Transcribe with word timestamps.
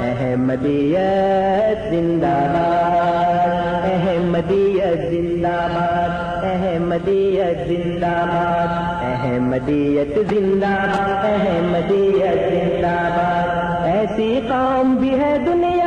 احمدیت 0.00 1.90
زندہ 1.90 2.36
باد۔ 2.52 3.86
احمدیت 3.86 5.10
زندہ 5.10 5.66
باد۔ 5.74 6.44
احمدیت 6.44 7.68
زندہ 7.68 8.24
باد۔ 8.28 9.04
احمدیت 9.04 10.30
زندہ 10.30 10.66
باد۔ 10.66 11.24
احمدیت 11.24 12.50
زندہ 12.50 12.96
باد۔ 13.16 13.86
ایسی 13.86 14.40
قوم 14.48 14.94
بھی 14.94 15.20
ہے 15.20 15.38
دنیا 15.46 15.85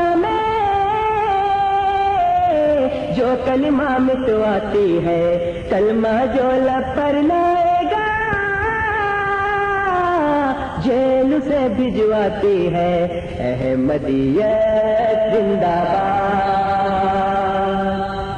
جو 3.19 3.33
کلمہ 3.45 3.97
مٹواتی 3.99 5.05
ہے، 5.05 5.53
کلمہ 5.69 6.25
جو 6.35 6.51
لب 6.51 6.95
پر 6.95 7.13
لائے 7.13 7.83
گا، 7.91 8.05
جیل 10.83 11.39
سے 11.47 11.67
بھجواتی 11.75 12.73
ہے۔ 12.75 13.07
احمدیت 13.39 15.35
زندہ 15.35 15.83
باد، 15.93 16.61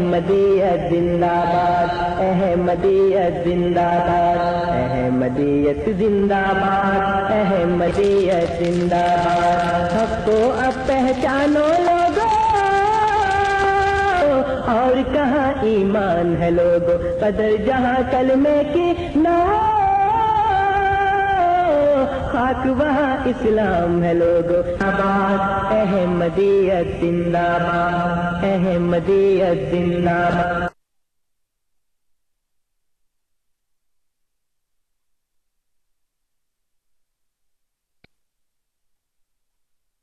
احمدیت 0.09 0.90
زندہ 0.90 1.34
باد 1.46 2.22
احمدیت 2.22 3.34
زندہ 3.46 3.88
باد 4.06 4.70
احمدیت 4.70 5.90
زندہ 6.00 6.42
باد 6.53 7.31
احمدیت 7.31 8.58
زندہ 8.59 9.03
باد 9.18 9.94
حق 9.94 10.25
کو 10.25 10.38
اب 10.58 10.88
پہچانو 10.88 11.68
لوگ 11.80 12.19
اور 14.69 15.02
کہاں 15.14 15.52
ایمان 15.64 16.36
ہے 16.42 16.50
لوگ 16.52 16.90
قدر 17.19 17.56
جہاں 17.66 18.00
کلمے 18.12 18.62
کی 18.74 18.92
نہ 19.16 19.38
خاک 22.31 22.68
وہاں 22.80 23.28
اسلام 23.28 24.03
ہے 24.03 24.14
لوگو۔ 24.14 24.86
آباد۔ 24.86 25.66
احمدیت 25.72 27.02
زندہ 27.02 27.58
باد۔ 27.62 28.44
احمدیت 28.44 29.72
زندہ 29.72 30.30
باد۔ 30.34 30.69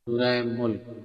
سورہ 0.06 0.42
ملک۔ 0.58 0.95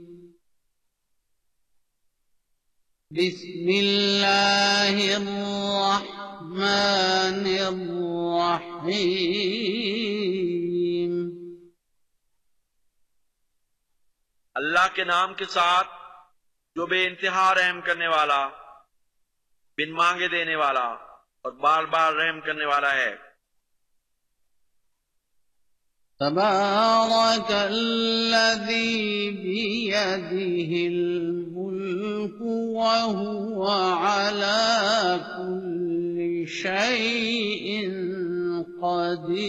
بسم 3.10 3.69
الله 3.69 5.16
الرحمن 5.16 7.58
الرحيم. 7.58 8.94
اللہ 14.54 14.94
کے 14.94 15.04
نام 15.04 15.34
کے 15.34 15.44
ساتھ 15.44 15.88
جو 16.75 16.86
بے 16.86 17.04
انتہا 17.04 17.54
رحم 17.54 17.81
کرنے 17.81 18.08
والا، 18.08 18.48
بن 19.76 19.91
مانگے 19.91 20.28
دینے 20.28 20.56
والا 20.56 21.13
اور 21.44 21.53
بار 21.53 21.84
بار 21.84 22.12
رحم 22.12 22.41
کرنے 22.41 22.65
والا 22.65 22.94
ہے۔ 22.94 23.34
تبارك 26.21 27.50
الذي 27.50 29.31
بيده 29.31 30.72
الملك 30.87 32.41
وهو 32.81 33.66
على 34.06 34.71
كل 35.37 36.47
شيء 36.47 37.88
قدير 38.81 39.44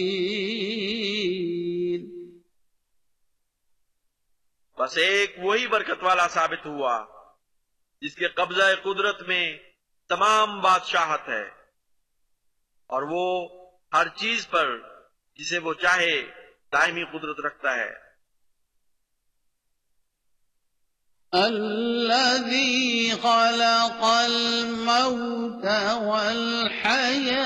بس 4.78 4.96
ایک 4.96 5.36
وہی 5.38 5.66
برکت 5.66 6.02
والا 6.02 6.28
ثابت 6.28 6.66
ہوا 6.66 7.04
جس 8.00 8.14
کے 8.14 8.28
قبضہ 8.28 8.74
قدرت 8.82 9.22
میں 9.22 9.58
تمام 10.08 10.60
بادشاہت 10.60 11.28
ہے۔ 11.28 11.55
اور 12.86 13.02
وہ 13.02 13.48
ہر 13.92 14.08
چیز 14.08 14.48
پر 14.48 14.78
جسے 15.36 15.58
وہ 15.58 15.74
چاہے 15.74 16.22
دائمی 16.72 17.04
قدرت 17.04 17.46
رکھتا 17.46 17.74
ہے۔ 17.74 18.06
الذي 21.32 23.10
خلق 23.10 24.04
الموت 24.04 25.66
والحياة 26.02 27.36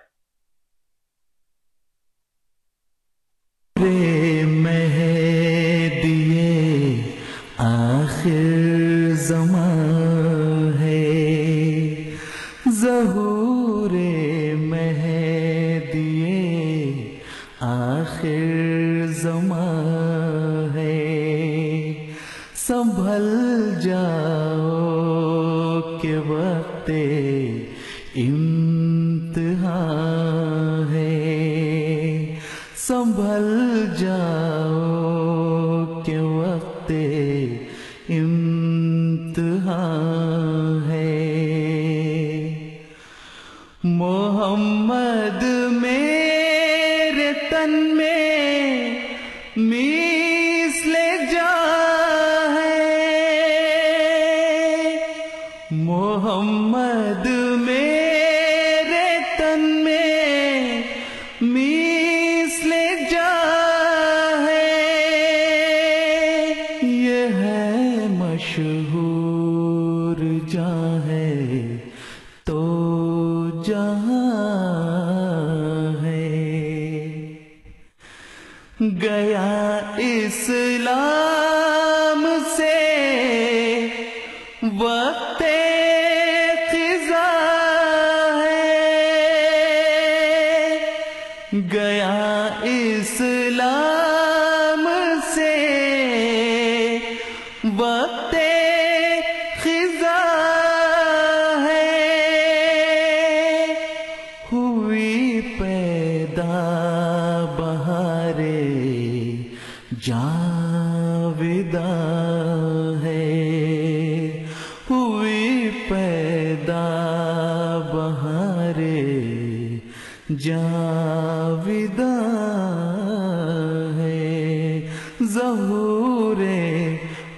ظہور 125.59 126.43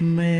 میں 0.01 0.38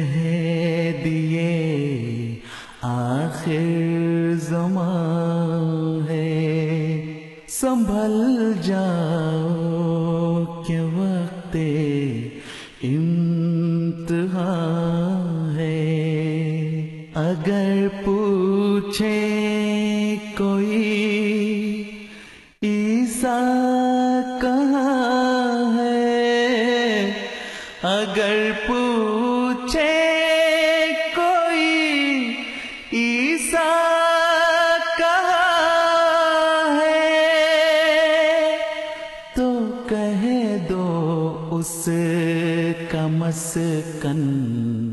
مسکن 43.59 44.93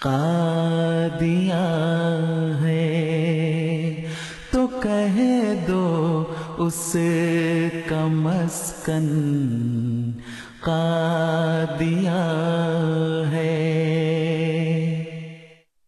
قادیاں 0.00 1.58
ہے 2.62 2.86
تو 4.52 4.66
کہہ 4.82 5.18
دو 5.68 6.24
اس 6.58 6.96
کا 7.88 8.04
مسکن 8.06 9.08
قادیاں 10.60 12.24
ہے 13.32 13.58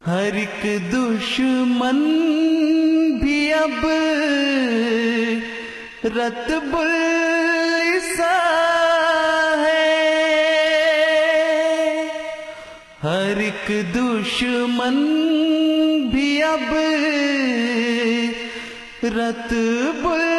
ہر 0.02 0.34
ایک 0.34 0.66
دشمن 0.92 2.02
بھی 3.20 3.52
اب 3.54 3.86
رتب 6.06 6.76
ایک 13.68 13.94
دشمن 13.94 14.96
بھی 16.12 16.42
اب 16.42 16.74
رتب 19.16 20.02
بل 20.02 20.33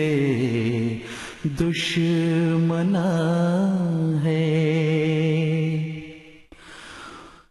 دشمنا 1.61 3.11
ہے۔ 4.25 4.47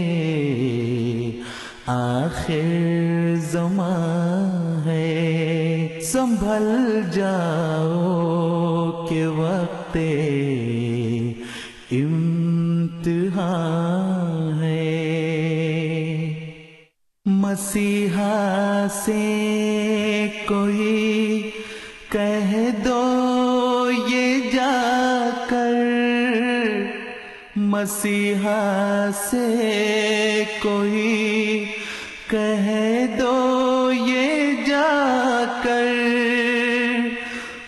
آخر 1.85 3.35
زمان 3.51 4.81
ہے۔ 4.85 5.99
سنبھل 6.03 7.01
جاؤ 7.13 9.05
کہ 9.09 9.27
وقت 9.27 9.97
امتحان 11.91 14.63
ہے۔ 14.63 15.09
مسیحا 17.25 18.87
سے 19.05 20.27
کوئی 20.47 21.00
مسیحا 27.81 29.09
سے 29.21 30.43
کوئی 30.61 31.65
کہہ 32.29 32.69
دو 33.19 33.91
یہ 33.97 34.51
جا 34.67 35.43
کر 35.63 35.87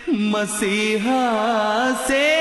مسیحا 0.06 1.18
سے 2.08 2.33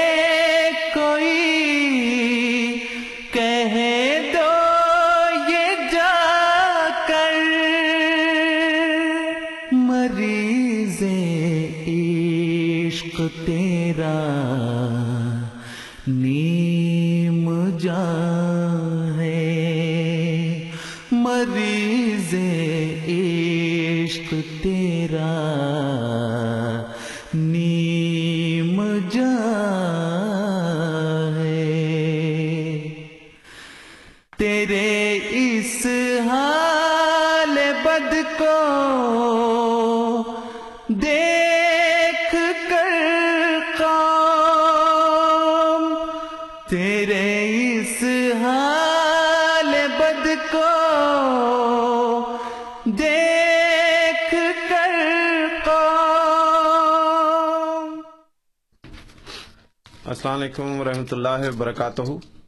علیکم 60.44 60.80
ورحمۃ 60.80 61.12
اللہ 61.12 61.48
وبرکاتہ۔ 61.48 62.02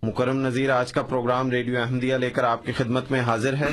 مکرم 0.03 0.39
نذیر، 0.45 0.69
آج 0.69 0.91
کا 0.93 1.01
پروگرام 1.01 1.51
ریڈیو 1.51 1.79
احمدیہ 1.81 2.15
لے 2.15 2.29
کر 2.29 2.43
آپ 2.43 2.65
کی 2.65 2.71
خدمت 2.71 3.11
میں 3.11 3.19
حاضر 3.21 3.53
ہے۔ 3.53 3.69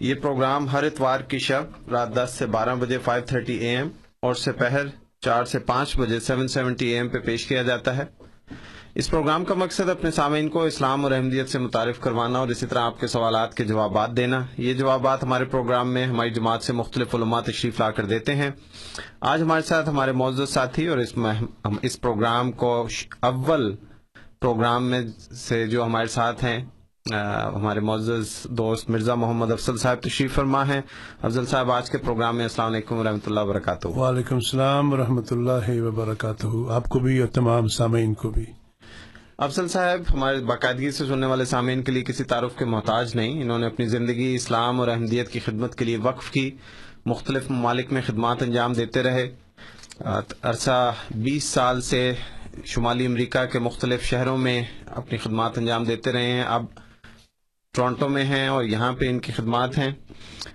یہ 0.00 0.14
پروگرام 0.14 0.68
ہر 0.68 0.82
اتوار 0.82 1.20
کی 1.20 1.38
شب 1.38 1.90
رات 1.92 2.14
دس 2.16 2.34
سے 2.38 2.46
بارہ 2.46 2.74
بجے 2.74 2.98
فائیو 2.98 3.24
تھرٹی 3.26 3.54
اے 3.54 3.76
ایم 3.76 3.88
اور 4.22 4.34
سپہر 4.34 4.86
چار 5.20 5.44
سے 5.44 5.58
پانچ 5.58 5.96
بجے 5.96 6.20
سیون 6.20 6.48
سیونٹی 6.48 6.86
اے 6.86 6.96
ایم 6.96 7.08
پہ 7.08 7.18
پیش 7.18 7.46
کیا 7.46 7.62
جاتا 7.62 7.96
ہے۔ 7.96 8.04
اس 8.94 9.10
پروگرام 9.10 9.44
کا 9.44 9.54
مقصد 9.54 9.88
اپنے 9.88 10.10
سامعین 10.10 10.48
کو 10.48 10.62
اسلام 10.62 11.04
اور 11.04 11.12
احمدیت 11.12 11.48
سے 11.48 11.58
متعارف 11.58 12.00
کروانا 12.00 12.38
اور 12.38 12.48
اسی 12.48 12.66
طرح 12.66 12.78
آپ 12.78 13.00
کے 13.00 13.06
سوالات 13.06 13.54
کے 13.54 13.64
جوابات 13.64 14.16
دینا۔ 14.16 14.40
یہ 14.58 14.74
جوابات 14.74 15.22
ہمارے 15.24 15.44
پروگرام 15.44 15.92
میں 15.92 16.06
ہماری 16.06 16.30
جماعت 16.30 16.62
سے 16.62 16.72
مختلف 16.72 17.14
علماء 17.14 17.40
تشریف 17.40 17.80
لا 17.80 17.90
کر 17.90 18.04
دیتے 18.04 18.34
ہیں۔ 18.34 18.50
آج 19.20 19.42
ہمارے 19.42 19.62
ساتھ 19.62 19.88
ہمارے 19.88 20.12
معزز 20.12 20.48
ساتھی 20.48 20.86
اور 20.86 20.98
اس 20.98 21.16
ہم 21.16 21.76
اس 21.82 22.00
پروگرام 22.00 22.52
کو 22.52 22.86
اول 23.20 23.74
پروگرام 24.40 24.90
میں 24.90 25.02
سے 25.48 25.66
جو 25.66 25.84
ہمارے 25.84 26.06
ساتھ 26.06 26.44
ہیں 26.44 26.58
ہمارے 27.54 27.80
معزز 27.80 28.28
دوست 28.50 28.90
مرزا 28.90 29.14
محمد 29.14 29.52
افضل 29.52 29.76
صاحب 29.78 30.02
تشریف 30.02 30.34
فرما 30.34 30.66
ہیں۔ 30.68 30.80
افضل 31.22 31.46
صاحب، 31.46 31.70
آج 31.72 31.90
کے 31.90 31.98
پروگرام 31.98 32.36
میں 32.36 32.44
السلام 32.44 32.72
علیکم 32.72 32.96
ورحمۃ 32.96 33.26
اللہ 33.26 33.40
وبرکاتہ۔ 33.40 33.88
وعلیکم 33.88 34.34
السلام 34.34 34.92
ورحمۃ 34.92 35.30
اللہ 35.30 35.82
وبرکاتہ۔ 35.82 36.46
آپ 36.68 36.88
کو 36.88 36.98
بھی 36.98 37.18
اور 37.18 37.28
تمام 37.28 37.68
سامعین 37.68 38.14
کو 38.14 38.30
بھی۔ 38.30 38.44
افضل 39.40 39.68
صاحب، 39.68 40.00
ہمارے 40.14 40.38
باقاعدگی 40.38 40.90
سے 40.90 41.06
سننے 41.06 41.26
والے 41.26 41.44
سامعین 41.44 41.82
کے 41.82 41.92
لیے 41.92 42.02
کسی 42.02 42.24
تعارف 42.24 42.56
کے 42.56 42.64
محتاج 42.64 43.16
نہیں۔ 43.16 43.42
انہوں 43.42 43.58
نے 43.58 43.66
اپنی 43.66 43.86
زندگی، 43.86 44.34
اسلام 44.34 44.80
اور 44.80 44.88
احمدیت 44.88 45.30
کی 45.30 45.40
خدمت 45.40 45.74
کے 45.74 45.84
لیے 45.84 45.96
وقف 45.96 46.30
کی۔ 46.30 46.50
مختلف 47.06 47.50
ممالک 47.50 47.92
میں 47.92 48.02
خدمات 48.06 48.42
انجام 48.42 48.72
دیتے 48.72 49.02
رہے۔ 49.02 49.30
عرصہ 50.42 50.94
بیس 51.14 51.44
سال 51.44 51.80
سے 51.80 52.14
شمالی 52.64 53.06
امریکہ 53.06 53.44
کے 53.44 53.58
مختلف 53.58 54.02
شہروں 54.02 54.36
میں 54.38 54.62
اپنی 54.86 55.18
خدمات 55.18 55.58
انجام 55.58 55.84
دیتے 55.84 56.12
رہے 56.12 56.32
ہیں۔ 56.32 56.42
اب 56.42 56.64
ٹورانٹو 57.74 58.08
میں 58.08 58.24
ہیں 58.24 58.48
اور 58.48 58.64
یہاں 58.64 58.92
پہ 58.92 59.08
ان 59.08 59.18
کی 59.18 59.32
خدمات 59.32 59.78
ہیں۔ 59.78 59.90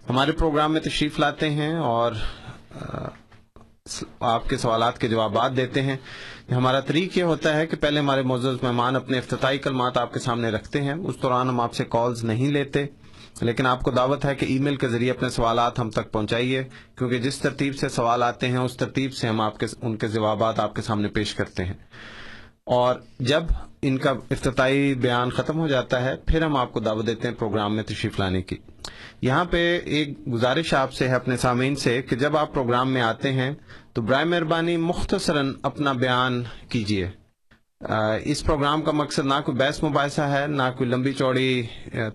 ہمارے 0.10 0.32
پروگرام 0.32 0.74
میں 0.74 0.82
تشریف 0.82 1.20
لاتے 1.20 1.50
ہیں 1.50 1.76
اور 1.76 2.12
آپ 4.20 4.50
کے 4.50 4.58
سوالات 4.58 5.02
کے 5.02 5.08
جوابات 5.08 5.58
دیتے 5.58 5.82
ہیں۔ 5.82 5.98
ہمارا 6.52 6.80
طریق 6.80 7.18
یہ 7.18 7.24
ہوتا 7.24 7.56
ہے 7.58 7.68
کہ 7.68 7.78
پہلے 7.78 8.00
ہمارے 8.00 8.22
معزز 8.22 8.64
مہمان 8.64 8.96
اپنے 8.96 9.18
افتتاحی 9.18 9.58
کلمات 9.58 9.98
آپ 9.98 10.14
کے 10.14 10.20
سامنے 10.20 10.50
رکھتے 10.50 10.82
ہیں۔ 10.82 10.94
اس 10.94 11.16
دوران 11.22 11.50
ہم 11.50 11.60
آپ 11.60 11.74
سے 11.74 11.84
کالز 11.90 12.24
نہیں 12.24 12.52
لیتے، 12.52 12.86
لیکن 13.42 13.66
آپ 13.66 13.82
کو 13.82 13.92
دعوت 13.92 14.26
ہے 14.26 14.36
کہ 14.36 14.46
ای 14.46 14.60
میل 14.60 14.76
کے 14.76 14.88
ذریعے 14.88 15.12
اپنے 15.12 15.30
سوالات 15.30 15.80
ہم 15.80 15.90
تک 15.90 16.12
پہنچائیے، 16.12 16.64
کیونکہ 16.98 17.18
جس 17.18 17.40
ترتیب 17.40 17.76
سے 17.76 17.90
سوال 17.90 18.24
آتے 18.24 18.48
ہیں، 18.48 18.58
اس 18.58 18.78
ترتیب 18.78 19.14
سے 19.14 19.28
ہم 19.28 19.42
آپ 19.42 19.60
کے، 19.60 19.66
ان 19.82 19.98
کے 19.98 20.08
جوابات 20.08 20.60
آپ 20.60 20.76
کے 20.76 20.82
سامنے 20.82 21.08
پیش 21.08 21.36
کرتے 21.36 21.66
ہیں۔ 21.66 21.74
اور 22.68 22.96
جب 23.20 23.44
ان 23.82 23.98
کا 23.98 24.14
افتتاحی 24.32 24.94
بیان 24.94 25.30
ختم 25.30 25.60
ہو 25.60 25.68
جاتا 25.68 26.04
ہے، 26.04 26.16
پھر 26.16 26.42
ہم 26.42 26.56
آپ 26.56 26.72
کو 26.74 26.80
دعوت 26.80 27.08
دیتے 27.08 27.28
ہیں 27.28 27.36
پروگرام 27.36 27.76
میں 27.76 27.84
تشریف 27.84 28.20
لانے 28.20 28.42
کی۔ 28.42 28.56
یہاں 29.22 29.44
پہ 29.46 29.80
ایک 29.86 30.18
گزارش 30.34 30.74
آپ 30.74 30.94
سے 30.94 31.08
ہے 31.08 31.16
اپنے 31.16 31.38
سامعین 31.38 31.76
سے 31.76 32.02
کہ 32.02 32.16
جب 32.16 32.38
آپ 32.38 32.54
پروگرام 32.54 32.92
میں 32.92 33.02
آتے 33.02 33.32
ہیں 33.34 33.54
تو 33.94 34.02
برائے 34.02 34.26
مہربانی 34.26 34.78
مختصراً 34.78 35.54
اپنا 35.62 35.92
بیان 35.94 36.44
کیجیے 36.70 37.10
اس 38.24 38.44
پروگرام 38.44 38.82
کا 38.82 38.92
مقصد 38.92 39.26
نہ 39.26 39.40
کوئی 39.46 39.58
بحث 39.58 39.84
مباحثہ 39.84 40.22
ہے، 40.22 40.46
نہ 40.48 40.64
کوئی 40.78 40.90
لمبی 40.90 41.14
چوڑی 41.14 41.62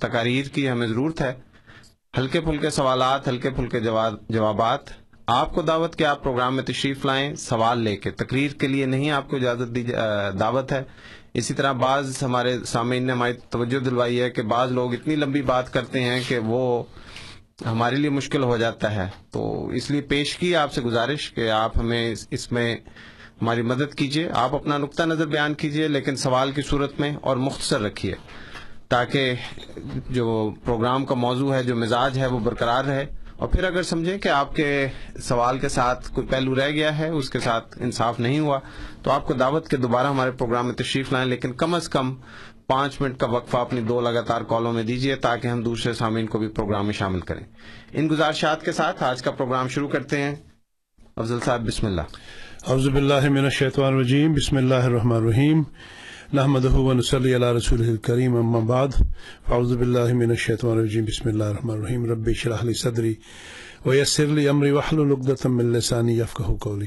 تقاریر 0.01 0.47
کی 0.47 0.69
ہمیں 0.71 0.87
ضرورت 0.87 1.21
ہے۔ 1.21 1.33
ہلکے 2.19 2.41
پھلکے 2.41 2.71
سوالات، 2.71 3.29
ہلکے 3.29 3.51
پھلکے 3.51 3.81
جوابات 3.81 5.00
آپ 5.33 5.55
کو 5.55 5.63
دعوت 5.63 5.97
کہ 5.97 6.05
آپ 6.05 6.23
پروگرام 6.23 6.57
میں 6.57 6.65
تشریف 6.65 7.05
لائیں، 7.05 7.35
سوال 7.35 7.79
لے 7.79 7.97
کے۔ 7.97 8.11
تقریر 8.11 8.51
کے 8.51 8.67
لیے 8.67 8.87
نہیں 8.87 9.11
آپ 9.11 9.29
کو 9.31 9.37
اجازت 9.37 9.75
دی 9.75 9.83
دعوت 10.41 10.73
ہے۔ 10.73 10.83
اسی 11.35 11.55
طرح 11.55 11.73
بعض 11.73 12.23
ہمارے 12.23 12.57
سامعین 12.67 13.03
نے 13.03 13.13
ہماری 13.13 13.33
توجہ 13.51 13.79
دلوائی 13.79 14.21
ہے 14.21 14.31
کہ 14.31 14.43
بعض 14.43 14.73
لوگ 14.73 14.95
اتنی 14.95 15.17
لمبی 15.17 15.43
بات 15.43 15.73
کرتے 15.73 16.01
ہیں 16.01 16.21
کہ 16.29 16.39
وہ 16.39 16.83
ہمارے 17.67 17.97
لیے 17.97 18.11
مشکل 18.11 18.43
ہو 18.43 18.57
جاتا 18.57 18.95
ہے۔ 18.95 19.07
تو 19.31 19.69
اس 19.69 19.91
لیے 19.91 20.01
پیش 20.01 20.37
کی 20.37 20.57
آپ 20.57 20.73
سے 20.73 20.81
گزارش 20.81 21.31
کہ 21.33 21.51
آپ 21.51 21.79
ہمیں 21.79 22.15
اس 22.31 22.53
میں 22.53 22.77
ہماری 23.43 23.63
مدد 23.63 23.95
کیجیے۔ 23.95 24.31
آپ 24.35 24.55
اپنا 24.55 24.79
نقطہ 24.79 25.03
نظر 25.03 25.27
بیان 25.27 25.55
کیجیے، 25.55 25.89
لیکن 25.89 26.17
سوال 26.17 26.53
کی 26.53 26.63
صورت 26.63 27.01
میں 27.01 27.17
اور 27.21 27.37
مختصر 27.37 27.81
رکھیے 27.81 28.15
تاکہ 28.89 29.35
جو 30.11 30.55
پروگرام 30.65 31.05
کا 31.05 31.15
موضوع 31.15 31.55
ہے، 31.55 31.63
جو 31.63 31.77
مزاج 31.77 32.19
ہے، 32.19 32.27
وہ 32.27 32.39
برقرار 32.39 32.85
رہے۔ 32.85 33.20
اور 33.41 33.49
پھر 33.49 33.65
اگر 33.65 33.83
سمجھیں 33.83 34.19
کہ 34.19 34.29
آپ 34.29 34.57
کے 34.57 34.87
سوال 35.21 35.59
کے 35.59 35.69
ساتھ 35.69 36.13
کوئی 36.13 36.27
پہلو 36.27 36.55
رہ 36.55 36.71
گیا 36.71 36.99
ہے، 36.99 37.09
اس 37.09 37.31
کے 37.31 37.41
ساتھ 37.41 37.79
انصاف 37.81 38.21
نہیں 38.21 38.39
ہوا، 38.39 38.59
تو 39.03 39.11
آپ 39.11 39.27
کو 39.27 39.35
دعوت 39.35 39.69
کے 39.69 39.77
دوبارہ 39.77 40.07
ہمارے 40.07 40.31
پروگرام 40.31 40.67
میں 40.67 40.75
تشریف 40.75 41.13
لائیں، 41.13 41.27
لیکن 41.27 41.53
کم 41.53 41.75
از 41.75 41.89
کم 41.89 42.15
پانچ 42.67 43.01
منٹ 43.01 43.19
کا 43.19 43.27
وقفہ 43.27 43.57
اپنی 43.57 43.81
دو 43.81 44.01
لگاتار 44.01 44.41
کالوں 44.41 44.73
میں 44.73 44.83
دیجیے 44.83 45.17
تاکہ 45.17 45.49
ہم 45.49 45.63
دوسرے 45.63 45.93
سامعین 45.93 46.27
کو 46.27 46.39
بھی 46.39 46.49
پروگرام 46.49 46.85
میں 46.85 46.95
شامل 46.95 47.21
کریں۔ 47.21 47.45
ان 47.93 48.09
گزارشات 48.11 48.65
کے 48.65 48.73
ساتھ 48.73 49.03
آج 49.03 49.23
کا 49.23 49.31
پروگرام 49.31 49.69
شروع 49.69 49.89
کرتے 49.89 50.23
ہیں۔ 50.23 50.35
افضل 51.17 51.39
صاحب، 51.45 51.67
بسم 51.67 51.87
اللہ۔ 51.87 52.01
اعوذ 52.69 52.89
باللہ 52.89 53.29
من 53.29 53.45
الشیطان 53.45 53.95
الرجیم، 53.95 54.33
بسم 54.33 54.57
اللہ 54.57 54.75
الرحمن 54.75 55.17
الرحیم۔ 55.17 55.63
نحمده 56.35 56.69
و 56.69 56.83
ونصلي 56.83 57.35
على 57.35 57.53
رسوله 57.53 57.89
الكريم 57.91 58.37
اما 58.37 58.61
بعد 58.61 58.93
اعوذ 59.49 59.77
بالله 59.77 60.13
من 60.13 60.31
الشیطان 60.31 60.79
الرجیم 60.79 61.05
بسم 61.05 61.29
اللہ 61.29 61.45
الرحمن 61.45 61.75
الرحیم 61.75 62.05
رب 62.11 62.27
اشرح 62.27 62.63
لي 62.65 62.73
صدری 62.73 63.15
ويسر 63.87 64.27
لي 64.27 64.49
امری 64.49 64.71
واحلل 64.71 65.13
عقدة 65.13 65.49
من 65.49 65.73
لسانی 65.73 66.13
يفقهوا 66.13 66.57
قولی 66.57 66.87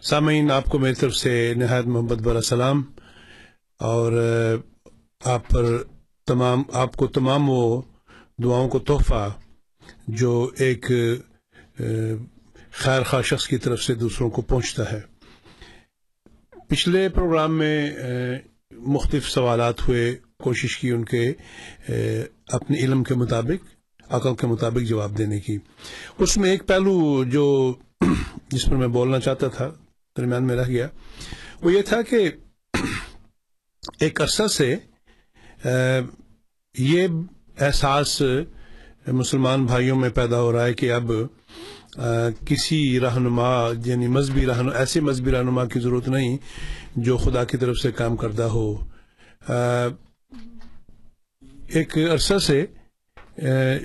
سامعین، 0.00 0.50
آپ 0.50 0.64
کو 0.64 0.78
میری 0.78 0.94
طرف 0.94 1.16
سے 1.16 1.54
نہایت 1.56 1.86
محبت 1.86 2.22
برا 2.22 2.40
سلام. 2.40 2.82
اور، 3.78 4.12
آپ 5.24 5.48
پر 5.48 5.64
تمام، 6.26 6.62
آپ 6.72 6.96
کو 6.96 7.06
تمام 7.06 7.50
وہ 7.50 7.82
دعاؤں 8.44 8.68
کو 8.68 8.78
تحفہ 8.78 9.32
جو 10.08 10.50
ایک، 10.58 10.92
خیر 12.72 13.02
خواہ 13.02 13.22
شخص 13.22 13.46
کی 13.46 13.58
طرف 13.58 13.82
سے 13.82 13.94
دوسروں 13.94 14.30
کو 14.30 14.42
پہنچتا 14.42 14.92
ہے۔ 14.92 15.00
پچھلے 16.68 17.08
پروگرام 17.08 17.58
میں 17.58 17.90
مختلف 18.78 19.28
سوالات 19.30 19.88
ہوئے، 19.88 20.16
کوشش 20.42 20.78
کی 20.78 20.90
ان 20.90 21.04
کے 21.04 21.32
اپنے 22.48 22.78
علم 22.78 23.02
کے 23.04 23.14
مطابق، 23.14 23.64
عقل 24.12 24.34
کے 24.34 24.46
مطابق 24.46 24.80
جواب 24.80 25.18
دینے 25.18 25.40
کی۔ 25.40 25.58
اس 26.18 26.36
میں 26.36 26.50
ایک 26.50 26.66
پہلو 26.66 27.24
جو 27.24 27.74
جس 28.48 28.66
پر 28.66 28.76
میں 28.76 28.88
بولنا 28.88 29.20
چاہتا 29.20 29.48
تھا، 29.48 29.70
درمیان 30.16 30.46
میں 30.46 30.56
رہ 30.56 30.68
گیا، 30.68 30.88
وہ 31.60 31.72
یہ 31.72 31.82
تھا 31.82 32.02
کہ 32.02 32.30
ایک 34.00 34.20
عرصہ 34.20 34.46
سے 34.46 34.76
یہ 36.78 37.08
احساس 37.60 38.22
مسلمان 39.06 39.64
بھائیوں 39.64 39.96
میں 39.96 40.10
پیدا 40.10 40.40
ہو 40.40 40.52
رہا 40.52 40.64
ہے 40.64 40.74
کہ 40.74 40.92
اب 40.92 41.12
کسی 42.46 43.00
رہنما 43.00 43.70
یعنی 43.84 44.06
مذہبی 44.06 44.46
رہنما 44.46 44.72
ایسے 44.72 45.00
مذہبی 45.00 45.30
رہنما 45.30 45.64
کی 45.64 45.80
ضرورت 45.80 46.08
نہیں 46.08 46.36
جو 46.96 47.16
خدا 47.16 47.44
کی 47.44 47.56
طرف 47.56 47.76
سے 47.76 47.92
کام 47.92 48.16
کردہ 48.16 48.42
ہو۔ 48.42 48.84
ایک 51.68 51.98
عرصہ 51.98 52.38
سے 52.38 52.66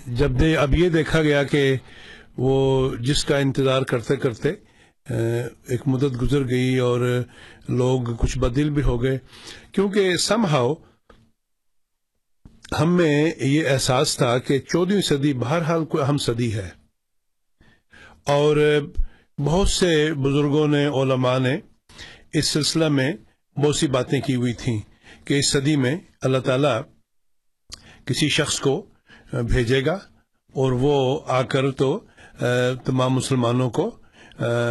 جب 0.07 0.39
دے، 0.39 0.55
اب 0.55 0.75
یہ 0.75 0.89
دیکھا 0.89 1.21
گیا 1.21 1.43
کہ 1.43 1.75
وہ 2.37 2.89
جس 2.95 3.25
کا 3.25 3.37
انتظار 3.37 3.81
کرتے 3.81 4.15
کرتے 4.15 4.49
ایک 5.67 5.81
مدت 5.85 6.21
گزر 6.21 6.49
گئی 6.49 6.77
اور 6.77 7.23
لوگ 7.67 8.01
کچھ 8.19 8.37
بدل 8.37 8.69
بھی 8.69 8.81
ہو 8.81 9.03
گئے۔ 9.03 9.17
کیونکہ 9.71 10.17
سم 10.17 10.45
ہاؤ 10.45 10.73
ہم 12.79 12.97
میں 12.97 13.31
یہ 13.37 13.69
احساس 13.69 14.17
تھا 14.17 14.37
کہ 14.37 14.59
چودہویں 14.59 15.01
صدی 15.01 15.33
بہرحال 15.33 15.85
کوئی 15.85 16.03
اہم 16.03 16.17
صدی 16.17 16.53
ہے۔ 16.53 16.69
اور 18.23 18.79
بہت 19.37 19.69
سے 19.69 20.13
بزرگوں 20.13 20.67
نے، 20.67 20.85
علماء 20.85 21.39
نے 21.39 21.57
اس 22.33 22.47
سلسلہ 22.47 22.89
میں 22.89 23.13
بہت 23.57 23.75
سی 23.75 23.87
باتیں 23.87 24.21
کی 24.21 24.35
ہوئی 24.35 24.53
تھیں 24.53 24.79
کہ 25.25 25.33
اس 25.33 25.51
صدی 25.51 25.75
میں 25.75 25.95
اللہ 26.21 26.37
تعالیٰ 26.37 26.81
کسی 28.05 28.29
شخص 28.29 28.59
کو 28.59 28.85
بھیجے 29.33 29.85
گا 29.85 29.93
اور 30.53 30.71
وہ 30.71 31.19
آ 31.27 31.41
کر 31.41 31.71
تو 31.71 31.99
تمام 32.85 33.13
مسلمانوں 33.13 33.69
کو 33.69 33.99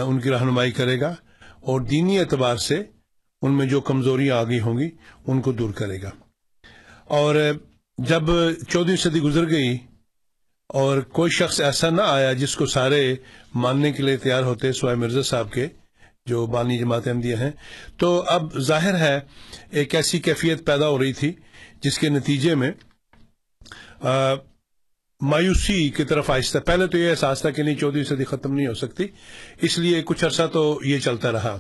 ان 0.07 0.21
کی 0.21 0.31
رہنمائی 0.31 0.71
کرے 0.71 1.01
گا 1.01 1.15
اور 1.61 1.81
دینی 1.81 2.19
اعتبار 2.19 2.57
سے 2.57 2.83
ان 3.43 3.57
میں 3.59 3.67
جو 3.67 3.81
کمزوریاں 3.81 4.37
آگئی 4.37 4.61
ہوں 4.61 4.79
گی، 4.79 4.91
ان 5.27 5.41
کو 5.41 5.53
دور 5.53 5.71
کرے 5.71 6.03
گا۔ 6.03 6.11
اور 7.05 7.37
جب 7.99 8.23
چودہ 8.69 8.97
صدی 8.97 9.21
گزر 9.21 9.51
گئی 9.51 9.79
اور 10.67 11.01
کوئی 11.01 11.31
شخص 11.31 11.61
ایسا 11.61 11.91
نہ 11.91 12.03
آیا 12.03 12.33
جس 12.33 12.57
کو 12.57 12.67
سارے 12.67 13.15
ماننے 13.55 13.93
کے 13.93 14.03
لیے 14.03 14.17
تیار 14.17 14.43
ہوتے 14.43 14.73
سوائے 14.73 14.97
مرزا 14.97 15.23
صاحب 15.23 15.53
کے 15.53 15.67
جو 16.27 16.47
بانی 16.47 16.79
جماعت 16.79 17.09
احمدیہ 17.09 17.37
ہیں۔ 17.37 17.51
تو 17.97 18.23
اب 18.27 18.59
ظاہر 18.59 18.99
ہے 18.99 19.19
ایک 19.71 19.95
ایسی 19.95 20.19
کیفیت 20.19 20.65
پیدا 20.67 20.89
ہو 20.89 20.99
رہی 20.99 21.13
تھی 21.13 21.33
جس 21.81 21.99
کے 21.99 22.09
نتیجے 22.09 22.55
میں 22.55 22.71
مایوسی 25.21 25.89
کی 25.89 26.05
طرف 26.05 26.31
آہستہ، 26.31 26.59
پہلے 26.59 26.87
تو 26.87 26.99
یہ 26.99 27.11
احساس 27.11 27.41
تھا 27.41 27.51
کہ 27.51 27.63
نہیں 27.63 27.75
چودہ 27.75 28.03
صدی 28.09 28.25
ختم 28.25 28.55
نہیں 28.55 28.67
ہو 28.67 28.75
سکتی، 28.75 29.07
اس 29.63 29.79
لیے 29.79 30.03
کچھ 30.05 30.25
عرصہ 30.25 30.47
تو 30.53 30.79
یہ 30.85 30.99
چلتا 30.99 31.33
رہا۔ 31.33 31.57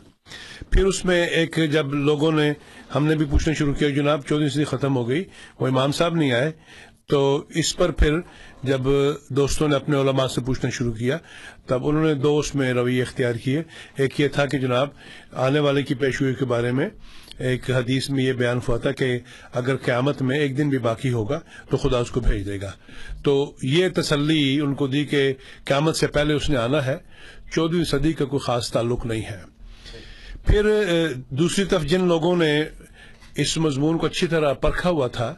پھر 0.70 0.84
اس 0.86 1.04
میں 1.04 1.26
ایک 1.26 1.58
جب 1.72 1.94
لوگوں 1.94 2.32
نے، 2.32 2.52
ہم 2.94 3.06
نے 3.06 3.14
بھی 3.16 3.26
پوچھنا 3.30 3.54
شروع 3.54 3.74
کیا، 3.74 3.88
جناب 3.88 4.24
چودہ 4.26 4.48
صدی 4.48 4.64
ختم 4.64 4.96
ہو 4.96 5.08
گئی، 5.08 5.24
وہ 5.60 5.66
امام 5.66 5.92
صاحب 5.92 6.14
نہیں 6.14 6.32
آئے 6.32 6.50
تو 7.08 7.44
اس 7.48 7.76
پر 7.76 7.90
پھر 7.90 8.18
جب 8.62 8.80
دوستوں 9.28 9.68
نے 9.68 9.76
اپنے 9.76 10.00
علماء 10.00 10.26
سے 10.26 10.40
پوچھنا 10.40 10.70
شروع 10.70 10.92
کیا، 10.92 11.16
تب 11.66 11.86
انہوں 11.86 12.04
نے 12.04 12.14
دو 12.14 12.38
اس 12.38 12.54
میں 12.54 12.72
رویے 12.74 13.02
اختیار 13.02 13.34
کیے۔ 13.34 13.62
ایک 13.96 14.20
یہ 14.20 14.28
تھا 14.28 14.46
کہ 14.46 14.58
جناب، 14.58 14.88
آنے 15.46 15.58
والے 15.58 15.82
کی 15.82 15.94
پیشوئی 15.94 16.34
کے 16.34 16.44
بارے 16.44 16.72
میں 16.72 16.88
ایک 17.38 17.70
حدیث 17.70 18.08
میں 18.10 18.24
یہ 18.24 18.32
بیان 18.32 18.58
ہوا 18.68 18.78
تھا 18.78 18.92
کہ 18.92 19.18
اگر 19.52 19.76
قیامت 19.76 20.22
میں 20.22 20.38
ایک 20.40 20.56
دن 20.58 20.68
بھی 20.68 20.78
باقی 20.78 21.12
ہوگا 21.12 21.38
تو 21.70 21.76
خدا 21.76 21.98
اس 21.98 22.10
کو 22.10 22.20
بھیج 22.20 22.46
دے 22.46 22.60
گا۔ 22.60 22.72
تو 23.24 23.54
یہ 23.62 23.88
تسلی 23.94 24.60
ان 24.60 24.74
کو 24.74 24.86
دی 24.86 25.04
کہ 25.04 25.32
قیامت 25.64 25.96
سے 25.96 26.06
پہلے 26.06 26.34
اس 26.34 26.50
نے 26.50 26.56
آنا 26.56 26.84
ہے 26.86 26.96
چودہویں 27.54 27.84
صدی 27.84 28.12
کا 28.12 28.24
کوئی 28.24 28.40
خاص 28.40 28.72
تعلق 28.72 29.06
نہیں 29.06 29.22
ہے۔ 29.22 29.40
پھر، 30.46 30.62
دوسری 31.30 31.64
طرف 31.64 31.84
جن 31.84 32.06
لوگوں 32.08 32.36
نے 32.36 32.52
اس 33.36 33.56
مضمون 33.58 33.98
کو 33.98 34.06
اچھی 34.06 34.26
طرح 34.26 34.52
پرکھا 34.52 34.90
ہوا 34.90 35.06
تھا 35.08 35.34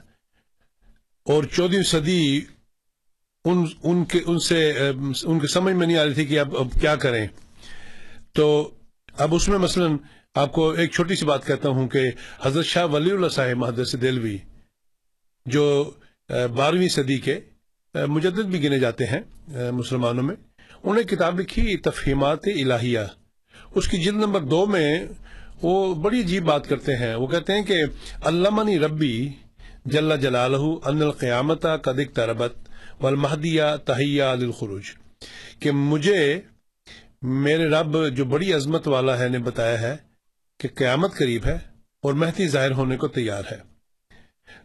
اور 1.29 1.45
چودہویں 1.45 1.83
صدی 1.83 2.41
ان 3.45 3.65
ان 3.83 4.05
کے 4.05 4.21
ان 4.27 4.39
سے 4.39 4.73
ان 5.25 5.39
کے 5.39 5.47
سمجھ 5.47 5.75
میں 5.75 5.87
نہیں 5.87 5.97
آ 5.97 6.05
رہی 6.05 6.15
تھی 6.15 6.25
کہ 6.27 6.39
اب 6.41 6.57
اب 6.57 6.81
کیا 6.81 6.95
کریں۔ 6.97 7.27
تو 8.33 8.47
اب 9.19 9.35
اس 9.35 9.49
میں 9.49 9.59
مثلا 9.59 9.87
آپ 10.35 10.53
کو 10.53 10.71
ایک 10.71 10.91
چھوٹی 10.93 11.15
سی 11.15 11.27
بات 11.27 11.47
کہتا 11.47 11.69
ہوں 11.69 11.89
کہ 11.89 12.01
حضرت 12.43 12.65
شاہ 12.65 12.87
ولی 12.87 13.11
اللہ 13.11 13.29
صاحب 13.29 13.57
محدث 13.57 13.95
دلوی، 14.03 14.37
جو 15.47 15.91
بارہویں 16.57 16.89
صدی 16.89 17.19
کے 17.19 17.39
مجدد 17.95 18.45
بھی 18.45 18.63
گنے 18.65 18.79
جاتے 18.79 19.05
ہیں 19.07 19.21
مسلمانوں 19.73 20.23
میں، 20.23 20.35
انہوں 20.35 20.95
نے 20.95 21.03
کتاب 21.03 21.41
لکھی، 21.41 21.77
تفہیمات 21.77 22.47
الہیہ۔ 22.47 23.01
اس 23.75 23.89
کی 23.89 23.97
جلد 23.97 24.17
نمبر 24.17 24.41
دو 24.43 24.65
میں 24.67 25.07
وہ 25.63 25.95
بڑی 25.95 26.21
عجیب 26.21 26.45
بات 26.45 26.69
کرتے 26.69 26.97
ہیں۔ 26.97 27.15
وہ 27.15 27.27
کہتے 27.27 27.53
ہیں 27.53 27.63
کہ 27.63 27.83
علامہ 28.25 28.71
ربی 28.83 29.29
جل 29.91 30.21
جلالہ 30.21 30.57
ان 30.57 31.03
القیامت 31.03 31.67
قدق 31.83 32.17
تربت 32.17 32.53
والمہدیہ 33.01 33.63
تہیہ 33.85 34.25
للخروج۔ 34.25 34.83
کہ 35.61 35.71
مجھے 35.71 36.41
میرے 37.23 37.69
رب 37.69 38.09
جو 38.09 38.25
بڑی 38.25 38.53
عظمت 38.53 38.89
والا 38.89 39.19
ہے 39.19 39.29
نے 39.29 39.39
بتایا 39.39 39.81
ہے 39.81 39.97
کہ 40.61 40.69
قیامت 40.75 41.15
قریب 41.15 41.47
ہے 41.47 41.59
اور 42.03 42.13
مہدی 42.13 42.49
ظاہر 42.49 42.71
ہونے 42.71 42.97
کو 42.97 43.09
تیار 43.09 43.43
ہے۔ 43.51 43.59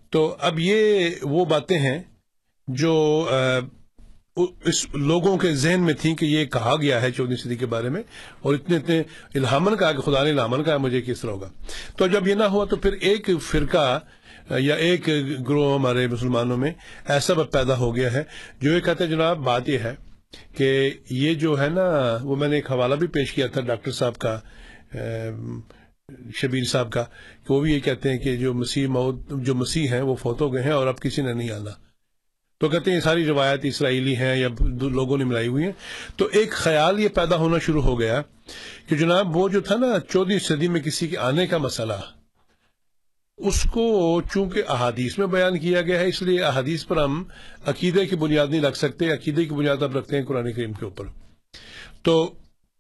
تو 0.10 0.36
اب 0.40 0.60
یہ 0.60 1.10
وہ 1.22 1.46
باتیں 1.46 1.80
ہیں 1.80 2.00
جو 2.68 3.28
اس 4.66 4.90
لوگوں 4.94 5.38
کے 5.38 5.56
ذہن 5.56 5.82
میں 5.82 5.94
تھیں 5.94 6.16
کہ 6.16 6.26
یہ 6.26 6.46
کہا 6.46 6.76
گیا 6.82 7.02
ہے 7.02 7.12
چودہ 7.12 7.36
صدی 7.36 7.56
کے 7.56 7.66
بارے 7.66 7.90
میں 7.90 8.04
اور 8.42 8.56
اتنے 8.56 8.76
اتنے 8.76 9.04
الہامن 9.36 9.78
کہا 9.78 9.92
کہ 9.92 10.02
خدا 10.02 10.24
نے 10.24 10.30
الہامن 10.30 10.64
کہا 10.64 10.78
مجھے 10.78 11.02
کس 11.02 11.22
طرح 11.22 11.32
ہوگا۔ 11.32 11.50
تو 11.98 12.08
جب 12.08 12.28
یہ 12.28 12.34
نہ 12.34 12.44
ہوا 12.44 12.66
تو 12.66 12.76
پھر 12.76 12.94
ایک 12.94 13.30
فرقہ 13.42 14.00
یا 14.50 14.76
ایک 14.76 15.08
گروہ 15.50 15.76
ہمارے 15.76 16.08
مسلمانوں 16.08 16.58
میں 16.58 16.72
ایسا 17.06 17.34
پیدا 17.34 17.78
ہو 17.78 17.96
گیا 17.96 18.14
ہے 18.14 18.24
جو 18.62 18.72
یہ 18.72 18.80
کہتے 18.80 19.04
ہیں، 19.04 19.12
جناب، 19.12 19.38
بات 19.38 19.70
یہ 19.70 19.78
ہے 19.78 19.96
کہ 20.58 20.92
یہ 21.10 21.34
جو 21.34 21.60
ہے 21.62 21.70
نا، 21.70 22.18
وہ 22.22 22.36
میں 22.36 22.48
نے 22.48 22.56
ایک 22.56 22.72
حوالہ 22.72 22.96
بھی 22.96 23.08
پیش 23.08 23.32
کیا 23.32 23.48
تھا 23.48 23.62
ڈاکٹر 23.62 23.92
صاحب 23.92 24.18
کا 24.18 24.40
شبیر 26.36 26.64
صاحب 26.64 26.92
کا، 26.92 27.04
کہ 27.48 27.54
وہ 27.54 27.60
بھی 27.62 27.74
یہ 27.74 27.80
کہتے 27.80 28.12
ہیں 28.12 28.18
کہ 28.18 28.36
جو 28.36 28.54
مسیح 28.54 28.88
موت، 28.88 29.30
جو 29.30 29.56
مسیح 29.56 29.88
ہیں، 29.88 30.02
وہ 30.02 30.16
فوت 30.16 30.42
ہو 30.42 30.54
گئے 30.54 30.64
ہیں 30.64 30.72
اور 30.72 30.88
اب 30.88 31.00
کسی 31.00 31.22
نے 31.22 31.34
نہیں 31.34 31.52
آنا۔ 31.52 31.72
تو 32.60 32.70
کہتے 32.70 32.92
ہیں، 32.92 32.98
یہ 32.98 33.02
ساری 33.02 33.26
روایت 33.26 33.60
اسرائیلی 33.64 34.16
ہیں 34.16 34.36
یا 34.36 34.48
لوگوں 34.82 35.18
نے 35.18 35.24
ملائی 35.24 35.48
ہوئی 35.48 35.64
ہیں۔ 35.64 35.72
تو 36.18 36.28
ایک 36.32 36.52
خیال 36.52 37.00
یہ 37.00 37.08
پیدا 37.08 37.36
ہونا 37.36 37.58
شروع 37.60 37.82
ہو 37.82 38.00
گیا 38.00 38.22
کہ 38.90 38.96
جناب، 38.96 39.36
وہ 39.38 39.50
جو 39.50 39.62
تھا 39.62 39.78
نا 39.78 39.88
چودہ 40.10 40.38
صدی 40.38 40.68
میں 40.68 40.82
کسی 40.82 41.08
کے 41.08 41.18
آنے 41.18 41.48
کا 41.48 41.58
مسئلہ 41.58 41.94
اس 43.38 43.64
کو 43.72 44.22
چونکہ 44.34 44.64
احادیث 44.70 45.18
میں 45.18 45.28
بیان 45.28 45.60
کیا 45.60 45.82
گیا 45.82 46.00
ہے، 46.00 46.08
اس 46.08 46.22
لیے 46.22 46.44
احادیث 46.44 46.86
پر 46.88 46.98
ہم 46.98 47.24
عقیدے 47.66 48.06
کی 48.06 48.16
بنیاد 48.16 48.48
نہیں 48.48 48.62
رکھ 48.62 48.78
سکتے، 48.78 49.14
عقیدے 49.14 49.46
کی 49.46 49.56
بنیاد 49.56 49.84
اب 49.84 49.98
رکھتے 49.98 50.18
ہیں 50.18 50.26
قرآن 50.26 50.52
کریم 50.52 50.74
کے 50.74 50.86
اوپر۔ 50.86 51.06
تو 52.04 52.34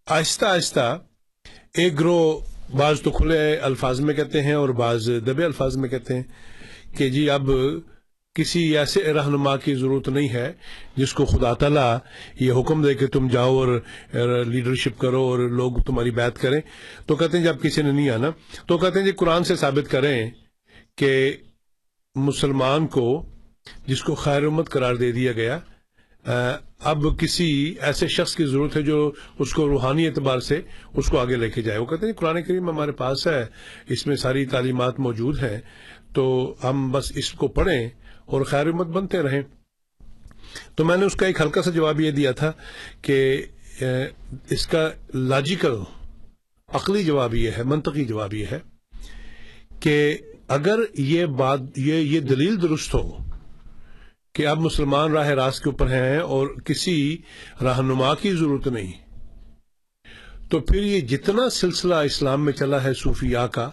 آہستہ 0.06 0.46
آہستہ 0.46 1.00
ایک 1.74 2.00
گروہ 2.00 2.40
بعض 2.78 3.02
تو 3.02 3.12
کھلے 3.12 3.56
الفاظ 3.58 4.00
میں 4.00 4.14
کہتے 4.14 4.42
ہیں 4.42 4.54
اور 4.54 4.70
بعض 4.70 5.10
دبے 5.28 5.46
الفاظ 5.46 5.78
میں 5.78 5.90
کہتے 5.90 6.16
ہیں 6.16 6.24
کہ 6.98 7.10
جی 7.10 7.30
اب 7.30 7.50
کسی 8.36 8.78
ایسے 8.78 9.14
رہنما 9.14 9.58
کی 9.58 9.76
ضرورت 9.76 10.10
نہیں 10.10 10.30
ہے 10.30 10.54
جس 10.96 11.14
کو 11.14 11.26
خدا 11.26 11.54
تعالیٰ 11.54 11.98
یہ 12.40 12.52
حکم 12.52 12.82
دے 12.82 12.94
کہ 12.94 13.08
تم 13.08 13.28
جاؤ 13.28 13.56
اور 13.56 13.82
لیڈرشپ 14.46 15.00
کرو 15.00 15.22
اور 15.24 15.40
لوگ 15.40 15.74
تمہاری 15.86 16.12
بات 16.12 16.40
کریں۔ 16.40 16.62
تو 17.06 17.16
کہتے 17.16 17.38
ہیں 17.38 17.46
جی 17.46 17.50
جب 17.50 17.62
کسی 17.62 17.82
نے 17.82 17.92
نہیں 17.92 18.10
آنا۔ 18.10 18.30
تو 18.68 18.78
کہتے 18.78 19.00
ہیں 19.00 19.06
جی 19.06 19.12
قرآن 19.12 19.44
سے 19.44 19.56
ثابت 19.56 19.92
کریں۔ 19.92 20.30
کہ 20.98 21.38
مسلمان 22.16 22.88
کو 22.88 23.26
جس 23.88 24.02
کو 24.04 24.16
خیر 24.16 24.44
امت 24.44 24.70
قرار 24.70 24.96
دے 24.96 25.12
دیا 25.12 25.32
گیا 25.32 25.60
اب 26.80 27.04
کسی 27.20 27.76
ایسے 27.82 28.08
شخص 28.08 28.36
کی 28.36 28.46
ضرورت 28.46 28.76
ہے 28.76 28.82
جو 28.82 29.12
اس 29.40 29.54
کو 29.54 29.68
روحانی 29.68 30.08
اعتبار 30.08 30.40
سے 30.40 30.62
اس 30.94 31.10
کو 31.10 31.20
آگے 31.20 31.36
لے 31.36 31.50
کے 31.50 31.62
جائے۔ 31.62 31.80
وہ 31.80 31.86
کہتے 31.86 32.06
ہیں 32.06 32.14
جی، 32.14 32.18
قرآن 32.20 32.42
کریم 32.44 32.70
ہمارے 32.70 32.92
پاس 32.92 33.28
ہے، 33.28 33.46
اس 33.88 34.06
میں 34.08 34.16
ساری 34.16 34.46
تعلیمات 34.46 35.00
موجود 35.00 35.44
ہیں، 35.44 35.60
تو 36.14 36.56
ہم 36.64 36.92
بس 36.92 37.12
اس 37.16 37.32
کو 37.32 37.48
پڑھیں 37.48 37.90
اور 38.26 38.42
خیر 38.42 38.68
امت 38.68 38.88
بنتے 38.88 39.22
رہیں۔ 39.22 39.42
تو 40.76 40.86
میں 40.86 40.98
نے 40.98 41.06
اس 41.06 41.16
کا 41.16 41.26
ایک 41.26 41.42
ہلکا 41.42 41.62
سا 41.62 41.72
جواب 41.72 42.02
یہ 42.02 42.12
دیا 42.12 42.32
تھا 42.32 42.52
کہ 43.02 43.46
اس 44.50 44.68
کا 44.68 44.90
لاجیکل 45.14 45.76
عقلی 46.70 47.04
جواب 47.04 47.36
یہ 47.36 47.52
ہے، 47.58 47.64
منطقی 47.64 48.06
جواب 48.06 48.34
یہ 48.34 48.46
ہے 48.52 48.60
کہ 49.80 50.18
اگر 50.48 50.80
یہ 50.94 51.26
بات، 51.26 51.60
یہ 51.76 51.94
یہ 51.94 52.20
دلیل 52.20 52.62
درست 52.62 52.94
ہو 52.94 53.18
کہ 54.36 54.48
اب 54.48 54.60
مسلمان 54.60 55.12
راہ 55.12 55.28
راست 55.28 55.64
کے 55.64 55.70
اوپر 55.70 55.88
ہیں 55.88 56.18
اور 56.18 56.48
کسی 56.48 57.18
رہنما 57.62 58.14
کی 58.16 58.34
ضرورت 58.36 58.68
نہیں، 58.68 58.92
تو 60.50 60.60
پھر 60.60 60.84
یہ 60.84 61.02
جتنا 61.02 61.50
سلسلہ 61.50 61.96
اسلام 61.96 62.46
میں 62.46 62.54
چلا 62.54 62.84
ہے 62.84 62.94
صوفیاء 62.94 63.46
کا، 63.48 63.70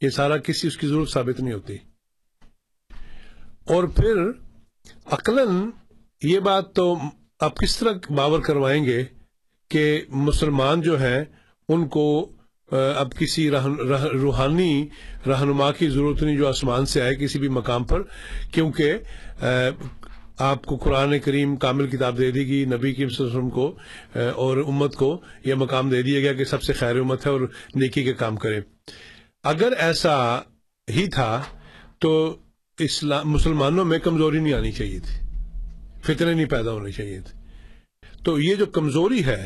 یہ 0.00 0.10
سارا 0.10 0.36
کسی 0.38 0.68
اس 0.68 0.76
کی 0.76 0.86
ضرورت 0.86 1.10
ثابت 1.10 1.40
نہیں 1.40 1.54
ہوتی۔ 1.54 1.76
اور 3.66 3.84
پھر 3.84 4.16
عقلاً 5.04 5.70
یہ 6.22 6.40
بات 6.40 6.74
تو 6.74 6.94
آپ 7.40 7.56
کس 7.56 7.76
طرح 7.78 7.92
باور 8.10 8.40
کروائیں 8.40 8.84
گے 8.84 9.04
کہ 9.70 10.02
مسلمان 10.08 10.80
جو 10.80 11.00
ہیں، 11.00 11.24
ان 11.68 11.88
کو 11.88 12.33
اب 12.72 13.14
کسی 13.18 13.50
روحانی 13.50 14.88
رہنما 15.26 15.70
کی 15.72 15.88
ضرورت 15.88 16.22
نہیں 16.22 16.36
جو 16.36 16.48
آسمان 16.48 16.86
سے 16.86 17.02
آئے 17.02 17.14
کسی 17.14 17.38
بھی 17.38 17.48
مقام 17.48 17.84
پر، 17.84 18.02
کیونکہ 18.52 18.94
آپ 20.38 20.64
کو 20.66 20.76
قرآن 20.76 21.18
کریم 21.18 21.56
کامل 21.56 21.86
کتاب 21.86 22.18
دے 22.18 22.30
دی 22.30 22.46
گی 22.46 22.64
نبی 22.64 22.92
کی 22.92 23.04
وسلم 23.04 23.50
کو 23.50 23.66
اور 24.14 24.56
امت 24.58 24.94
کو 24.94 25.20
یہ 25.44 25.54
مقام 25.54 25.90
دے 25.90 26.02
دیا 26.02 26.20
گیا 26.20 26.32
کہ 26.32 26.44
سب 26.44 26.62
سے 26.62 26.72
خیر 26.72 26.98
امت 27.00 27.26
ہے 27.26 27.32
اور 27.32 27.40
نیکی 27.74 28.02
کے 28.02 28.12
کام 28.12 28.36
کرے۔ 28.36 28.60
اگر 29.44 29.72
ایسا 29.78 30.16
ہی 30.88 31.06
تھا 31.06 31.42
تو 31.98 32.36
اسلام 32.78 33.30
مسلمانوں 33.30 33.84
میں 33.84 33.98
کمزوری 33.98 34.38
نہیں 34.38 34.54
آنی 34.54 34.72
چاہیے 34.72 34.98
تھی، 34.98 35.18
فتنے 36.02 36.32
نہیں 36.32 36.46
پیدا 36.46 36.72
ہونے 36.72 36.92
چاہیے 36.92 37.20
تھے۔ 37.20 37.42
تو 38.24 38.40
یہ 38.40 38.54
جو 38.54 38.66
کمزوری 38.66 39.24
ہے 39.24 39.44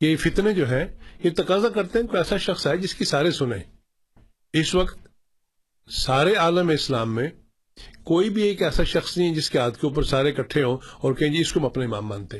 یہ 0.00 0.16
فتنے 0.16 0.52
جو 0.52 0.68
ہے 0.70 0.96
یہ 1.24 1.30
تقاضا 1.36 1.68
کرتے 1.68 1.98
ہیں 1.98 2.06
کوئی 2.06 2.18
ایسا 2.18 2.36
شخص 2.36 2.66
ہے 2.66 2.76
جس 2.76 2.94
کی 2.94 3.04
سارے 3.04 3.30
سنیں۔ 3.30 3.62
اس 4.52 4.74
وقت 4.74 4.98
سارے 5.90 6.34
عالم 6.34 6.68
اسلام 6.68 7.14
میں 7.14 7.28
کوئی 8.04 8.30
بھی 8.30 8.42
ایک 8.42 8.62
ایسا 8.62 8.82
شخص 8.84 9.16
نہیں 9.18 9.30
ہے 9.30 9.34
جس 9.34 9.50
کے 9.50 9.58
ہاتھ 9.58 9.80
کے 9.80 9.86
اوپر 9.86 10.02
سارے 10.02 10.32
کٹھے 10.32 10.62
ہوں 10.62 10.78
اور 11.00 11.14
کہیں 11.14 11.28
جی 11.28 11.40
اس 11.40 11.52
کو 11.52 11.60
ہم 11.60 11.66
اپنے 11.66 11.84
امام 11.84 12.06
مانتے 12.06 12.38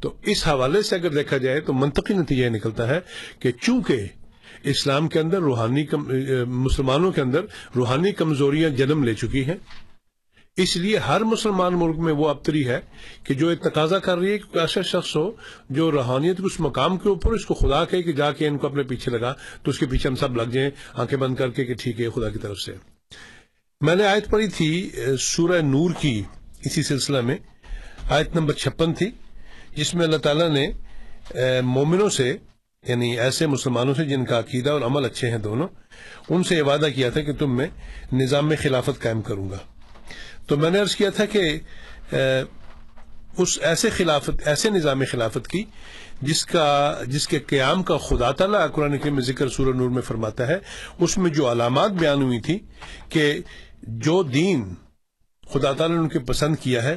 تو 0.00 0.16
اس 0.22 0.46
حوالے 0.48 0.82
سے 0.82 0.96
اگر 0.96 1.10
دیکھا 1.10 1.36
جائے 1.36 1.60
تو 1.60 1.72
منطقی 1.72 2.14
نتیجہ 2.14 2.48
نکلتا 2.48 2.88
ہے 2.88 3.00
کہ 3.38 3.52
چونکہ 3.52 4.06
اسلام 4.62 5.08
کے 5.08 5.20
اندر 5.20 5.40
روحانی 5.40 5.84
کم، 5.86 6.08
مسلمانوں 6.46 7.12
کے 7.12 7.20
اندر 7.20 7.40
روحانی 7.76 8.12
کمزوریاں 8.12 8.70
جنم 8.70 9.04
لے 9.04 9.14
چکی 9.14 9.44
ہیں 9.44 9.56
اس 10.62 10.76
لیے 10.76 10.96
ہر 10.98 11.20
مسلمان 11.20 11.74
ملک 11.78 11.98
میں 11.98 12.12
وہ 12.12 12.28
ابتری 12.28 12.66
ہے 12.68 12.78
کہ 13.24 13.34
جو 13.34 13.54
تقاضا 13.54 13.98
کر 13.98 14.18
رہی 14.18 14.32
ہے 14.32 14.38
کہ 14.38 14.58
ایسا 14.58 14.82
شخص 14.82 15.14
ہو 15.16 15.30
جو 15.70 15.90
روحانیت 15.92 16.40
اس 16.44 16.58
مقام 16.60 16.96
کے 16.96 17.08
اوپر 17.08 17.32
اس 17.32 17.44
کو 17.46 17.54
خدا 17.54 17.84
کہے 17.84 18.02
کہ 18.02 18.12
جا 18.12 18.30
کے 18.32 18.46
ان 18.48 18.58
کو 18.58 18.66
اپنے 18.66 18.82
پیچھے 18.82 19.12
لگا 19.12 19.32
تو 19.62 19.70
اس 19.70 19.78
کے 19.78 19.86
پیچھے 19.86 20.08
ہم 20.08 20.16
سب 20.16 20.36
لگ 20.36 20.50
جائیں، 20.52 20.70
آنکھیں 20.94 21.18
بند 21.18 21.36
کر 21.36 21.50
کے 21.50 21.64
کہ 21.64 21.74
ٹھیک 21.74 22.00
ہے 22.00 22.08
خدا 22.14 22.30
کی 22.30 22.38
طرف 22.38 22.58
سے۔ 22.58 22.72
میں 23.80 23.94
نے 23.96 24.06
آیت 24.06 24.30
پڑھی 24.30 24.48
تھی 24.48 24.90
سورہ 25.20 25.60
نور 25.62 25.90
کی 26.00 26.22
اسی 26.64 26.82
سلسلہ 26.82 27.20
میں۔ 27.20 27.36
آیت 28.10 28.34
نمبر 28.34 28.54
چھپن 28.54 28.92
تھی، 28.94 29.10
جس 29.76 29.94
میں 29.94 30.04
اللہ 30.04 30.16
تعالیٰ 30.16 30.48
نے 30.50 30.66
مومنوں 31.64 32.08
سے 32.08 32.36
یعنی 32.84 33.18
ایسے 33.20 33.46
مسلمانوں 33.46 33.94
سے 33.94 34.04
جن 34.04 34.24
کا 34.24 34.38
عقیدہ 34.38 34.70
اور 34.70 34.80
عمل 34.80 35.04
اچھے 35.04 35.30
ہیں 35.30 35.38
دونوں، 35.38 35.68
ان 36.28 36.42
سے 36.42 36.56
یہ 36.56 36.62
وعدہ 36.62 36.88
کیا 36.94 37.10
تھا 37.10 37.20
کہ 37.20 37.32
تم 37.32 37.56
میں 37.56 37.66
نظام 38.12 38.48
میں 38.48 38.56
خلافت 38.62 39.02
قائم 39.02 39.22
کروں 39.22 39.50
گا۔ 39.50 39.58
تو 40.48 40.56
میں 40.56 40.70
نے 40.70 40.78
عرض 40.78 40.96
کیا 40.96 41.10
تھا 41.10 41.24
کہ 41.24 41.60
اس 43.36 43.58
ایسے 43.62 43.90
خلافت، 43.90 44.48
ایسے 44.48 44.70
نظام 44.70 45.02
خلافت 45.10 45.48
کی، 45.48 45.64
جس 46.22 46.46
کا، 46.46 46.98
جس 47.06 47.28
کے 47.28 47.38
قیام 47.38 47.82
کا 47.82 47.96
خدا 47.96 48.30
تعالیٰ 48.30 48.72
قرآن 48.72 48.90
میں 48.90 49.22
ذکر 49.22 49.48
سورہ 49.48 49.76
نور 49.76 49.88
میں 49.88 50.02
فرماتا 50.02 50.46
ہے، 50.46 50.58
اس 51.00 51.18
میں 51.18 51.30
جو 51.30 51.52
علامات 51.52 51.90
بیان 51.90 52.22
ہوئی 52.22 52.40
تھی 52.40 52.58
کہ 53.08 53.38
جو 53.82 54.22
دین 54.22 54.74
خدا 55.52 55.72
تعالیٰ 55.72 55.96
نے 55.96 56.02
ان 56.02 56.08
کے 56.08 56.18
پسند 56.18 56.56
کیا 56.56 56.82
ہے، 56.82 56.96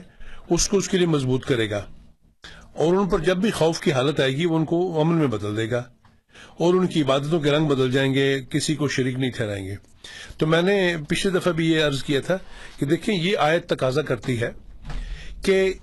اس 0.49 0.69
کو 0.69 0.77
اس 0.77 0.89
کے 0.89 0.97
لیے 0.97 1.07
مضبوط 1.07 1.45
کرے 1.45 1.69
گا۔ 1.69 1.85
اور 2.73 2.93
ان 2.93 3.09
پر 3.09 3.19
جب 3.19 3.37
بھی 3.37 3.51
خوف 3.51 3.79
کی 3.79 3.91
حالت 3.91 4.19
آئے 4.19 4.35
گی، 4.35 4.45
وہ 4.45 4.57
ان 4.57 4.65
کو 4.65 5.01
امن 5.01 5.15
میں 5.15 5.27
بدل 5.27 5.57
دے 5.57 5.71
گا۔ 5.71 5.83
اور 6.57 6.73
ان 6.73 6.87
کی 6.87 7.01
عبادتوں 7.01 7.39
کے 7.39 7.51
رنگ 7.51 7.65
بدل 7.65 7.91
جائیں 7.91 8.13
گے، 8.13 8.41
کسی 8.49 8.75
کو 8.75 8.87
شریک 8.87 9.19
نہیں 9.19 9.31
ٹھہرائیں 9.31 9.65
گے۔ 9.65 9.90
تو 10.37 10.47
میں 10.47 10.61
نے 10.61 10.95
پچھلے 11.09 11.39
دفعہ 11.39 11.51
بھی 11.51 11.71
یہ 11.71 11.83
عرض 11.83 12.03
کیا 12.03 12.21
تھا 12.21 12.37
کہ 12.79 12.85
دیکھیں 12.85 13.15
یہ 13.15 13.37
آیت 13.37 13.69
تقاضا 13.69 14.01
کرتی 14.01 14.41
ہے 14.41 14.51
کہ 15.43 15.73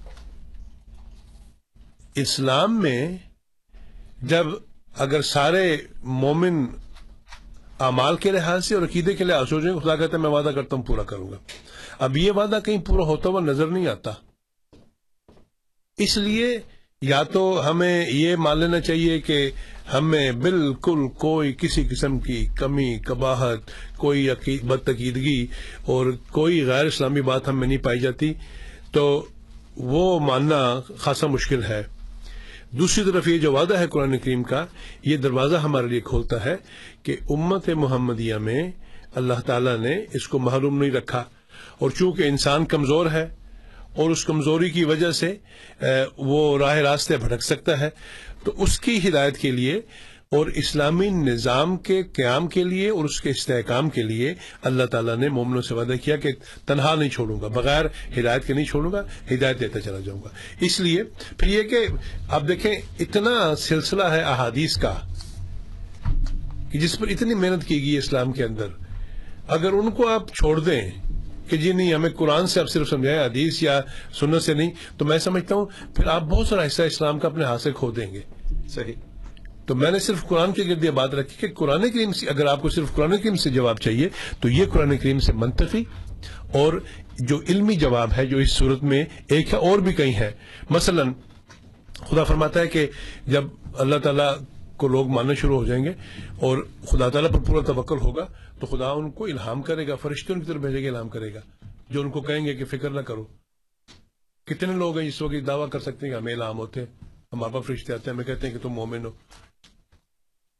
اسلام 2.14 2.80
میں 2.82 3.16
جب 4.22 4.46
اگر 4.98 5.22
سارے 5.22 5.76
مومن 6.02 6.66
اعمال 7.80 8.16
کے 8.16 8.30
لحاظ 8.30 8.66
سے 8.66 8.74
اور 8.74 8.82
عقیدے 8.82 9.12
کے 9.12 9.24
لحاظ 9.24 9.48
سے 9.48 9.80
خدا 9.80 9.96
کہتا 9.96 10.16
ہے 10.16 10.22
میں 10.22 10.30
وعدہ 10.30 10.48
کرتا 10.48 10.76
ہوں 10.76 10.82
پورا 10.82 11.02
کروں 11.02 11.30
گا۔ 11.30 11.36
اب 11.98 12.16
یہ 12.16 12.32
وعدہ 12.32 12.58
کہیں 12.64 12.78
پورا 12.78 13.02
ہوتا 13.02 13.28
ہوا 13.28 13.40
نظر 13.40 13.66
نہیں 13.66 13.86
آتا۔ 13.86 14.10
اس 15.96 16.16
لیے 16.16 16.60
یا 17.02 17.22
تو 17.22 17.70
ہمیں 17.70 18.06
یہ 18.10 18.36
مان 18.36 18.58
لینا 18.58 18.80
چاہیے 18.80 19.20
کہ 19.20 19.50
ہمیں 19.92 20.32
بالکل 20.32 21.08
کوئی 21.08 21.52
کسی 21.52 21.88
قسم 21.90 22.18
کی 22.18 22.46
کمی، 22.56 22.98
کباہت، 23.06 23.60
کوئی 23.96 24.28
بدعقیدگی 24.62 25.46
اور 25.84 26.12
کوئی 26.32 26.66
غیر 26.66 26.84
اسلامی 26.84 27.20
بات 27.20 27.48
ہم 27.48 27.60
میں 27.60 27.68
نہیں 27.68 27.78
پائی 27.78 28.00
جاتی۔ 28.00 28.34
تو 28.92 29.26
وہ 29.76 30.20
ماننا 30.20 30.80
خاصا 30.96 31.26
مشکل 31.26 31.62
ہے۔ 31.62 31.82
دوسری 32.70 33.12
طرف 33.12 33.28
یہ 33.28 33.38
جو 33.38 33.52
وعدہ 33.52 33.78
ہے 33.78 33.86
قرآن 33.86 34.18
کریم 34.18 34.42
کا، 34.42 34.66
یہ 35.04 35.16
دروازہ 35.16 35.56
ہمارے 35.56 35.86
لیے 35.86 36.00
کھولتا 36.00 36.44
ہے 36.44 36.56
کہ 37.02 37.16
امت 37.30 37.68
محمدیہ 37.68 38.34
میں 38.34 38.70
اللہ 39.14 39.40
تعالیٰ 39.46 39.78
نے 39.78 40.04
اس 40.14 40.28
کو 40.28 40.38
محروم 40.38 40.78
نہیں 40.78 40.90
رکھا۔ 40.90 41.24
اور 41.78 41.90
چونکہ 41.90 42.22
انسان 42.22 42.64
کمزور 42.64 43.06
ہے 43.06 43.26
اور 43.96 44.10
اس 44.10 44.24
کمزوری 44.24 44.70
کی 44.70 44.84
وجہ 44.84 45.10
سے 45.10 45.36
وہ 46.16 46.58
راہ 46.58 46.76
راستے 46.76 47.16
بھٹک 47.16 47.42
سکتا 47.42 47.80
ہے 47.80 47.88
تو 48.48 48.62
اس 48.62 48.80
کی 48.80 49.08
ہدایت 49.08 49.36
کے 49.38 49.50
لیے 49.50 49.80
اور 50.30 50.46
اسلامی 50.46 51.08
نظام 51.08 51.76
کے 51.76 52.02
قیام 52.02 52.46
کے 52.48 52.64
لیے 52.64 52.88
اور 52.88 53.04
اس 53.04 53.20
کے 53.20 53.30
استحکام 53.30 53.90
کے 53.90 54.02
لیے 54.02 54.34
اللہ 54.62 54.84
تعالیٰ 54.84 55.16
نے 55.16 55.28
مومنوں 55.28 55.62
سے 55.62 55.74
وعدہ 55.74 55.94
کیا 56.04 56.16
کہ 56.16 56.32
تنہا 56.66 56.94
نہیں 56.94 57.08
چھوڑوں 57.08 57.40
گا، 57.40 57.48
بغیر 57.48 57.84
ہدایت 58.18 58.46
کے 58.46 58.54
نہیں 58.54 58.64
چھوڑوں 58.64 58.92
گا، 58.92 59.02
ہدایت 59.32 59.60
دیتا 59.60 59.80
چلا 59.80 59.98
جاؤں 60.00 60.22
گا۔ 60.22 60.28
اس 60.60 60.80
لیے 60.80 61.02
پھر 61.38 61.48
یہ 61.48 61.62
کہ 61.62 61.86
آپ 62.28 62.48
دیکھیں 62.48 62.74
اتنا 62.98 63.56
سلسلہ 63.56 64.04
ہے 64.04 64.20
احادیث 64.20 64.76
کا 64.76 64.94
کہ 66.72 66.78
جس 66.78 66.98
پر 66.98 67.08
اتنی 67.08 67.34
محنت 67.34 67.64
کی 67.64 67.82
گئی 67.82 67.92
ہے 67.92 67.98
اسلام 67.98 68.32
کے 68.32 68.44
اندر۔ 68.44 68.68
اگر 69.48 69.72
ان 69.72 69.90
کو 69.90 70.08
آپ 70.08 70.34
چھوڑ 70.34 70.60
دیں 70.60 70.90
کہ 71.48 71.56
جی 71.56 71.72
نہیں، 71.72 71.94
ہمیں 71.94 72.10
قرآن 72.10 72.46
سے 72.46 72.60
آپ 72.60 72.68
صرف 72.68 72.88
سمجھائیں، 72.88 73.20
حدیث 73.20 73.62
یا 73.62 73.80
سنت 74.20 74.42
سے 74.42 74.54
نہیں، 74.54 74.70
تو 74.96 75.04
میں 75.04 75.18
سمجھتا 75.18 75.54
ہوں 75.54 75.66
پھر 75.96 76.06
آپ 76.06 76.22
بہت 76.22 76.46
سارا 76.46 76.66
حصہ 76.66 76.82
اسلام 76.82 77.18
کا 77.18 77.28
اپنے 77.28 77.44
ہاتھ 77.44 77.62
سے 77.62 77.72
کھو 77.72 77.90
دیں 77.90 78.12
گے۔ 78.14 78.20
صحیح۔ 78.68 78.92
تو 79.66 79.74
میں 79.74 79.90
نے 79.90 79.98
صرف 79.98 80.24
قرآن 80.24 80.52
کے 80.52 80.62
گرد 80.64 80.84
یہ 80.84 80.90
بات 80.90 81.14
رکھی 81.14 81.48
کہ 81.48 81.54
قرآن 81.54 81.90
کریم 81.90 82.12
سے 82.12 82.28
اگر 82.28 82.46
آپ 82.46 82.62
کو 82.62 82.68
صرف 82.68 82.94
قرآن 82.94 83.16
کریم 83.16 83.36
سے 83.36 83.50
جواب 83.50 83.78
چاہیے، 83.78 84.08
تو 84.40 84.48
یہ 84.48 84.64
قرآن 84.72 84.96
کریم 84.96 85.20
سے 85.20 85.32
منطقی 85.32 85.84
اور 86.52 86.80
جو 87.18 87.40
علمی 87.48 87.76
جواب 87.76 88.10
ہے 88.16 88.26
جو 88.26 88.38
اس 88.38 88.52
صورت 88.52 88.82
میں 88.82 89.04
ایک 89.28 89.54
ہے 89.54 89.58
اور 89.58 89.78
بھی 89.78 89.92
کئی 89.92 90.14
ہے 90.14 90.30
مثلا، 90.70 91.02
خدا 91.94 92.24
فرماتا 92.24 92.60
ہے 92.60 92.66
کہ 92.66 92.86
جب 93.26 93.44
اللہ 93.74 93.96
تعالیٰ 93.96 94.34
کو 94.76 94.88
لوگ 94.88 95.08
ماننا 95.08 95.34
شروع 95.34 95.56
ہو 95.56 95.64
جائیں 95.64 95.84
گے 95.84 95.92
اور 96.40 96.66
خدا 96.86 97.08
تعالیٰ 97.08 97.32
پر 97.32 97.38
پورا 97.38 97.66
توکل 97.66 97.98
ہوگا، 97.98 98.26
تو 98.60 98.66
خدا 98.66 98.90
ان 98.90 99.10
کو 99.10 99.24
الہام 99.24 99.62
کرے 99.62 99.88
گا، 99.88 99.94
فرشتے 99.94 100.32
ان 100.32 100.40
کی 100.40 100.46
طرف 100.46 100.60
بھیجے 100.60 100.84
گا، 100.84 100.88
الہام 100.88 101.08
کرے 101.08 101.34
گا۔ 101.34 101.40
جو 101.90 102.00
ان 102.00 102.10
کو 102.10 102.20
کہیں 102.20 102.46
گے 102.46 102.54
کہ 102.54 102.64
فکر 102.64 102.90
نہ 102.90 103.00
کرو۔ 103.00 103.24
کتنے 104.44 104.72
لوگ 104.72 104.98
ہیں 104.98 105.08
جس 105.08 105.22
وقت 105.22 105.46
دعویٰ 105.46 105.68
کر 105.68 105.80
سکتے 105.80 106.06
ہیں 106.06 106.12
کہ 106.14 106.18
ہمیں 106.18 106.34
الہام 106.34 106.58
ہوتے 106.58 106.80
ہیں؟ 106.80 107.07
ہمارے 107.32 107.52
پاس 107.52 107.64
فرشتے 107.64 107.92
آتے 107.92 108.02
ہیں، 108.06 108.14
ہمیں 108.14 108.24
کہتے 108.24 108.46
ہیں 108.46 108.54
کہ 108.54 108.62
تم 108.62 108.68
مومن 108.68 109.04
ہو۔ 109.04 109.10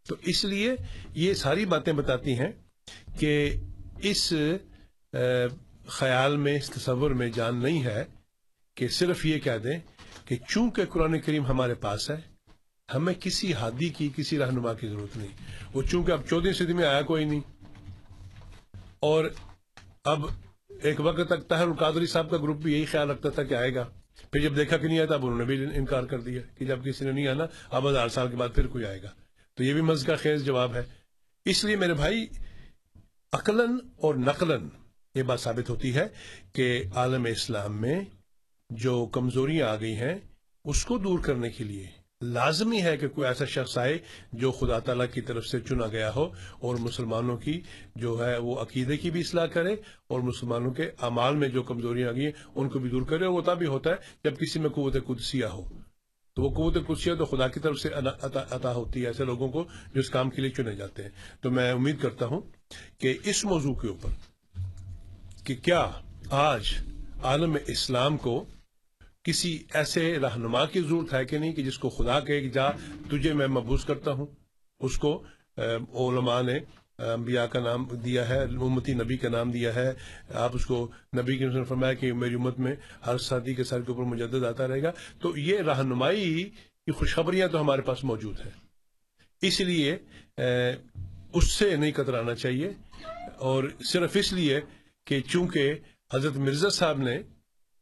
تو 0.09 0.17
اس 0.23 0.45
لیے 0.45 0.77
یہ 1.15 1.35
ساری 1.35 1.65
باتیں 1.65 1.93
بتاتی 1.93 2.39
ہیں 2.39 2.53
کہ 3.19 3.55
اس 4.03 4.33
خیال 5.87 6.37
میں، 6.37 6.57
اس 6.57 6.71
تصور 6.71 7.11
میں 7.11 7.31
جان 7.31 7.63
نہیں 7.63 7.85
ہے 7.85 8.05
کہ 8.75 8.89
صرف 8.89 9.27
یہ 9.27 9.39
کہہ 9.39 9.59
دیں 9.59 9.79
کہ 10.25 10.37
چونکہ 10.49 10.85
قرآن 10.85 11.21
کریم 11.21 11.47
ہمارے 11.47 11.75
پاس 11.75 12.11
ہے، 12.11 12.17
ہمیں 12.95 13.15
کسی 13.15 13.53
ہادی 13.53 13.89
کی، 13.89 14.11
کسی 14.17 14.39
رہنما 14.39 14.75
کی 14.75 14.89
ضرورت 14.89 15.17
نہیں۔ 15.17 15.29
وہ 15.75 15.83
چونکہ 15.83 16.13
اب 16.13 16.21
چودہ 16.29 16.53
صدی 16.53 16.73
میں 16.73 16.85
آیا 16.85 17.03
کوئی 17.03 17.25
نہیں۔ 17.25 17.41
اور 19.01 19.25
اب 20.05 20.27
ایک 20.69 21.01
وقت 21.01 21.29
تک 21.29 21.49
طاہر 21.49 21.67
القادری 21.67 22.07
صاحب 22.07 22.31
کا 22.31 22.37
گروپ 22.37 22.57
بھی 22.57 22.73
یہی 22.73 22.85
خیال 22.85 23.11
رکھتا 23.11 23.29
تھا 23.29 23.43
کہ 23.43 23.55
آئے 23.55 23.75
گا۔ 23.75 23.89
پھر 24.33 24.41
جب 24.41 24.57
دیکھا 24.57 24.77
کہ 24.77 24.87
نہیں 24.87 24.99
آیا 24.99 25.07
تھا، 25.07 25.15
اب 25.15 25.27
انہوں 25.27 25.39
نے 25.39 25.45
بھی 25.45 25.65
انکار 25.75 26.03
کر 26.03 26.21
دیا 26.21 26.43
کہ 26.59 26.65
جب 26.65 26.85
کسی 26.85 27.05
نے 27.05 27.13
نہیں 27.13 27.29
آنا، 27.29 27.45
اب 27.71 27.91
ہزار 27.91 28.09
سال 28.09 28.31
کے 28.31 28.37
بعد 28.37 28.49
پھر 28.55 28.67
کوئی 28.67 28.85
آئے 28.85 29.03
گا۔ 29.03 29.09
تو 29.55 29.65
یہ 29.65 29.73
بھی 29.73 29.81
مز 29.81 30.05
کا 30.05 30.17
خیز 30.17 30.45
جواب 30.45 30.75
ہے۔ 30.75 30.83
اس 31.45 31.65
لیے 31.65 31.77
میرے 31.77 31.95
بھائی، 31.95 32.27
عقلاً 33.33 33.79
اور 33.97 34.15
نقلاً 34.15 34.69
یہ 35.15 35.23
بات 35.23 35.41
ثابت 35.41 35.71
ہوتی 35.71 35.95
ہے 35.95 36.09
کہ 36.53 36.85
عالم 36.95 37.25
اسلام 37.25 37.81
میں 37.81 38.01
جو 38.71 39.07
کمزوریاں 39.07 39.69
آ 39.69 39.77
گئی 39.77 39.97
ہیں، 39.97 40.15
اس 40.65 40.85
کو 40.85 40.99
دور 40.99 41.19
کرنے 41.19 41.51
کے 41.51 41.65
لیے 41.65 41.87
لازمی 42.23 42.83
ہے 42.83 42.97
کہ 42.97 43.09
کوئی 43.09 43.29
ایسا 43.29 43.45
شخص 43.45 43.79
آئے 43.79 43.99
جو 44.33 44.53
خدا 44.53 44.79
تعالیٰ 44.79 45.07
کی 45.15 45.21
طرف 45.21 45.47
سے 45.47 45.61
چنا 45.61 45.87
گیا 45.87 46.15
ہو 46.15 46.31
اور 46.61 46.75
مسلمانوں 46.75 47.37
کی 47.37 47.61
جو 47.97 48.27
ہے 48.27 48.39
وہ 48.39 48.61
عقیدے 48.63 48.97
کی 48.97 49.11
بھی 49.11 49.21
اصلاح 49.21 49.47
کرے 49.47 49.73
اور 50.09 50.21
مسلمانوں 50.21 50.71
کے 50.71 50.91
اعمال 51.03 51.37
میں 51.37 51.49
جو 51.49 51.63
کمزوریاں 51.63 52.09
آ 52.09 52.13
گئی 52.13 52.25
ہیں، 52.25 52.33
ان 52.55 52.69
کو 52.69 52.79
بھی 52.79 52.91
دور 52.91 53.03
کرے 53.03 53.25
اور 53.25 53.35
وہ 53.35 53.41
تب 53.41 53.59
بھی 53.59 53.67
ہوتا 53.67 53.91
ہے 53.91 53.95
جب 54.25 54.39
کسی 54.39 54.59
میں 54.59 54.71
قوت 54.71 54.97
قدسیہ 55.07 55.45
ہو۔ 55.45 55.69
تو 56.35 56.43
وہ 56.43 56.51
قوت 56.51 56.87
قدسیہ 56.87 57.15
تو 57.15 57.25
خدا 57.25 57.49
کی 57.49 57.61
طرف 57.61 57.79
سے 57.79 57.89
عطا 58.51 58.75
ہوتی 58.75 59.03
ہے 59.03 59.07
ایسے 59.07 59.25
لوگوں 59.25 59.49
کو 59.49 59.65
جو 59.95 60.01
اس 60.01 60.11
کام 60.11 60.31
کے 60.31 60.43
لیے 60.43 60.51
چنے 60.51 60.75
جاتے 60.75 61.03
ہیں۔ 61.03 61.11
تو 61.41 61.51
میں 61.51 61.73
امید 61.73 62.01
کرتا 62.01 62.27
ہوں 62.27 62.41
کہ 62.99 63.19
اس 63.25 63.45
موضوع 63.45 63.75
کے 63.75 63.89
اوپر 63.89 64.11
کہ 65.45 65.55
کیا 65.55 65.91
آج 66.31 66.69
عالم 67.23 67.57
اسلام 67.67 68.17
کو 68.17 68.45
کسی 69.29 69.65
ایسے 69.75 70.19
رہنما 70.19 70.67
کی 70.67 70.81
ضرورت 70.81 71.15
ہے 71.15 71.25
کہ 71.25 71.39
نہیں 71.39 71.53
کہ 71.53 71.63
جس 71.63 71.79
کو 71.79 71.89
خدا 71.89 72.21
کہ 72.21 72.49
جا، 72.49 72.71
تجھے 73.09 73.33
میں 73.33 73.47
محبوس 73.47 73.85
کرتا 73.85 74.13
ہوں۔ 74.13 74.27
اس 74.81 74.99
کو 74.99 75.23
علماء 75.95 76.43
نے 76.43 76.59
انبیاء 76.99 77.45
کا 77.45 77.61
نام 77.61 77.89
دیا 78.05 78.29
ہے، 78.29 78.43
امتی 78.43 78.95
نبی 78.95 79.17
کا 79.17 79.29
نام 79.29 79.51
دیا 79.51 79.75
ہے۔ 79.75 79.93
آپ 80.35 80.51
اس 80.55 80.67
کو 80.67 80.91
نبی 81.17 81.37
کے 81.37 81.65
فرمایا 81.65 81.93
کہ 81.93 82.13
میری 82.13 82.35
امت 82.35 82.59
میں 82.59 82.75
ہر 83.07 83.19
ساتھی 83.19 83.55
کے 83.55 83.65
سر 83.65 83.81
کے 83.81 83.93
اوپر 83.93 84.03
مجدد 84.03 84.45
آتا 84.45 84.69
رہے 84.69 84.83
گا۔ 84.83 84.93
تو 85.21 85.37
یہ 85.37 85.59
رہنمائی 85.59 86.51
کی 86.87 86.93
خوشخبریاں 86.93 87.49
تو 87.49 87.61
ہمارے 87.61 87.83
پاس 87.83 88.05
موجود 88.05 88.41
ہیں۔ 88.41 88.53
اس 89.43 89.61
لیے 89.61 89.97
اس 91.33 91.53
سے 91.53 91.77
نہیں 91.77 91.93
کترانا 91.93 92.35
چاہیے۔ 92.35 92.71
اور 93.37 93.65
صرف 93.85 94.11
اس 94.15 94.33
لیے 94.33 94.61
کہ 95.07 95.21
چونکہ 95.21 95.75
حضرت 96.15 96.37
مرزا 96.37 96.69
صاحب 96.69 96.99
نے 96.99 97.19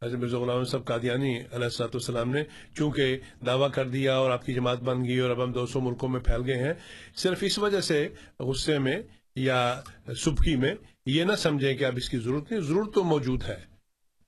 حضرت 0.03 0.19
مرزا 0.21 0.39
غلام 0.39 0.65
صاحب 0.65 0.85
قادیانی 0.85 1.39
علیہ 1.39 1.65
السلاۃ 1.65 1.89
والسلام 1.89 2.31
نے 2.31 2.43
چونکہ 2.75 3.19
دعویٰ 3.47 3.71
کر 3.71 3.89
دیا 3.89 4.17
اور 4.17 4.31
آپ 4.31 4.47
کی 4.47 4.55
جماعت 4.55 4.79
بن 4.79 5.05
گئی 5.05 5.19
اور 5.19 5.31
اب 5.31 5.45
ہم 5.45 5.53
دو 5.53 5.67
سو 5.67 5.81
ملکوں 5.81 6.09
میں 6.09 6.21
پھیل 6.21 6.43
گئے 6.47 6.55
ہیں 6.55 6.73
صرف 7.17 7.39
اس 7.41 7.59
وجہ 7.59 7.81
سے 7.81 8.09
غصے 8.41 8.79
میں 8.79 9.03
یا 9.35 9.81
سبکی 10.17 10.57
میں 10.57 10.75
یہ 11.07 11.25
نہ 11.25 11.33
سمجھیں 11.33 11.75
کہ 11.75 11.85
اب 11.85 11.95
اس 11.97 12.09
کی 12.09 12.19
ضرورت 12.19 12.51
نہیں 12.51 12.61
ضرورت 12.61 12.95
تو 12.95 13.05
موجود 13.05 13.43
ہے۔ 13.43 13.57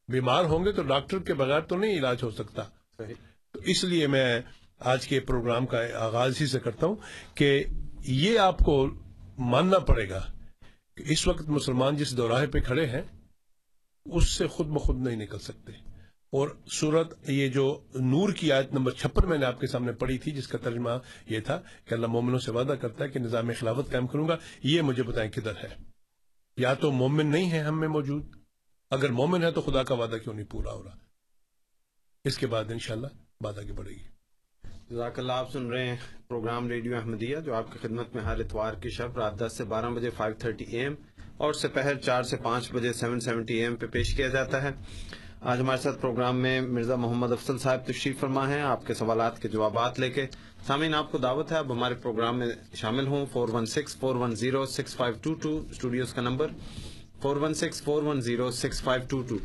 بیمار 0.08 0.44
ہوں 0.44 0.64
گے 0.64 0.72
تو 0.72 0.82
ڈاکٹر 0.82 1.18
کے 1.18 1.34
بغیر 1.34 1.60
تو 1.60 1.76
نہیں 1.76 1.98
علاج 1.98 2.22
ہو 2.22 2.30
سکتا۔ 2.30 2.62
تو 3.52 3.60
اس 3.64 3.84
لیے 3.84 4.06
میں 4.06 4.40
آج 4.78 5.08
کے 5.08 5.20
پروگرام 5.20 5.66
کا 5.66 5.78
آغاز 5.98 6.40
ہی 6.40 6.46
سے 6.46 6.60
کرتا 6.60 6.86
ہوں 6.86 6.96
کہ 7.34 7.64
یہ 7.98 8.38
آپ 8.38 8.58
کو 8.58 8.86
ماننا 9.38 9.78
پڑے 9.78 10.08
گا 10.08 10.32
کہ 10.94 11.04
اس 11.06 11.26
وقت 11.26 11.48
مسلمان 11.48 11.96
جس 11.96 12.16
دوراہے 12.16 12.46
پہ 12.46 12.60
کھڑے 12.60 12.86
ہیں 12.86 13.02
اس 14.12 14.28
سے 14.28 14.46
خود 14.46 14.66
بخود 14.66 14.96
نہیں 14.96 15.16
نکل 15.16 15.38
سکتے۔ 15.38 15.72
اور 16.30 16.48
صورت 16.72 17.30
یہ 17.30 17.48
جو 17.48 17.84
نور 17.94 18.32
کی 18.32 18.52
آیت 18.52 18.72
نمبر 18.72 18.90
چھپن 18.90 19.28
میں 19.28 19.38
نے 19.38 19.46
آپ 19.46 19.60
کے 19.60 19.66
سامنے 19.66 19.92
پڑھی 19.92 20.18
تھی، 20.18 20.32
جس 20.32 20.48
کا 20.48 20.58
ترجمہ 20.58 20.90
یہ 21.26 21.40
تھا 21.40 21.62
کہ 21.84 21.94
اللہ 21.94 22.06
مومنوں 22.06 22.38
سے 22.38 22.50
وعدہ 22.50 22.72
کرتا 22.72 23.04
ہے 23.04 23.08
کہ 23.08 23.18
نظام 23.18 23.50
خلافت 23.58 23.92
قائم 23.92 24.06
کروں 24.06 24.28
گا، 24.28 24.36
یہ 24.62 24.82
مجھے 24.82 25.02
بتائیں 25.02 25.30
کدھر 25.30 25.52
ہے؟ 25.56 25.76
یا 26.56 26.74
تو 26.74 26.92
مومن 26.92 27.26
نہیں 27.26 27.50
ہے 27.50 27.60
ہم 27.60 27.80
میں 27.80 27.88
موجود، 27.88 28.26
اگر 28.90 29.10
مومن 29.10 29.42
ہے 29.42 29.50
تو 29.50 29.60
خدا 29.60 29.82
کا 29.82 29.94
وعدہ 29.94 30.16
کیوں 30.24 30.34
نہیں 30.34 30.46
پورا 30.46 30.72
ہو 30.72 30.84
رہا؟ 30.84 30.96
اس 32.24 32.38
کے 32.38 32.46
بعد 32.46 32.64
انشاءاللہ 32.70 33.06
بات 33.40 33.58
آگے 33.58 33.72
بڑھے 33.72 33.90
گی۔ 33.90 34.04
جزاک 34.90 35.18
اللہ 35.18 35.32
آپ 35.32 35.52
سن 35.52 35.66
رہے 35.66 35.86
ہیں 35.86 35.96
پروگرام 36.28 36.68
ریڈیو 36.68 36.96
احمدیہ، 36.96 37.36
جو 37.40 37.54
آپ 37.54 37.72
کی 37.72 37.78
خدمت 37.78 38.14
میں 38.14 38.22
ہر 38.22 38.38
اتوار 38.38 38.74
کی 38.74 38.90
شب 38.90 39.18
رات 39.18 39.38
دس 39.38 39.52
سے 39.56 39.64
بارہ 39.64 39.86
بجے 39.86 40.10
فائیو 40.10 40.34
تھرٹی 40.38 40.64
اے 40.64 40.80
ایم 40.80 40.94
اور 41.38 41.52
سپہر 41.52 41.94
چار 41.94 42.22
سے 42.22 42.36
پانچ 42.36 42.72
بجے 42.72 42.92
سیون 42.92 43.20
سیونٹی 43.20 43.54
ایم 43.54 43.76
پہ 43.76 43.86
پیش 43.86 44.14
کیا 44.14 44.28
جاتا 44.28 44.62
ہے۔ 44.62 44.70
آج 45.40 45.60
ہمارے 45.60 45.78
ساتھ 45.78 46.00
پروگرام 46.00 46.36
میں 46.36 46.60
مرزا 46.60 46.96
محمد 46.96 47.32
افضل 47.32 47.58
صاحب 47.58 47.86
تشریف 47.86 48.20
فرما 48.20 48.48
ہیں۔ 48.48 48.60
آپ 48.60 48.86
کے 48.86 48.94
سوالات 48.94 49.42
کے 49.42 49.48
جوابات 49.48 50.00
لے 50.00 50.10
کے۔ 50.10 50.26
سامعین، 50.66 50.94
آپ 50.94 51.12
کو 51.12 51.18
دعوت 51.18 51.52
ہے 51.52 51.56
اب 51.56 51.72
ہمارے 51.72 51.94
پروگرام 51.94 52.38
میں 52.38 52.46
شامل 52.74 53.06
ہوں۔ 53.06 53.26
Four 53.32 53.48
one 53.48 53.66
six 53.66 53.96
four 53.96 54.14
one 54.14 54.34
zero 54.34 54.66
six 54.66 54.96
five 54.96 55.14
two 55.22 55.34
two 55.34 55.66
studios 55.70 56.14
کا 56.14 56.22
number 56.22 56.46
four 57.22 57.36
one 57.36 57.54
six 57.54 57.82
four 57.82 58.02
one 58.02 58.20
zero 58.20 58.50
six 58.50 58.82
five 58.82 59.02
two 59.08 59.22
two 59.22 59.36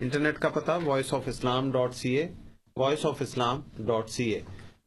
internet 0.00 0.38
کا 0.38 0.48
پتہ 0.48 0.78
voice 0.84 1.14
of 1.14 1.22
Islam 1.26 1.70
dot 1.72 1.94
C 1.94 2.16
A 2.16 2.28
voice 2.76 3.06
of 3.06 3.22
Islam 3.22 3.60
dot 3.78 4.10
C 4.10 4.24
A 4.30 4.40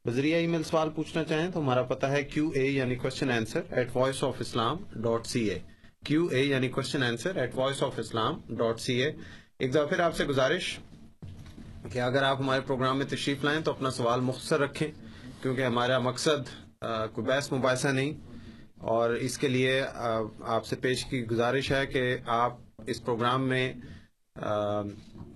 بذریعہ 0.06 0.40
ای 0.40 0.48
میل 0.48 0.64
سوال 0.64 0.90
پوچھنا 0.90 1.24
چاہیں 1.24 1.52
تو 1.52 1.60
ہمارا 1.60 1.84
پتہ 1.84 2.06
ہے 2.06 2.24
کیو 2.24 2.50
اے 2.56 2.66
یعنی 2.66 2.96
question 2.96 3.32
answer 3.32 3.62
at 3.70 3.96
voice 3.96 4.24
of 4.24 4.36
Islam 4.40 4.78
dot 4.96 5.26
C 5.26 5.50
A 5.50 5.60
Q 6.06 6.26
A 6.26 6.42
یعنی 6.44 6.68
question 6.70 7.04
answer 7.04 7.36
at 7.36 7.56
voice 7.56 7.82
of 7.84 8.00
Islam 8.00 8.40
dot 8.50 8.80
C 8.80 8.94
A 9.04 9.12
ایک 9.60 9.74
دفعہ 9.74 9.86
پھر 9.86 10.00
آپ 10.00 10.16
سے 10.16 10.26
گزارش 10.26 10.78
کہ 11.92 12.00
اگر 12.02 12.24
آپ 12.24 12.40
ہمارے 12.40 12.62
پروگرام 12.62 12.98
میں 12.98 13.06
تشریف 13.06 13.44
لائیں 13.44 13.60
تو 13.62 13.72
اپنا 13.72 13.90
سوال 13.90 14.20
مختصر 14.20 14.60
رکھیں، 14.60 14.88
کیونکہ 15.42 15.66
ہمارا 15.66 16.00
مقصد 16.00 16.50
کوئی 17.14 17.28
بحث، 17.28 17.52
مباحثہ 17.54 17.88
نہیں۔ 17.88 18.14
اور 18.88 19.10
اس 19.26 19.38
کے 19.38 19.48
لیے 19.48 19.82
آپ 20.56 20.66
سے 20.66 20.76
پیش 20.76 21.06
کی 21.06 21.24
گزارش 21.28 21.72
ہے 21.72 21.86
کہ 21.86 22.18
آپ 22.26 22.58
اس 22.88 23.04
پروگرام 23.06 23.48
میں 23.50 23.74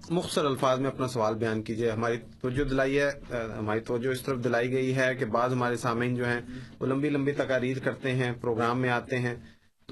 مختصر 0.10 0.45
الفاظ 0.45 0.80
میں 0.80 0.89
اپنا 0.89 1.08
سوال 1.08 1.36
بیان 1.36 1.62
کیجیے 1.63 1.91
ہماری 1.91 2.17
توجہ 2.41 2.63
دلائی 2.63 3.00
ہے 3.00 3.10
ہماری 3.58 3.80
توجہ 3.80 4.10
اس 4.10 4.21
طرف 4.21 4.43
دلائی 4.43 4.71
گئی 4.71 4.95
ہے 4.95 5.13
کہ 5.15 5.26
بعض 5.26 5.54
ہمارے 5.54 5.76
سامعین 5.78 6.15
جو 6.15 6.26
ہیں، 6.26 6.41
وہ 6.80 6.88
لمبی 6.88 7.10
لمبی 7.10 7.32
تقاریر 7.32 7.80
کرتے 7.80 8.12
ہیں، 8.15 8.32
پروگرام 8.41 8.82
میں 8.82 8.89
آتے 8.89 9.19
ہیں۔ 9.19 9.36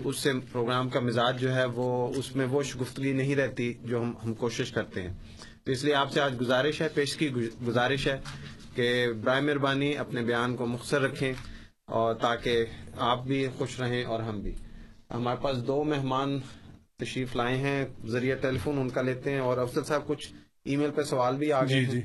تو 0.04 0.10
اس 0.10 0.20
سے 0.20 0.32
پروگرام 0.52 0.90
کا 0.90 1.00
مزاج 1.00 1.42
جو 1.42 1.56
ہے 1.56 1.66
وہ 1.66 2.12
اس 2.16 2.36
میں 2.36 2.46
وہ 2.46 2.62
گفتگی 2.82 3.14
نہیں 3.14 3.36
رہتی 3.36 3.74
جو 3.82 4.02
ہم 4.02 4.14
ہم 4.24 4.34
کوشش 4.34 4.72
کرتے 4.72 5.02
ہیں۔ 5.02 5.14
تو 5.64 5.72
اس 5.72 5.84
لیے 5.84 5.94
آپ 5.94 6.12
سے 6.12 6.22
آج 6.22 6.42
گزارش 6.42 6.82
ہے 6.82 6.88
پیش 6.90 7.16
کی 7.18 7.30
گزارش 7.68 8.08
ہے 8.08 8.20
کہ 8.76 9.08
برائے 9.24 9.42
مہربانی 9.42 9.98
اپنے 9.98 10.22
بیان 10.22 10.56
کو 10.56 10.66
مختصر 10.66 11.02
رکھیں 11.02 11.34
اور 11.86 12.14
تاکہ 12.14 12.66
آپ 12.98 13.24
بھی 13.24 13.48
خوش 13.58 13.80
رہیں 13.80 14.04
اور 14.04 14.20
ہم 14.20 14.40
بھی۔ 14.40 14.56
ہمارے 15.12 15.38
پاس 15.42 15.68
دو 15.68 15.84
مہمان 15.84 16.40
تشریف 16.98 17.36
لائے 17.36 17.58
ہیں 17.58 17.86
ذریعہ 18.06 18.36
ٹیلی 18.36 18.58
فون 18.58 18.78
ان 18.78 18.90
کا 18.90 19.02
لیتے 19.02 19.32
ہیں 19.32 19.40
اور 19.40 19.58
افضل 19.58 19.84
صاحب 19.84 20.08
کچھ 20.08 20.34
ای 20.64 20.76
میل 20.76 20.92
پہ 20.92 21.04
سوال 21.04 21.36
بھی 21.36 21.54
آ 21.54 21.64
گئے 21.64 21.84
جی۔ 21.86 22.02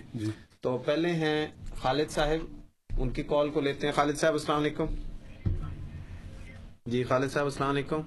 تو 0.61 0.79
پہلے 0.79 1.13
ہیں 1.13 1.47
خالد 1.77 2.11
صاحب 2.11 2.55
ان 2.99 3.11
کی 3.11 3.23
کال 3.23 3.51
کو 3.51 3.61
لیتے 3.61 3.87
ہیں۔ 3.87 3.95
خالد 3.95 4.17
صاحب 4.17 4.33
السلام 4.33 4.61
علیکم۔ 4.61 4.85
جی 6.87 7.03
خالد 7.05 7.31
صاحب 7.31 7.45
السلام 7.45 7.71
علیکم۔ 7.71 8.01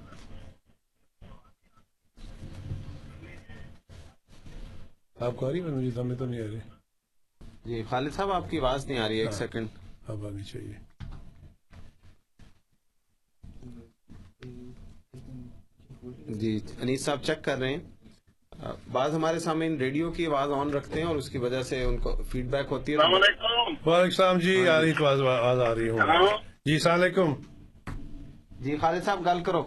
آپ 5.19 5.31
کو 5.35 5.47
آ 5.47 5.51
رہی 5.51 5.61
ہے 5.61 5.65
مجھے؟ 5.65 6.01
ہمیں 6.01 6.15
تو 6.15 6.25
نہیں 6.25 6.41
آ 6.41 6.45
رہی۔ 6.45 6.59
جی 7.65 7.83
خالد 7.89 8.13
صاحب 8.13 8.31
آپ 8.31 8.49
کی 8.49 8.59
آواز 8.59 8.85
نہیں 8.85 8.99
آ 8.99 9.07
رہی 9.07 9.15
ہے 9.15 9.19
ایک 9.19 9.31
ہاں۔ 9.31 9.37
سیکنڈ۔ 9.37 9.67
اب 10.07 10.25
آنی 10.25 10.43
چاہیے 10.43 10.73
جی 16.39 16.59
انیس 16.81 17.05
صاحب 17.05 17.23
چیک 17.23 17.43
کر 17.43 17.57
رہے 17.57 17.73
ہیں۔ 17.73 18.71
بعض 18.91 19.13
ہمارے 19.13 19.39
سامنے 19.39 19.69
ریڈیو 19.79 20.11
کی 20.11 20.25
آواز 20.25 20.51
آن 20.51 20.69
رکھتے 20.69 20.99
ہیں 20.99 21.07
اور 21.07 21.15
اس 21.15 21.29
کی 21.29 21.37
وجہ 21.37 21.61
سے 21.63 21.83
ان 21.83 21.97
کو 21.97 22.15
فیڈ 22.31 22.45
بیک 22.45 22.67
ہوتی 22.71 22.93
ہے۔ 22.93 22.97
وعلیکم 22.97 23.89
السلام 23.91 24.39
جی 24.39 24.67
آ 24.67 24.81
رہی 24.81 24.91
آواز 24.99 25.59
آ 25.59 25.75
رہی 25.75 25.89
ہوں۔ 25.89 25.99
جی 26.65 26.73
السلام 26.73 27.01
علیکم۔ 27.01 27.33
جی 28.61 28.77
خالد 28.77 29.03
صاحب 29.03 29.25
گل 29.25 29.43
کرو۔ 29.43 29.63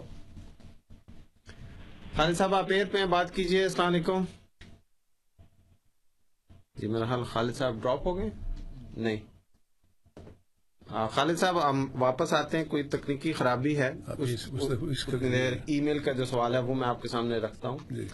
خالد 2.15 2.35
صاحب 2.37 2.55
آپ 2.55 2.65
ایئر 2.69 2.85
پہ 2.91 2.97
ہیں 2.97 3.05
بات 3.05 3.35
کیجیے 3.35 3.63
السلام 3.63 3.87
علیکم۔ 3.87 4.23
جی 6.75 6.87
میرا 6.87 7.05
حال 7.05 7.23
خالد 7.23 7.55
صاحب 7.55 7.75
ڈراپ 7.81 8.07
ہو 8.07 8.17
گئے؟ 8.17 8.29
نہیں۔ 8.97 9.17
آ، 10.87 11.07
خالد 11.07 11.37
صاحب 11.37 11.69
ہم 11.69 11.87
واپس 11.93 12.33
آتے 12.33 12.57
ہیں 12.57 12.65
کوئی 12.65 12.83
تکنیکی 12.83 13.33
خرابی 13.33 13.77
ہے؟ 13.77 13.93
ای 15.65 15.81
میل 15.81 15.99
کا 15.99 16.11
جو 16.11 16.25
سوال 16.25 16.53
ہے 16.53 16.59
وہ 16.59 16.75
میں 16.75 16.87
آپ 16.87 17.01
کے 17.01 17.07
سامنے 17.07 17.37
رکھتا 17.37 17.69
ہوں۔ 17.69 17.77
جی۔ 17.89 18.07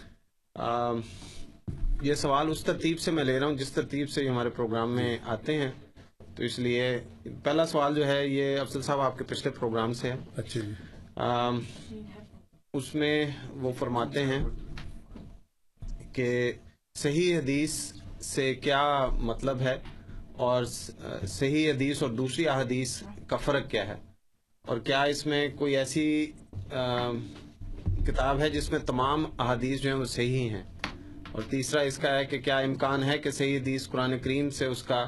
یہ 2.02 2.14
سوال 2.14 2.50
اس 2.50 2.64
ترتیب 2.64 3.00
سے 3.00 3.10
میں 3.10 3.24
لے 3.24 3.40
رہا 3.40 3.46
ہوں 3.46 3.54
جس 3.54 3.72
ترتیب 3.72 4.10
سے 4.10 4.28
ہمارے 4.28 4.50
پروگرام 4.50 4.94
میں 4.96 5.18
آتے 5.24 5.62
ہیں۔ 5.62 5.72
تو 6.38 6.44
اس 6.44 6.58
لیے 6.58 6.82
پہلا 7.42 7.64
سوال 7.66 7.94
جو 7.94 8.06
ہے 8.06 8.26
یہ 8.26 8.58
افضل 8.60 8.82
صاحب 8.82 9.00
آپ 9.00 9.16
کے 9.18 9.24
پچھلے 9.24 9.50
پروگرام 9.50 9.92
سے 9.92 10.10
ہے 10.10 10.16
اچھا 10.36 10.60
جی۔ 10.60 12.00
اس 12.74 12.94
میں 12.94 13.26
وہ 13.54 13.72
فرماتے 13.78 14.24
ہیں 14.24 14.38
کہ 16.12 16.52
صحیح 16.96 17.36
حدیث 17.38 17.74
سے 18.22 18.54
کیا 18.54 18.84
مطلب 19.22 19.60
ہے 19.60 19.76
اور 20.38 20.64
صحیح 20.64 21.70
حدیث 21.70 22.02
اور 22.02 22.10
دوسری 22.12 22.48
احادیث 22.48 23.02
کا 23.26 23.36
فرق 23.36 23.70
کیا 23.70 23.86
ہے؟ 23.88 23.96
اور 24.64 24.78
کیا 24.78 25.02
اس 25.02 25.26
میں 25.26 25.46
کوئی 25.56 25.76
ایسی 25.76 26.08
کتاب 28.06 28.40
ہے 28.40 28.50
جس 28.50 28.70
میں 28.72 28.78
تمام 28.86 29.26
احادیث 29.38 29.80
جو 29.80 29.90
ہیں 29.90 29.98
وہ 29.98 30.04
صحیح 30.14 30.50
ہیں؟ 30.50 30.62
اور 31.32 31.42
تیسرا 31.50 31.80
اس 31.80 31.98
کا 31.98 32.18
ہے 32.18 32.24
کہ 32.24 32.40
کیا 32.40 32.58
امکان 32.58 33.04
ہے 33.04 33.18
کہ 33.18 33.30
صحیح 33.30 33.58
حدیث 33.58 33.88
قرآن 33.88 34.18
کریم 34.18 34.50
سے 34.50 34.66
اس 34.66 34.82
کا 34.82 35.04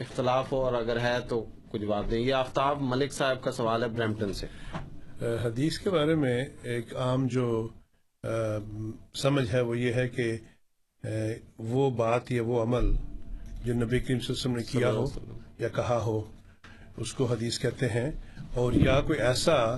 اختلاف 0.00 0.52
ہو 0.52 0.64
اور 0.64 0.72
اگر 0.72 1.00
ہے 1.00 1.16
تو 1.28 1.46
کچھ 1.70 1.82
جواب 1.82 2.10
دیں 2.10 2.20
یہ 2.20 2.34
آفتاب 2.34 2.78
ملک 2.80 3.12
صاحب 3.12 3.42
کا 3.42 3.52
سوال 3.52 3.82
ہے 3.82 3.88
برمپٹن 3.88 4.32
سے۔ 4.32 4.46
حدیث 5.22 5.78
کے 5.78 5.90
بارے 5.90 6.14
میں 6.14 6.44
ایک 6.62 6.96
عام 6.96 7.26
جو 7.26 7.68
سمجھ 9.14 9.54
ہے 9.54 9.60
وہ 9.60 9.78
یہ 9.78 9.92
ہے 9.92 10.08
کہ 10.08 10.36
وہ 11.58 11.90
بات 11.90 12.32
یا 12.32 12.42
وہ 12.42 12.62
عمل 12.62 12.92
جو 13.64 13.74
نبی 13.74 14.00
کریم 14.00 14.20
صلی 14.20 14.26
اللہ 14.28 14.30
علیہ 14.30 14.30
وسلم 14.30 14.56
نے 14.56 14.62
کیا 14.62 14.90
ہو 14.90 15.04
یا 15.58 15.68
کہا 15.68 16.02
ہو 16.06 16.22
اس 16.96 17.14
کو 17.14 17.24
حدیث 17.24 17.58
کہتے 17.58 17.88
ہیں۔ 17.88 18.10
اور 18.54 18.72
یا 18.72 19.00
کوئی 19.00 19.18
ایسا 19.18 19.76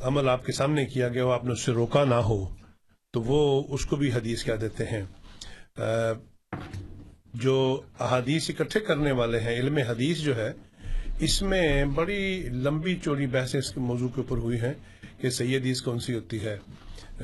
عمل 0.00 0.28
آپ 0.28 0.46
کے 0.46 0.52
سامنے 0.52 0.86
کیا 0.86 1.08
گیا 1.08 1.24
ہو 1.24 1.30
آپ 1.30 1.44
نے 1.44 1.52
اس 1.52 1.60
سے 1.60 1.72
روکا 1.72 2.04
نہ 2.04 2.14
ہو 2.14 2.48
تو 3.12 3.22
وہ 3.22 3.62
اس 3.68 3.86
کو 3.86 3.96
بھی 3.96 4.12
حدیث 4.12 4.44
کہہ 4.44 4.54
دیتے 4.54 4.84
ہیں۔ 4.84 5.02
جو 7.34 7.80
احادیث 8.00 8.50
اکٹھے 8.50 8.80
کرنے 8.80 9.12
والے 9.12 9.40
ہیں، 9.40 9.54
علم 9.60 9.76
حدیث 9.88 10.18
جو 10.18 10.36
ہے، 10.36 10.52
اس 11.20 11.40
میں 11.42 11.84
بڑی 11.84 12.48
لمبی 12.64 12.94
چوڑی 13.04 13.26
بحثیں 13.26 13.58
اس 13.60 13.70
کے 13.72 13.80
موضوع 13.80 14.08
کے 14.08 14.20
اوپر 14.20 14.36
ہوئی 14.36 14.60
ہیں 14.60 14.72
کہ 15.18 15.30
صحیح 15.30 15.56
حدیث 15.58 15.80
کون 15.82 15.98
سی 16.00 16.14
ہوتی 16.14 16.44
ہے۔ 16.44 16.56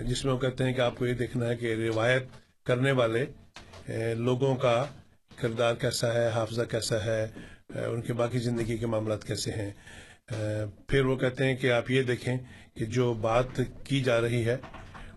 جس 0.05 0.25
میں 0.25 0.33
وہ 0.33 0.39
کہتے 0.39 0.65
ہیں 0.65 0.73
کہ 0.73 0.81
آپ 0.81 0.99
کو 0.99 1.07
یہ 1.07 1.15
دیکھنا 1.15 1.49
ہے 1.49 1.57
کہ 1.57 1.75
روایت 1.75 2.27
کرنے 2.67 2.93
والے 2.93 3.25
لوگوں 4.17 4.55
کا 4.57 4.85
کردار 5.37 5.75
کیسا 5.75 6.13
ہے، 6.15 6.29
حافظہ 6.29 6.63
کیسا 6.71 7.05
ہے 7.05 7.27
ان 7.87 8.01
کے 8.03 8.13
باقی 8.13 8.39
زندگی 8.39 8.77
کے 8.77 8.87
معاملات 8.87 9.25
کیسے 9.25 9.51
ہیں۔ 9.51 9.71
پھر 10.89 11.05
وہ 11.05 11.17
کہتے 11.17 11.47
ہیں 11.47 11.55
کہ 11.57 11.73
آپ 11.73 11.91
یہ 11.91 12.03
دیکھیں 12.03 12.37
کہ 12.75 12.85
جو 12.87 13.13
بات 13.21 13.61
کی 13.85 14.01
جا 14.01 14.21
رہی 14.21 14.45
ہے، 14.45 14.57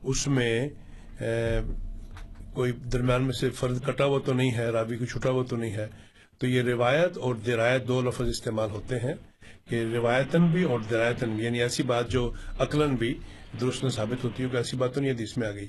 اس 0.03 0.27
میں 0.27 0.69
کوئی 2.54 2.72
درمیان 2.72 3.24
میں 3.24 3.34
سے 3.34 3.50
فرد 3.50 3.86
کٹا 3.86 4.06
ہوا 4.06 4.20
تو 4.26 4.34
نہیں 4.34 4.52
ہے، 4.52 4.70
راوی 4.70 4.98
کو 4.98 5.06
چھٹا 5.06 5.30
ہوا 5.30 5.44
تو 5.44 5.56
نہیں 5.56 5.72
ہے۔ 5.72 5.88
تو 6.38 6.48
یہ 6.48 6.62
روایت 6.62 7.18
اور 7.18 7.36
درایت 7.36 7.88
دو 7.88 8.02
لفظ 8.02 8.28
استعمال 8.28 8.70
ہوتے 8.70 9.00
ہیں 9.00 9.13
کہ 9.70 9.86
روایتاً 9.94 10.48
بھی 10.48 10.63
اور 10.63 10.80
درایتاً 10.89 11.30
بھی 11.30 11.44
یعنی 11.44 11.62
ایسی 11.62 11.84
بات 11.84 12.10
جو 12.10 12.32
عقلاً 12.60 12.96
بھی 12.96 13.20
درست 13.62 13.84
نہ 13.84 13.89
ثابت 13.89 14.24
ہوتی 14.24 14.44
ہے 14.44 14.50
کہ 14.50 14.58
ایسی 14.58 14.78
بات 14.78 14.94
تو 14.94 15.02
نہیں 15.02 15.12
حدیث 15.12 15.38
میں 15.38 15.48
آ 15.48 15.52
گئی۔ 15.52 15.68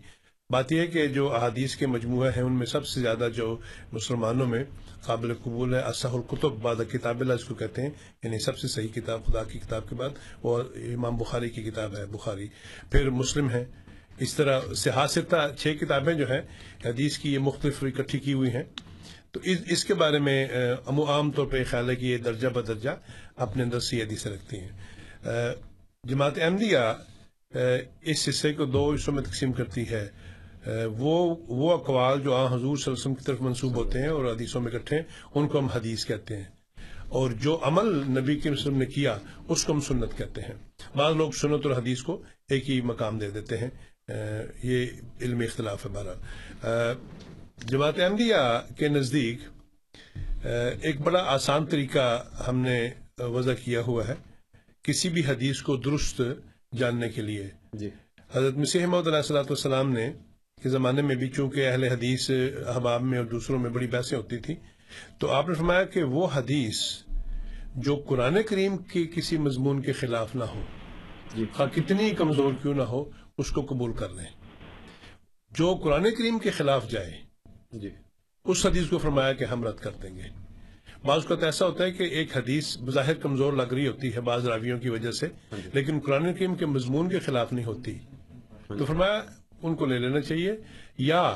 بات 0.50 0.72
یہ 0.72 0.80
ہے 0.80 0.86
کہ 0.86 1.06
جو 1.06 1.34
احادیث 1.34 1.76
کے 1.76 1.86
مجموعہ 1.86 2.30
ہیں، 2.36 2.42
ان 2.42 2.52
میں 2.52 2.66
سب 2.66 2.86
سے 2.86 3.00
زیادہ 3.00 3.28
جو 3.34 3.56
مسلمانوں 3.92 4.46
میں 4.46 4.64
قابل 5.00 5.34
قبول 5.34 5.74
ہے 5.74 5.80
اصح 5.80 6.08
القتب 6.08 6.52
بعد 6.52 6.76
کتاب 6.92 7.20
اللہ 7.20 7.32
اس 7.32 7.44
کو 7.44 7.54
کہتے 7.54 7.82
ہیں 7.82 7.90
یعنی 8.22 8.38
سب 8.38 8.58
سے 8.58 8.68
صحیح 8.68 8.88
کتاب 8.94 9.24
خدا 9.24 9.44
کی 9.44 9.58
کتاب 9.58 9.88
کے 9.88 9.94
بعد 9.94 10.10
وہ 10.42 10.62
امام 10.74 11.16
بخاری 11.16 11.48
کی 11.48 11.62
کتاب 11.62 11.96
ہے، 11.96 12.06
بخاری۔ 12.06 12.48
پھر 12.90 13.10
مسلم 13.10 13.50
ہے 13.50 13.64
اس 14.18 14.34
طرح 14.34 14.60
سیاستہ 14.76 15.50
چھ 15.58 15.76
کتابیں 15.80 16.14
جو 16.14 16.30
ہیں، 16.30 16.40
حدیث 16.84 17.18
کی 17.18 17.34
یہ 17.34 17.38
مختلف 17.38 17.84
اکٹھی 17.84 18.18
کی 18.18 18.32
ہوئی 18.32 18.50
ہیں۔ 18.50 18.62
تو 19.32 19.40
اس 19.42 19.58
اس 19.68 19.84
کے 19.84 19.94
بارے 19.94 20.18
میں 20.18 20.48
عام 21.08 21.30
طور 21.30 21.46
پہ 21.46 21.64
خیال 21.64 21.90
ہے 21.90 21.96
کہ 21.96 22.04
یہ 22.04 22.18
درجہ 22.18 22.48
بدرجہ 22.48 22.90
اپنے 23.36 23.62
اندر 23.62 23.80
سی 23.80 24.02
حدیثیں 24.02 24.30
رکھتی 24.30 24.56
ہیں۔ 24.58 24.68
جماعت 26.04 26.32
احمدیہ 26.36 26.78
اس 28.00 28.28
حصے 28.28 28.52
کو 28.52 28.64
دو 28.64 28.92
حصوں 28.92 29.14
میں 29.14 29.22
تقسیم 29.22 29.52
کرتی 29.52 29.84
ہے۔ 29.90 30.08
وہ 30.86 31.36
وہ 31.48 31.72
اقوال 31.72 32.20
جو 32.20 32.34
آن 32.34 32.46
حضور 32.46 32.60
صلی 32.60 32.68
اللہ 32.68 32.76
علیہ 32.76 33.00
وسلم 33.00 33.14
کی 33.14 33.24
طرف 33.24 33.40
منسوب 33.40 33.74
ہوتے 33.74 33.98
ہیں 33.98 34.08
اور 34.08 34.24
حدیثوں 34.24 34.60
میں 34.60 34.72
اکٹھے 34.72 34.96
ہیں، 34.96 35.04
ان 35.34 35.48
کو 35.48 35.58
ہم 35.58 35.66
حدیث 35.66 36.06
کہتے 36.06 36.36
ہیں۔ 36.36 36.44
اور 37.08 37.30
جو 37.30 37.60
عمل 37.62 38.20
نبی 38.20 38.36
کے 38.36 38.50
وسلم 38.50 38.78
نے 38.78 38.86
کیا، 38.86 39.18
اس 39.48 39.64
کو 39.64 39.72
ہم 39.72 39.80
سنت 39.80 40.18
کہتے 40.18 40.40
ہیں۔ 40.40 40.54
بعض 40.96 41.16
لوگ 41.16 41.30
سنت 41.30 41.66
اور 41.66 41.76
حدیث 41.76 42.02
کو 42.02 42.22
ایک 42.50 42.70
ہی 42.70 42.80
مقام 42.80 43.18
دے 43.18 43.30
دیتے 43.30 43.58
ہیں۔ 43.58 43.70
یہ 44.08 44.86
علمی 45.20 45.44
اختلاف 45.44 45.84
ہے 45.86 45.90
بہرحال۔ 45.90 46.94
جماعت 47.66 47.98
احمدیہ 48.00 48.36
کے 48.78 48.88
نزدیک 48.88 49.38
ایک 50.82 51.00
بڑا 51.00 51.22
آسان 51.26 51.66
طریقہ 51.66 52.24
ہم 52.48 52.58
نے 52.58 52.78
وضع 53.18 53.52
کیا 53.64 53.80
ہوا 53.80 54.06
ہے 54.08 54.14
کسی 54.82 55.08
بھی 55.08 55.22
حدیث 55.26 55.62
کو 55.62 55.76
درست 55.76 56.20
جاننے 56.72 57.08
کے 57.08 57.22
لیے۔ 57.22 57.48
جی۔ 57.72 57.90
حضرت 58.34 58.56
مسیح 58.56 58.86
محمد 58.86 59.06
علیہ 59.06 59.32
والسلام 59.32 59.90
نے 59.92 60.12
کے 60.62 60.68
زمانے 60.68 61.02
میں 61.02 61.16
بھی 61.16 61.28
چونکہ 61.28 61.68
اہل 61.68 61.84
حدیث 61.84 62.30
احباب 62.66 63.02
میں 63.02 63.18
اور 63.18 63.26
دوسروں 63.26 63.58
میں 63.58 63.70
بڑی 63.70 63.86
بحثیں 63.86 64.16
ہوتی 64.18 64.38
تھی 64.38 64.54
تو 65.18 65.30
آپ 65.30 65.48
نے 65.48 65.54
فرمایا 65.54 65.84
کہ 65.84 66.02
وہ 66.02 66.26
حدیث 66.34 66.80
جو 67.76 67.96
قرآن 68.08 68.36
کریم 68.48 68.76
کے 68.76 69.04
کسی 69.04 69.36
مضمون 69.38 69.80
کے 69.82 69.92
خلاف 69.92 70.34
نہ 70.36 70.44
ہو 70.44 70.62
جی۔ 71.34 71.44
خواہ 71.52 71.68
کتنی 71.68 72.10
کمزور 72.10 72.52
کیوں 72.62 72.74
نہ 72.74 72.82
ہو 72.82 73.04
اس 73.38 73.50
کو 73.50 73.62
قبول 73.62 73.92
کر 73.92 74.08
لیں۔ 74.08 74.26
جو 75.50 75.74
قرآن 75.74 76.02
کریم 76.18 76.38
کے 76.38 76.50
خلاف 76.50 76.90
جائے۔ 76.90 77.20
جی۔ 77.72 77.90
اس 78.44 78.66
حدیث 78.66 78.86
کو 78.88 78.98
فرمایا 78.98 79.32
کہ 79.32 79.44
ہم 79.44 79.64
رد 79.64 79.76
کر 79.76 79.90
دیں 79.90 80.16
گے۔ 80.16 80.22
بعض 81.04 81.18
اوقات 81.18 81.42
ایسا 81.42 81.66
ہوتا 81.66 81.84
ہے 81.84 81.92
کہ 81.92 82.02
ایک 82.02 82.36
حدیث 82.36 82.78
بظاہر 82.78 83.14
کمزور 83.14 83.52
لگ 83.52 83.62
رہی 83.62 83.86
ہوتی 83.86 84.14
ہے 84.14 84.20
بعض 84.20 84.48
راویوں 84.48 84.78
کی 84.78 84.88
وجہ 84.88 85.10
سے 85.10 85.26
لیکن 85.72 86.00
قرآن 86.06 86.34
کریم 86.34 86.54
کے 86.54 86.66
مضمون 86.66 87.08
کے 87.08 87.18
خلاف 87.18 87.52
نہیں 87.52 87.64
ہوتی۔ 87.64 87.98
تو 88.68 88.84
فرمایا 88.84 89.22
ان 89.62 89.74
کو 89.74 89.86
لے 89.86 89.98
لینا 89.98 90.20
چاہیے۔ 90.20 90.52
یا 90.98 91.34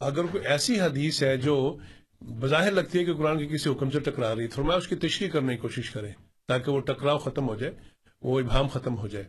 اگر 0.00 0.24
کوئی 0.24 0.46
ایسی 0.46 0.80
حدیث 0.80 1.22
ہے 1.22 1.36
جو 1.36 1.76
بظاہر 2.20 2.70
لگتی 2.72 2.98
ہے 2.98 3.04
کہ 3.04 3.14
قرآن 3.14 3.38
کے 3.38 3.46
کسی 3.46 3.70
حکم 3.70 3.90
سے 3.90 4.00
ٹکرا 4.00 4.34
رہی 4.34 4.42
ہے 4.42 4.48
فرمایا 4.48 4.78
اس 4.78 4.88
کی 4.88 4.96
تشریح 4.96 5.28
کرنے 5.28 5.54
کی 5.54 5.60
کوشش 5.60 5.90
کریں 5.90 6.12
تاکہ 6.48 6.72
وہ 6.72 6.80
ٹکراؤ 6.80 7.18
ختم 7.18 7.48
ہو 7.48 7.54
جائے 7.54 7.74
وہ 8.22 8.40
ابہام 8.40 8.68
ختم 8.68 8.96
ہو 8.96 9.08
جائے۔ 9.08 9.24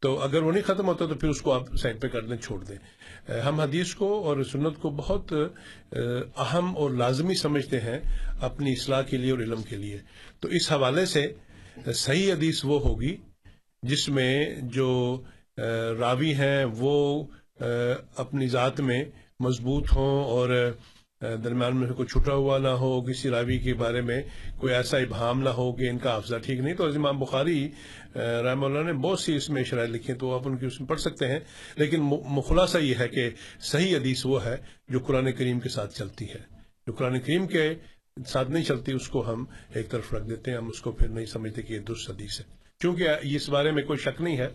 تو 0.00 0.18
اگر 0.20 0.42
وہ 0.42 0.52
نہیں 0.52 0.62
ختم 0.62 0.86
ہوتا 0.86 1.06
تو 1.06 1.14
پھر 1.14 1.28
اس 1.28 1.40
کو 1.42 1.52
آپ 1.52 1.74
سائڈ 1.76 2.00
پہ 2.00 2.08
کر 2.08 2.22
دیں، 2.22 2.36
چھوڑ 2.36 2.64
دیں۔ 2.64 2.78
ہم 3.46 3.60
حدیث 3.60 3.94
کو 3.94 4.24
اور 4.24 4.42
سنت 4.42 4.76
کو 4.80 4.90
بہت 4.90 5.32
اہم 5.92 6.76
اور 6.76 6.90
لازمی 6.90 7.34
سمجھتے 7.34 7.80
ہیں 7.80 7.98
اپنی 8.40 8.72
اصلاح 8.72 9.02
کے 9.02 9.16
لیے 9.16 9.30
اور 9.30 9.38
علم 9.38 9.62
کے 9.62 9.76
لیے۔ 9.76 9.98
تو 10.40 10.48
اس 10.48 10.70
حوالے 10.72 11.06
سے 11.06 11.26
صحیح 11.94 12.32
حدیث 12.32 12.64
وہ 12.64 12.80
ہوگی 12.80 13.16
جس 13.82 14.08
میں 14.08 14.56
جو 14.62 14.88
راوی 15.98 16.34
ہیں 16.34 16.64
وہ 16.64 17.24
اپنی 18.16 18.46
ذات 18.46 18.80
میں 18.80 19.04
مضبوط 19.40 19.92
ہوں 19.92 20.24
اور 20.24 20.48
درمیان 21.22 21.76
میں 21.76 21.88
کوئی 21.88 22.06
چھٹا 22.06 22.34
ہوا 22.34 22.58
نہ 22.58 22.68
ہو، 22.68 23.02
کسی 23.02 23.30
راوی 23.30 23.58
کے 23.58 23.74
بارے 23.74 24.00
میں 24.00 24.22
کوئی 24.58 24.74
ایسا 24.74 24.98
ابہام 24.98 25.42
نہ 25.42 25.48
ہو 25.48 25.72
کہ 25.72 25.88
ان 25.88 25.98
کا 25.98 26.10
حافظہ 26.10 26.36
ٹھیک 26.36 26.60
نہیں، 26.60 26.74
تو 26.74 26.86
امام 26.86 27.18
بخاری 27.18 27.68
رحمہ 28.16 28.66
اللہ 28.66 28.78
نے 28.78 28.92
بہت 28.92 29.20
سی 29.20 29.36
اس 29.36 29.50
میں 29.50 29.64
شرائط 29.64 29.90
لکھی 29.90 30.12
ہیں، 30.12 30.20
تو 30.20 30.34
آپ 30.34 30.48
ان 30.48 30.56
کی 30.56 30.66
اس 30.66 30.80
میں 30.80 30.88
پڑھ 30.88 31.00
سکتے 31.00 31.26
ہیں۔ 31.26 31.40
لیکن 31.76 32.00
مخلاصہ 32.28 32.78
یہ 32.78 32.94
ہے 32.98 33.08
کہ 33.08 33.30
صحیح 33.60 33.96
حدیث 33.96 34.26
وہ 34.26 34.44
ہے 34.44 34.56
جو 34.88 34.98
قرآن 34.98 35.32
کریم 35.32 35.60
کے 35.60 35.68
ساتھ 35.68 35.94
چلتی 35.94 36.24
ہے۔ 36.24 36.38
جو 36.86 36.92
قرآن 36.92 37.20
کریم 37.20 37.46
کے 37.46 37.74
ساتھ 38.26 38.50
نہیں 38.50 38.64
چلتی، 38.64 38.92
اس 38.92 39.08
کو 39.08 39.32
ہم 39.32 39.44
ایک 39.74 39.90
طرف 39.90 40.14
رکھ 40.14 40.28
دیتے 40.28 40.50
ہیں، 40.50 40.58
ہم 40.58 40.68
اس 40.68 40.80
کو 40.80 40.92
پھر 40.92 41.08
نہیں 41.08 41.26
سمجھتے 41.26 41.62
کہ 41.62 41.72
یہ 41.72 41.78
درست 41.78 42.10
حدیث 42.10 42.40
ہے۔ 42.40 42.44
چونکہ 42.78 43.08
اس 43.22 43.48
بارے 43.48 43.70
میں 43.70 43.82
کوئی 43.82 43.98
شک 43.98 44.20
نہیں 44.20 44.36
ہے 44.36 44.48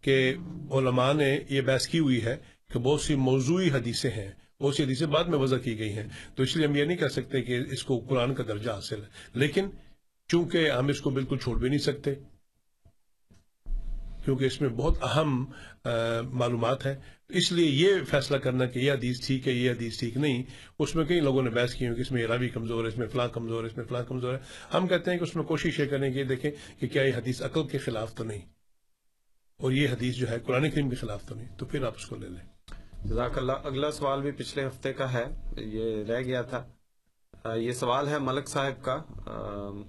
کہ 0.00 0.34
علماء 0.70 1.12
نے 1.12 1.38
یہ 1.48 1.60
بحث 1.60 1.86
کی 1.86 1.98
ہوئی 1.98 2.24
ہے 2.24 2.36
کہ 2.72 2.78
بہت 2.78 3.00
سی 3.00 3.14
موضوعی 3.14 3.70
حدیثیں 3.70 4.10
ہیں 4.10 4.30
بہت 4.60 4.74
سی 4.74 4.82
حدیثیں 4.82 5.06
بعد 5.06 5.24
میں 5.24 5.38
وضع 5.38 5.56
کی 5.56 5.78
گئی 5.78 5.92
ہیں۔ 5.92 6.06
تو 6.34 6.42
اس 6.42 6.56
لیے 6.56 6.66
ہم 6.66 6.74
یہ 6.76 6.84
نہیں 6.84 6.96
کہہ 6.96 7.08
سکتے 7.08 7.42
کہ 7.42 7.58
اس 7.70 7.84
کو 7.84 7.98
قرآن 8.08 8.34
کا 8.34 8.42
درجہ 8.48 8.70
حاصل 8.70 9.02
ہے۔ 9.02 9.08
لیکن 9.34 9.68
چونکہ 10.30 10.70
ہم 10.70 10.88
اس 10.88 11.00
کو 11.00 11.10
بالکل 11.10 11.38
چھوڑ 11.38 11.58
بھی 11.58 11.68
نہیں 11.68 11.78
سکتے، 11.78 12.14
کیونکہ 14.24 14.44
اس 14.44 14.60
میں 14.60 14.68
بہت 14.68 15.02
اہم 15.02 15.44
معلومات 16.32 16.86
ہیں۔ 16.86 16.94
اس 17.30 17.50
لیے 17.52 17.66
یہ 17.66 18.04
فیصلہ 18.08 18.36
کرنا 18.36 18.66
کہ 18.66 18.78
یہ 18.78 18.92
حدیث 18.92 19.20
ٹھیک 19.26 19.48
ہے، 19.48 19.52
یہ 19.52 19.70
حدیث 19.70 19.98
ٹھیک 19.98 20.16
نہیں، 20.16 20.42
اس 20.78 20.94
میں 20.94 21.04
کئی 21.04 21.20
لوگوں 21.20 21.42
نے 21.42 21.50
بحث 21.50 21.74
کی 21.74 21.86
ہے 21.86 21.94
کہ 21.94 22.00
اس 22.00 22.10
میں 22.12 22.22
یہ 22.22 22.26
راوی 22.26 22.48
کمزور 22.48 22.84
ہے، 22.84 22.88
اس 22.88 22.98
میں 22.98 23.06
فلاں 23.06 23.28
کمزور 23.28 23.62
ہے، 23.62 23.68
اس 23.68 23.76
میں 23.76 23.84
فلاں 23.84 24.02
کمزور 24.08 24.34
ہے۔ 24.34 24.38
ہم 24.74 24.86
کہتے 24.86 25.10
ہیں 25.10 25.18
کہ 25.18 25.24
اس 25.24 25.34
میں 25.36 25.44
کوشش 25.44 25.78
یہ 25.80 25.86
کریں 25.86 26.12
کہ 26.12 26.18
یہ 26.18 26.24
دیکھیں 26.24 26.50
کہ 26.78 26.88
کیا 26.88 27.02
یہ 27.02 27.16
حدیث 27.16 27.42
عقل 27.42 27.66
کے 27.68 27.78
خلاف 27.78 28.14
تو 28.14 28.24
نہیں، 28.24 28.40
اور 29.60 29.72
یہ 29.72 29.88
حدیث 29.88 30.14
جو 30.14 30.30
ہے 30.30 30.38
قرآن 30.38 30.70
کریم 30.70 30.90
کے 30.90 30.96
خلاف 30.96 31.26
تو 31.28 31.34
نہیں۔ 31.34 31.48
تو 31.58 31.66
پھر 31.66 31.84
آپ 31.84 31.94
اس 31.96 32.06
کو 32.06 32.16
لے 32.16 32.28
لیں۔ 32.28 32.59
جزاک 33.04 33.38
اللہ، 33.38 33.52
اگلا 33.52 33.90
سوال 33.90 34.22
بھی 34.22 34.30
پچھلے 34.30 34.66
ہفتے 34.66 34.92
کا 34.92 35.12
ہے، 35.12 35.24
یہ 35.56 36.04
رہ 36.04 36.20
گیا 36.20 36.42
تھا۔ 36.42 36.66
یہ 37.54 37.72
سوال 37.72 38.08
ہے 38.08 38.18
ملک 38.18 38.48
صاحب 38.48 38.84
کا۔ 38.84 39.02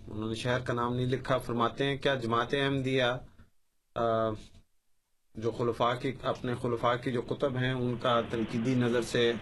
انہوں 0.08 0.30
نے 0.30 0.36
شہر 0.36 0.60
کا 0.60 0.74
نام 0.74 0.96
نہیں 0.96 1.06
لکھا۔ 1.06 1.38
فرماتے 1.38 1.84
ہیں، 1.86 1.98
کیا 1.98 2.16
جماعت 2.16 2.54
احمدیہ 2.54 3.04
جو 5.36 5.52
خلفاء 5.52 5.94
کی، 6.02 6.12
اپنے 6.24 6.54
خلفاء 6.62 6.96
کی 6.96 7.12
جو 7.12 7.22
کتب 7.22 7.58
ہیں، 7.58 7.74
ان 7.74 7.96
کا 8.02 8.22
تنقیدی 8.30 8.76
نظر 8.76 9.02
سے 9.02 9.34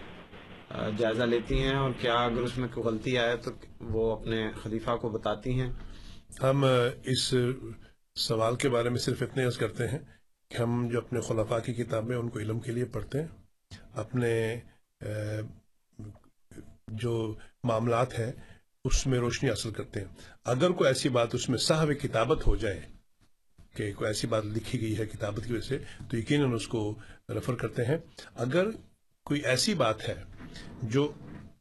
جائزہ 0.98 1.22
لیتی 1.22 1.62
ہیں؟ 1.62 1.76
اور 1.76 1.90
کیا 2.00 2.14
اگر 2.14 2.40
اس 2.40 2.58
میں 2.58 2.68
کوئی 2.74 2.86
غلطی 2.86 3.18
آئے 3.18 3.36
تو 3.36 3.50
وہ 3.80 4.16
اپنے 4.16 4.50
خلیفہ 4.62 4.96
کو 4.96 5.08
بتاتی 5.08 5.60
ہیں؟ 5.60 5.72
ہم 6.42 6.64
اس 7.04 7.34
سوال 8.14 8.56
کے 8.56 8.68
بارے 8.68 8.88
میں 8.88 8.98
صرف 8.98 9.22
اتنے 9.22 9.44
عرض 9.44 9.56
کرتے 9.56 9.88
ہیں 9.88 9.98
کہ 10.48 10.62
ہم 10.62 10.88
جو 10.88 10.98
اپنے 10.98 11.20
خلفاء 11.20 11.58
کی 11.58 11.74
کتابیں، 11.74 12.16
ان 12.16 12.28
کو 12.28 12.38
علم 12.38 12.60
کے 12.60 12.72
لیے 12.72 12.84
پڑھتے 12.84 13.20
ہیں۔ 13.20 13.28
اپنے 13.94 14.34
جو 17.00 17.34
معاملات 17.64 18.18
ہیں، 18.18 18.32
اس 18.84 19.06
میں 19.06 19.18
روشنی 19.18 19.48
حاصل 19.50 19.70
کرتے 19.70 20.00
ہیں۔ 20.00 20.06
اگر 20.44 20.70
کوئی 20.70 20.88
ایسی 20.88 21.08
بات 21.08 21.34
اس 21.34 21.48
میں 21.48 21.58
صاحب 21.58 21.90
کتابت 22.02 22.46
ہو 22.46 22.54
جائے، 22.56 22.80
کہ 23.74 23.92
کوئی 23.92 24.08
ایسی 24.08 24.26
بات 24.26 24.44
لکھی 24.46 24.80
گئی 24.80 24.96
ہے 24.98 25.06
کتابت 25.06 25.44
کی 25.46 25.52
وجہ 25.52 25.66
سے، 25.68 25.78
تو 26.10 26.16
یقیناً 26.16 26.52
اس 26.54 26.66
کو 26.68 26.82
ریفر 27.28 27.54
کرتے 27.54 27.84
ہیں۔ 27.84 27.96
اگر 28.36 28.70
کوئی 29.26 29.40
ایسی 29.40 29.74
بات 29.74 30.08
ہے 30.08 30.14
جو 30.82 31.12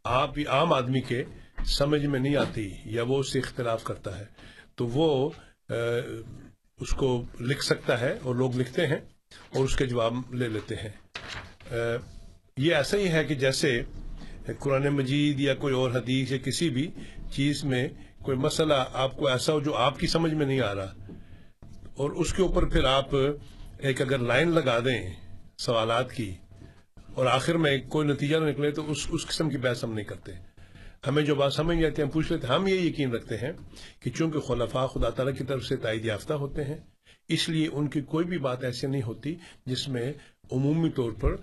آپ 0.03 0.37
عام 0.47 0.73
آدمی 0.73 1.01
کے 1.01 1.23
سمجھ 1.67 2.05
میں 2.05 2.19
نہیں 2.19 2.35
آتی 2.35 2.69
یا 2.85 3.03
وہ 3.07 3.19
اس 3.19 3.31
سے 3.33 3.39
اختلاف 3.39 3.83
کرتا 3.83 4.17
ہے، 4.19 4.25
تو 4.75 4.87
وہ 4.87 5.29
اس 6.79 6.91
کو 6.91 7.09
لکھ 7.39 7.63
سکتا 7.63 7.99
ہے 7.99 8.17
اور 8.23 8.35
لوگ 8.35 8.55
لکھتے 8.55 8.87
ہیں 8.87 8.99
اور 9.53 9.63
اس 9.63 9.75
کے 9.75 9.85
جواب 9.85 10.33
لے 10.33 10.47
لیتے 10.47 10.75
ہیں۔ 10.75 10.91
یہ 11.71 12.75
ایسا 12.75 12.97
ہی 12.97 13.07
ہے 13.11 13.23
کہ 13.23 13.35
جیسے 13.35 13.81
قرآن 14.59 14.87
مجید 14.93 15.39
یا 15.39 15.53
کوئی 15.55 15.73
اور 15.73 15.91
حدیث 15.91 16.31
یا 16.31 16.37
کسی 16.43 16.69
بھی 16.69 16.89
چیز 17.31 17.63
میں 17.63 17.87
کوئی 18.23 18.37
مسئلہ 18.37 18.73
آپ 18.93 19.15
کو 19.17 19.27
ایسا 19.27 19.53
ہو 19.53 19.59
جو 19.59 19.75
آپ 19.77 19.99
کی 19.99 20.07
سمجھ 20.07 20.33
میں 20.33 20.45
نہیں 20.45 20.59
آ 20.61 20.73
رہا، 20.75 20.93
اور 21.95 22.11
اس 22.11 22.33
کے 22.33 22.41
اوپر 22.41 22.67
پھر 22.69 22.83
آپ 22.85 23.15
ایک 23.15 24.01
اگر 24.01 24.19
لائن 24.19 24.51
لگا 24.51 24.77
دیں 24.85 25.01
سوالات 25.59 26.11
کی 26.13 26.31
اور 27.13 27.25
آخر 27.27 27.57
میں 27.57 27.77
کوئی 27.89 28.07
نتیجہ 28.07 28.37
نہ 28.37 28.49
نکلے 28.49 28.71
تو 28.71 28.89
اس 28.91 29.07
اس 29.11 29.25
قسم 29.27 29.49
کی 29.49 29.57
بحث 29.57 29.83
ہم 29.83 29.93
نہیں 29.93 30.05
کرتے۔ 30.05 30.31
ہمیں 31.07 31.23
جو 31.23 31.35
بات 31.35 31.53
سمجھ 31.53 31.75
نہیں 31.75 31.87
آتی 31.87 32.01
ہم 32.01 32.09
پوچھ 32.09 32.31
لیتے 32.31 32.47
ہیں، 32.47 32.53
ہم 32.53 32.67
یہ 32.67 32.79
یقین 32.79 33.11
رکھتے 33.11 33.37
ہیں 33.37 33.51
کہ 33.99 34.11
چونکہ 34.11 34.39
خلفاء 34.47 34.85
خدا 34.87 35.09
تعالیٰ 35.09 35.35
کی 35.37 35.43
طرف 35.43 35.65
سے 35.65 35.75
تائید 35.77 36.05
یافتہ 36.05 36.33
ہوتے 36.35 36.63
ہیں، 36.65 36.77
اس 37.29 37.47
لیے 37.49 37.67
ان 37.69 37.87
کی 37.87 38.01
کوئی 38.03 38.25
بھی 38.25 38.37
بات 38.39 38.63
ایسی 38.63 38.87
نہیں 38.87 39.01
ہوتی 39.03 39.35
جس 39.65 39.87
میں 39.87 40.11
عمومی 40.51 40.89
طور 40.91 41.11
پر 41.21 41.35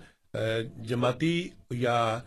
جماعتی 0.89 1.49
یا 1.70 2.18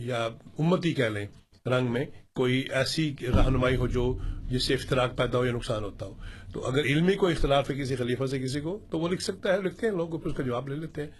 یا 0.00 0.24
امتی 0.58 0.92
کہہ 0.94 1.04
لیں، 1.04 1.26
رنگ 1.66 1.92
میں 1.92 2.04
کوئی 2.34 2.58
ایسی 2.70 3.14
رہنمائی 3.36 3.76
ہو 3.76 3.86
جو 3.86 4.04
جس 4.50 4.66
سے 4.66 4.74
اختراق 4.74 5.16
پیدا 5.16 5.38
ہو 5.38 5.44
یا 5.44 5.52
نقصان 5.52 5.84
ہوتا 5.84 6.06
ہو۔ 6.06 6.14
تو 6.52 6.66
اگر 6.66 6.84
علمی 6.84 7.14
کوئی 7.14 7.34
اختلاف 7.34 7.70
ہے 7.70 7.74
کسی 7.74 7.96
خلیفہ 7.96 8.26
سے 8.26 8.38
کسی 8.38 8.60
کو، 8.60 8.78
تو 8.90 8.98
وہ 8.98 9.08
لکھ 9.08 9.22
سکتا 9.22 9.52
ہے، 9.52 9.60
لکھتے 9.62 9.86
ہیں 9.86 9.94
لوگ، 9.94 10.18
پھر 10.20 10.30
اس 10.30 10.36
کا 10.36 10.42
جواب 10.42 10.68
لے 10.68 10.76
لیتے 10.76 11.02
ہیں۔ 11.02 11.10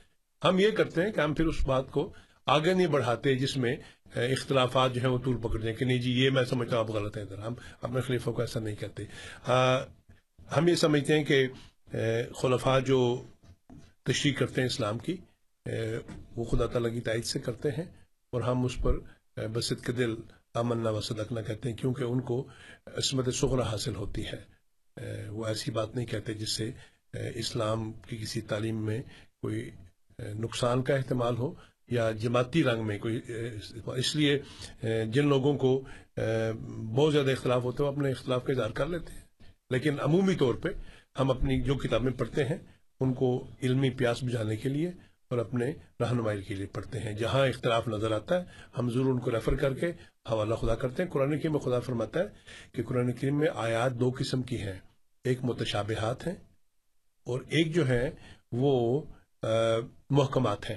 ہم 0.42 0.58
یہ 0.58 0.70
کرتے 0.70 1.02
ہیں 1.02 1.12
کہ 1.12 1.20
ہم 1.20 1.34
پھر 1.34 1.46
اس 1.46 1.66
بات 1.66 1.90
کو 1.90 2.12
آگے 2.46 2.74
نہیں 2.74 2.86
بڑھاتے 2.86 3.34
جس 3.34 3.56
میں 3.56 3.76
اختلافات 4.14 4.94
جو 4.94 5.00
ہیں 5.00 5.08
وہ 5.08 5.18
طول 5.24 5.36
پکڑ 5.36 5.58
جائیں 5.60 5.76
کہ 5.76 5.84
نہیں 5.84 5.98
جی 5.98 6.12
یہ 6.12 6.30
میں 6.30 6.44
سمجھتا 6.44 6.76
ہوں 6.76 6.84
آپ 6.84 6.90
غلط 6.90 7.16
ہیں 7.16 7.24
ادھر۔ 7.24 7.38
ہم 7.38 7.54
اپنے 7.82 8.00
خلیفہ 8.00 8.30
کو 8.30 8.40
ایسا 8.40 8.60
نہیں 8.60 8.76
کہتے۔ 8.76 9.04
ہم 10.56 10.68
یہ 10.68 10.74
سمجھتے 10.74 11.16
ہیں 11.16 11.24
کہ 11.24 11.46
خلفاء 12.36 12.78
جو 12.78 13.00
تشریح 14.02 14.32
کرتے 14.32 14.60
ہیں 14.60 14.68
اسلام 14.68 14.98
کی 14.98 15.16
وہ 16.36 16.44
خدا 16.44 16.66
تعالیٰ 16.66 16.92
کی 16.92 17.00
تائید 17.00 17.24
سے 17.24 17.38
کرتے 17.38 17.68
ہیں 17.68 17.84
اور 18.32 18.40
ہم 18.40 18.64
اس 18.64 18.76
پر 18.76 18.94
اے، 19.36 19.46
بسط 19.48 19.84
کے 19.86 19.92
دل 19.92 20.14
امن 20.54 20.86
و 20.86 21.00
صدقنا 21.00 21.40
کہتے 21.40 21.70
ہیں 21.70 21.76
کیونکہ 21.76 22.04
ان 22.04 22.20
کو 22.20 22.48
عصمت 22.86 23.34
سغرا 23.34 23.62
حاصل 23.62 23.94
ہوتی 23.94 24.22
ہے۔ 24.26 24.60
وہ 25.28 25.46
ایسی 25.46 25.70
بات 25.70 25.94
نہیں 25.94 26.06
کہتے 26.06 26.34
جس 26.34 26.50
سے 26.50 26.70
اسلام 27.34 27.92
کی 27.92 28.16
کسی 28.16 28.40
تعلیم 28.40 28.84
میں 28.86 29.02
کوئی 29.42 29.70
نقصان 30.18 30.82
کا 30.82 30.94
احتمال 30.94 31.36
ہو 31.36 31.54
یا 31.88 32.10
جماعتی 32.10 32.64
رنگ 32.64 32.86
میں 32.86 32.98
کوئی 32.98 33.20
اس 33.84 34.16
لیے 34.16 34.38
جن 35.06 35.28
لوگوں 35.28 35.54
کو 35.58 35.84
بہت 36.94 37.12
زیادہ 37.12 37.30
اختلاف 37.30 37.62
ہوتا 37.62 37.84
ہے 37.84 37.88
وہ 37.88 37.94
اپنے 37.94 38.10
اختلاف 38.10 38.44
کا 38.44 38.52
اظہار 38.52 38.70
کر 38.70 38.86
لیتے 38.86 39.12
ہیں۔ 39.12 39.20
لیکن 39.70 40.00
عمومی 40.00 40.34
طور 40.34 40.54
پہ 40.54 40.68
ہم 41.18 41.30
اپنی 41.30 41.60
جو 41.60 41.74
کتابیں 41.74 42.12
پڑھتے 42.12 42.44
ہیں 42.44 42.58
ان 43.00 43.14
کو 43.14 43.46
علمی 43.62 43.90
پیاس 43.90 44.24
بجھانے 44.24 44.56
کے 44.56 44.68
لیے 44.68 44.88
اور 45.28 45.38
اپنے 45.38 45.72
رہنمائی 46.00 46.42
کے 46.42 46.54
لیے 46.54 46.66
پڑھتے 46.66 46.98
ہیں۔ 46.98 47.12
جہاں 47.12 47.46
اختلاف 47.46 47.88
نظر 47.88 48.10
آتا 48.12 48.40
ہے، 48.40 48.44
ہم 48.78 48.90
ضرور 48.90 49.06
ان 49.06 49.20
کو 49.20 49.30
ریفر 49.30 49.54
کر 49.54 49.74
کے 49.74 49.86
حوالہ 50.30 50.54
خدا 50.54 50.74
کرتے 50.74 51.02
ہیں۔ 51.02 51.10
قرآن 51.10 51.38
کریم 51.38 51.52
میں 51.52 51.60
خدا 51.60 51.80
فرماتا 51.80 52.20
ہے 52.20 52.24
کہ 52.72 52.82
قرآن 52.82 53.12
کریم 53.12 53.38
میں 53.38 53.48
آیات 53.54 53.92
دو 53.92 54.12
قسم 54.18 54.42
کی 54.42 54.62
ہیں۔ 54.62 54.78
ایک 55.24 55.38
متشابہات 55.42 56.26
ہیں 56.26 56.34
اور 57.24 57.40
ایک 57.40 57.74
جو 57.74 57.88
ہے 57.88 58.10
وہ 58.52 59.02
محکمات 60.10 60.70
ہیں۔ 60.70 60.76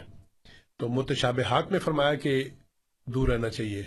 تو 0.78 0.90
متشابہات 0.90 1.72
میں 1.72 1.80
فرمایا 1.80 2.14
کہ 2.14 2.50
دور 3.06 3.28
رہنا 3.28 3.50
چاہیے۔ 3.50 3.84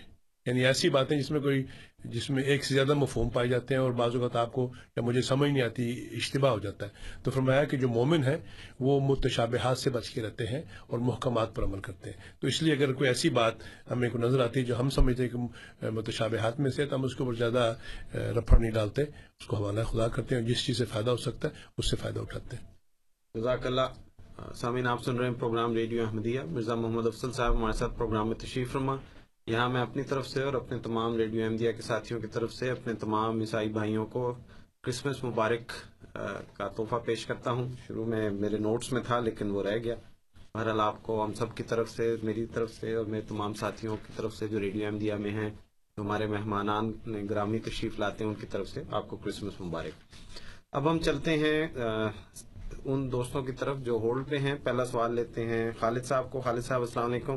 یعنی 0.47 0.67
ایسی 0.67 0.89
باتیں 0.89 1.19
جس 1.19 1.31
میں 1.31 1.41
کوئی 1.41 1.65
جس 2.05 2.31
میں 2.31 2.43
ایک 2.43 2.65
سے 2.65 2.75
زیادہ 2.75 2.95
مفہوم 2.95 3.29
پائے 3.29 3.49
جاتے 3.49 3.75
ہیں 3.75 3.81
اور 3.81 3.93
بعض 3.93 4.17
اوقات 4.17 4.37
آپ 4.37 4.53
کو 4.53 4.73
یا 4.97 5.03
مجھے 5.03 5.23
سمجھ 5.23 5.51
نہیں 5.51 5.63
آتی، 5.63 6.09
اشتباہ 6.13 6.51
ہو 6.51 6.59
جاتا 6.59 6.87
ہے۔ 6.87 6.91
تو 7.23 7.31
فرمایا 7.31 7.65
کہ 7.65 7.77
جو 7.77 7.89
مومن 7.89 8.25
ہے 8.25 8.37
وہ 8.81 9.01
متشابہات 9.01 9.79
سے 9.79 9.91
بچ 9.91 10.11
کے 10.11 10.23
رہتے 10.23 10.47
ہیں 10.47 10.63
اور 10.87 10.99
محکمات 10.99 11.55
پر 11.55 11.65
عمل 11.65 11.81
کرتے 11.81 12.11
ہیں۔ 12.11 12.17
تو 12.41 12.47
اس 12.47 12.63
لیے 12.63 12.75
اگر 12.75 12.93
کوئی 12.93 13.09
ایسی 13.09 13.29
بات 13.29 13.55
ہمیں 13.91 14.11
کو 14.11 14.19
نظر 14.19 14.41
آتی 14.41 14.61
ہے 14.61 14.65
جو 14.65 14.81
ہم 14.81 14.91
سمجھتے 14.91 15.23
ہیں 15.23 15.31
کہ 15.31 15.91
متشابہات 15.91 16.61
میں 16.61 16.71
سے 16.71 16.87
تو 16.87 16.97
ہم 16.97 17.05
اس 17.05 17.17
کے 17.17 17.23
اوپر 17.23 17.35
زیادہ 17.35 17.75
رفڑ 18.15 18.59
نہیں 18.59 18.71
ڈالتے۔ 18.71 19.03
اس 19.03 19.47
کو 19.47 19.57
حوالہ 19.57 19.83
خدا 19.83 20.09
کرتے 20.09 20.35
ہیں 20.35 20.43
اور 20.43 20.51
جس 20.51 20.65
چیز 20.65 20.79
سے 20.79 20.85
فائدہ 20.85 21.11
ہو 21.11 21.17
سکتا 21.17 21.49
ہے، 21.49 21.53
اس 21.79 21.91
سے 21.91 21.97
فائدہ 21.97 22.21
اٹھاتے 22.21 22.57
ہیں۔ 22.57 22.65
جزاک 23.35 23.67
اللہ۔ 23.67 23.89
سامعین، 24.55 24.87
آپ 24.87 25.05
سن 25.05 25.17
رہے 25.17 25.27
ہیں 25.27 25.35
پروگرام 25.35 25.75
ریڈیو 25.75 26.07
احمدیہ۔ 26.07 26.41
مرزا 26.51 26.75
محمد 26.75 27.07
افضل 27.07 27.33
صاحب 27.33 27.57
ہمارے 27.57 27.77
ساتھ 27.77 27.93
پروگرام 27.97 28.29
میں 28.29 28.37
تشریف 28.37 28.73
فرما۔ 28.73 28.97
یہاں 29.47 29.69
میں 29.69 29.81
اپنی 29.81 30.03
طرف 30.03 30.29
سے 30.29 30.43
اور 30.43 30.55
اپنے 30.55 30.79
تمام 30.79 31.17
ریڈیو 31.17 31.45
احمدیہ 31.45 31.73
کے 31.73 31.83
ساتھیوں 31.83 32.21
کی 32.21 32.27
طرف 32.27 32.53
سے 32.53 32.71
اپنے 32.71 32.95
تمام 32.95 33.41
عیسائی 33.41 33.69
بھائیوں 33.69 34.07
کو 34.07 34.35
کرسمس 34.85 35.25
مبارک 35.25 35.73
کا 36.57 36.69
تحفہ 36.69 36.95
پیش 37.05 37.27
کرتا 37.27 37.51
ہوں۔ 37.51 37.69
شروع 37.87 38.07
میں 38.07 38.31
میرے 38.31 38.59
نوٹس 38.59 38.93
میں 38.93 39.01
تھا 39.07 39.21
لیکن 39.21 39.51
وہ 39.51 39.63
رہ 39.63 39.79
گیا۔ 39.79 39.95
بہرحال 40.55 40.81
آپ 40.81 41.03
کو، 41.03 41.25
ہم 41.25 41.33
سب 41.33 41.55
کی 41.55 41.63
طرف 41.63 41.91
سے، 41.91 42.17
میری 42.23 42.47
طرف 42.47 42.73
سے 42.75 42.95
اور 42.95 43.05
میرے 43.05 43.23
تمام 43.29 43.55
ساتھیوں 43.55 43.97
کی 44.07 44.13
طرف 44.17 44.35
سے 44.37 44.49
جو 44.49 44.61
ریڈیو 44.61 44.87
احمدیہ 44.87 45.15
میں 45.15 45.31
ہیں، 45.31 45.51
جو 45.97 46.03
ہمارے 46.03 46.27
مہمانان 46.27 46.93
نے 47.07 47.23
گرامی 47.31 47.59
تشریف 47.59 47.99
لاتے 47.99 48.25
ہیں، 48.25 48.31
ان 48.31 48.41
کی 48.41 48.47
طرف 48.47 48.69
سے 48.69 48.83
آپ 48.91 49.09
کو 49.09 49.17
کرسمس 49.17 49.61
مبارک۔ 49.61 50.05
اب 50.73 50.91
ہم 50.91 50.99
چلتے 50.99 51.39
ہیں 51.39 51.67
ان 52.85 53.13
دوستوں 53.13 53.43
کی 53.43 53.53
طرف 53.53 53.79
جو 53.79 53.93
ہولڈ 53.93 54.29
پہ 54.29 54.39
ہیں۔ 54.39 54.55
پہلا 54.63 54.85
سوال 54.85 55.15
لیتے 55.15 55.47
ہیں 55.47 55.71
خالد 55.81 56.05
صاحب 56.05 56.31
کو۔ 56.31 56.41
خالد 56.41 56.63
صاحب، 56.63 56.81
السلام 56.81 57.11
علیکم۔ 57.13 57.37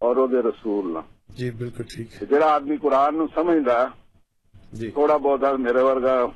ਔਰ 0.00 0.18
ਉਹਦੇ 0.18 0.42
ਰਸੂਲ 0.42 0.92
ਨਾਲ 0.92 1.02
ਜੀ 1.34 1.50
ਬਿਲਕੁਲ 1.50 1.86
ਠੀਕ 1.86 2.12
ਹੈ 2.14 2.18
ਤੇ 2.20 2.26
ਜਿਹੜਾ 2.26 2.46
ਆਦਮੀ 2.46 2.76
ਕੁਰਾਨ 2.76 3.14
ਨੂੰ 3.14 3.28
ਸਮਝਦਾ 3.28 3.78
جی 4.76 4.90
ਥੋੜਾ 4.92 5.16
ਬਹੁਤਾ 5.18 5.52
ਮੇਰੇ 5.56 5.82
ਵਰਗਾ 5.82 6.32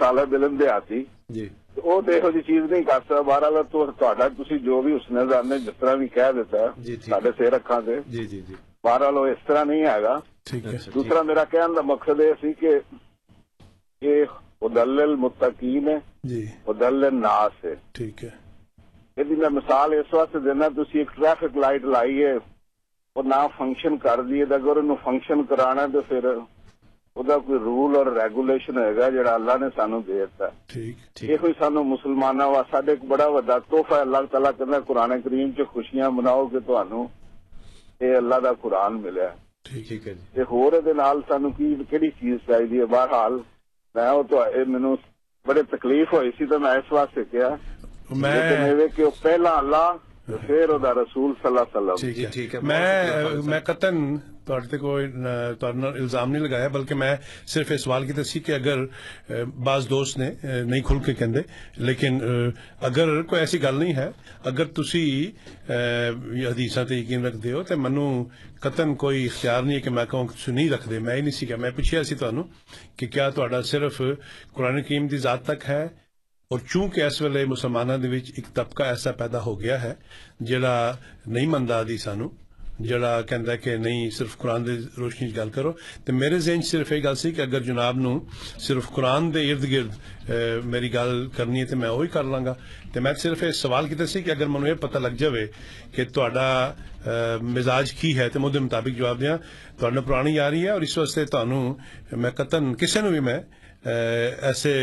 ਤਾਲਬ 0.00 0.34
ਇਲਮ 0.34 0.56
ਦੇ 0.56 0.68
ਹਾਤੀ 0.68 1.06
ਜੀ 1.30 1.46
ਤੇ 1.74 1.80
ਉਹ 1.80 2.02
ਤੇ 2.02 2.16
ਇਹੋ 2.16 2.30
ਜਿਹੀ 2.30 2.42
ਚੀਜ਼ 2.42 2.70
ਨਹੀਂ 2.72 2.84
ਕਰ 2.84 3.00
ਸਕਦਾ 3.00 3.20
ਬਹਰਾਲ 3.22 3.62
ਤੁ- 3.62 3.92
ਤੁਹਾਡਾ 3.92 4.28
ਤੁਸੀਂ 4.28 4.58
ਜੋ 4.60 4.80
ਵੀ 4.82 4.92
ਉਸਨੇ 4.92 5.26
ਜਾਣੇ 5.26 5.58
ਜਿਸ 5.58 5.74
ਤਰ੍ਹਾਂ 5.80 5.96
ਵੀ 5.96 6.08
ਕਹਿ 6.08 6.32
ਦਿੱਤਾ 6.32 6.66
ਜੀ, 6.78 6.96
ਠੀਕ 6.96 7.04
ਸਾਡੇ 7.04 7.32
ਸਿਰ 7.32 7.56
ਅੱਖਾਂ 7.56 7.80
ਤੇ 7.82 8.00
ਜੀ 8.10 8.26
ਜੀ 8.26 8.40
ਜੀ 8.40 8.54
ਬਹਰਾਲ 8.84 9.18
ਉਹ 9.18 9.26
ਇਸ 9.28 9.36
ਤਰ੍ਹਾਂ 9.46 9.64
ਨਹੀਂ 9.66 9.82
ਹੈਗਾ 9.84 10.20
ਠੀਕ 10.44 10.66
ਹੈ 10.66 10.70
ਅੱਛਾ, 10.70 10.90
ਦੂਸਰਾ 10.90 11.22
ਮੇਰਾ 11.22 11.44
ਕਹਿਣ 11.44 11.74
ਦਾ 11.74 11.82
ਮਕਸਦ 11.82 12.20
ਇਹ 12.20 12.34
ਸੀ 12.40 12.52
ਕਿ 12.52 12.80
ਇਹ 14.02 14.26
ਉਦਲਲ 14.62 15.16
ਮੁਤਕੀਨ 15.16 15.88
ਹੈ 15.88 16.00
ਜੀ 16.26 16.48
ਉਦਲਲ 16.66 17.14
ਨਾਸ 17.14 17.64
ਹੈ 17.64 17.74
ਠੀਕ 17.94 18.24
ਹੈ 18.24 18.38
ਇਹਦੀ 19.16 19.36
ਮੈਂ 19.36 19.50
ਮਿਸਾਲ 19.50 19.94
ਇਸ 19.94 20.14
ਵਾਸਤੇ 20.14 20.40
ਦੇਣਾ 20.40 20.68
ਤੁਸੀਂ 20.68 21.00
ਇੱਕ 21.00 21.10
نہانگان 23.15 23.73
خوشیاں 35.65 36.09
منا 36.09 36.33
الا 38.01 38.51
قرآن 38.61 38.93
ملا 39.01 39.29
کی 41.57 41.83
برحال 42.89 43.37
میں 48.11 48.87
پہلا 49.21 49.49
الا 49.51 49.85
میں 52.63 53.59
کوئی 54.77 55.07
میں 56.93 57.15
بس 59.65 59.89
دوست 59.89 60.17
نے 60.17 60.29
نہیں 60.43 60.81
کھل 60.81 60.99
کے 60.99 61.13
اگر 64.43 64.65
تھی 64.65 65.31
حدیث 66.47 66.77
رکھتے 67.25 67.51
ہو 67.51 67.63
تو 67.63 67.77
مینو 67.77 68.07
قطن 68.59 68.95
کوئی 68.95 69.25
اختیار 69.25 69.63
نہیں 69.63 69.79
کہ 69.79 69.89
میں 69.89 70.05
کوئی 70.05 70.27
رکھتے 70.69 70.99
میں 70.99 71.15
یہ 71.15 71.21
نہیں 71.21 71.31
سکیا 71.31 71.57
میں 71.57 71.71
پوچھا 71.71 72.03
سر 72.03 72.43
کہ 72.97 73.07
کیا 73.07 73.29
تا 73.29 73.61
صرف 73.61 74.01
قرآن 74.53 74.81
قیمت 74.81 75.13
ذات 75.13 75.43
تک 75.43 75.69
ہے 75.69 75.87
اور 76.51 76.59
چونکہ 76.71 77.03
اس 77.03 77.21
ویلے 77.21 77.45
مسلمانہ 77.45 77.91
ویسے 78.01 78.15
وچ 78.15 78.31
ایک 78.35 78.53
طبقہ 78.55 78.83
ایسا 78.83 79.11
پیدا 79.19 79.39
ہو 79.45 79.59
گیا 79.61 79.81
ہے، 79.83 79.93
جڑا 80.47 80.75
نہیں 81.25 81.47
مندا 81.53 81.81
دی 81.87 81.97
سانو، 81.97 82.27
جڑا 82.87 83.21
کہندا 83.29 83.55
کہ 83.63 83.75
نہیں، 83.77 84.09
صرف 84.17 84.37
قرآن 84.37 84.65
روشنی 84.97 85.35
گل 85.37 85.49
کرو۔ 85.55 85.71
تے 86.05 86.11
میرے 86.11 86.39
ذہن 86.45 86.61
چ 86.63 86.67
صرف 86.67 86.91
ایک 86.91 87.03
گل 87.03 87.15
سی 87.21 87.31
کہ 87.31 87.41
اگر 87.41 87.61
جناب 87.69 87.97
نو 87.99 88.13
صرف 88.67 88.89
قرآن 88.95 89.33
دے 89.33 89.41
ارد 89.51 89.63
گرد 89.71 89.91
میری 90.71 90.93
گل 90.93 91.27
کرنی 91.37 91.59
ہے 91.59 91.65
تے 91.65 91.75
میں 91.81 91.89
اوی 91.89 92.07
کر 92.13 92.23
لاں 92.31 92.43
گا 92.45 92.53
تے 92.93 92.99
میں 92.99 93.13
صرف 93.23 93.43
اے 93.43 93.51
سوال 93.63 93.87
کیتا 93.89 94.05
سی 94.13 94.21
کہ 94.23 94.31
اگر 94.31 94.47
منو 94.53 94.67
یہ 94.67 94.73
پتہ 94.85 94.97
لگ 95.05 95.15
جاوے 95.19 95.45
کہ 95.95 96.05
تہاڈا 96.13 96.47
مزاج 97.55 97.93
کی 97.99 98.17
ہے 98.17 98.29
تے 98.29 98.39
مودے 98.39 98.59
مطابق 98.59 98.97
جب 98.97 99.19
دیا 99.21 99.35
ترانی 99.79 100.39
آ 100.39 100.49
رہی 100.49 100.63
ہے 100.63 100.69
اور 100.69 100.81
اس 100.81 100.97
واسطے 100.97 101.25
تانوں 101.33 101.65
میں 102.11 102.31
قطن، 102.37 102.73
کسے 102.75 103.01
نو 103.01 103.09
بھی 103.09 103.19
میں 103.19 103.39
ایسے 103.85 104.73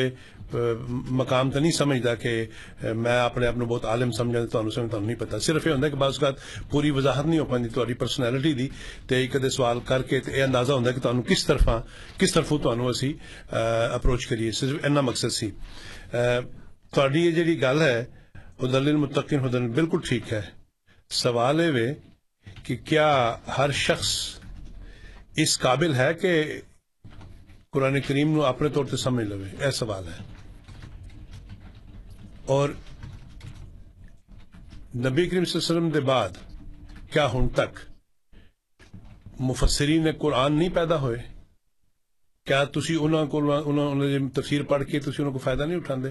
مقام 0.89 1.51
تو 1.51 1.59
نہیں 1.59 1.73
سمجھتا 1.73 2.15
کہ 2.15 2.45
میں 2.83 3.21
اپنے 3.21 3.47
آپ 3.47 3.55
بہت 3.55 3.85
عالم 3.85 4.11
سمجھا 4.11 4.41
نہیں 5.01 5.17
پتا۔ 5.19 5.39
صرف 5.39 5.67
یہ 5.67 5.73
بعض 5.95 6.19
پوری 6.71 6.91
وضاحت 6.91 7.27
نہیں 7.27 7.39
ہو 7.39 7.45
پاڑی 7.45 7.95
پرسنلٹی 7.95 8.69
سوال 9.51 9.81
کر 9.85 10.03
کے 10.03 10.43
اندازہ 10.43 10.73
ہوں 10.73 10.85
کہ 10.93 11.01
اپروچ 13.93 14.27
کریے۔ 14.27 14.51
ایسنا 14.63 15.01
مقصد 15.01 15.29
سی۔ 15.29 15.51
تو 16.91 17.01
جی 17.31 17.63
گل 17.63 17.83
ہے 17.83 18.05
متقل 18.97 19.39
ہو 19.39 19.49
بالکل 19.73 19.99
ٹھیک 20.09 20.33
ہے۔ 20.33 20.43
سوال 21.11 21.61
یہ 21.61 21.73
کہ 22.65 22.77
کیا 22.77 23.37
ہر 23.59 23.71
شخص 23.71 24.19
اس 25.37 25.59
قابل 25.59 25.95
ہے 25.95 26.15
کہ 26.15 26.61
قرآن 27.73 28.01
کریم 28.01 28.35
نو 28.35 28.43
اپنے 28.43 28.69
طور 28.69 28.85
سے 28.85 28.97
سمجھ 28.97 29.25
لو 29.25 29.37
یہ 29.41 29.71
سوال 29.71 30.05
ہے۔ 30.09 30.32
اور 32.53 32.69
نبی 34.97 35.27
کریم 35.29 35.45
صلی 35.45 35.61
اللہ 35.61 35.67
علیہ 35.67 35.77
وسلم 35.77 35.89
دے 35.89 36.01
بعد، 36.01 36.29
کیا 37.13 37.33
ہن 37.33 37.49
تک 37.49 37.79
مفسرین 39.41 40.07
قرآن 40.19 40.53
نہیں 40.53 40.69
پیدا 40.75 41.01
ہوئے؟ 41.01 41.19
کیا 42.47 42.65
تسی 42.65 42.97
انہاں 43.01 43.27
کو، 43.27 43.39
انہاں 43.39 43.87
انہاں 43.87 44.29
تفسیر 44.35 44.63
پڑھ 44.63 44.85
کے 44.85 45.01
تسی 45.01 45.11
انہاں 45.19 45.33
کو 45.33 45.39
فائدہ 45.39 45.63
نہیں 45.63 45.77
اٹھاندے؟ 45.77 46.09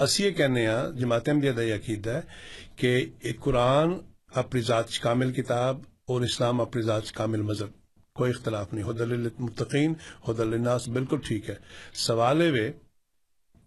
اسی 0.00 0.24
یہ 0.24 0.30
کہنے 0.30 0.66
ہاں 0.66 0.98
جماعت 0.98 1.28
احمدیہ 1.28 1.52
دا 1.52 1.62
یہ 1.62 1.74
عقیدہ 1.74 2.10
ہے 2.10 2.20
کہ 2.76 3.06
ایک 3.20 3.40
قرآن 3.40 3.88
اپنی 4.34 4.60
ذات 4.60 4.98
کامل 4.98 5.32
کتاب 5.32 5.80
اور 6.06 6.20
اسلام 6.20 6.60
اپنی 6.60 6.82
ذات 6.82 7.12
کامل 7.12 7.42
مذہب، 7.42 7.70
کوئی 8.14 8.30
اختلاف 8.30 8.72
نہیں۔ 8.72 8.88
حد 8.88 9.00
المتقین 9.00 9.94
حد 10.28 10.40
ناس 10.40 10.88
بالکل 10.88 11.18
ٹھیک 11.24 11.50
ہے۔ 11.50 11.54
سوال 11.92 12.42
ہے 12.42 12.72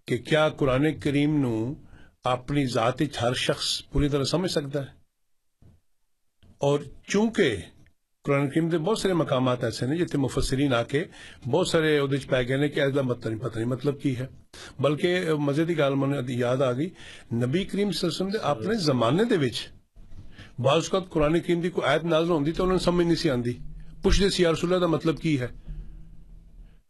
کہ 0.08 0.18
کیا 0.18 0.50
قرآن 0.50 1.00
کریم 1.00 1.42
نو 1.42 1.74
اپنی 2.24 2.66
ذات 2.66 3.02
ہر 3.22 3.34
شخص 3.34 3.82
پوری 3.92 4.10
طرح 4.10 4.24
سمجھ 4.24 4.52
سکتا 4.52 4.80
ہے؟ 4.82 4.88
اور 6.58 6.80
چونکہ 7.08 7.56
قرآن 8.24 8.50
کریم 8.50 8.70
دے 8.70 8.78
بہت 8.78 9.00
سارے 9.00 9.14
مقامات 9.14 9.64
ایسے 9.64 9.86
نے 9.86 9.98
جتنے 9.98 10.22
مفسرین 10.22 10.74
آ 10.74 10.84
کے 10.84 11.04
بہت 11.52 11.68
سارے 11.68 12.00
وہ 12.00 12.08
پی 12.08 12.48
گئے 12.48 12.58
نے 12.58 12.70
کہ 12.70 12.80
ایسا 12.80 13.02
مت 13.02 13.18
مطلب- 13.18 13.34
نہیں 13.34 13.50
پتہ 13.50 13.60
نہیں 13.60 13.70
مطلب 13.70 14.02
کی 14.02 14.18
ہے۔ 14.18 14.26
بلکہ 14.80 15.34
مزے 15.34 15.66
کی 15.66 15.78
گل 15.78 15.94
مجھے 15.94 16.34
یاد 16.34 16.58
آ 16.58 16.72
گئی، 16.72 16.90
نبی 17.34 17.66
کریم 17.66 17.92
صلی 17.92 18.08
اللہ 18.08 18.08
علیہ 18.08 18.08
وسلم 18.08 18.30
دے 18.30 18.38
اپنے 18.38 18.76
زمانے 18.76 19.24
دے 19.24 19.38
وچ 19.38 19.68
بعض 20.60 20.90
وقت 20.94 21.12
قرآن 21.12 21.40
کریم 21.40 21.62
دی 21.62 21.70
کوئی 21.70 21.88
آیت 21.88 22.04
نازل 22.04 22.30
ہوندی 22.30 22.52
تو 22.52 22.64
انہوں 22.64 22.78
نے 22.78 22.84
سمجھ 22.84 23.06
نہیں 23.06 23.16
سی 23.16 23.30
آندی۔ 23.30 23.54
پوچھتے 24.02 24.30
سی 24.30 24.46
رسول 24.46 24.74
اللہ 24.74 24.86
دا 24.86 24.92
مطلب 24.92 25.20
کی 25.20 25.40
ہے؟ 25.40 25.48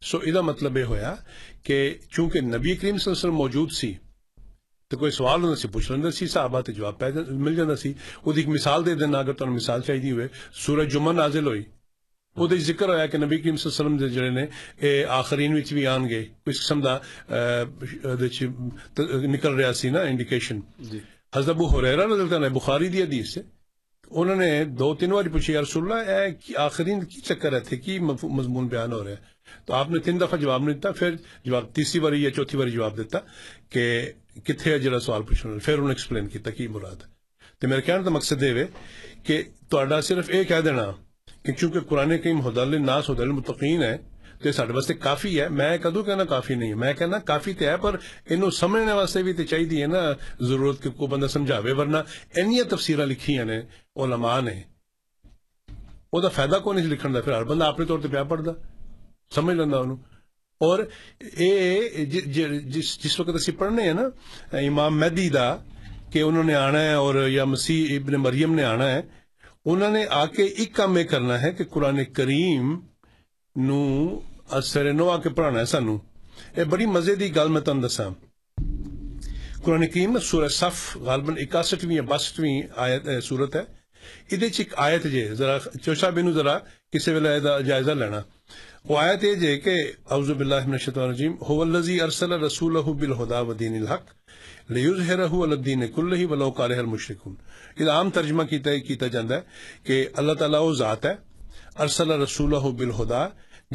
ਸੋ 0.02 0.22
ਇਹਦਾ 0.22 0.42
ਮਤਲਬ 0.42 0.76
ਇਹ 0.78 0.84
ਹੋਇਆ 0.84 1.16
ਕਿ 1.64 1.98
ਚੂੰਕਿ 2.12 2.40
ਨਬੀ 2.40 2.74
ਕਰੀਮ 2.76 2.96
ਸੱਲੱਲਾਹੁ 2.96 3.04
ਅਲੈਹਿ 3.04 3.12
ਵਸੱਲਮ 3.12 3.34
ਮੌਜੂਦ 3.34 3.70
ਸੀ 3.70 3.96
ਤੇ 4.90 4.96
ਕੋਈ 4.96 5.10
ਸਵਾਲ 5.10 5.40
ਹੁੰਦਾ 5.40 5.54
ਸੀ 5.54 5.68
ਪੁੱਛ 5.68 5.90
ਲੈਂਦਾ 5.90 6.10
ਸੀ 6.10 6.26
ਸਾਹਬਾ 6.26 6.60
ਤੇ 6.62 6.72
ਜਵਾਬ 6.72 6.94
ਪੈ 6.94 7.10
ਮਿਲ 7.30 7.54
ਜਾਂਦਾ 7.54 7.74
ਸੀ 7.76 7.94
ਉਹਦੀ 8.24 8.40
ਇੱਕ 8.40 8.48
ਮਿਸਾਲ 8.48 8.84
ਦੇ 8.84 8.94
ਦੇਣਾ 8.94 9.20
ਅਗਰ 9.20 9.32
ਤੁਹਾਨੂੰ 9.32 9.54
ਮਿਸਾਲ 9.54 9.80
ਚਾਹੀਦੀ 9.80 10.12
ਹੋਵੇ 10.12 10.28
ਸੂਰਜ 10.54 10.92
ਜੁਮਾ 10.92 11.12
ਨਾਜ਼ਿਲ 11.12 11.46
ਹੋਈ 11.46 11.64
ਉਹਦੇ 12.36 12.56
ਜ਼ਿਕਰ 12.58 12.88
ਹੋਇਆ 12.88 13.06
ਕਿ 13.06 13.18
ਨਬੀ 13.18 13.38
ਕਰੀਮ 13.38 13.56
ਸੱਲੱਲਾਹੁ 13.56 13.88
ਅਲੈਹਿ 13.88 13.96
ਵਸੱਲਮ 13.96 13.96
ਦੇ 13.96 14.08
ਜਿਹੜੇ 14.08 14.30
ਨੇ 14.30 14.48
ਇਹ 14.82 15.06
ਆਖਰੀਨ 15.10 15.54
ਵਿੱਚ 15.54 15.72
ਵੀ 15.74 15.84
ਆਣਗੇ 15.84 16.20
ਇਸ 16.20 16.58
ਕਿਸਮ 16.58 16.80
ਦਾ 16.80 17.00
ਉਹਦੇ 18.04 18.28
ਚ 18.28 18.50
ਨਿਕਲ 19.26 19.56
ਰਿਹਾ 19.56 19.72
ਸੀ 19.72 19.90
ਨਾ 19.90 20.02
ਇੰਡੀਕੇਸ਼ਨ 20.02 20.60
ਜੀ 20.82 21.00
ਹਜ਼ਰਤ 21.38 21.50
ਅਬੂ 21.50 21.66
ਹੁਰੈਰਾ 21.66 22.04
ਰਜ਼ੀ 22.04 22.34
ਅੱਲਾਹ 22.36 22.50
ਬੁਖਾਰੀ 22.50 22.88
ਦੀ 22.88 23.02
ਹਦੀਸ 23.02 23.38
ਹੈ 23.38 23.44
ਉਹਨਾਂ 24.10 24.36
ਨੇ 24.36 24.64
ਦੋ 24.64 24.94
ਤਿੰਨ 24.94 25.12
ਵਾਰੀ 25.12 25.28
ਪੁੱਛੀ 25.28 25.52
ਯਾ 25.52 25.60
ਰਸੂਲ 25.60 25.84
ਅੱਲਾਹ 25.84 26.04
ਇਹ 26.04 26.32
ਕੀ 26.34 26.54
ਆਖਰੀਨ 26.58 27.04
ਕੀ 27.04 27.20
ਚੱਕਰ 27.20 27.54
ਹੈ 27.54 27.60
ਥੇ 27.60 27.76
ਕੀ 27.76 27.98
ਮਜ਼ਮੂਨ 27.98 28.68
ਬਿਆਨ 28.68 28.92
ਹੋ 28.92 29.04
ਰਿਹਾ 29.04 29.16
ਹੈ 29.16 29.31
تو 29.65 29.73
آپ 29.73 29.89
نے 29.89 29.99
تین 29.99 30.19
دفعہ 30.21 30.37
جواب 30.37 30.63
نہیں 30.63 30.75
دیتا، 30.75 30.91
پھر 30.91 31.15
جواب 31.45 31.73
تیسری 31.73 31.99
باری 32.01 32.23
یا 32.23 32.31
چوتھی 32.31 32.57
باری 32.57 32.71
جواب 32.71 32.97
دیتا 32.97 33.19
کہ 33.69 34.11
کتنے 34.43 34.79
جڑا 34.79 34.99
سوال 34.99 35.21
پوچھنا 35.21 35.57
پھر 35.63 35.77
انہیں 35.77 35.89
ایکسپلین 35.89 36.27
کیا 36.27 36.51
کی 36.51 36.67
مراد 36.67 37.01
ہے۔ 37.01 37.11
تو 37.59 37.67
میرے 37.67 37.81
کہنے 37.81 38.03
کا 38.03 38.09
مقصد 38.09 38.43
یہ 38.43 38.59
ہے 38.59 38.65
کہ 39.23 39.41
تو 39.69 39.85
تا 39.89 40.01
صرف 40.01 40.29
یہ 40.29 40.43
کہہ 40.43 40.61
دینا 40.65 40.85
کہ 41.43 41.53
چونکہ 41.53 41.79
قرآن 41.79 42.17
کریم 42.17 42.47
ہدال 42.47 42.81
ناس 42.81 43.09
ہدال 43.09 43.31
متقین 43.31 43.83
ہے، 43.83 43.97
تو 44.41 44.47
یہ 44.47 44.51
سارے 44.51 44.73
واسطے 44.73 44.93
کافی 44.93 45.39
ہے۔ 45.41 45.47
میں 45.49 45.77
کدو 45.77 46.03
کہنا 46.03 46.23
کافی 46.23 46.55
نہیں 46.55 46.69
ہے، 46.69 46.75
میں 46.75 46.93
کہنا 46.93 47.19
کافی 47.19 47.53
تو 47.53 47.65
ہے، 47.65 47.77
پر 47.77 47.95
انہوں 48.29 48.51
سمجھنے 48.51 48.91
واسطے 48.91 49.23
بھی 49.23 49.33
تو 49.33 49.43
چاہیے 49.43 49.85
نا 49.85 50.01
ضرورت 50.39 50.81
کہ 50.83 50.89
کو 50.89 51.07
بندہ 51.07 51.27
سمجھاوے، 51.27 51.71
ورنہ 51.71 51.97
اینیا 52.35 52.63
تفسیرہ 52.69 53.05
لکھی 53.05 53.37
نے، 53.43 53.59
علماء 53.95 54.39
نے 54.41 54.61
وہ 56.13 56.29
فائدہ 56.29 56.59
کون 56.63 56.75
نہیں 56.75 56.87
لکھن 56.87 57.13
دا؟ 57.13 57.21
پھر 57.21 57.33
ہر 57.33 57.43
بندہ 57.43 57.65
اپنے 57.65 57.85
طور 57.85 57.99
پہ 57.99 58.07
پیا 58.07 58.23
پڑھتا 58.23 58.51
ਲੈਂਦਾ 59.54 59.78
ਉਹਨੂੰ 59.78 59.98
ਔਰ 60.60 60.86
ਇਹ 61.38 62.06
ਜਿਸ 62.06 62.98
ਜਿਸ 63.02 63.20
ਵਕਤ 63.20 63.36
ਅਸੀਂ 63.36 63.52
ਪੜ੍ਹਨੇ 63.52 63.88
ਆ 63.88 63.92
ਨਾ 63.92 64.10
ਇਮਾਮ 64.60 64.98
ਮਹਿਦੀ 64.98 65.28
ਦਾ 65.28 65.62
ਕਿ 66.12 66.22
ਉਹਨਾਂ 66.22 66.44
ਨੇ 66.44 66.54
ਆਣਾ 66.54 66.78
ਹੈ 66.78 66.96
ਔਰ 66.96 67.28
ਜਾਂ 67.28 67.46
ਮਸੀਹ 67.46 67.94
ਇਬਨ 67.94 68.16
ਮਰੀਮ 68.16 68.54
ਨੇ 68.54 68.62
ਆਣਾ 68.62 68.86
ਹੈ 68.86 69.02
ਉਹਨਾਂ 69.66 69.90
ਨੇ 69.90 70.06
ਆ 70.10 70.24
ਕੇ 70.26 70.44
ਇੱਕ 70.44 70.74
ਕੰਮ 70.74 70.98
ਇਹ 70.98 71.04
ਕਰਨਾ 71.04 71.38
ਹੈ 71.38 71.50
ਕਿ 71.50 71.64
ਕੁਰਾਨ 71.64 72.04
ਕਰੀਮ 72.04 72.80
ਨੂੰ 73.56 74.22
ਅਸਰ 74.58 74.92
ਨੋ 74.92 75.08
ਆ 75.10 75.16
ਕੇ 75.18 75.28
ਪੜਾਣਾ 75.28 75.58
ਹੈ 75.58 75.64
ਸਾਨੂੰ 75.64 76.00
ਇਹ 76.58 76.64
ਬੜੀ 76.64 76.86
ਮਜ਼ੇ 76.86 77.14
ਦੀ 77.16 77.28
ਗੱਲ 77.36 77.48
ਮੈਂ 77.48 77.60
ਤੁਹਾਨੂੰ 77.60 77.82
ਦੱਸਾਂ 77.82 78.10
ਕੁਰਾਨ 79.64 79.86
ਕਰੀਮ 79.86 80.18
ਸੂਰਾ 80.18 80.48
ਸਫ 80.48 80.96
ਗਾਲਬਨ 81.06 81.38
61ਵੀਂ 81.44 81.96
ਜਾਂ 81.96 82.04
62ਵੀਂ 82.08 82.62
ਆਇਤ 82.76 83.10
ਸੂਰਤ 83.22 83.56
ਹੈ 83.56 83.66
ਇਹਦੇ 84.32 84.48
ਚ 84.48 84.60
ਇੱਕ 84.60 84.74
ਆਇਤ 84.78 85.06
ਜੇ 85.06 85.24
ਜ਼ਰਾ 85.34 85.58
ਚੋਸ਼ਾ 85.82 86.10
ਬਿਨੂ 86.10 86.32
ਜ਼ਰਾ 86.32 86.58
ਕਿਸੇ 86.92 87.12
ਵੇਲੇ 87.12 87.34
ਇਹਦਾ 87.36 87.60
ਜਾਇਜ਼ਾ 87.60 87.94
وہ 88.89 88.97
آیت 88.99 89.23
یہ 89.23 89.35
جے 89.35 89.55
جی 89.55 89.59
کہ 89.61 89.73
اعوذ 90.11 90.29
باللہ 90.31 90.65
من 90.65 90.73
الشیطان 90.73 91.03
الرجیم، 91.03 91.33
هو 91.43 91.61
اللذی 91.61 91.99
ارسل 92.01 92.31
رسولہ 92.39 92.81
بالہدا 93.01 93.39
و 93.39 93.53
دین 93.59 93.75
الحق 93.75 94.09
لیظہرہ 94.69 95.27
علی 95.43 95.55
الدین 95.57 95.85
کلہ 95.95 96.25
ولو 96.29 96.49
کارہ 96.57 96.77
المشرکون. 96.79 97.35
یہ 97.79 97.89
عام 97.89 98.09
ترجمہ 98.17 98.43
کیتا 98.49 98.75
کیتا 98.87 99.07
جاندا 99.13 99.35
ہے 99.35 99.83
کہ 99.83 100.05
اللہ 100.21 100.33
تعالیٰ 100.39 100.61
وہ 100.61 100.73
ذات 100.79 101.05
ہے، 101.05 101.13
ارسل 101.85 102.11
رسولہ 102.21 102.59
بالہدا، 102.79 103.23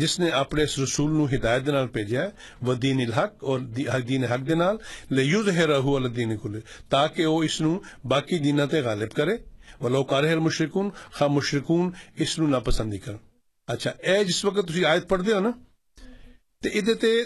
جس 0.02 0.18
نے 0.20 0.28
اپنے 0.40 0.62
اس 0.62 0.78
رسول 0.78 1.10
نو 1.10 1.24
ہدایت 1.34 1.66
دنال 1.66 1.88
پیجا 1.94 2.22
ہے 2.22 2.66
و 2.66 2.74
دین 2.82 3.00
الحق 3.06 3.44
اور 3.44 3.60
دین 4.08 4.24
حق 4.32 4.46
دنال 4.48 4.76
لیوزہرہو 5.10 5.96
لیظہرہ 5.96 5.96
علی 5.96 6.08
الدین 6.08 6.36
کلہ، 6.42 6.58
تاکہ 6.90 7.26
وہ 7.26 7.42
اس 7.44 7.60
نو 7.60 7.72
باقی 8.12 8.38
دینہ 8.44 8.66
تے 8.70 8.80
غالب 8.88 9.16
کرے۔ 9.18 9.36
ولو 9.80 10.02
کارہ 10.12 10.32
المشرکون، 10.32 10.90
خواہ 11.14 11.28
مشرکون 11.28 11.90
اس 12.22 12.38
نو 12.38 12.46
ناپسند 12.46 12.94
کرن۔ 13.04 13.27
اچھا 13.68 13.90
یہ 14.02 14.22
جس 14.22 14.44
وقت 14.44 14.84
آیت 14.84 15.08
پڑھتے 15.08 15.32
ہو 15.32 15.40
نا 15.40 15.50
تو 16.62 16.68
یہ 17.06 17.22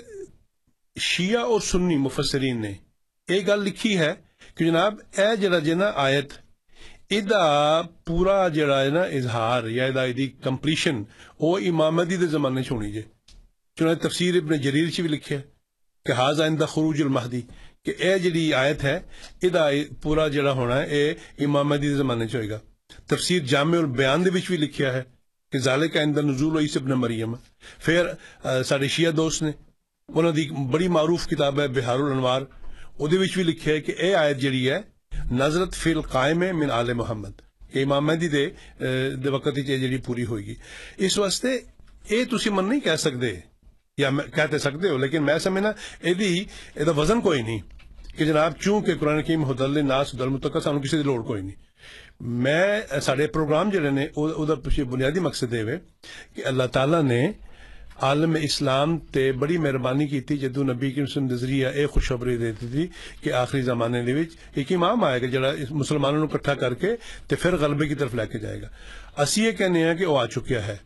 شیعہ 1.00 1.42
اور 1.42 1.60
سنی 1.60 1.96
مفصرین 1.96 2.60
نے 2.60 2.74
یہ 3.28 3.40
گل 3.46 3.60
لکھی 3.60 3.98
ہے 3.98 4.14
کہ 4.54 4.64
جناب 4.64 4.94
یہ 5.18 5.34
جڑا 5.34 5.58
جائے 5.58 5.92
آیت 5.94 6.32
یہ 7.10 7.20
پورا 8.04 8.48
جڑا 8.48 8.82
ہے 8.82 8.90
نا 8.90 9.00
اظہار 9.00 9.64
یا 9.64 9.86
کمپلیشن 10.42 11.02
وہ 11.40 11.58
امامدی 11.58 12.16
کے 12.16 12.26
زمانے 12.26 12.62
سے 12.62 12.74
ہونی 12.74 12.92
جی 12.92 13.02
تفسیر 13.76 14.34
اپنے 14.34 14.58
جریر 14.58 14.90
چاض 14.90 16.40
آئندہ 16.40 16.64
خروج 16.64 17.02
الماہدی 17.02 17.40
کہ 17.84 17.94
یہ 17.98 18.18
جی 18.18 18.54
آیت 18.54 18.84
ہے 18.84 19.00
یہ 19.42 19.84
پورا 20.02 20.28
جہاں 20.28 20.52
ہونا 20.52 20.84
یہ 20.84 21.12
امام 21.38 21.80
کے 21.80 21.94
زمانے 21.94 22.24
ہوئے 22.34 22.50
گا۔ 22.50 22.58
تفصیل 23.06 23.46
جامع 23.46 23.78
اربیاں 23.78 24.16
بھی 24.16 24.56
لکھا 24.56 24.92
ہے۔ 24.92 25.02
کہ 25.52 25.58
ظالے 25.58 25.88
کا 25.88 26.00
اندر 26.00 26.22
نزول 26.22 26.58
عیسی 26.58 26.78
ابن 26.78 26.90
مریم۔ 26.90 27.34
پھر 27.78 28.06
سارے 28.62 28.88
شیعہ 28.88 29.10
دوست 29.10 29.42
نے، 29.42 29.50
انہوں 30.08 30.32
دی 30.32 30.50
بڑی 30.70 30.88
معروف 30.88 31.26
کتاب 31.26 31.60
ہے، 31.60 31.68
بہار 31.68 31.98
بھی 33.34 33.42
لکھ 33.42 33.62
آیت 34.14 34.42
ہے 34.70 34.78
پوری 40.04 40.24
ہوئے 40.24 40.46
گی۔ 40.46 40.54
اس 40.96 41.18
واسطے 41.18 41.58
یہ 42.10 42.24
من 42.50 42.68
نہیں 42.68 42.80
کہہ 42.80 42.96
سکتے 42.96 44.88
ہو، 44.88 44.98
لیکن 44.98 45.22
میں 45.22 45.38
سمجھنا 45.38 45.72
یہ 46.02 46.14
وزن 46.96 47.20
کوئی 47.20 47.42
نہیں۔ 47.42 47.58
کہ 48.16 48.24
جناب 48.24 48.58
کیوں 48.58 48.80
کہ 48.80 48.94
قرآن 49.00 49.22
کی 49.22 49.36
محدل 49.36 49.70
نے 49.74 49.82
نہ 49.82 49.92
میں 52.22 52.80
سارے 53.02 53.26
پروگرام 53.26 53.70
جڑے 53.70 53.90
نے 53.90 54.06
ادھر 54.16 54.54
پچھے 54.54 54.84
بنیادی 54.84 55.20
مقصد 55.20 55.50
دے 55.50 55.62
ہوئے 55.62 55.78
کہ 56.34 56.46
اللہ 56.46 56.66
تعالیٰ 56.72 57.02
نے 57.02 57.32
عالم 58.02 58.36
اسلام 58.42 58.98
تے 58.98 59.32
بڑی 59.32 59.56
مہربانی 59.58 60.06
کی 60.06 60.20
تھی 60.20 60.36
جدو 60.38 60.62
نبی 60.62 60.90
کی 60.92 61.02
مسلم 61.02 61.26
نظریہ 61.26 61.66
اے 61.66 61.86
خوشخبری 61.86 62.36
دیتی 62.36 62.66
تھی 62.70 62.86
کہ 63.22 63.32
آخری 63.32 63.62
زمانے 63.62 64.02
دے 64.02 64.12
وچ 64.12 64.36
ایک 64.54 64.72
امام 64.72 65.04
آئے 65.04 65.22
گا 65.22 65.26
جڑا 65.26 65.52
مسلمانوں 65.70 66.20
نے 66.20 66.26
کٹھا 66.26 66.54
کر 66.54 66.74
کے 66.74 66.96
تے 67.28 67.36
پھر 67.36 67.56
غلبے 67.56 67.88
کی 67.88 67.94
طرف 67.94 68.14
لے 68.14 68.26
کے 68.26 68.38
جائے 68.38 68.62
گا۔ 68.62 68.68
اسی 69.22 69.44
یہ 69.44 69.52
کہنے 69.52 69.84
ہیں 69.84 69.94
کہ 69.94 70.06
وہ 70.06 70.18
آ 70.18 70.26
چکیا 70.26 70.66
ہے۔ 70.66 70.76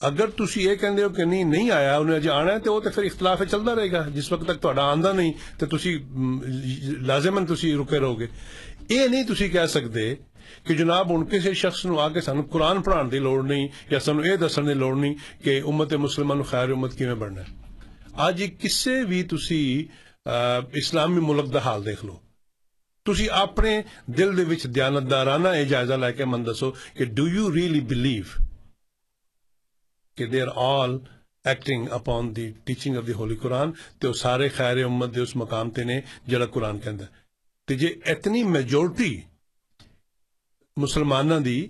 اگر 0.00 0.26
تسی 0.26 0.62
یہ 0.64 0.74
کہنے 0.74 0.96
دے 0.96 1.02
ہو 1.02 1.08
کہ 1.08 1.24
نہیں 1.24 1.44
نہیں 1.44 1.70
آیا، 1.70 1.98
انہیں 1.98 2.16
اجے 2.16 2.30
آنا 2.30 2.52
ہے 2.52 2.58
تو 2.58 2.74
وہ 2.74 2.80
تے 2.80 2.90
پھر 2.90 3.02
اختلاف 3.02 3.42
چلدا 3.50 3.74
رہے 3.74 3.90
گا۔ 3.92 4.08
جس 4.14 4.32
وقت 4.32 4.44
تک 4.44 4.54
تو 4.54 4.60
تہاڈا 4.60 4.82
آندہ 4.82 5.12
نہیں 5.16 5.32
تے 5.58 5.66
تسی 5.66 5.98
لازمن 7.06 7.46
تسی 7.46 7.74
رکے 7.74 7.98
رہو 7.98 8.18
گے۔ 8.20 8.26
یہ 8.92 9.06
نہیں 9.08 9.24
تسی 9.24 9.48
کہہ 9.48 9.66
سکتے 9.66 10.14
کہ 10.64 10.74
جناب 10.74 11.12
ان 11.12 11.24
کسی 11.24 11.54
شخص 11.54 11.84
نو 11.86 11.98
آ 11.98 12.08
کے 12.08 12.20
سامنے 12.20 12.42
قرآن 12.50 12.82
پڑھان 12.82 13.10
کی 13.10 13.18
لوڑ 13.18 13.42
نہیں 13.42 13.68
یا 13.90 14.00
سنوں 14.00 14.24
یہ 14.24 14.36
دسن 14.36 14.66
کی 14.66 14.74
لوڑ 14.74 14.94
نہیں 14.96 15.14
کہ 15.44 15.60
امت 15.66 15.92
مسلمان 15.94 16.38
نو 16.38 16.44
خیر 16.44 16.70
امت 16.70 17.02
بننا 17.18 17.42
اب 18.12 18.40
کسی 18.58 19.04
بھی 19.04 19.22
تسی 19.22 19.62
اسلامی 20.72 21.20
ملک 21.20 21.52
دا 21.54 21.58
حال 21.58 21.86
دیکھ 21.86 22.04
لو۔ 22.04 22.16
تسی 23.06 23.30
اپنے 23.30 23.80
دل 24.06 24.36
دے 24.36 24.44
وچ 24.44 24.64
دیانت 24.74 25.10
دارانہ 25.10 25.48
یہ 25.48 25.64
جائزہ 25.64 25.94
لے 25.94 26.12
کے 26.12 26.24
من 26.24 26.46
دسو 26.46 26.70
کہ 26.96 27.04
ڈو 27.04 27.28
یو 27.28 27.54
ریئلی 27.54 27.80
بلیو 27.80 28.24
کہ 30.18 30.26
they 30.26 30.42
are 30.42 30.48
all 30.56 30.98
acting 31.44 31.86
upon 31.90 32.36
teaching 32.36 32.96
of 32.96 33.06
the 33.06 33.12
holy 33.12 33.36
Quran 33.36 33.68
سارے 34.12 34.48
خیر 34.48 34.84
امت 34.84 35.14
دے 35.14 35.20
اس 35.20 35.34
مقام 35.36 35.70
پہ 35.70 35.82
ہیں 35.82 36.00
جا 36.30 36.46
قرآن 36.46 36.76
ہے۔ 36.84 37.21
ਤੇ 37.67 37.75
ਜੇ 37.75 37.87
ਇਤਨੀ 38.05 38.43
ਮੈਜੋਰਟੀ 38.43 39.23
ਮੁਸਲਮਾਨਾਂ 40.77 41.41
ਦੀ 41.41 41.69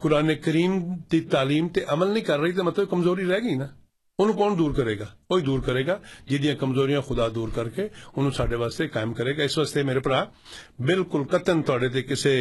ਕੁਰਾਨ 0.00 0.34
ਕਰੀਮ 0.34 0.80
ਦੀ 1.10 1.20
ਤਾਲੀਮ 1.20 1.68
ਤੇ 1.68 1.84
ਅਮਲ 1.92 2.12
ਨਹੀਂ 2.12 2.22
ਕਰ 2.22 2.38
ਰਹੀ 2.38 2.52
ਤਾਂ 2.52 2.64
ਮਤਲਬ 2.64 2.88
ਕਮਜ਼ੋਰੀ 2.88 3.24
ਰਹਿ 3.24 3.40
ਗਈ 3.40 3.54
ਨਾ 3.54 3.68
ਉਹਨੂੰ 4.18 4.36
ਕੌਣ 4.36 4.56
ਦੂਰ 4.56 4.72
ਕਰੇਗਾ 4.72 5.16
وہی 5.29 5.41
دور 5.43 5.59
کرے 5.65 5.85
گا۔ 5.87 5.97
جیدیاں 6.29 6.55
کمزوریاں 6.59 7.01
خدا 7.07 7.27
دور 7.35 7.49
کر 7.55 7.69
کے 7.75 7.87
انہوں 8.15 8.31
ساڑھے 8.37 8.55
واسطے 8.55 8.87
قائم 8.87 9.13
کرے 9.13 9.37
گا۔ 9.37 9.43
اس 9.43 9.57
واسطے 9.57 9.83
میرے 9.83 9.99
بھرا 10.05 10.23
بالکل 10.85 11.23
قطن 11.31 11.61
توڑے 11.67 11.89
تھے 11.89 12.01
کسے 12.01 12.35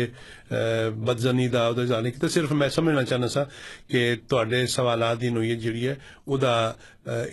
بدزنی 1.06 1.48
دا 1.48 1.66
ادھر 1.66 1.86
جانے 1.86 2.10
کی 2.10 2.20
تا 2.20 2.28
صرف 2.34 2.52
میں 2.52 2.68
سمجھنا 2.76 3.02
چاہنا 3.04 3.28
سا 3.28 3.42
کہ 3.88 4.14
توڑے 4.28 4.66
سوالات 4.76 5.20
دی 5.20 5.28
نوعیت 5.30 5.58
جڑی 5.62 5.86
ہے، 5.88 5.94
او 6.24 6.36
دا 6.36 6.54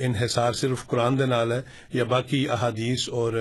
انحصار 0.05 0.53
صرف 0.61 0.85
قرآن 0.87 1.19
دے 1.19 1.25
نال 1.25 1.51
ہے 1.51 1.61
یا 1.93 2.03
باقی 2.03 2.47
احادیث 2.55 3.07
اور 3.09 3.33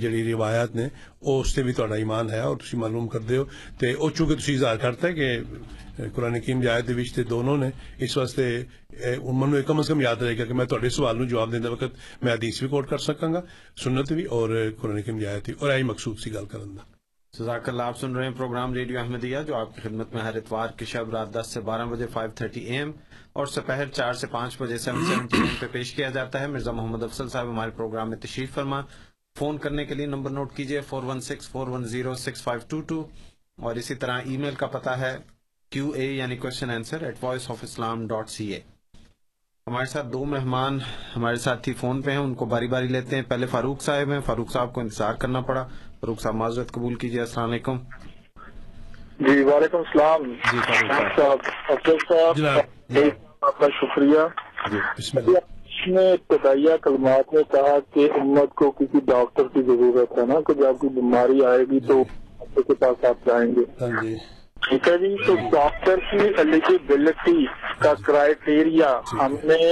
جڑی 0.00 0.22
روایات 0.32 0.74
نے، 0.76 0.86
او 1.20 1.40
اس 1.40 1.54
تے 1.54 1.62
بھی 1.62 1.72
توڑا 1.72 1.96
ایمان 1.96 2.30
ہے 2.30 2.40
اور 2.40 2.56
تسی 2.56 2.76
معلوم 2.76 3.08
کر 3.12 3.20
دیو 3.28 3.44
تے 3.78 3.92
او 3.92 4.10
چونکہ 4.10 4.34
تسی 4.36 4.54
اظہار 4.54 4.76
کرتا 4.82 5.08
ہے 5.08 5.12
کہ 5.12 6.08
قرآن 6.14 6.40
کریم 6.40 6.60
جائے 6.62 6.82
دے 6.82 7.22
دونوں 7.30 7.56
نے، 7.56 7.68
اس 8.04 8.16
واسطے 8.16 8.46
انہاں 9.02 9.46
میں 9.48 9.62
کم 9.66 9.78
از 9.78 9.88
کم 9.88 10.00
یاد 10.00 10.22
رہے 10.22 10.36
گا 10.38 10.44
کہ 10.44 10.54
میں 10.54 10.64
توڑے 10.68 10.88
سوال 10.96 11.16
نو 11.18 11.24
جواب 11.24 11.41
جواب 11.42 11.52
دیندے 11.52 11.68
وقت 11.68 12.22
میں 12.22 12.32
حدیث 12.32 12.58
بھی 12.60 12.68
کوٹ 12.68 12.88
کر 12.88 12.98
سکاں 12.98 13.32
گا، 13.32 13.40
سنت 13.76 14.12
بھی 14.12 14.24
اور 14.36 14.50
قرآن 14.80 15.02
کی 15.02 15.12
مجاہد 15.12 15.50
اور 15.58 15.70
آئی 15.70 15.82
مقصود 15.82 16.18
سی 16.18 16.32
گل 16.34 16.46
کرن 16.46 16.76
دا۔ 16.76 16.82
جزاک 17.34 17.68
اللہ 17.68 17.82
آپ 17.82 17.98
سن 17.98 18.14
رہے 18.16 18.24
ہیں 18.24 18.34
پروگرام 18.36 18.74
ریڈیو 18.74 18.98
احمدیہ، 19.00 19.38
جو 19.46 19.54
آپ 19.56 19.74
کی 19.74 19.80
خدمت 19.80 20.14
میں 20.14 20.22
ہر 20.22 20.36
اتوار 20.36 20.68
کی 20.78 20.84
شب 20.84 21.10
رات 21.10 21.34
دس 21.34 21.46
سے 21.54 21.60
بارہ 21.60 21.86
بجے 21.90 22.06
فائیو 22.12 22.30
تھرٹی 22.36 22.60
ایم 22.70 22.90
اور 23.32 23.46
سپہر 23.46 23.88
چار 23.88 24.12
سے 24.20 24.26
پانچ 24.30 24.60
بجے 24.60 24.78
سیون 24.78 25.04
سیونٹی 25.06 25.36
ایم 25.36 25.54
پہ 25.60 25.66
پیش 25.72 25.92
کیا 25.94 26.10
جاتا 26.10 26.40
ہے۔ 26.40 26.46
مرزا 26.46 26.72
محمد 26.72 27.02
افصل 27.02 27.28
صاحب 27.28 27.50
ہمارے 27.50 27.70
پروگرام 27.76 28.10
میں 28.10 28.18
تشریف 28.22 28.54
فرما۔ 28.54 28.80
فون 29.36 29.58
کرنے 29.58 29.84
کے 29.84 29.94
لیے 29.94 30.06
نمبر 30.06 30.30
نوٹ 30.30 30.54
کیجیے 30.56 30.80
four 30.88 31.02
one 31.02 31.20
six 31.20 31.48
four 31.48 31.68
one 31.68 31.84
zero 31.92 32.14
six 32.24 32.42
five 32.42 32.60
two 32.68 32.80
two 32.88 33.04
اور 33.64 33.76
اسی 33.76 33.94
طرح 33.94 34.20
ای 34.24 34.36
میل 34.36 34.54
کا 34.54 34.66
پتہ 34.66 34.90
ہے، 35.02 35.16
کیو 35.72 35.90
اے 35.90 36.06
یعنی 36.12 36.36
question 36.36 36.70
answer 36.70 37.02
at 37.04 37.22
voice 37.22 37.50
of 37.50 37.62
Islam 37.62 38.06
dot 38.06 38.28
C 38.30 38.46
A 38.52 38.60
ہمارے 39.66 39.84
ساتھ 39.86 40.06
دو 40.06 40.24
مہمان 40.24 40.78
ہمارے 41.16 41.36
ساتھی 41.36 41.72
فون 41.72 42.02
پہ 42.02 42.10
ہیں 42.10 42.18
ان 42.18 42.34
کو 42.34 42.44
باری 42.44 42.66
باری 42.66 42.86
لیتے 42.86 43.16
ہیں۔ 43.16 43.22
پہلے 43.28 43.46
فاروق 43.46 43.82
صاحب 43.82 44.10
ہیں۔ 44.12 44.20
فاروق 44.20 44.50
صاحب 44.50 44.72
کو 44.74 44.80
انتظار 44.80 45.14
کرنا 45.14 45.40
پڑا۔ 45.40 45.62
فاروق 46.00 46.20
صاحب 46.20 46.34
معذرت 46.34 46.72
قبول 46.72 46.94
کیجیے۔ 46.94 47.20
السلام 47.20 47.50
علیکم۔ 47.50 47.76
جی 49.20 49.42
وعلیکم 49.42 49.78
السلام۔ 49.78 50.22
جی 50.52 50.58
فاروق 50.58 51.20
صاحب 51.20 51.38
صاحب 51.86 51.98
صاحب 52.08 52.36
جناب 52.36 53.08
آپ 53.40 53.58
کا 53.58 53.66
شکریہ۔ 53.80 54.20
اللہ۔ 54.64 55.30
اس 55.66 55.88
نے 55.88 56.12
ابتدائیہ 56.12 56.76
کلمات 56.82 57.34
میں 57.34 57.42
کہا 57.42 57.78
کہ 57.94 58.08
امت 58.20 58.54
کو 58.54 58.70
کسی 58.70 58.98
ڈاکٹر 59.04 59.42
کی 59.42 59.62
ضرورت 59.62 60.18
ہے 60.18 60.26
نا 60.26 60.40
کہ 60.46 60.54
جب 60.54 60.78
کوئی 60.78 60.92
بیماری 60.92 61.44
آئے 61.44 61.64
گی 61.70 61.80
تو 61.80 62.02
ڈاکٹر 62.38 62.62
کے 62.62 62.74
پاس 62.74 63.04
آپ 63.04 63.26
جائیں 63.26 63.52
گے۔ 63.56 63.60
ہاں 63.80 64.02
جی۔ 64.02 64.14
ٹھیک 64.62 64.88
ہے 64.88 64.96
جی 64.98 65.14
تو 65.26 65.34
ڈاکٹر 65.52 66.04
کی 66.10 66.28
ایلیجیبلٹی 66.36 67.44
کا 67.78 67.92
کرائٹیریا 68.06 68.90
ہم 69.12 69.34
نے 69.44 69.62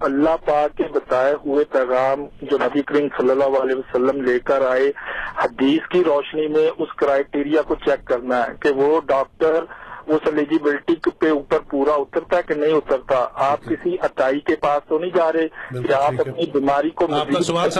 اللہ 0.00 0.36
پاک 0.44 0.76
کے 0.76 0.84
بتائے 0.94 1.32
ہوئے 1.44 1.64
پیغام 1.72 2.24
جو 2.42 2.56
نبی 2.58 2.82
کریم 2.82 3.06
صلی 3.18 3.30
اللہ 3.30 3.58
علیہ 3.60 3.74
وسلم 3.74 4.20
لے 4.22 4.38
کر 4.44 4.66
آئے 4.66 4.90
حدیث 5.36 5.88
کی 5.88 6.02
روشنی 6.04 6.46
میں 6.48 6.68
اس 6.76 6.94
کرائٹیریا 6.96 7.62
کو 7.62 7.74
چیک 7.84 8.06
کرنا 8.06 8.42
ہے 8.42 8.54
کہ 8.60 8.72
وہ 8.76 9.00
ڈاکٹر 9.06 9.64
اس 10.06 10.20
ایلیجیبلٹی 10.24 10.94
پہ 11.18 11.30
اوپر 11.30 11.58
پورا 11.58 11.92
اترتا 11.92 12.36
ہے 12.36 12.42
کہ 12.42 12.54
نہیں 12.54 12.72
اترتا؟ 12.72 13.26
آپ 13.34 13.64
کسی 13.64 13.96
عطائی 14.00 14.40
کے 14.40 14.56
پاس 14.56 14.88
تو 14.88 14.98
نہیں 14.98 15.10
جا 15.14 15.32
رہے 15.32 15.48
کہ 15.48 15.92
آپ۔ 15.92 16.12
اپنی 16.18 16.46
بیماری 16.46 16.90
کو 16.90 17.04
آپ 17.04 17.10
کا 17.10 17.16
مزید 17.16 17.42
سوال 17.42 17.70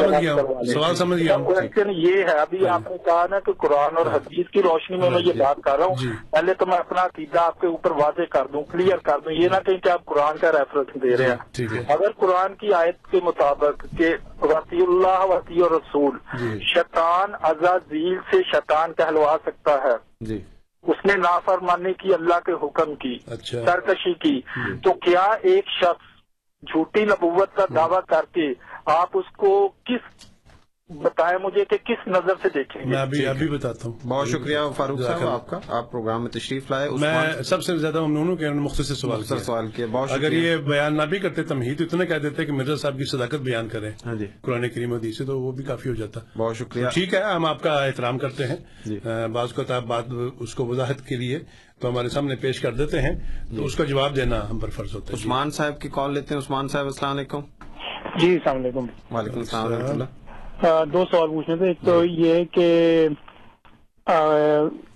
سمجھ 0.95 1.23
گیا۔ 1.23 1.37
کوشچن 1.37 1.91
یہ 1.91 2.17
ہے 2.17 2.31
ابھی 2.31 2.67
آپ 2.69 2.81
نے 2.91 2.97
کہا 3.05 3.27
نا 3.31 3.41
کہ 3.41 3.53
قرآن 3.53 3.97
اور 3.97 4.07
حدیث 4.07 4.47
کی 4.51 4.63
روشنی 4.63 4.97
میں 4.97 5.11
میں 5.11 5.21
یہ 5.21 5.33
جی۔ 5.33 5.39
بات 5.41 5.57
کر 5.65 5.79
رہا 5.79 5.87
جی۔ 6.01 6.07
ہوں 6.09 6.17
پہلے 6.31 6.55
تو 6.55 6.67
میں 6.67 6.77
اپنا 6.77 7.03
عقیدہ 7.03 7.41
آپ 7.41 7.61
کے 7.61 7.67
اوپر 7.67 7.91
واضح 7.91 8.23
کر 8.31 8.47
دوں 8.53 8.63
کلیئر 8.63 8.97
کر 8.97 9.19
دوں۔ 9.25 9.33
یہ 9.33 9.49
نہ 9.49 9.57
کہیں 9.67 9.79
کہ 9.79 9.89
آپ 9.89 10.05
قرآن 10.05 10.37
کا 10.37 10.53
ریفرنس 10.53 11.03
دے 11.03 11.17
رہے 11.17 11.31
ہیں۔ 11.31 11.81
اگر 11.89 12.11
قرآن 12.17 12.55
کی 12.55 12.73
آیت 12.73 13.11
کے 13.11 13.21
مطابق 13.23 13.87
کہ 13.99 14.15
وسیع 14.43 14.85
اللہ 14.89 15.25
وسیع 15.29 15.65
رسول 15.65 16.17
جی۔ 16.39 16.59
شیطان 16.75 17.33
ازازیل 17.43 18.19
سے 18.31 18.37
شیطان 18.53 18.93
کہلوا 18.93 19.37
سکتا 19.47 19.75
ہے۔ 19.75 19.97
جی۔ 20.21 20.45
اس 20.87 21.05
نے 21.05 21.15
نافرمانی 21.15 21.93
کی 21.93 22.15
اللہ 22.15 22.41
کے 22.47 22.53
حکم 22.53 22.95
کی 22.95 23.19
اچھا۔ 23.27 23.65
سرکشی 23.65 24.15
کی۔ 24.15 24.41
تو 24.83 24.93
کیا 24.93 25.25
ایک 25.43 25.65
شخص 25.69 26.17
جھوٹی 26.63 27.05
نبوت 27.05 27.55
کا 27.55 27.65
دعویٰ 27.75 28.01
کر 28.09 28.25
کے 28.33 28.53
آپ 28.85 29.09
اس 29.15 29.37
کو 29.37 29.73
کس 29.85 30.27
بتائیں 30.91 31.39
مجھے 31.43 31.65
کہ 31.65 31.77
کس 31.77 32.09
نظر 32.09 32.33
سے 32.43 32.49
دیکھیں 32.55 32.87
میں 32.87 32.99
ابھی 32.99 33.27
ابھی 33.27 33.49
بتاتا 33.49 33.89
ہوں۔ 33.89 34.09
بہت 34.09 34.29
شکریہ 34.29 34.59
فاروق 34.77 35.03
صاحب۔ 35.03 35.29
آپ 35.29 35.49
کا۔ 35.49 35.59
آپ 35.69 35.93
پروگرام 35.93 36.23
میں 36.23 36.31
تشریف 36.31 36.71
لائے۔ 36.71 36.91
میں 36.91 37.43
سب 37.43 37.63
سے 37.63 37.77
زیادہ 37.79 38.01
ممنون 38.01 38.29
ہوں 38.29 38.37
کہ 38.37 38.45
انہوں 38.45 38.55
نے 38.55 38.61
مختصر 38.61 38.95
سوال 38.95 39.23
کیا۔ 39.23 39.39
سوال 39.39 39.69
کیا۔ 39.69 39.87
بہت 39.91 40.13
اگر 40.13 40.33
یہ 40.33 40.57
بیان 40.57 40.97
نہ 40.97 41.03
بھی 41.03 41.19
کرتے 41.19 41.43
تمہید 41.43 41.81
اتنا 41.81 42.05
کہہ 42.05 42.15
دیتے 42.15 42.45
کہ 42.45 42.53
مرزا 42.53 42.77
صاحب 42.77 42.99
کی 42.99 43.05
صداقت 43.05 43.35
بیان 43.35 43.69
کریں۔ 43.69 43.93
ہاں 44.07 44.15
جی۔ 44.15 44.27
قرآن 44.41 44.69
کریم 44.69 44.93
حدیث 44.95 45.19
سے 45.19 45.25
تو 45.25 45.41
وہ 45.41 45.53
بھی 45.53 45.65
کافی 45.65 45.89
ہو 45.89 45.95
جاتا۔ 45.95 46.21
بہت 46.37 46.57
شکریہ۔ 46.57 46.87
ٹھیک 46.95 47.15
ہے 47.15 47.23
ہم 47.23 47.47
آپ 47.47 47.63
کا 47.63 47.85
احترام 47.85 48.19
کرتے 48.19 48.47
ہیں۔ 48.47 48.57
جی۔ 48.85 48.99
بعض 49.33 49.53
کو 49.53 49.63
آپ 49.69 49.85
بات 49.85 50.05
اس 50.39 50.55
کو 50.55 50.67
وضاحت 50.67 51.07
کے 51.07 51.17
لیے 51.17 51.39
تو 51.81 51.89
ہمارے 51.89 52.09
سامنے 52.09 52.37
پیش 52.37 52.61
کر 52.61 52.75
دیتے 52.75 53.03
ہیں۔ 53.03 53.15
تو 53.57 53.65
اس 53.65 53.75
کا 53.75 53.85
جواب 53.85 54.17
دینا 54.17 54.51
ہم 54.51 54.59
پر 54.59 54.71
فرض 54.71 54.95
ہوتا 54.95 55.13
ہے۔ 55.13 55.23
عثمان 55.23 55.51
صاحب 55.51 55.81
کی 55.81 55.89
کال 55.93 56.15
لیتے 56.15 56.35
ہیں۔ 56.35 56.43
عثمان 56.43 56.69
صاحب 56.69 56.85
السلام 56.85 57.17
علیکم۔ 57.17 57.41
جی 58.19 58.33
السلام 58.33 58.57
علیکم۔ 58.57 58.87
وعلیکم 59.15 59.39
السلام 59.39 59.73
ورحمۃ 59.73 59.89
اللہ۔ 59.89 60.05
دو 60.63 61.05
سوال 61.11 61.29
پوچھنے 61.29 61.57
تھے۔ 61.57 61.67
ایک 61.67 61.77
تو 61.85 62.05
یہ 62.05 62.45
کہ 62.45 63.09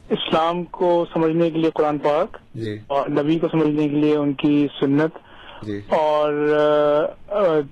اسلام 0.09 0.65
کو 0.65 1.05
سمجھنے 1.15 1.51
کے 1.51 1.59
لیے 1.59 1.71
قرآن 1.75 1.99
پاک 1.99 2.37
جی۔ 2.55 2.79
اور 2.87 3.09
نبی 3.09 3.39
کو 3.39 3.49
سمجھنے 3.49 3.89
کے 3.89 3.95
لیے 3.95 4.17
ان 4.17 4.33
کی 4.33 4.67
سنت 4.81 5.19
جی۔ 5.63 5.81
اور 5.89 6.33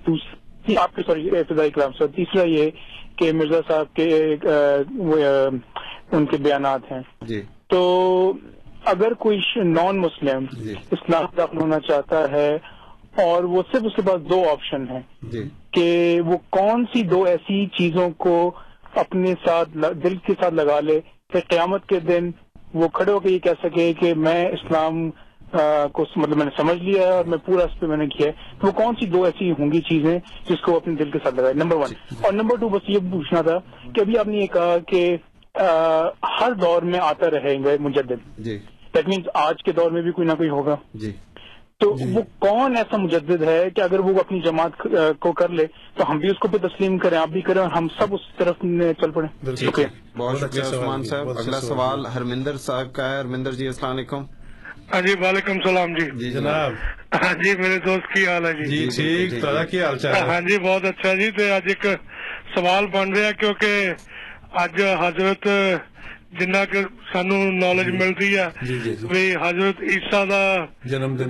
دوسری 0.07 0.77
آپ 0.77 0.95
کے 0.95 1.01
سوری 1.05 1.29
ابتدائی 1.29 1.71
کلام۔ 1.71 1.91
سے 1.91 2.07
تیسرا 2.07 2.43
یہ 2.43 2.69
کہ 3.15 3.33
مرزا 3.33 3.59
صاحب 3.67 3.95
کے 3.95 4.35
ان 6.11 6.25
کے 6.25 6.37
بیانات 6.37 6.91
ہیں۔ 6.91 7.01
جی۔ 7.21 7.41
تو 7.67 8.33
اگر 8.85 9.13
کوئی 9.13 9.39
نان 9.55 9.97
مسلم 9.97 10.45
جی۔ 10.51 10.73
اسلام 10.91 11.25
داخل 11.37 11.57
ہونا 11.57 11.79
چاہتا 11.79 12.31
ہے 12.31 12.57
اور 13.23 13.43
وہ 13.43 13.61
صرف 13.71 13.81
اس 13.85 13.95
کے 13.95 14.01
پاس 14.01 14.29
دو 14.29 14.49
آپشن 14.51 14.89
ہیں 14.89 15.01
جی۔ 15.21 15.43
کہ 15.71 16.21
وہ 16.25 16.37
کون 16.49 16.85
سی 16.93 17.03
دو 17.03 17.23
ایسی 17.23 17.65
چیزوں 17.65 18.09
کو 18.17 18.51
اپنے 18.95 19.33
ساتھ 19.45 19.69
دل 20.03 20.15
کے 20.17 20.33
ساتھ 20.41 20.53
لگا 20.53 20.79
لے 20.79 20.99
کہ 21.33 21.39
قیامت 21.47 21.85
کے 21.85 21.99
دن 21.99 22.31
وہ 22.73 22.87
کھڑے 22.87 23.11
ہو 23.11 23.19
کے 23.19 23.29
یہ 23.29 23.39
کہہ 23.39 23.63
سکے 23.63 23.93
کہ 23.93 24.13
میں 24.13 24.45
اسلام 24.45 25.09
کو 25.91 26.05
مطلب 26.15 26.37
میں 26.37 26.45
نے 26.45 26.51
سمجھ 26.57 26.83
لیا 26.83 27.01
ہے 27.01 27.11
اور 27.11 27.25
میں 27.25 27.37
پورا 27.37 27.63
اس 27.63 27.79
پہ 27.79 27.85
میں 27.85 27.97
نے 27.97 28.07
کیا 28.07 28.27
ہے۔ 28.27 28.31
تو 28.59 28.67
وہ 28.67 28.71
کون 28.71 28.95
سی 28.99 29.05
دو 29.05 29.23
ایسی 29.23 29.51
ہوں 29.51 29.71
گی 29.71 29.81
چیزیں 29.81 30.19
جس 30.49 30.61
کو 30.61 30.75
اپنے 30.75 30.95
دل 30.95 31.11
کے 31.11 31.19
ساتھ 31.23 31.35
لگائے؟ 31.35 31.53
نمبر 31.53 31.75
ون 31.75 31.93
اور 32.21 32.33
نمبر 32.33 32.55
ٹو 32.55 32.69
بس 32.69 32.89
یہ 32.89 32.97
پوچھنا 33.11 33.41
تھا 33.41 33.57
کہ 33.93 34.01
ابھی 34.01 34.17
آپ 34.17 34.27
نے 34.27 34.37
یہ 34.37 34.47
کہا 34.47 34.77
کہ 34.87 35.17
ہر 36.41 36.51
دور 36.51 36.81
میں 36.81 36.99
آتا 36.99 37.29
رہے 37.29 37.57
گا 37.63 37.69
مجدد۔ 37.79 38.37
جی۔ 38.37 38.57
دیٹ 38.95 39.07
مینس 39.07 39.27
آج 39.33 39.63
کے 39.63 39.71
دور 39.71 39.91
میں 39.91 40.01
بھی 40.01 40.11
کوئی 40.11 40.27
نہ 40.27 40.33
کوئی 40.33 40.49
ہوگا۔ 40.49 40.75
جی۔ 40.93 41.11
تو 41.81 41.89
وہ 42.13 42.21
کون 42.39 42.75
ایسا 42.77 42.97
مجدد 42.97 43.43
ہے 43.43 43.69
کہ 43.75 43.81
اگر 43.81 43.99
وہ 43.99 44.19
اپنی 44.19 44.39
جماعت 44.41 44.81
کو 45.19 45.31
کر 45.31 45.49
لے 45.49 45.65
تو 45.95 46.09
ہم 46.11 46.17
بھی 46.19 46.29
اس 46.29 46.39
کو 46.39 46.47
پہ 46.47 46.57
تسلیم 46.57 46.97
کریں 46.97 47.17
آپ 47.17 47.29
بھی 47.29 47.41
کریں 47.41 47.61
اور 47.61 47.69
ہم 47.71 47.87
سب 47.99 48.13
اس 48.13 48.21
طرف 48.37 48.57
چل 49.01 49.11
پڑیں۔ 49.11 49.27
شکریہ۔ 49.57 49.87
بہت 50.17 50.37
شکریہ 50.37 50.61
اچھا 50.61 50.69
سوال 50.69 50.79
عثمان 50.79 51.03
صاحب۔ 51.03 51.29
اچھا 51.29 51.41
اگلا 51.41 51.61
سوال 51.61 52.05
ہرمندر 52.05 52.57
صاحب 52.57 52.93
کا 52.93 53.09
ہے۔ 53.09 53.19
ہرمندر 53.19 53.51
جی 53.51 53.67
السلام 53.67 53.91
علیکم۔ 53.91 54.23
ہاں 54.93 55.01
جی 55.01 55.13
وعلیکم 55.21 55.51
السلام 55.51 55.93
جی۔ 55.95 56.05
جی 56.19 56.31
جناب۔ 56.31 56.71
ہاں 57.15 57.33
جی 57.33 57.55
میرے 57.57 57.77
دوست 57.85 58.13
کی 58.13 58.25
حال 58.27 58.45
ہے 58.45 58.53
جی۔ 58.53 58.65
جی 58.65 58.85
ٹھیک 58.95 59.41
تو 59.41 59.47
کی 59.71 59.81
حال 59.83 59.97
چال 59.97 60.15
ہاں 60.29 60.41
جی 60.41 60.57
بہت 60.59 60.85
اچھا 60.85 61.13
جی۔ 61.15 61.29
تو 61.31 61.43
اج 61.55 61.67
ایک 61.67 61.85
سوال 62.55 62.87
بن 62.87 63.13
رہا 63.13 63.31
کیونکہ 63.39 63.93
اج 64.63 64.81
حضرت 64.99 65.47
جنا 66.31 66.63
کی 66.65 66.81
سنو 67.11 67.37
نالج 67.51 67.87
ملتی 67.91 68.37
ہے 68.37 68.47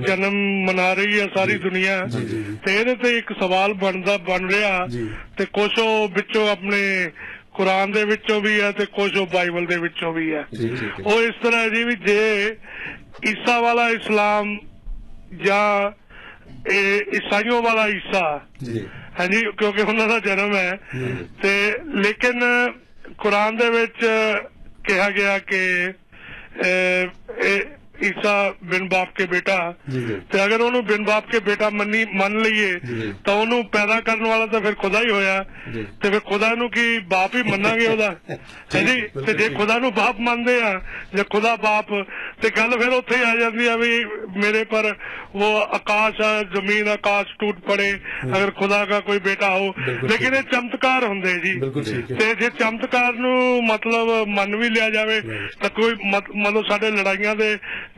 جنم 0.07 0.35
منا 0.65 0.93
رہی 0.95 1.19
ہے 1.19 1.25
ساری 1.35 1.57
دنیا 1.57 2.03
تک 2.63 3.31
سوال 3.39 3.73
بن 3.79 4.01
رہا 4.05 4.15
اپنے 6.51 6.81
قرآن 7.57 7.91
بھی 7.91 8.15
کچھ 8.95 9.17
بائبل 9.31 9.65
دستی 9.65 9.77
جی 12.05 12.49
عسا 13.25 13.57
والا 13.59 13.87
اسلام 13.95 14.55
یا 15.47 15.89
عسائیوں 16.67 17.61
والا 17.63 17.87
عیسا 17.87 18.25
جی 18.61 18.85
کیونکہ 19.57 19.81
ان 19.81 20.19
جنم 20.25 20.55
ہے 20.55 20.71
لیکن 22.03 22.43
قرآن 23.17 23.57
د 23.57 23.61
کہا 24.89 25.09
گیا 25.09 25.37
کہ 25.39 25.61
عیسیٰ 28.01 28.51
بن 28.61 28.87
باپ 28.87 29.15
کے 29.15 29.25
بیٹا۔ 29.29 29.57
تو 30.29 30.41
اگر 30.41 30.59
انہوں 30.59 30.81
بن 30.81 31.03
باپ 31.03 31.31
کے 31.31 31.39
بیٹا 31.45 31.69
من 31.69 32.41
لیے 32.41 32.71
تو 33.23 33.41
انہوں 33.41 33.63
پیدا 33.63 33.99
کرنے 33.99 34.29
والا 34.29 34.45
تو 34.45 34.59
پھر 34.59 34.73
خدا 34.73 34.99
ہی 34.99 35.09
ہویا۔ 35.11 35.41
تو 35.99 36.09
پھر 36.09 36.19
خدا 36.19 36.47
انہوں 36.47 36.69
کی 36.69 36.99
باپ 37.07 37.35
ہی 37.35 37.41
مننا 37.43 37.75
گیا 37.75 37.89
ہوتا 37.89 38.09
جی, 38.71 38.79
جی، 38.85 39.01
تو 39.13 39.31
جے 39.31 39.47
خدا 39.57 39.73
انہوں 39.73 39.91
باپ 39.95 40.19
من 40.19 40.45
دے 40.47 40.59
ہیں 40.63 40.75
جے 41.13 41.23
خدا 41.29 41.55
باپ 41.55 41.87
تو 42.41 42.47
گل 42.57 42.77
پھر 42.79 42.91
اتھے 42.91 43.17
ہی 43.17 43.23
آجا 43.23 43.49
دیا 43.59 43.75
بھی 43.75 44.03
میرے 44.35 44.63
پر 44.63 44.85
وہ 45.33 45.49
اکاش 45.71 46.21
ہے 46.21 46.41
زمین 46.55 46.87
اکاش 46.89 47.33
ٹوٹ 47.39 47.55
پڑے۔ 47.65 47.89
اگر 48.23 48.49
خدا 48.59 48.83
کا 48.85 48.99
کوئی 48.99 49.19
بیٹا 49.19 49.49
ہو۔ 49.49 49.67
لیکن 50.07 50.33
یہ 50.33 50.51
چمتکار 50.51 51.03
ہوں 51.03 51.21
دے 51.21 51.33
جی۔ 51.39 51.59
تو 51.59 52.33
جے 52.39 52.47
چمتکار 52.59 53.13
انہوں 53.13 53.61
مطلب 53.61 54.07
من 54.27 54.57
بھی 54.59 54.69
لیا 54.69 54.89
جاوے 54.89 55.19
تو 55.59 55.69
کوئی 55.75 55.93
مطلب 56.35 56.67
ساڑے 56.69 56.89
لڑائیاں 56.91 57.35
دے 57.35 57.55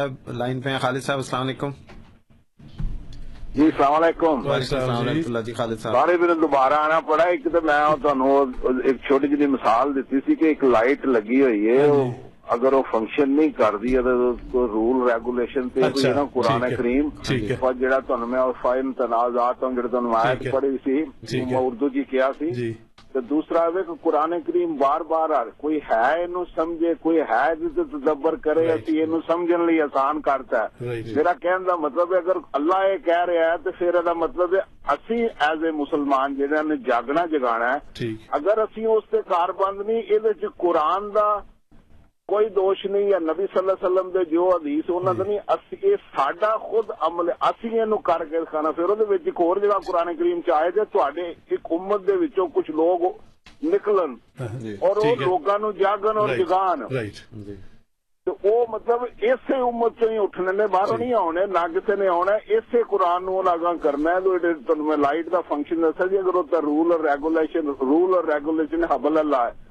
صاحب 0.00 0.30
لائن 0.36 0.60
پہ 0.60 0.70
ہیں 0.70 0.78
خالد 0.78 1.02
صاحب 1.02 1.18
السلام 1.18 1.42
علیکم۔ 1.42 1.70
جی 3.54 3.62
السلام 3.62 3.92
علیکم۔ 3.92 4.40
جی، 5.46 5.52
بارے 5.92 6.16
میں 6.16 6.34
دوبارہ 6.34 6.74
آنا 6.74 7.00
پڑا 7.00 7.24
ایک 7.24 7.44
تو 7.44 7.60
میں 7.64 7.84
تھوڑی 8.02 8.78
ایک 8.84 8.96
چھوٹی 9.08 9.28
جی 9.28 9.46
کہ 10.34 10.44
ایک 10.44 10.64
لائٹ 10.64 11.04
لگی 11.06 11.40
ہوئی 11.42 11.68
اگر 12.48 12.72
فنکشن 12.90 13.30
نہیں 13.30 13.48
کردی 13.48 13.96
روگولیشن 13.96 15.68
قرآن 16.32 16.60
کریم۔ 16.76 17.08
جی 20.34 20.50
پڑی 20.50 20.76
سی 20.84 21.04
میں 21.44 21.56
اردو 21.56 21.88
جی 21.88 22.04
کیا 22.10 22.30
سی۔ 22.38 22.50
ਜੀ 23.09 23.09
ਤੇ 23.13 23.21
ਦੂਸਰਾ 23.23 23.63
ਹੈ 23.65 23.81
ਕਿ 23.81 23.93
ਕੁਰਾਨ 24.03 24.39
ਕਰੀਮ 24.41 24.75
ਬਾਰ-ਬਾਰ 24.77 25.31
ਆ 25.31 25.43
ਕੋਈ 25.59 25.79
ਹੈ 25.91 26.15
ਇਹਨੂੰ 26.17 26.45
ਸਮਝੇ 26.45 26.93
ਕੋਈ 27.03 27.19
ਹੈ 27.21 27.53
ਜਿਸ 27.55 27.71
ਤਦੱਬਰ 27.91 28.35
ਕਰੇ 28.37 28.65
Right. 28.65 28.77
ਅਸੀਂ 28.77 29.01
ਇਹਨੂੰ 29.01 29.21
ਸਮਝਣ 29.21 29.65
ਲਈ 29.65 29.77
ਆਸਾਨ 29.79 30.19
ਕਰਤਾ 30.21 30.57
ਹੈ 30.59 30.69
Right. 30.83 31.15
ਮੇਰਾ 31.15 31.33
ਕਹਿਣ 31.33 31.63
ਦਾ 31.63 31.75
ਮਤਲਬ 31.77 32.13
ਹੈ 32.13 32.19
ਅਗਰ 32.19 32.39
ਅੱਲਾ 32.55 32.83
ਇਹ 32.85 32.97
ਕਹਿ 32.99 33.25
ਰਿਹਾ 33.27 33.49
ਹੈ 33.51 33.57
ਤੇ 33.57 33.71
ਫਿਰ 33.71 33.95
ਇਹਦਾ 33.95 34.13
ਮਤਲਬ 34.15 34.55
ਹੈ 34.55 34.65
ਅਸੀਂ 34.93 35.23
ਐਜ਼ 35.43 35.63
ਏ 35.65 35.71
ਮੁਸਲਮਾਨ 35.73 36.35
ਜਿਹੜਿਆਂ 36.35 36.63
ਨੇ 36.63 36.77
ਜਾਗਣਾ 36.87 37.25
ਜਗਾਣਾ 37.27 37.71
ਹੈ 37.73 37.79
ਠੀਕ 37.95 38.35
ਅਗਰ 38.35 38.63
ਅਸੀਂ 38.63 38.87
ਉਸ 38.87 39.03
ਤੇ 39.11 39.21
ਕਾਰਬੰਦ 39.29 39.81
ਨਹੀਂ 39.81 40.03
ਇਹਦੇ 40.03 40.33
کوئی 42.30 42.48
دوش 42.56 42.84
نہیں 42.84 43.08
یا 43.08 43.18
نبی 43.18 43.46
صلی 43.46 43.58
اللہ 43.58 43.72
علیہ 43.72 43.86
وسلم 43.86 44.10
دے 44.10 44.24
جو 44.30 44.48
حدیث 44.48 44.84
انہاں 44.88 45.14
دا 45.14 45.24
نہیں۔ 45.24 45.38
اسی 45.48 45.76
اے 45.82 45.94
ساڈا 46.16 46.56
خود 46.66 46.90
عمل 47.00 47.30
اسی 47.40 47.78
اینو 47.78 47.98
کر 48.08 48.24
کے 48.30 48.40
دکھانا۔ 48.40 48.70
پھر 48.70 48.88
اودے 48.88 49.04
وچ 49.04 49.22
ایک 49.24 49.40
اور 49.40 49.56
جگہ 49.56 49.78
قران 49.86 50.14
کریم 50.16 50.40
چ 50.46 50.50
آئے 50.50 50.70
تے 50.70 50.84
تواڈے 50.92 51.28
ایک 51.50 51.66
امت 51.70 52.06
دے 52.06 52.16
وچوں 52.16 52.46
کچھ 52.54 52.70
لوگ 52.70 53.00
نکلن 53.62 54.14
اور 54.80 54.96
او 54.96 55.14
لوکاں 55.20 55.58
نو 55.58 55.70
جاگن 55.72 56.16
اور 56.18 56.28
جگان۔ 56.28 56.82
جی۔ 57.46 57.54
تو 58.26 58.32
او 58.42 58.64
مطلب 58.68 59.04
ایسے 59.20 59.56
امت 59.60 59.92
چوں 60.00 60.10
ہی 60.10 60.18
اٹھنے 60.18 60.52
نے 60.52 60.66
باہر 60.66 60.98
نہیں 60.98 61.14
آنے 61.14 61.44
نہ 61.46 61.66
کسے 61.74 61.96
نے 61.96 62.08
آنا 62.08 62.34
ایسے 62.46 62.82
قرآن 62.88 63.24
نو 63.24 63.42
لاگا 63.42 63.72
کرنا 63.82 64.10
ہے۔ 64.14 64.52
تو 64.66 64.76
میں 64.76 64.96
لائٹ 64.96 65.32
دا 65.32 65.40
فنکشن 65.48 65.82
دسا 65.82 66.06
جی 66.06 66.18
اگر 66.18 66.34
وہ 66.34 66.42
رول 66.52 66.92
اور 66.92 67.00
ریگولیشن 67.00 67.68
رول 67.80 68.14
اور 68.14 68.24
ریگولیشن 68.24 68.84
حبل 68.84 69.18
اللہ 69.18 69.42
ہے۔ 69.46 69.69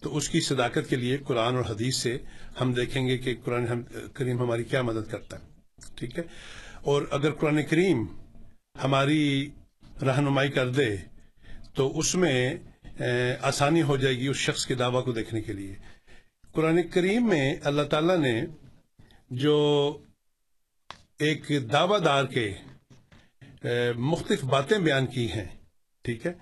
تو 0.00 0.16
اس 0.16 0.28
کی 0.28 0.40
صداقت 0.40 0.88
کے 0.88 0.96
لیے 0.96 1.16
قرآن 1.16 1.56
اور 1.56 1.64
حدیث 1.64 1.96
سے 1.96 2.18
ہم 2.60 2.72
دیکھیں 2.72 3.08
گے 3.08 3.18
کہ 3.18 3.34
قرآن 3.44 3.64
کریم 4.14 4.38
ہماری 4.38 4.64
کیا 4.64 4.82
مدد 4.82 5.10
کرتا 5.10 5.36
ہے۔ 5.36 5.42
ٹھیک 5.94 6.18
ہے؟ 6.18 6.24
اور 6.82 7.02
اگر 7.10 7.30
قرآن 7.30 7.62
کریم 7.62 8.06
ہماری 8.84 9.50
رہنمائی 10.02 10.50
کر 10.50 10.68
دے، 10.68 10.96
تو 11.74 11.98
اس 11.98 12.14
میں 12.14 12.56
آسانی 13.40 13.82
ہو 13.82 13.96
جائے 13.96 14.16
گی 14.18 14.26
اس 14.26 14.36
شخص 14.36 14.66
کے 14.66 14.74
دعویٰ 14.74 15.04
کو 15.04 15.12
دیکھنے 15.12 15.42
کے 15.42 15.52
لیے۔ 15.52 15.74
قرآن 16.52 16.88
کریم 16.88 17.28
میں 17.28 17.54
اللہ 17.64 17.82
تعالیٰ 17.82 18.18
نے 18.18 18.42
جو 19.30 19.98
ایک 21.18 21.52
دعوی 21.72 21.98
دار 22.04 22.24
کے 22.24 22.54
مختلف 23.96 24.44
باتیں 24.44 24.78
بیان 24.78 25.06
کی 25.06 25.32
ہیں، 25.32 25.44
ٹھیک 26.02 26.26
ہے؟ 26.26 26.32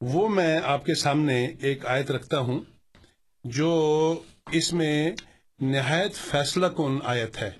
وہ 0.00 0.28
میں 0.28 0.60
آپ 0.64 0.86
کے 0.86 0.94
سامنے 0.94 1.48
ایک 1.60 1.86
آیت 1.86 2.10
رکھتا 2.10 2.38
ہوں۔ 2.38 2.60
جو 3.44 4.22
اس 4.52 4.72
میں 4.72 5.10
نہایت 5.60 6.14
فیصلہ 6.14 6.66
کن 6.66 6.98
آیت 7.04 7.38
ہے۔ 7.38 7.50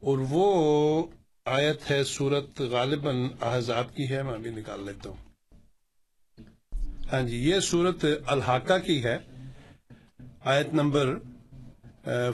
اور 0.00 0.18
وہ 0.30 1.06
آیت 1.44 1.90
ہے 1.90 2.04
صورت 2.04 2.60
غالباً 2.60 3.28
احزاب 3.40 3.96
کی 3.96 4.10
ہے، 4.10 4.22
میں 4.22 4.32
ابھی 4.32 4.50
نکال 4.50 4.84
لیتا 4.84 5.10
ہوں۔ 5.10 5.16
ہاں 7.12 7.22
جی 7.22 7.36
یہ 7.36 7.60
صورت 7.60 8.04
الحاقہ 8.26 8.78
کی 8.78 9.04
ہے۔ 9.04 9.18
آیت 10.44 10.74
نمبر 10.74 11.14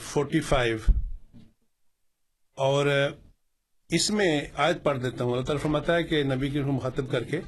فورٹی 0.02 0.40
فائیو 0.40 0.76
اور 2.56 2.86
اس 3.88 4.10
میں 4.10 4.40
آیت 4.56 4.82
پڑھ 4.82 4.98
دیتا 5.02 5.24
ہوں۔ 5.24 5.32
اللہ 5.32 5.44
تعالیٰ 5.44 5.62
فرماتا 5.62 5.94
ہے 5.94 6.02
کہ 6.02 6.22
نبی 6.22 6.50
کی 6.50 6.60
مخاطب 6.60 7.10
کر 7.10 7.24
کے 7.24 7.40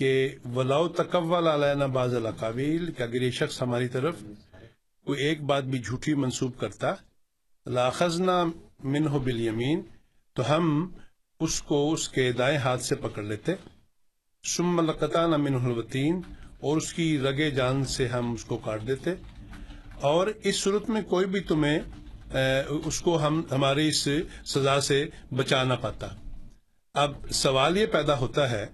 کہ 0.00 0.34
ولاؤ 0.54 0.88
تکول 0.88 1.46
علینا 1.46 1.86
باز 1.86 2.14
القابل 2.14 2.92
کہ 2.92 3.02
اگر 3.02 3.22
یہ 3.22 3.30
شخص 3.30 3.62
ہماری 3.62 3.88
طرف 3.88 4.14
کوئی 5.06 5.22
ایک 5.22 5.42
بات 5.42 5.64
بھی 5.64 5.78
جھوٹی 5.78 6.14
منسوب 6.14 6.58
کرتا 6.58 6.94
لاخذنا 7.66 8.44
من 8.84 9.06
ہو 9.08 9.18
بالیمین 9.18 9.82
تو 10.36 10.56
ہم 10.56 10.92
اس 11.40 11.62
کو 11.62 11.92
اس 11.92 12.08
کے 12.08 12.32
دائیں 12.32 12.58
ہاتھ 12.58 12.82
سے 12.82 12.94
پکڑ 12.94 13.22
لیتے۔ 13.22 13.54
سم 14.44 14.80
لقطانہ 14.90 15.36
من 15.36 15.54
الوطین 15.54 16.20
اور 16.60 16.76
اس 16.76 16.92
کی 16.94 17.18
رگے 17.20 17.50
جان 17.50 17.84
سے 17.84 18.08
ہم 18.08 18.32
اس 18.32 18.44
کو 18.44 18.56
کاٹ 18.56 18.86
دیتے۔ 18.86 19.14
اور 20.00 20.26
اس 20.44 20.56
صورت 20.56 20.90
میں 20.90 21.02
کوئی 21.02 21.26
بھی 21.26 21.40
تمہیں 21.40 21.78
اس 22.84 23.00
کو 23.00 23.26
ہم، 23.26 23.42
ہماری 23.50 23.88
اس 23.88 24.08
سزا 24.44 24.80
سے 24.80 25.06
بچا 25.30 25.64
نہ 25.64 25.74
پاتا۔ 25.80 26.08
اب 26.94 27.12
سوال 27.30 27.76
یہ 27.76 27.86
پیدا 27.86 28.18
ہوتا 28.18 28.50
ہے 28.50 28.66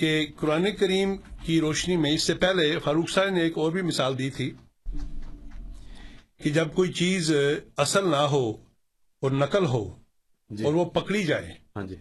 کہ 0.00 0.26
قرآن 0.36 0.66
کریم 0.78 1.16
کی 1.42 1.60
روشنی 1.60 1.96
میں 1.96 2.10
اس 2.10 2.22
سے 2.22 2.34
پہلے 2.34 2.78
فاروق 2.78 3.10
صاحب 3.10 3.28
نے 3.28 3.40
ایک 3.40 3.58
اور 3.58 3.72
بھی 3.72 3.82
مثال 3.82 4.18
دی 4.18 4.30
تھی 4.30 4.50
کہ 6.36 6.50
جب 6.50 6.72
کوئی 6.74 6.92
چیز 6.92 7.32
اصل 7.76 8.08
نہ 8.08 8.22
ہو 8.30 8.50
اور 9.22 9.30
نقل 9.30 9.66
ہو 9.66 9.84
جی۔ 10.50 10.64
اور 10.64 10.74
وہ 10.74 10.84
پکڑی 10.84 11.24
جائے 11.24 11.52
ہاں 11.76 11.86
جی۔ 11.86 11.96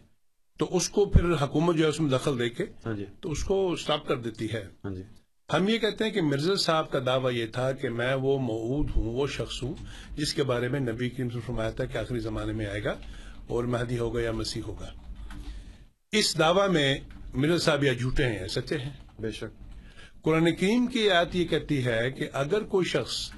تو 0.60 0.68
اس 0.72 0.89
کو 0.89 1.06
پھر 1.06 1.34
حکومت 1.41 1.76
جو 1.76 1.84
ہے 1.84 1.89
اس 1.89 2.00
میں 2.00 2.10
دخل 2.10 2.39
دے 2.39 2.50
کے 2.50 2.64
ہاں 2.86 2.93
جی۔ 2.93 3.06
تو 3.22 3.32
اس 3.32 3.43
کو 3.43 3.76
سٹاپ 3.76 4.08
کر 4.08 4.18
دیتی 4.18 4.52
ہے۔ 4.54 4.64
ہاں 4.86 4.91
جی۔ 4.91 5.04
ہم 5.54 5.70
یہ 5.70 5.78
کہتے 5.78 6.04
ہیں 6.04 6.12
کہ 6.12 6.22
مرزا 6.22 6.56
صاحب 6.56 6.91
کا 6.91 7.00
دعویٰ 7.06 7.34
یہ 7.34 7.45
تھا 7.45 7.72
کہ 7.72 7.89
میں 7.89 8.14
وہ 8.16 8.39
معود 8.39 8.89
ہوں 8.95 9.14
وہ 9.14 9.28
شخص 9.28 9.64
ہوں 9.64 9.74
جس 10.16 10.34
کے 10.34 10.43
بارے 10.43 10.68
میں 10.68 10.80
نبی 10.80 11.10
کریم 11.10 11.30
سے 11.30 11.39
فرمایا 11.45 11.70
تھا 11.70 11.86
کہ 11.86 11.97
آخری 11.97 12.20
زمانے 12.20 12.54
میں 12.54 12.66
آئے 12.66 12.84
گا 12.84 12.95
اور 13.47 13.64
مہدی 13.64 14.00
ہوگا 14.00 14.22
یا 14.22 14.32
مسیح 14.32 14.62
ہوگا۔ 14.68 14.89
اس 16.12 16.38
دعویٰ 16.39 16.70
میں 16.70 16.97
مرزا 17.34 17.57
صاحب 17.57 17.84
یا 17.84 17.93
جھوٹے 17.93 18.25
ہیں 18.25 18.47
سچے 18.47 18.77
ہیں؟ 18.77 18.89
بے 19.19 19.32
شک۔ 19.32 19.73
قرآن 20.23 20.55
کریم 20.55 20.88
کی 20.88 21.11
آیت 21.11 21.36
یہ 21.36 21.45
کہتی 21.45 21.86
ہے 21.86 22.11
کہ 22.11 22.30
اگر 22.34 22.63
کوئی 22.63 22.86
شخص 22.86 23.32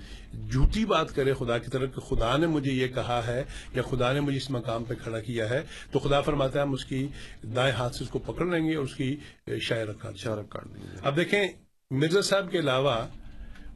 جھوٹی 0.51 0.85
بات 0.85 1.15
کرے 1.15 1.33
خدا 1.33 1.57
کی 1.57 1.71
طرف 1.71 1.95
کہ 1.95 2.01
خدا 2.01 2.37
نے 2.37 2.47
مجھے 2.47 2.71
یہ 2.71 2.87
کہا 2.87 3.21
ہے 3.27 3.43
یا 3.73 3.81
خدا 3.81 4.13
نے 4.13 4.19
مجھے 4.19 4.37
اس 4.37 4.49
مقام 4.49 4.83
پہ 4.83 4.93
کھڑا 5.03 5.19
کیا 5.19 5.49
ہے 5.49 5.61
تو 5.91 5.99
خدا 5.99 6.21
فرماتا 6.21 6.59
ہے 6.59 6.65
ہم 6.65 6.73
اس 6.73 6.85
کی 6.85 7.07
دائیں 7.55 7.73
ہاتھ 7.73 7.95
سے 7.95 8.03
اس 8.03 8.09
کو 8.09 8.19
پکڑ 8.19 8.45
لیں 8.45 8.67
گے 8.67 8.75
اور 8.75 8.83
اس 8.83 8.95
کی 8.95 9.15
شاعر 9.61 9.87
کاٹ 9.87 10.65
دیں 10.65 10.83
گے۔ 10.83 10.97
اب 11.01 11.15
دیکھیں 11.15 11.47
مرزا 11.91 12.21
صاحب 12.21 12.51
کے 12.51 12.59
علاوہ 12.59 13.07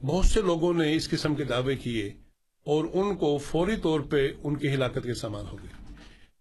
بہت 0.05 0.25
سے 0.25 0.41
لوگوں 0.41 0.73
نے 0.73 0.95
اس 0.95 1.09
قسم 1.09 1.35
کے 1.35 1.43
دعوے 1.43 1.75
کیے 1.75 2.07
اور 2.65 2.85
ان 2.93 3.15
کو 3.15 3.37
فوری 3.37 3.75
طور 3.75 3.99
پہ 3.99 4.27
ان 4.43 4.55
کی 4.55 4.67
ہلاکت 4.67 5.03
کے 5.03 5.13
سامان 5.13 5.45
ہو 5.51 5.57
گئے۔ 5.57 5.93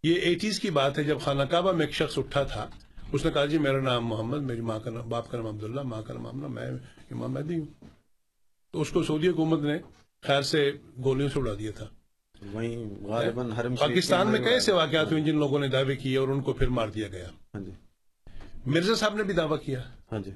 یہ 0.03 0.15
ایٹیز 0.15 0.61
کی 0.61 0.71
بات 0.71 0.99
ہے 0.99 1.05
جب 1.05 1.21
خانہ 1.21 1.43
کعبہ 1.43 1.73
میں 1.73 1.87
ایک 1.87 1.95
شخص 1.95 2.19
اٹھا 2.19 2.43
تھا 2.43 2.71
اس 3.13 3.25
نے 3.25 3.31
کہا 3.31 3.47
جی 3.47 3.59
میرا 3.59 3.81
نام 3.81 4.07
محمد 4.07 4.43
میری 4.43 4.61
ماں 4.61 4.81
کا 4.81 4.91
نام 4.91 5.09
باپ 5.09 5.31
کا 5.31 5.39
نام 5.39 5.47
عبداللہ 5.47 5.81
ماں 5.81 6.03
کا 6.03 6.15
نام 6.15 6.27
امرہ 6.27 6.49
میں 6.49 6.71
امام 7.11 7.33
مہدی 7.33 7.59
ہوں۔ 7.59 7.67
تو 8.73 8.81
اس 8.81 8.91
کو 8.91 9.03
سعودی 9.03 9.29
حکومت 9.29 9.61
نے 9.61 9.79
خیر 10.23 10.43
سے 10.43 10.73
گولیوں 11.05 11.29
سے 11.29 11.41
اڑا 11.41 11.55
دیا 11.59 11.71
تھا۔ 11.77 11.87
غالباً 13.03 13.53
حرم 13.53 13.77
پاکستان 13.77 14.29
میں 14.29 14.41
کئی 14.41 14.53
ایسے 14.53 14.73
واقعات 14.73 15.13
ہوئے 15.13 15.23
جن 15.23 15.39
لوگوں 15.39 15.59
نے 15.59 15.69
دعوے 15.69 15.97
کیے 15.97 16.17
اور 16.17 16.29
ان 16.29 16.41
کو 16.41 16.53
پھر 16.53 16.69
مار 16.69 16.89
دیا 16.89 17.09
گیا۔ 17.09 17.29
ہاں 17.55 17.61
جی۔ 17.61 17.71
مرزا 18.67 18.95
صاحب 18.95 19.15
نے 19.15 19.23
بھی 19.23 19.35
دعویٰ 19.35 19.63
کیا۔ 19.63 19.83
ہاں 20.13 20.19
جی۔ 20.19 20.31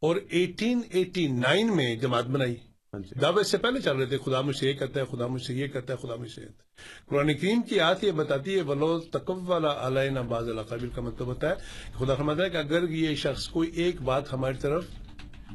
اور 0.00 0.16
ایٹین 0.30 0.80
ایٹی 0.90 1.26
نائن 1.26 1.76
میں 1.76 1.96
جماعت 1.96 2.24
بنائی۔ 2.24 2.56
دعوے 2.92 3.44
سے 3.44 3.58
پہلے 3.58 3.80
چل 3.80 3.96
رہے 3.96 4.06
تھے 4.06 4.18
خدا 4.18 4.40
مجھ 4.40 4.56
سے 4.56 4.68
یہ 4.68 4.72
کہتا 4.72 5.00
ہے 5.00 5.04
خدا 5.04 5.26
مجھ 5.26 5.42
سے 5.42 5.54
یہ 5.54 5.66
کہتا 5.66 5.92
ہے 5.92 6.06
خدا 6.06 6.14
مجھ 6.16 6.30
سے 6.30 6.40
یہ 6.40 6.46
کہتا 6.46 6.62
ہے۔ 6.62 7.06
قرآن 7.08 7.34
کریم 7.34 7.62
کی 7.62 7.80
آیت 7.80 8.04
یہ 8.04 8.12
بتاتی 8.12 8.56
ہے 8.56 8.62
ولو 8.62 8.98
تقب 8.98 9.48
والا 9.50 9.86
علیہ 9.86 10.20
باز 10.28 10.48
القابل 10.48 10.88
کا 10.88 11.02
مطلب 11.02 11.26
ہوتا 11.26 11.50
ہے 11.50 11.54
کہ 11.54 12.04
خدا 12.04 12.14
فرماتا 12.14 12.44
ہے 12.44 12.50
کہ 12.50 12.56
اگر 12.56 12.88
یہ 12.88 13.14
شخص 13.14 13.48
کوئی 13.48 13.70
ایک 13.70 14.02
بات 14.02 14.32
ہماری 14.32 14.54
طرف 14.60 14.84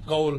قول 0.05 0.37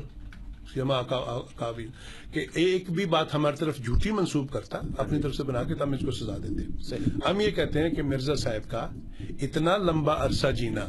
یما 0.76 1.02
قابل 1.02 1.86
کہ 2.32 2.46
ایک 2.54 2.90
بھی 2.90 3.04
بات 3.04 3.34
ہماری 3.34 3.56
طرف 3.56 3.76
جھوٹی 3.76 4.10
منسوب 4.10 4.52
کرتا 4.52 4.80
اپنی 4.98 5.22
طرف 5.22 5.34
سے 5.34 5.42
بنا 5.42 5.62
کے 5.62 5.74
تو 5.74 5.84
ہم 5.84 5.92
اس 5.92 6.04
کو 6.04 6.10
سزا 6.10 6.36
دیتے 6.36 6.96
ہم 7.30 7.40
یہ 7.40 7.50
کہتے 7.50 7.82
ہیں 7.82 7.90
کہ 7.90 8.02
مرزا 8.02 8.34
صاحب 8.34 8.70
کا 8.70 8.88
اتنا 9.42 9.76
لمبا 9.76 10.24
عرصہ 10.24 10.46
جینا 10.46 10.84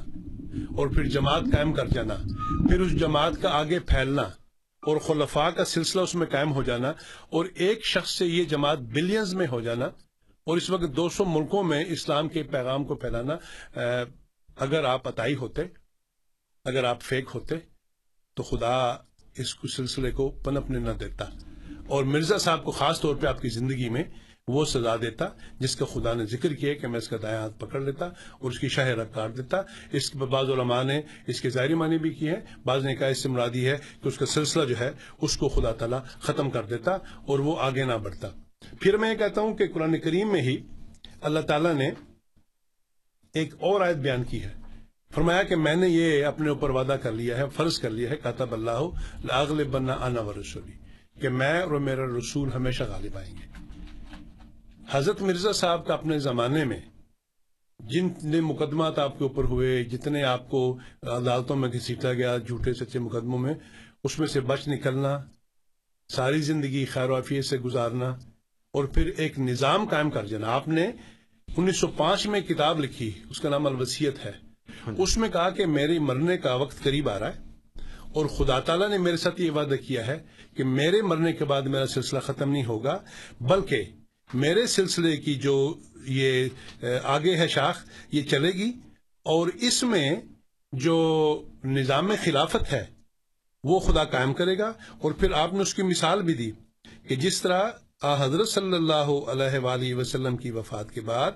اور 0.78 0.88
پھر 0.88 1.04
جماعت 1.04 1.42
قائم 1.52 1.74
کر 1.74 1.88
جانا 1.88 2.16
پھر 2.70 2.80
اس 2.80 3.00
جماعت 3.00 3.42
کا 3.42 3.50
آگے 3.50 3.80
پھیلنا 3.80 4.24
اور 4.86 4.98
خلفاء 4.98 5.50
کا 5.50 5.66
سلسلہ 5.66 6.02
اس 6.02 6.16
میں 6.16 6.28
قائم 6.28 6.54
ہو 6.54 6.64
جانا 6.64 6.90
اور 7.30 7.46
ایک 7.56 7.86
شخص 7.86 8.10
سے 8.10 8.26
یہ 8.26 8.44
جماعت 8.44 8.78
بلینز 8.78 9.34
میں 9.34 9.48
ہو 9.48 9.62
جانا 9.62 9.86
اور 10.44 10.58
اس 10.58 10.70
وقت 10.70 10.96
دو 10.96 11.10
سو 11.10 11.26
ملکوں 11.26 11.64
میں 11.64 11.86
اسلام 11.88 12.30
کے 12.30 12.44
پیغام 12.44 12.84
کو 12.84 12.96
پھیلانا 12.96 13.38
اگر 14.56 14.84
آپ 14.84 15.08
عطائی 15.08 15.36
ہوتے، 15.36 15.62
اگر 16.66 16.84
آپ 16.84 17.02
فیک 17.02 17.26
ہوتے، 17.34 17.56
تو 18.34 18.44
خدا 18.44 18.76
اس 19.36 19.56
کو 19.56 19.68
سلسلے 19.68 20.12
کو 20.12 20.30
پنپنے 20.30 20.80
نہ 20.80 20.92
دیتا۔ 20.92 21.26
اور 21.88 22.04
مرزا 22.04 22.38
صاحب 22.38 22.64
کو 22.64 22.72
خاص 22.72 23.02
طور 23.02 23.16
پہ 23.16 23.28
آپ 23.28 23.42
کی 23.42 23.50
زندگی 23.50 23.90
میں 23.90 24.04
وہ 24.48 24.66
سزا 24.66 24.96
دیتا، 24.96 25.28
جس 25.60 25.76
کا 25.76 25.86
خدا 25.86 26.14
نے 26.14 26.26
ذکر 26.26 26.54
کیا 26.54 26.74
کہ 26.74 26.88
میں 26.88 26.98
اس 26.98 27.08
کا 27.08 27.18
دائیں 27.22 27.38
ہاتھ 27.38 27.60
پکڑ 27.60 27.80
لیتا 27.82 28.06
اور 28.06 28.52
اس 28.52 28.60
کی 28.60 28.68
شاہ 28.68 28.88
رکھ 28.88 29.14
کاٹ 29.14 29.38
دیتا۔ 29.38 29.62
اس 29.92 30.16
بعض 30.16 30.50
علماء 30.50 30.82
نے 30.84 31.02
اس 31.28 31.42
کے 31.42 31.50
ظاہری 31.50 31.74
معنی 31.74 31.98
بھی 31.98 32.10
کی 32.10 32.28
ہے، 32.30 32.40
بعض 32.66 32.86
نے 32.86 32.96
کہا 32.96 33.08
اس 33.08 33.24
سے 33.24 33.30
مرادی 33.30 33.68
ہے 33.68 33.78
کہ 34.04 34.08
اس 34.08 34.18
کا 34.18 34.26
سلسلہ 34.26 34.66
جو 34.66 34.76
ہے، 34.80 34.92
اس 35.22 35.38
کو 35.38 35.50
خدا 35.50 35.72
تعالیٰ 35.72 36.00
ختم 36.20 36.50
کر 36.50 36.64
دیتا 36.64 36.92
اور 37.26 37.40
وہ 37.40 37.56
آگے 37.60 37.84
نہ 37.84 37.94
بڑھتا۔ 37.94 38.30
پھر 38.80 38.98
میں 38.98 39.12
یہ 39.12 39.16
کہتا 39.16 39.42
ہوں 39.42 39.56
کہ 39.56 39.68
قرآن 39.74 39.98
کریم 40.00 40.32
میں 40.32 40.42
ہی 40.42 40.58
اللہ 41.22 41.40
تعالیٰ 41.40 41.74
نے 41.74 41.90
ایک 43.34 43.54
اور 43.60 43.82
آیت 43.82 43.98
بیان 43.98 44.24
کی 44.24 44.44
ہے۔ 44.44 44.54
فرمایا 45.14 45.44
کہ 45.44 45.56
میں 45.56 45.76
نے 45.76 45.90
یہ 45.90 46.26
اپنے 46.26 46.50
اوپر 46.50 46.70
وعدہ 46.70 46.96
کر 47.02 47.12
لیا 47.12 47.38
ہے، 47.38 47.50
فرض 47.56 47.80
کر 47.80 47.90
لیا 47.90 48.10
ہے، 48.10 48.16
کاتب 48.16 48.54
اللہ 48.54 48.80
لاغل 49.24 49.64
بننا 49.64 49.98
آنا 50.00 50.22
و 50.22 50.34
رسولی 50.34 50.78
کہ 51.22 51.30
میں 51.30 51.62
اور 51.62 51.80
میرا 51.80 52.06
رسول 52.18 52.52
ہمیشہ 52.54 52.84
غالب 52.84 53.18
آئیں 53.18 53.34
گے۔ 53.34 53.65
حضرت 54.92 55.22
مرزا 55.22 55.52
صاحب 55.52 55.86
کا 55.88 55.94
اپنے 55.94 56.20
زمانے 56.20 56.64
میں 56.64 56.80
جتنے 57.80 58.42
مقدمات 58.42 59.00
آپ 59.00 59.18
کے 59.18 59.24
اوپر 59.24 59.44
ہوئے، 59.44 59.84
جتنے 59.84 60.24
آپ 60.24 60.50
کو 60.50 60.78
عدالتوں 61.04 61.56
میں 61.56 61.70
گھسیٹا 61.70 62.14
گیا، 62.14 62.38
جھوٹے 62.38 62.74
سچے 62.74 63.00
مقدموں 63.00 63.40
میں، 63.40 63.54
اس 64.04 64.20
میں 64.20 64.28
سے 64.28 64.40
بچ 64.40 64.68
نکلنا، 64.68 65.24
ساری 66.10 66.42
زندگی 66.42 66.86
خیر 66.86 67.10
و 67.10 67.16
عافیت 67.16 67.46
سے 67.46 67.58
گزارنا 67.58 68.10
اور 68.74 68.86
پھر 68.86 69.12
ایک 69.18 69.40
نظام 69.40 69.86
قائم 69.86 70.10
کر 70.10 70.26
جانا۔ 70.26 70.48
آپ 70.48 70.68
نے 70.68 70.92
انیس 71.58 71.80
سو 71.80 71.88
پانچ 71.88 72.28
میں 72.28 72.42
کتاب 72.42 72.80
لکھی، 72.80 73.12
اس 73.30 73.40
کا 73.40 73.50
نام 73.50 73.68
الوسیت 73.68 74.26
ہے۔ 74.26 74.32
اس 74.98 75.18
میں 75.18 75.30
کہا 75.30 75.50
کہ 75.50 75.66
میرے 75.66 76.00
مرنے 76.00 76.38
کا 76.38 76.56
وقت 76.56 76.84
قریب 76.84 77.10
آ 77.10 77.20
رہا 77.20 77.36
ہے 77.36 77.82
اور 78.14 78.26
خدا 78.26 78.60
تعالیٰ 78.60 78.90
نے 78.90 78.98
میرے 78.98 79.18
ساتھ 79.18 79.42
یہ 79.42 79.52
وعدہ 79.52 79.76
کیا 79.76 80.08
ہے 80.08 80.24
کہ 80.58 80.64
میرے 80.64 81.02
مرنے 81.02 81.34
کے 81.34 81.46
بعد 81.46 81.62
میرا 81.62 81.88
سلسلہ 81.88 82.20
ختم 82.20 82.52
نہیں 82.52 82.66
ہوگا، 82.66 82.98
بلکہ 83.42 83.84
میرے 84.34 84.68
سلسلے 84.68 85.18
کی 85.18 85.36
جو 85.36 85.74
یہ 86.04 86.48
آگے 87.04 87.38
ہے 87.38 87.48
شاخ، 87.48 87.86
یہ 88.12 88.24
چلے 88.24 88.52
گی۔ 88.52 88.72
اور 89.24 89.48
اس 89.48 89.84
میں 89.84 90.16
جو 90.72 91.42
نظام 91.64 92.12
خلافت 92.24 92.74
ہے، 92.74 92.86
وہ 93.64 93.80
خدا 93.80 94.04
قائم 94.04 94.34
کرے 94.34 94.58
گا۔ 94.58 94.74
اور 94.98 95.12
پھر 95.12 95.32
آپ 95.32 95.54
نے 95.54 95.60
اس 95.60 95.74
کی 95.74 95.84
مثال 95.84 96.22
بھی 96.22 96.34
دی 96.34 96.52
کہ 97.08 97.16
جس 97.16 97.42
طرح 97.42 97.70
آ، 98.02 98.26
حضرت 98.26 98.48
صلی 98.50 98.74
اللہ 98.74 98.94
علیہ 98.94 99.60
وآلہ 99.60 99.96
وسلم 99.96 100.38
کی 100.38 100.52
وفات 100.52 100.92
کے 100.92 101.02
بعد 101.02 101.32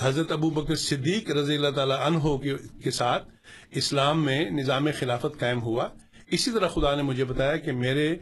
حضرت 0.00 0.32
ابو 0.32 0.50
بکر 0.50 0.76
صدیق 0.76 1.30
رضی 1.30 1.54
اللہ 1.54 1.70
تعالی 1.70 1.94
عنہ 2.00 2.36
کے- 2.36 2.92
ساتھ 2.92 3.28
اسلام 3.70 4.24
میں 4.24 4.50
نظام 4.50 4.88
خلافت 4.98 5.40
قائم 5.40 5.62
ہوا۔ 5.62 5.88
اسی 6.30 6.50
طرح 6.50 6.68
خدا 6.68 6.94
نے 6.94 7.02
مجھے 7.02 7.24
بتایا 7.24 7.56
کہ 7.56 7.72
میرے 7.72 8.16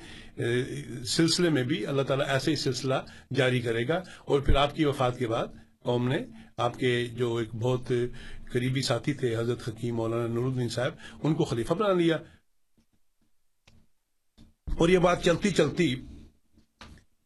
سلسلے 1.07 1.51
میں 1.51 1.63
بھی 1.63 1.87
اللہ 1.87 2.03
تعالیٰ 2.03 2.29
ایسے 2.29 2.51
ہی 2.51 2.57
سلسلہ 2.57 2.95
جاری 3.35 3.61
کرے 3.61 3.89
گا۔ 3.89 4.03
اور 4.25 4.41
پھر 4.41 4.57
آپ 4.57 4.77
کی 4.77 4.85
وفات 4.85 5.19
کے 5.19 5.27
بعد 5.27 5.47
قوم 5.83 6.09
نے 6.09 6.19
آپ 6.57 6.79
کے 6.79 7.07
جو 7.07 7.37
ایک 7.37 7.55
بہت 7.55 7.93
قریبی 8.53 8.83
ساتھی 8.83 9.13
تھے، 9.13 9.37
حضرت 9.37 9.69
حکیم 9.69 9.97
مولانا 9.97 10.27
نور 10.27 10.45
الدین 10.45 10.69
صاحب، 10.69 10.93
ان 11.23 11.35
کو 11.35 11.45
خلیفہ 11.45 11.75
بنا 11.75 11.93
لیا۔ 11.93 12.17
اور 14.79 14.89
یہ 14.89 14.99
بات 14.99 15.25
چلتی 15.25 15.51
چلتی 15.51 15.97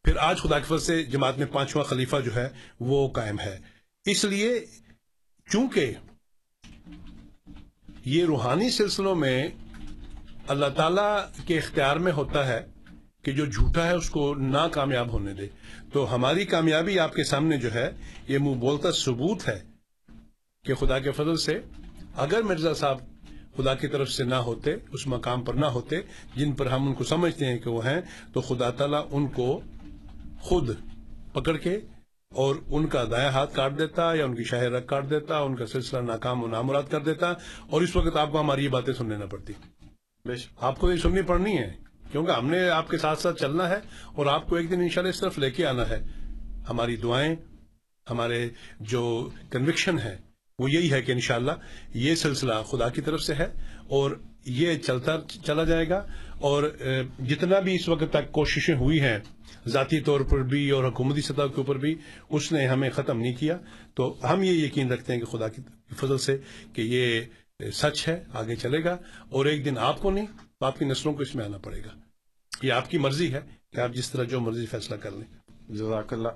پھر 0.03 0.17
آج 0.17 0.37
خدا 0.37 0.59
کے 0.59 0.65
فضل 0.65 0.79
سے 0.79 1.03
جماعت 1.03 1.37
میں 1.37 1.45
پانچواں 1.45 1.83
خلیفہ 1.83 2.15
جو 2.25 2.35
ہے، 2.35 2.49
وہ 2.79 3.09
قائم 3.09 3.39
ہے۔ 3.39 3.59
اس 4.05 4.25
لیے 4.25 4.65
چونکہ 5.51 5.93
یہ 8.05 8.25
روحانی 8.25 8.69
سلسلوں 8.69 9.15
میں 9.15 9.47
اللہ 10.47 10.65
تعالیٰ 10.75 11.25
کے 11.45 11.57
اختیار 11.57 11.95
میں 11.95 12.11
ہوتا 12.11 12.47
ہے 12.47 12.65
کہ 13.21 13.31
جو 13.31 13.45
جھوٹا 13.45 13.85
ہے 13.85 13.91
اس 13.91 14.09
کو 14.09 14.35
نہ 14.35 14.67
کامیاب 14.71 15.11
ہونے 15.11 15.33
دے۔ 15.33 15.47
تو 15.93 16.15
ہماری 16.15 16.45
کامیابی 16.45 16.99
آپ 16.99 17.13
کے 17.13 17.23
سامنے 17.23 17.57
جو 17.57 17.73
ہے 17.73 17.91
یہ 18.27 18.37
منہ 18.37 18.55
بولتا 18.55 18.91
ثبوت 18.91 19.47
ہے 19.47 19.63
کہ 20.65 20.73
خدا 20.73 20.99
کے 20.99 21.11
فضل 21.11 21.37
سے 21.37 21.59
اگر 22.15 22.41
مرزا 22.41 22.73
صاحب 22.73 22.97
خدا 23.57 23.75
کی 23.75 23.87
طرف 23.87 24.09
سے 24.09 24.23
نہ 24.23 24.35
ہوتے 24.35 24.73
اس 24.91 25.07
مقام 25.07 25.43
پر 25.43 25.53
نہ 25.53 25.65
ہوتے 25.65 25.95
جن 26.35 26.51
پر 26.51 26.65
ہم 26.65 26.87
ان 26.87 26.93
کو 26.93 27.03
سمجھتے 27.03 27.45
ہیں 27.45 27.57
کہ 27.57 27.69
وہ 27.69 27.85
ہیں 27.85 28.01
تو 28.33 28.41
خدا 28.41 28.69
تعالیٰ 28.69 29.07
ان 29.11 29.27
کو 29.27 29.61
خود 30.39 30.69
پکڑ 31.33 31.57
کے 31.57 31.79
اور 32.29 32.55
ان 32.67 32.87
کا 32.87 33.03
دایا 33.11 33.33
ہاتھ 33.33 33.55
کاٹ 33.55 33.77
دیتا 33.77 34.13
یا 34.13 34.25
ان 34.25 34.35
کی 34.35 34.43
شاہ 34.43 34.63
رگ 34.63 34.85
کاٹ 34.85 35.09
دیتا 35.09 35.39
ان 35.39 35.55
کا 35.55 35.65
سلسلہ 35.65 35.99
ناکام 35.99 36.43
و 36.43 36.47
نامراد 36.47 36.83
کر 36.89 36.99
دیتا۔ 36.99 37.33
اور 37.69 37.81
اس 37.81 37.95
وقت 37.95 38.15
آپ 38.15 38.31
کو 38.31 38.39
ہماری 38.39 38.63
یہ 38.63 38.69
باتیں 38.69 38.93
سننے 38.93 39.17
نہ 39.17 39.25
پڑتی۔ 39.25 39.53
آپ 40.59 40.79
کو 40.79 40.91
یہ 40.91 40.97
سننی 40.97 41.21
پڑنی 41.21 41.57
ہے۔ 41.57 41.88
کیونکہ 42.11 42.31
ہم 42.31 42.49
نے 42.49 42.67
آپ 42.69 42.89
کے 42.89 42.97
ساتھ 42.97 43.21
ساتھ 43.21 43.39
چلنا 43.41 43.69
ہے 43.69 43.79
اور 44.15 44.25
آپ 44.25 44.47
کو 44.47 44.55
ایک 44.55 44.71
دن 44.71 44.81
انشاءاللہ 44.81 45.09
اس 45.09 45.19
طرف 45.19 45.37
لے 45.39 45.51
کے 45.51 45.65
آنا 45.65 45.89
ہے۔ 45.89 45.99
ہماری 46.69 46.95
دعائیں، 46.95 47.35
ہمارے 48.07 48.47
جو 48.91 49.03
کنوکشن 49.51 49.99
ہے، 49.99 50.15
وہ 50.59 50.71
یہی 50.71 50.91
ہے 50.91 51.01
کہ 51.01 51.11
انشاءاللہ 51.11 51.51
یہ 51.95 52.15
سلسلہ 52.15 52.53
خدا 52.69 52.89
کی 52.89 53.01
طرف 53.01 53.21
سے 53.21 53.33
ہے 53.33 53.47
اور 53.87 54.11
یہ 54.45 54.77
چلتا، 54.77 55.15
چلا 55.45 55.63
جائے 55.63 55.87
گا 55.89 56.05
اور 56.39 56.63
جتنا 57.27 57.59
بھی 57.59 57.75
اس 57.75 57.87
وقت 57.89 58.11
تک 58.11 58.31
کوششیں 58.31 58.75
ہوئی 58.75 58.99
ہیں، 59.01 59.17
ذاتی 59.67 59.99
طور 59.99 60.21
پر 60.21 60.43
بھی 60.43 60.69
اور 60.69 60.83
حکومتی 60.83 61.21
سطح 61.21 61.47
کے 61.53 61.61
اوپر 61.61 61.77
بھی، 61.77 61.95
اس 62.29 62.51
نے 62.51 62.65
ہمیں 62.67 62.89
ختم 62.89 63.19
نہیں 63.19 63.33
کیا۔ 63.33 63.57
تو 63.95 64.13
ہم 64.23 64.43
یہ 64.43 64.65
یقین 64.65 64.91
رکھتے 64.91 65.13
ہیں 65.13 65.19
کہ 65.19 65.25
خدا 65.25 65.47
کی 65.47 65.61
فضل 65.97 66.17
سے 66.17 66.37
کہ 66.73 66.81
یہ 66.81 67.69
سچ 67.73 68.07
ہے، 68.07 68.23
آگے 68.33 68.55
چلے 68.55 68.83
گا 68.83 68.97
اور 69.29 69.45
ایک 69.45 69.65
دن 69.65 69.77
آپ 69.77 70.01
کو 70.01 70.11
نہیں 70.11 70.25
آپ 70.61 70.79
کی 70.79 70.85
نسلوں 70.85 71.13
کو 71.13 71.21
اس 71.21 71.35
میں 71.35 71.45
آنا 71.45 71.57
پڑے 71.57 71.79
گا۔ 71.79 71.98
یہ 72.61 72.73
آپ 72.73 72.89
کی 72.89 72.97
مرضی 72.97 73.33
ہے 73.33 73.41
کہ 73.73 73.79
آپ 73.79 73.89
جس 73.93 74.11
طرح 74.11 74.23
جو 74.23 74.39
مرضی 74.39 74.65
فیصلہ 74.65 74.95
کر 74.95 75.11
لیں۔ 75.11 75.51
جزاک 75.69 76.13
اللہ۔ 76.13 76.29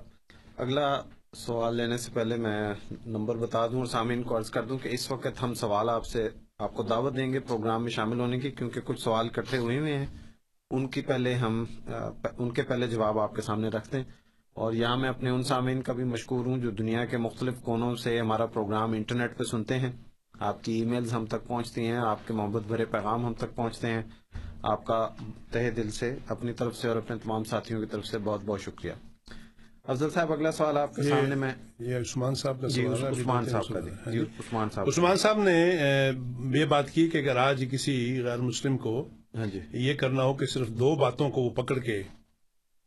اگلا 0.56 1.02
سوال 1.32 1.76
لینے 1.76 1.98
سے 1.98 2.10
پہلے 2.14 2.36
میں 2.36 2.74
نمبر 3.06 3.36
بتا 3.36 3.66
دوں 3.66 3.76
اور 3.76 3.86
سامعین 3.86 4.22
کو 4.22 4.36
عرض 4.36 4.50
کر 4.50 4.62
دوں 4.62 4.78
کہ 4.78 4.88
اس 4.88 5.10
وقت 5.10 5.42
ہم 5.42 5.54
سوال 5.54 5.88
آپ 5.88 6.06
سے 6.06 6.28
آپ 6.58 6.74
کو 6.74 6.82
دعوت 6.82 7.16
دیں 7.16 7.32
گے 7.32 7.40
پروگرام 7.40 7.82
میں 7.82 7.90
شامل 7.90 8.20
ہونے 8.20 8.40
کی، 8.40 8.50
کیونکہ 8.50 8.80
کچھ 8.80 9.00
سوال 9.00 9.26
اکٹھے 9.26 9.58
ہوئے 9.58 9.78
ہوئے 9.78 9.98
ہیں۔ 9.98 10.06
ان 10.70 10.88
کی 10.88 11.00
پہلے 11.00 11.34
ہم، 11.34 11.64
ان 12.38 12.50
کے 12.50 12.62
پہلے 12.62 12.86
جواب 12.86 13.18
آپ 13.18 13.34
کے 13.34 13.42
سامنے 13.42 13.68
رکھتے 13.68 13.96
ہیں 13.96 14.04
اور 14.54 14.72
یہاں 14.72 14.96
میں 14.96 15.08
اپنے 15.08 15.30
ان 15.30 15.42
سامعین 15.42 15.82
کا 15.82 15.92
بھی 15.92 16.04
مشکور 16.04 16.46
ہوں 16.46 16.58
جو 16.58 16.70
دنیا 16.70 17.04
کے 17.04 17.16
مختلف 17.16 17.54
کونوں 17.62 17.94
سے 17.94 18.20
ہمارا 18.20 18.46
پروگرام 18.46 18.92
انٹرنیٹ 18.92 19.38
پہ 19.38 19.44
سنتے 19.44 19.78
ہیں۔ 19.78 19.92
آپ 20.40 20.64
کی 20.64 20.72
ای 20.72 20.84
میلز 20.84 21.12
ہم 21.12 21.26
تک 21.26 21.46
پہنچتی 21.46 21.86
ہیں، 21.86 21.96
آپ 21.96 22.26
کے 22.26 22.32
محبت 22.32 22.62
بھرے 22.62 22.84
پیغام 22.84 23.26
ہم 23.26 23.34
تک 23.34 23.54
پہنچتے 23.54 23.90
ہیں۔ 23.90 24.02
آپ 24.64 24.84
کا 24.84 24.98
تہ 25.50 25.70
دل 25.76 25.90
سے 25.90 26.14
اپنی 26.28 26.52
طرف 26.52 26.76
سے 26.76 26.88
اور 26.88 26.96
اپنے 26.96 27.16
تمام 27.18 27.44
ساتھیوں 27.44 27.80
کی 27.80 27.86
طرف 27.86 28.06
سے 28.06 28.18
بہت 28.18 28.44
بہت 28.44 28.60
شکریہ 28.60 28.92
افضل 29.84 30.10
صاحب 30.10 30.32
اگلا 30.32 30.50
سوال 30.52 30.76
آپ 30.76 30.94
کے 30.94 31.02
سامنے 31.02 31.34
میں 31.34 31.50
یہ 31.80 31.96
عثمان 31.96 32.34
صاحب 32.34 32.60
کا 32.60 32.68
جی 32.68 32.86
عثمان 32.86 33.44
صاحب 33.44 33.62
کا 33.62 33.68
سوال۔ 33.68 33.84
دی 33.84 33.90
ہاں 34.06 34.12
جی 34.12 34.18
جی۔ 34.18 34.24
عثمان 34.38 34.70
صاحب 34.70 34.88
عثمان 34.88 35.16
صاحب 35.16 35.42
نے 35.42 35.56
یہ 36.54 36.64
بات 36.64 36.90
کی 36.90 37.06
کہ 37.08 37.18
اگر 37.18 37.36
آج 37.36 37.64
کسی 37.70 37.96
غیر 38.22 38.40
مسلم 38.40 38.78
کو 38.78 38.96
ہاں 39.34 39.46
جی 39.46 39.60
یہ 39.80 39.94
کرنا 39.94 40.24
ہو 40.24 40.34
کہ 40.34 40.46
صرف 40.46 40.68
دو 40.78 40.94
باتوں 40.96 41.30
کو 41.30 41.42
وہ 41.42 41.50
پکڑ 41.54 41.78
کے 41.78 42.02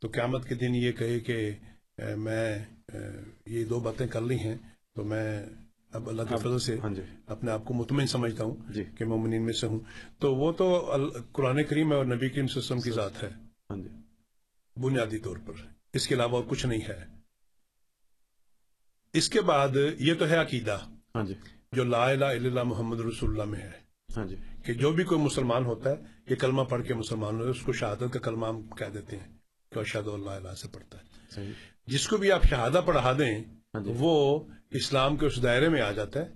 تو 0.02 0.08
قیامت 0.08 0.48
کے 0.48 0.54
دن 0.54 0.74
یہ 0.74 0.92
کہے 0.92 1.20
کہ 1.20 1.38
میں 2.18 2.58
یہ 3.46 3.64
دو 3.64 3.80
باتیں 3.80 4.06
کر 4.06 4.20
لی 4.20 4.38
ہیں 4.38 4.56
تو 4.94 5.04
میں 5.04 5.28
اب 5.92 6.08
اللہ 6.08 6.22
کے 6.22 6.34
اب- 6.34 6.42
فضل 6.42 6.58
سے 6.58 6.78
ہاں 6.78 6.94
جی۔ 6.94 7.02
اپنے 7.26 7.50
آپ 7.50 7.64
کو 7.64 7.74
مطمئن 7.74 8.06
سمجھتا 8.06 8.44
ہوں 8.44 8.72
جی۔ 8.72 8.84
کہ 8.84 9.04
مومنین 9.04 9.42
میں 9.42 9.52
سے 9.52 9.66
ہوں۔ 9.66 9.80
تو 10.18 10.34
وہ 10.34 10.52
تو 10.52 10.96
قرآن 11.32 11.64
کریم 11.64 11.92
اور 11.92 12.04
نبی 12.04 12.28
کریم 12.28 12.46
صلی 12.46 12.60
اللہ 12.60 12.72
علیہ 12.72 12.80
وسلم 12.80 12.80
کی 12.80 12.90
ذات 12.90 13.22
ہے۔ 13.22 13.28
ہاں 13.70 13.76
جی۔ 13.76 13.88
بنیادی 14.80 15.18
طور 15.18 15.36
پر۔ 15.46 15.52
اس 15.92 16.08
کے 16.08 16.14
علاوہ 16.14 16.36
اور 16.36 16.44
کچھ 16.48 16.66
نہیں 16.66 16.80
ہے۔ 16.88 17.04
اس 19.12 19.28
کے 19.28 19.40
بعد 19.40 19.68
یہ 19.98 20.14
تو 20.14 20.28
ہے 20.28 20.36
عقیدہ۔ 20.36 20.78
ہاں 21.14 21.24
جو 21.72 21.84
لا 21.84 22.10
الہ 22.10 22.24
الا 22.24 22.26
اللہ 22.26 22.62
محمد 22.62 23.00
رسول 23.00 23.30
اللہ 23.30 23.44
میں 23.44 23.60
ہے۔ 23.60 23.70
ہاں 24.16 24.26
کہ 24.64 24.72
جو 24.72 24.92
بھی 24.92 25.04
کوئی 25.04 25.20
مسلمان 25.20 25.64
ہوتا 25.64 25.90
ہے 25.90 25.96
یہ 26.30 26.36
کلمہ 26.36 26.62
پڑھ 26.62 26.86
کے 26.86 26.94
مسلمان 26.94 27.34
ہوتا 27.34 27.44
ہے 27.44 27.50
اس 27.50 27.62
کو 27.62 27.72
شہادت 27.72 28.12
کا 28.12 28.18
کلمہ 28.18 28.46
ہم 28.46 28.68
کہہ 28.68 28.86
دیتے 28.86 29.16
ہیں 29.16 29.36
کہ 29.72 29.78
اشہد 29.78 30.08
اللہ 30.08 30.30
الہ 30.30 30.54
سے 30.54 30.68
پڑھتا 30.68 30.98
ہے۔ 30.98 31.50
جس 31.86 32.08
کو 32.08 32.16
بھی 32.16 32.32
آپ 32.32 32.44
شہادہ 32.44 32.80
پڑھا 32.86 33.12
دیں 33.12 33.44
ہاں 33.74 33.82
وہ 33.86 34.40
اسلام 34.70 35.16
کے 35.16 35.26
اس 35.26 35.42
دائرے 35.42 35.68
میں 35.68 35.80
آ 35.80 35.92
جاتا 35.92 36.20
ہے 36.20 36.26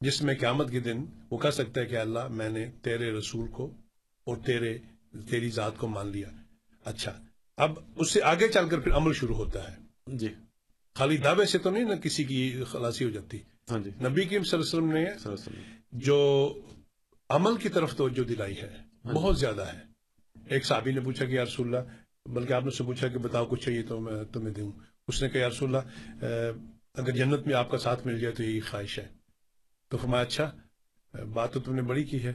جس 0.00 0.22
میں 0.22 0.34
قیامت 0.40 0.70
کے 0.70 0.80
دن 0.80 1.04
وہ 1.30 1.38
کہہ 1.38 1.50
سکتا 1.50 1.80
ہے 1.80 1.86
کہ 1.86 1.96
اللہ 1.96 2.28
میں 2.28 2.48
نے 2.48 2.70
تیرے 2.82 3.12
رسول 3.12 3.48
کو 3.48 3.76
اور 4.24 4.36
تیرے 4.36 4.78
تیری 5.30 5.50
ذات 5.50 5.72
کو 5.78 5.88
مان 5.88 6.08
لیا۔ 6.08 6.28
اچھا 6.84 7.20
اب 7.56 7.78
اس 7.96 8.10
سے 8.10 8.22
آگے 8.22 8.48
چل 8.48 8.68
کر 8.68 8.80
پھر 8.80 8.92
عمل 8.92 9.12
شروع 9.12 9.36
ہوتا 9.36 9.72
ہے۔ 9.72 9.76
جی۔ 10.06 10.28
خالی 10.94 11.16
دعوے 11.16 11.46
سے 11.46 11.58
تو 11.58 11.70
نہیں 11.70 11.84
نہ 11.84 11.94
کسی 11.94 12.24
کی 12.24 12.64
خلاصی 12.68 13.04
ہو 13.04 13.10
جاتی۔ 13.10 13.38
ہاں 13.70 13.78
جی۔ 13.78 13.90
نبی 13.90 14.24
کریم 14.24 14.44
صلی 14.44 14.60
اللہ 14.60 14.70
علیہ 14.70 14.78
وسلم 14.78 14.86
نے 14.86 15.18
صلی 15.18 15.32
اللہ 15.32 15.32
علیہ 15.32 15.32
وسلم۔ 15.32 15.98
جو 15.98 16.52
عمل 17.28 17.56
کی 17.56 17.68
طرف 17.68 17.96
توجہ 17.96 18.22
دلائی 18.22 18.56
ہے 18.62 18.76
بہت 19.04 19.38
زیادہ 19.38 19.66
ہے۔ 19.66 19.78
ایک 20.48 20.64
صحابی 20.64 20.92
نے 20.92 21.00
پوچھا 21.00 21.24
کہ 21.24 21.32
یا 21.32 21.44
رسول 21.44 21.74
اللہ 21.74 21.90
بلکہ 22.28 22.52
آپ 22.52 22.64
نے 22.64 22.70
سے 22.70 22.84
پوچھا 22.84 23.08
کہ 23.08 23.18
بتاؤ 23.18 23.46
کچھ 23.46 23.64
چاہیے 23.64 23.82
تو 23.82 24.00
میں 24.00 24.24
تمہیں 24.24 24.54
دوں۔ 24.54 24.72
اس 25.08 25.22
نے 25.22 25.28
کہا 25.28 25.40
یا 25.40 25.48
رسول 25.48 25.76
اللہ 25.76 25.88
اگر 26.96 27.10
جنت 27.10 27.46
میں 27.46 27.54
آپ 27.54 27.70
کا 27.70 27.78
ساتھ 27.78 28.06
مل 28.06 28.20
جائے 28.20 28.34
تو 28.34 28.42
یہی 28.42 28.60
خواہش 28.60 28.98
ہے۔ 28.98 29.08
تو 29.88 29.96
فرمایا 29.96 30.22
اچھا 30.22 30.50
بات 31.32 31.52
تو 31.52 31.60
تم 31.60 31.74
نے 31.74 31.82
بڑی 31.82 32.04
کی 32.04 32.24
ہے 32.24 32.32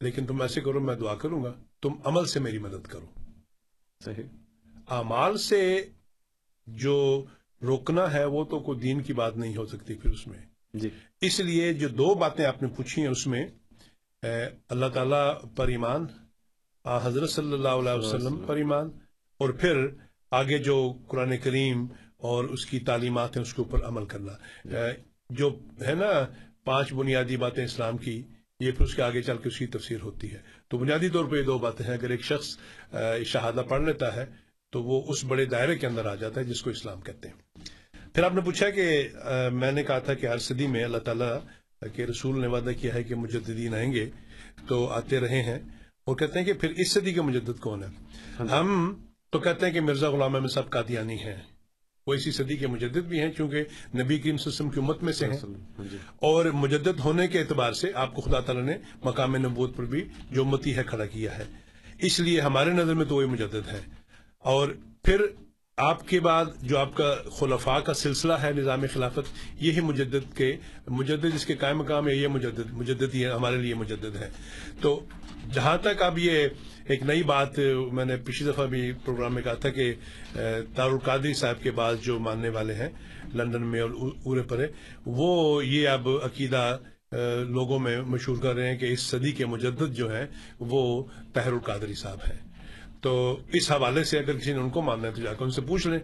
لیکن 0.00 0.26
تم 0.26 0.42
ایسے 0.42 0.60
کرو 0.60 0.80
میں 0.80 0.96
دعا 0.96 1.14
کروں 1.14 1.44
گا 1.44 1.54
تم 1.82 1.92
عمل 2.04 2.26
سے 2.26 2.40
میری 2.40 2.58
مدد 2.58 2.86
کرو۔ 2.86 3.06
صحیح۔ 4.04 4.22
اعمال 4.90 5.38
سے 5.38 5.88
جو 6.66 7.24
روکنا 7.62 8.12
ہے 8.12 8.24
وہ 8.24 8.44
تو 8.44 8.58
کوئی 8.60 8.78
دین 8.78 9.02
کی 9.02 9.12
بات 9.12 9.36
نہیں 9.36 9.56
ہو 9.56 9.66
سکتی 9.66 9.94
پھر 9.94 10.10
اس 10.10 10.26
میں۔ 10.26 10.38
جی۔ 10.74 10.90
اس 11.20 11.40
لیے 11.40 11.74
جو 11.74 11.88
دو 11.88 12.14
باتیں 12.14 12.44
آپ 12.44 12.62
نے 12.62 12.68
پوچھی 12.68 13.02
ہیں 13.02 13.08
اس 13.08 13.26
میں 13.26 13.46
اللہ 14.68 14.86
تعالیٰ 14.94 15.34
پر 15.56 15.68
ایمان 15.68 16.06
حضرت 16.84 17.30
صلی 17.30 17.52
اللہ 17.52 17.68
علیہ 17.68 17.98
وسلم۔ 17.98 18.44
پر 18.46 18.56
ایمان 18.56 18.90
اور 19.38 19.48
پھر 19.48 19.86
آگے 20.30 20.58
جو 20.58 20.92
قرآن 21.08 21.36
کریم 21.36 21.86
اور 22.20 22.44
اس 22.44 22.66
کی 22.66 22.78
تعلیمات 22.80 23.36
ہیں 23.36 23.42
اس 23.42 23.54
کے 23.54 23.62
اوپر 23.62 23.84
عمل 23.84 24.04
کرنا۔ 24.04 24.32
جو 25.30 25.58
ہے 25.86 25.94
نا 25.94 26.26
پانچ 26.64 26.92
بنیادی 26.92 27.36
باتیں 27.36 27.64
اسلام 27.64 27.96
کی 27.96 28.22
یہ 28.60 28.70
پھر 28.70 28.84
اس 28.84 28.94
کے 28.94 29.02
آگے 29.02 29.22
چل 29.22 29.36
کے 29.36 29.48
اس 29.48 29.58
کی 29.58 29.66
تفسیر 29.66 30.00
ہوتی 30.02 30.32
ہے۔ 30.32 30.38
تو 30.68 30.78
بنیادی 30.78 31.08
طور 31.08 31.24
پہ 31.24 31.36
یہ 31.36 31.42
دو 31.42 31.58
باتیں 31.58 31.86
ہیں۔ 31.86 31.92
اگر 31.92 32.10
ایک 32.10 32.24
شخص 32.24 32.56
شہادہ 33.26 33.62
پڑھ 33.68 33.82
لیتا 33.82 34.16
ہے 34.16 34.24
تو 34.70 34.82
وہ 34.82 35.02
اس 35.08 35.24
بڑے 35.24 35.44
دائرے 35.44 35.76
کے 35.76 35.86
اندر 35.86 36.06
آ 36.06 36.14
جاتا 36.14 36.40
ہے 36.40 36.46
جس 36.46 36.62
کو 36.62 36.70
اسلام 36.70 37.00
کہتے 37.00 37.28
ہیں۔ 37.28 37.34
پھر 38.14 38.22
آپ 38.22 38.34
نے 38.34 38.40
پوچھا 38.40 38.70
کہ 38.70 39.08
میں 39.52 39.72
نے 39.72 39.82
کہا 39.82 39.98
تھا 39.98 40.14
کہ 40.14 40.26
ہر 40.26 40.38
صدی 40.38 40.66
میں 40.66 40.84
اللہ 40.84 40.98
تعالیٰ 40.98 41.38
کے 41.94 42.06
رسول 42.06 42.40
نے 42.40 42.46
وعدہ 42.46 42.70
کیا 42.80 42.94
ہے 42.94 43.02
کہ 43.02 43.14
مجددین 43.14 43.74
آئیں 43.74 43.92
گے 43.92 44.10
تو 44.68 44.86
آتے 44.86 45.20
رہے 45.20 45.42
ہیں 45.42 45.58
اور 46.04 46.16
کہتے 46.16 46.38
ہیں 46.38 46.46
کہ 46.46 46.52
پھر 46.52 46.70
اس 46.70 46.92
صدی 46.92 47.12
کے 47.12 47.20
مجدد 47.20 47.60
کون 47.60 47.82
ہے 47.82 47.88
ہم 48.38 48.94
تو 49.30 49.38
کہتے 49.38 49.66
ہیں 49.66 49.72
کہ 49.72 49.80
مرزا 49.80 50.10
غلام 50.10 50.34
احمد 50.34 50.48
صاحب 50.48 50.70
قادیانی 50.70 51.14
ہیں۔ 51.14 51.42
وہ 52.06 52.14
اسی 52.14 52.32
صدی 52.32 52.56
کے 52.56 52.66
مجدد 52.66 52.98
بھی 52.98 53.20
ہیں 53.20 53.32
چونکہ 53.32 53.56
نبی 53.94 54.18
کریم 54.18 54.20
صلی 54.20 54.24
اللہ 54.24 54.30
علیہ 54.30 54.46
وسلم 54.46 54.70
کی 54.70 54.80
امت 54.80 55.02
میں 55.02 55.12
سے 55.12 55.26
ہیں۔ 55.26 55.36
ہاں 55.78 55.84
جی۔ 55.90 55.96
اور 56.16 56.44
مجدد 56.44 57.00
ہونے 57.00 57.28
کے 57.28 57.38
اعتبار 57.38 57.72
سے 57.72 57.90
آپ 57.94 58.14
کو 58.14 58.20
خدا 58.20 58.40
تعالیٰ 58.40 58.64
نے 58.64 58.76
مقام 59.04 59.36
نبوت 59.36 59.76
پر 59.76 59.84
بھی 59.84 60.04
جو 60.30 60.42
امتی 60.44 60.76
ہے 60.76 60.82
کھڑا 60.86 61.06
کیا 61.06 61.38
ہے۔ 61.38 61.44
اس 61.98 62.20
لیے 62.20 62.40
ہمارے 62.40 62.70
نظر 62.70 62.94
میں 62.94 63.04
تو 63.04 63.14
وہی 63.16 63.26
مجدد 63.26 63.68
ہے۔ 63.72 63.80
اور 64.38 64.68
پھر 65.02 65.22
آپ 65.76 66.08
کے 66.08 66.20
بعد 66.20 66.44
جو 66.62 66.78
آپ 66.78 66.96
کا 66.96 67.14
خلفاء 67.38 67.78
کا 67.78 67.94
سلسلہ 67.94 68.32
ہے 68.32 68.52
نظام 68.52 68.84
خلافت 68.92 69.32
یہی 69.62 69.80
مجدد 69.80 70.36
کے 70.36 70.56
مجدد 70.88 71.34
جس 71.34 71.46
کے 71.46 71.54
قائم 71.54 71.78
مقام 71.78 72.08
ہے 72.08 72.14
یہ 72.14 72.28
مجدد 72.28 72.72
مجدد 72.72 73.14
ہی 73.14 73.24
ہے 73.24 73.30
ہمارے 73.30 73.56
لیے 73.56 73.74
مجدد 73.74 74.16
ہے۔ 74.16 74.30
تو 74.80 75.00
جہاں 75.52 75.76
تک 75.78 76.02
اب 76.02 76.18
یہ 76.18 76.48
ایک 76.84 77.02
نئی 77.02 77.22
بات 77.22 77.58
میں 77.92 78.04
نے 78.04 78.16
پچھلی 78.16 78.50
دفعہ 78.50 78.66
بھی 78.66 78.92
پروگرام 79.04 79.34
میں 79.34 79.42
کہا 79.42 79.54
تھا 79.54 79.70
کہ 79.70 79.94
دارالقادری 80.76 81.34
صاحب 81.34 81.62
کے 81.62 81.70
بعد 81.70 81.94
جو 82.02 82.18
ماننے 82.18 82.48
والے 82.48 82.74
ہیں، 82.74 82.88
لندن 83.34 83.62
میں 83.62 83.80
اور 83.80 83.90
اورے 84.24 84.42
پرے، 84.42 84.66
وہ 85.06 85.66
یہ 85.66 85.88
اب 85.88 86.08
عقیدہ 86.08 86.78
لوگوں 87.48 87.78
میں 87.78 88.00
مشہور 88.00 88.36
کر 88.36 88.54
رہے 88.54 88.68
ہیں 88.68 88.78
کہ 88.78 88.86
اس 88.86 89.00
صدی 89.00 89.32
کے 89.32 89.46
مجدد 89.46 89.94
جو 89.94 90.14
ہیں، 90.14 90.26
وہ 90.60 91.04
طاہر 91.34 91.52
القادری 91.52 91.94
صاحب 91.94 92.18
ہیں۔ 92.30 92.38
تو 93.00 93.38
اس 93.52 93.70
حوالے 93.70 94.04
سے 94.04 94.18
اگر 94.18 94.36
کسی 94.36 94.52
نے 94.52 94.58
ان 94.58 94.70
کو 94.70 94.82
ماننا 94.82 95.08
ہے 95.08 95.12
تو 95.12 95.22
جا 95.22 95.32
کر 95.34 95.44
ان 95.44 95.50
سے 95.50 95.60
پوچھ 95.60 95.86
لیں۔ 95.86 95.98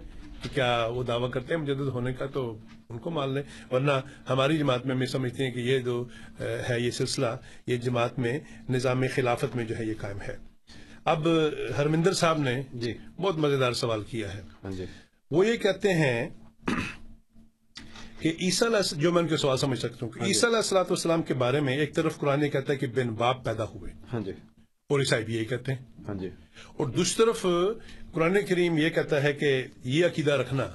کہ 0.49 0.55
کیا 0.55 0.87
وہ 0.87 1.03
دعویٰ 1.03 1.31
کرتے 1.31 1.55
ہیں 1.55 1.61
مجدد 1.61 1.89
ہونے 1.89 2.13
کا 2.13 2.27
تو 2.27 2.59
ان 2.89 2.99
کو 2.99 3.11
مان 3.11 3.35
لیں 3.35 3.43
ورنہ 3.71 3.93
ہماری 4.31 4.59
جماعت 4.59 4.87
میں 4.87 4.95
ہمیں 4.95 5.07
سمجھتے 5.07 5.45
ہیں 5.45 5.51
کہ 5.51 5.61
یہ 5.61 5.79
جو 5.79 6.05
ہے 6.41 6.81
یہ 6.81 6.91
سلسلہ 6.91 7.27
یہ 7.67 7.77
جماعت 7.77 8.19
میں 8.19 8.39
نظام 8.71 9.03
خلافت 9.15 9.57
میں 9.57 9.65
جو 9.65 9.79
ہے 9.79 9.85
یہ 9.85 9.95
قائم 10.01 10.21
ہے۔ 10.21 10.37
اب 11.05 11.29
ہرمندر 11.79 12.13
صاحب 12.13 12.39
نے 12.39 12.63
جی۔ 12.75 12.95
بہت 13.17 13.37
مزیدار 13.37 13.73
سوال 13.73 14.03
کیا 14.03 14.35
ہے۔ 14.35 14.41
ہاں 14.65 14.71
جی۔ 14.71 14.85
وہ 15.31 15.47
یہ 15.47 15.57
کہتے 15.57 15.95
ہیں 15.95 16.29
کہ 18.19 18.33
عیسیٰ 18.41 18.69
علیہ 18.69 19.01
جو 19.01 19.13
میں 19.13 19.23
ان 19.23 19.29
کے 19.29 19.37
سوال 19.37 19.57
سمجھ 19.57 19.79
سکتا 19.79 20.07
ہوں 20.07 20.13
کہ 20.13 20.19
ہاں 20.19 20.27
جی۔ 20.27 20.31
عیسیٰ 20.31 20.49
علیہ 20.49 20.57
السلاۃ 20.57 20.85
والسلام 20.85 21.23
کے 21.23 21.35
بارے 21.35 21.61
میں 21.61 21.77
ایک 21.77 21.95
طرف 21.95 22.17
قرآن 22.17 22.43
یہ 22.43 22.49
کہتا 22.49 22.73
ہے 22.73 22.79
کہ 22.79 22.87
بن 22.87 23.09
باپ 23.09 23.45
پیدا 23.45 23.65
ہوئے 23.65 23.93
ہاں 24.13 24.21
جی۔ 24.21 24.33
اور 24.91 25.01
عیسائی 25.01 25.25
بھی 25.25 25.35
یہی 25.35 25.45
کہتے 25.45 25.73
ہیں۔ 25.73 25.85
ہاں 26.09 26.15
جی۔ 26.15 26.31
اور 26.77 26.87
دوسری 26.87 27.25
طرف 27.25 27.47
قرآن 28.17 28.37
کریم 28.49 28.79
یہ 28.79 28.91
کہتا 28.91 29.23
ہے 29.23 29.33
کہ 29.33 29.67
یہ 29.85 30.07
عقیدہ 30.07 30.33
رکھنا 30.33 30.69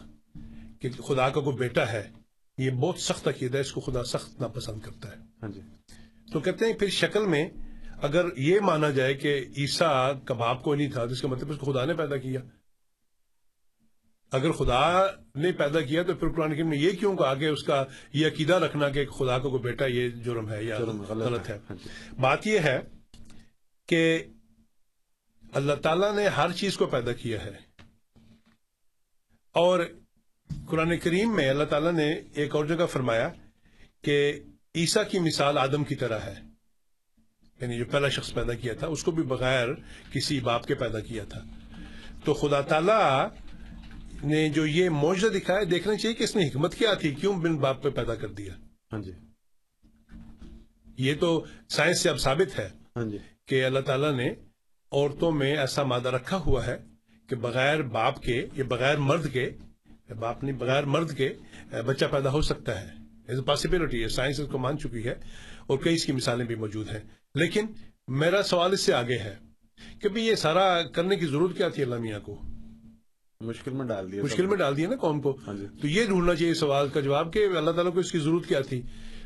کہ 0.81 0.89
خدا 0.89 1.29
کا 1.29 1.41
کوئی 1.41 1.57
بیٹا 1.57 1.91
ہے 1.91 2.09
یہ 2.57 2.69
بہت 2.69 2.99
سخت 2.99 3.27
عقیدہ 3.27 3.55
ہے 3.55 3.61
اس 3.61 3.71
کو 3.71 3.81
خدا 3.81 4.03
سخت 4.03 4.41
ناپسند 4.41 4.79
کرتا 4.79 5.11
ہے۔ 5.11 5.15
ہاں 5.43 5.49
جی۔ 5.49 5.61
تو 6.33 6.39
کہتے 6.39 6.65
ہیں 6.65 6.73
پھر 6.73 6.89
شکل 6.89 7.25
میں 7.25 7.49
اگر 8.01 8.25
یہ 8.37 8.59
مانا 8.59 8.89
جائے 8.89 9.13
کہ 9.13 9.45
عیسیٰ 9.57 10.13
کا 10.25 10.33
باپ 10.33 10.63
کوئی 10.63 10.77
نہیں 10.77 10.91
تھا 10.91 11.01
اس 11.01 11.21
کا 11.21 11.27
مطلب 11.27 11.51
اس 11.51 11.57
کو 11.57 11.71
خدا 11.71 11.85
نے 11.85 11.93
پیدا 11.93 12.17
کیا۔ 12.17 12.39
اگر 14.31 14.51
خدا 14.51 15.07
نے 15.35 15.51
پیدا 15.51 15.81
کیا 15.81 16.03
تو 16.03 16.13
پھر 16.13 16.29
قرآن 16.29 16.51
کریم 16.51 16.69
نے 16.69 16.77
یہ 16.77 16.91
کیوں 16.91 17.17
کہا 17.17 17.33
کہ 17.33 17.45
اس 17.45 17.63
کا 17.63 17.85
یہ 18.13 18.27
عقیدہ 18.27 18.55
رکھنا 18.55 18.89
کہ 18.89 19.05
خدا 19.05 19.39
کا 19.39 19.49
کوئی 19.49 19.63
بیٹا 19.63 19.85
یہ 19.85 20.09
جرم 20.09 20.49
ہے 20.49 20.63
یا 20.63 20.77
غلط 21.09 21.49
ہے۔ 21.49 21.57
ہاں 21.69 21.75
جی۔ 21.83 21.89
بات 22.21 22.47
یہ 22.47 22.59
ہے 22.59 22.79
کہ 23.87 24.23
اللہ 25.51 25.73
تعالیٰ 25.73 26.15
نے 26.15 26.27
ہر 26.27 26.51
چیز 26.51 26.77
کو 26.77 26.85
پیدا 26.85 27.13
کیا 27.13 27.45
ہے۔ 27.45 27.53
اور 29.51 29.79
قرآن 30.67 30.97
کریم 30.99 31.35
میں 31.35 31.49
اللہ 31.49 31.63
تعالیٰ 31.63 31.91
نے 31.91 32.13
ایک 32.33 32.55
اور 32.55 32.65
جگہ 32.65 32.85
فرمایا 32.85 33.29
کہ 34.01 34.39
عیسیٰ 34.75 35.03
کی 35.09 35.19
مثال 35.19 35.57
آدم 35.57 35.83
کی 35.83 35.95
طرح 35.95 36.19
ہے۔ 36.19 36.35
یعنی 37.61 37.77
جو 37.77 37.85
پہلا 37.85 38.09
شخص 38.09 38.33
پیدا 38.33 38.53
کیا 38.53 38.73
تھا 38.73 38.87
اس 38.87 39.03
کو 39.03 39.11
بھی 39.11 39.23
بغیر 39.23 39.67
کسی 40.11 40.39
باپ 40.39 40.65
کے 40.65 40.75
پیدا 40.75 40.99
کیا 40.99 41.23
تھا۔ 41.23 41.39
تو 42.25 42.33
خدا 42.33 42.61
تعالیٰ 42.61 43.27
نے 44.23 44.49
جو 44.49 44.65
یہ 44.65 44.89
معجزہ 44.89 45.27
دکھایا 45.27 45.59
دیکھنا 45.71 45.97
چاہیے 45.97 46.15
کہ 46.15 46.23
اس 46.23 46.35
میں 46.35 46.47
حکمت 46.47 46.75
کیا 46.75 46.93
تھی 46.93 47.15
کیوں 47.15 47.33
بن 47.33 47.57
باپ 47.57 47.83
پہ 47.83 47.89
پیدا 47.89 48.15
کر 48.15 48.27
دیا۔ 48.27 48.53
ہاں 48.93 49.01
جی۔ 49.01 49.11
یہ 50.97 51.15
تو 51.19 51.45
سائنس 51.69 52.01
سے 52.01 52.09
اب 52.09 52.17
ثابت 52.17 52.59
ہے 52.59 52.69
ہاں 52.97 53.05
جی۔ 53.05 53.17
کہ 53.45 53.65
اللہ 53.65 53.79
تعالیٰ 53.79 54.13
نے 54.13 54.33
عورتوں 54.91 55.31
میں 55.31 55.57
ایسا 55.57 55.83
مادہ 55.83 56.07
رکھا 56.07 56.37
ہوا 56.37 56.65
ہے 56.65 56.77
کہ 57.29 57.35
بغیر 57.35 57.81
باپ 57.81 58.21
کے 58.21 58.45
یا 58.53 58.63
بغیر 58.67 58.97
مرد 58.97 59.33
کے 59.33 59.49
باپ 60.19 60.43
نہیں 60.43 60.55
بغیر 60.55 60.83
مرد 60.83 61.17
کے 61.17 61.33
بچہ 61.85 62.05
پیدا 62.11 62.31
ہو 62.31 62.41
سکتا 62.41 62.81
ہے۔ 62.81 63.01
پاسبلٹی 63.45 64.03
ہے 64.03 64.07
سائنس 64.07 64.39
اس 64.39 64.47
کو 64.51 64.57
مان 64.57 64.77
چکی 64.77 65.05
ہے 65.05 65.15
اور 65.67 65.77
کئی 65.77 65.95
اس 65.95 66.05
کی 66.05 66.11
مثالیں 66.11 66.45
بھی 66.45 66.55
موجود 66.55 66.89
ہیں۔ 66.89 66.99
لیکن 67.35 67.65
میرا 68.07 68.43
سوال 68.43 68.73
اس 68.73 68.81
سے 68.81 68.93
آگے 68.93 69.17
ہے 69.17 69.35
کہ 70.01 70.09
بھی 70.09 70.27
یہ 70.27 70.35
سارا 70.35 70.81
کرنے 70.81 71.15
کی 71.15 71.25
ضرورت 71.25 71.57
کیا 71.57 71.69
تھی 71.69 71.83
اللہ 71.83 71.95
میاں 71.95 72.19
کو؟ 72.19 72.41
مشکل 73.41 73.71
میں 73.71 73.85
ڈال 73.85 74.11
دیا 74.11 74.23
مشکل 74.23 74.45
میں 74.45 74.57
ڈال 74.57 74.77
دیا 74.77 74.89
نا 74.89 74.95
قوم 74.95 75.21
کو۔ 75.21 75.37
ہاں 75.47 75.53
جی۔ 75.53 75.65
تو 75.81 75.87
یہ 75.87 76.05
ڈھونڈنا 76.05 76.35
چاہیے 76.35 76.53
سوال 76.53 76.89
کا 76.89 76.99
جواب 76.99 77.33
کہ 77.33 77.47
اللہ 77.57 77.71
تعالیٰ 77.71 77.93
کو 77.93 77.99
اس 77.99 78.11
کی 78.11 78.19
ضرورت 78.19 78.47
کیا 78.47 78.61
تھی؟ 78.61 78.81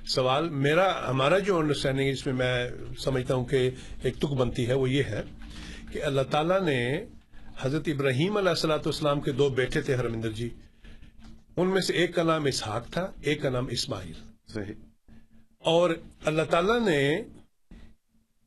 سوال 0.08 0.50
میرا 0.50 1.10
ہمارا 1.10 1.40
جو 1.40 1.60
انڈرسٹینڈنگ 1.60 2.10
اس 2.10 2.26
میں 2.26 2.34
میں 2.34 2.70
سمجھتا 2.98 3.36
ہوں 3.36 3.46
کہ 3.46 3.70
ایک 4.04 4.18
تک 4.18 4.26
بنتی 4.26 4.68
ہے 4.68 4.74
وہ 4.74 4.90
یہ 4.90 5.04
ہے 5.04 5.24
کہ 5.96 6.04
اللہ 6.04 6.22
تعالیٰ 6.22 6.62
نے 6.62 7.06
حضرت 7.60 7.88
ابراہیم 7.88 8.38
علیہ 8.38 8.50
السلاۃ 8.50 8.78
والسلام 8.78 9.22
کے 9.22 9.32
دو 9.32 9.50
بیٹے 9.50 9.82
تھے 9.82 9.96
ہرمندر 9.96 10.30
جی۔ 10.30 10.50
ان 11.58 11.68
میں 11.68 11.82
سے 11.82 11.94
ایک 11.94 12.16
کا 12.16 12.24
نام 12.24 12.46
اسحاق 12.46 12.90
تھا 12.92 13.12
ایک 13.22 13.42
کا 13.42 13.50
نام 13.50 13.68
اسماعیل۔ 13.68 14.14
صحیح۔ 14.54 14.74
اور 15.60 15.90
اللہ 16.26 16.42
تعالیٰ 16.50 16.80
نے 16.80 17.22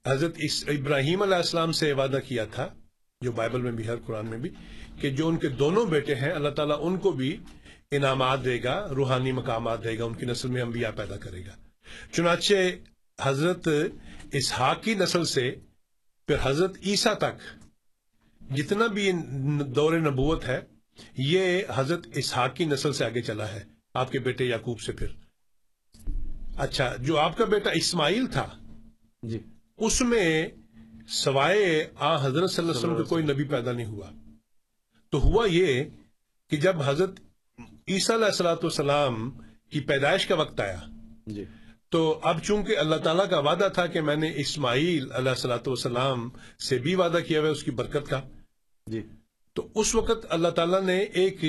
حضرت 0.07 0.37
ابراہیم 0.67 1.23
علیہ 1.23 1.35
السلام 1.35 1.73
سے 1.73 1.93
وعدہ 1.93 2.19
کیا 2.29 2.45
تھا 2.45 2.69
جو 3.21 3.33
بائبل 3.33 3.61
میں 3.61 3.73
بھی 3.73 3.87
ہے 3.87 3.95
قرآن 4.07 4.27
میں 4.27 4.39
بھی 4.39 4.51
کہ 5.01 5.11
جو 5.11 5.29
ان 5.29 5.37
کے 5.37 5.49
دونوں 5.49 5.87
بیٹے 5.87 6.15
ہیں 6.15 6.31
اللہ 6.31 6.49
تعالیٰ 6.49 6.77
ان 6.81 6.99
کو 6.99 7.11
بھی 7.11 7.37
انعامات 7.91 8.45
دے 8.45 8.63
گا 8.65 8.89
روحانی 8.97 9.33
مقامات 9.33 9.85
دے 9.85 9.99
گا 9.99 10.05
ان 10.05 10.15
کی 10.15 10.27
نسل 10.27 10.49
میں 10.49 10.63
انبیاء 10.63 10.91
پیدا 10.91 11.17
کرے 11.17 11.41
گا۔ 11.47 11.57
چنانچہ 12.13 12.55
حضرت 13.23 13.69
اسحاق 14.33 14.83
کی 14.83 14.95
نسل 14.95 15.25
سے 15.25 15.55
پھر 16.29 16.37
حضرت 16.43 16.77
عیسیٰ 16.87 17.15
تک 17.15 17.41
جتنا 18.41 18.87
بھی 18.87 19.13
دور 19.67 19.93
نبوت 19.99 20.45
ہے 20.45 20.61
یہ 21.17 21.63
حضرت 21.75 22.07
اسحاق 22.15 22.57
کی 22.57 22.65
نسل 22.65 22.93
سے 22.93 23.05
آگے 23.05 23.23
چلا 23.23 23.53
ہے 23.53 23.65
آپ 23.95 24.13
کے 24.13 24.19
بیٹے 24.19 24.45
یعقوب 24.45 24.81
سے 24.81 24.93
پھر۔ 24.93 25.07
اچھا 26.59 26.97
جو 26.97 27.19
آپ 27.19 27.37
کا 27.37 27.45
بیٹا 27.45 27.71
اسماعیل 27.71 28.27
تھا 28.27 28.47
جی۔ 29.23 29.39
اس 29.79 30.01
میں 30.01 30.49
سوائے 31.09 31.91
آ 31.97 32.27
حضرت 32.27 32.51
صلی 32.51 32.65
اللہ 32.65 32.71
علیہ 32.71 32.85
وسلم 32.85 32.97
کا 32.97 33.03
کوئی 33.03 33.25
نبی 33.25 33.45
پیدا 33.45 33.73
نہیں 33.73 33.87
ہوا۔ 33.87 34.11
تو 35.13 35.19
ہوا 35.19 35.47
یہ 35.51 35.85
کہ 36.51 36.57
جب 36.57 36.83
حضرت 36.83 37.21
عیسیٰ 37.89 38.17
علیہ 38.17 38.27
السلاۃ 38.27 38.57
والسلام 38.57 39.31
کی 39.71 39.81
پیدائش 39.81 40.27
کا 40.27 40.35
وقت 40.35 40.61
آیا 40.61 40.81
جی۔ 41.27 41.45
تو 41.93 42.01
اب 42.23 42.43
چونکہ 42.43 42.79
اللہ 42.79 42.97
تعالیٰ 43.05 43.29
کا 43.31 43.39
وعدہ 43.41 43.69
تھا 43.75 43.87
کہ 43.87 44.01
میں 44.01 44.17
نے 44.17 44.33
اسماعیل 44.37 45.13
علیہ 45.13 45.31
السلاۃ 45.31 45.67
والسلام 45.67 46.29
سے 46.61 46.79
بھی 46.79 46.95
وعدہ 46.95 47.19
کیا 47.27 47.41
ہوا 47.41 47.47
ہے 47.47 47.53
اس 47.53 47.63
کی 47.63 47.71
برکت 47.71 48.09
کا 48.09 48.21
جی۔ 48.87 49.03
تو 49.57 49.67
اس 49.75 49.95
وقت 49.95 50.27
اللہ 50.29 50.49
تعالیٰ 50.49 50.81
نے 50.83 50.99
ایک 50.99 51.45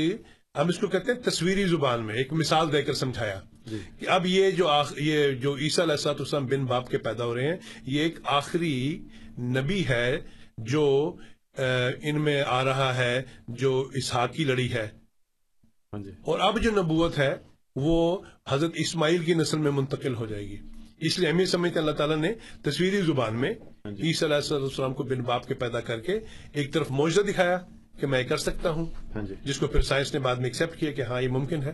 ہم 0.56 0.68
اس 0.68 0.78
کو 0.80 0.88
کہتے 0.88 1.12
ہیں 1.12 1.20
تصویری 1.22 1.64
زبان 1.68 2.06
میں 2.06 2.16
ایک 2.16 2.32
مثال 2.34 2.72
دے 2.72 2.82
کر 2.82 2.94
سمجھایا 2.94 3.40
جی۔ 3.66 3.80
کہ 4.00 4.10
اب 4.10 4.26
یہ 4.26 4.52
جو 4.52 4.68
آخ 4.68 4.94
یہ 4.98 5.32
جو 5.42 5.56
عیسیٰ 5.58 5.84
علیہ 5.84 5.94
السلاۃ 5.94 6.20
والسلام 6.20 6.46
بن 6.46 6.66
باپ 6.66 6.90
کے 6.90 6.98
پیدا 7.00 7.26
ہو 7.26 7.36
رہے 7.36 7.48
ہیں 7.48 7.58
یہ 7.86 8.02
ایک 8.02 8.20
آخری 8.32 8.78
نبی 9.58 9.84
ہے 9.88 10.18
جو 10.70 10.86
ان 11.58 12.22
میں 12.22 12.42
آ 12.48 12.64
رہا 12.64 12.96
ہے 12.96 13.22
جو 13.60 13.74
اسحاق 13.94 14.34
کی 14.34 14.44
لڑی 14.44 14.72
ہے۔ 14.74 14.88
ہاں 15.94 16.00
جی۔ 16.00 16.12
اور 16.22 16.40
اب 16.40 16.60
جو 16.62 16.72
نبوت 16.72 17.18
ہے 17.18 17.34
وہ 17.76 18.22
حضرت 18.50 18.72
اسماعیل 18.76 19.24
کی 19.24 19.34
نسل 19.34 19.58
میں 19.58 19.72
منتقل 19.72 20.16
ہو 20.16 20.26
جائے 20.26 20.48
گی۔ 20.48 20.58
اس 21.00 21.20
لیے 21.20 21.30
ہم 21.30 21.40
یہ 21.40 21.46
سمجھتے 21.46 21.80
ہیں 21.80 21.86
اللہ 21.86 21.96
تعالیٰ 21.96 22.18
نے 22.18 22.34
تصویری 22.62 23.02
زبان 23.02 23.36
میں۔ 23.36 23.54
عیسی 23.86 24.26
علیہ 24.26 24.36
السلام 24.36 24.94
کو 24.94 25.04
بن 25.04 25.22
باپ 25.22 25.48
کے 25.48 25.54
پیدا 25.54 25.80
کر 25.80 26.00
کے 26.00 26.20
ایک 26.54 26.74
طرف 26.74 26.92
معجزہ 26.92 27.22
دکھایا 27.22 27.58
کہ 28.00 28.08
میں 28.08 28.24
کر 28.24 28.38
سکتا 28.38 28.70
ہوں 28.70 28.86
ہاں 29.16 29.22
جی۔ 29.22 29.36
جس 29.44 29.58
کو 29.60 29.68
پھر 29.68 29.82
سائنس 29.82 30.14
نے 30.14 30.20
بعد 30.20 30.36
میں 30.36 30.46
ایکسپٹ 30.46 30.80
کیا 30.80 30.92
کہ 30.92 31.02
ہاں 31.02 31.22
یہ 31.22 31.28
ممکن 31.28 31.64
ہے۔ 31.64 31.74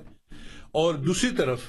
اور 0.71 0.95
دوسری 0.95 1.29
طرف 1.29 1.59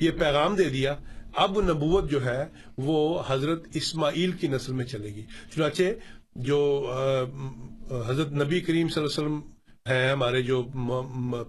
یہ 0.00 0.10
پیغام 0.10 0.54
دے 0.54 0.64
دیا 0.64 0.94
اب 1.34 1.60
نبوت 1.60 2.10
جو 2.10 2.24
ہے 2.24 2.44
وہ 2.76 3.22
حضرت 3.26 3.66
اسماعیل 3.74 4.32
کی 4.32 4.48
نسل 4.48 4.72
میں 4.72 4.84
چلے 4.84 5.14
گی۔ 5.14 5.22
چنانچہ 5.54 5.82
جو 6.34 6.90
حضرت 8.06 8.32
نبی 8.32 8.60
کریم 8.60 8.88
صلی 8.88 9.02
اللہ 9.02 9.20
علیہ 9.20 9.36
وسلم 9.36 9.40
ہیں 9.90 10.10
ہمارے 10.12 10.42
جو 10.42 10.62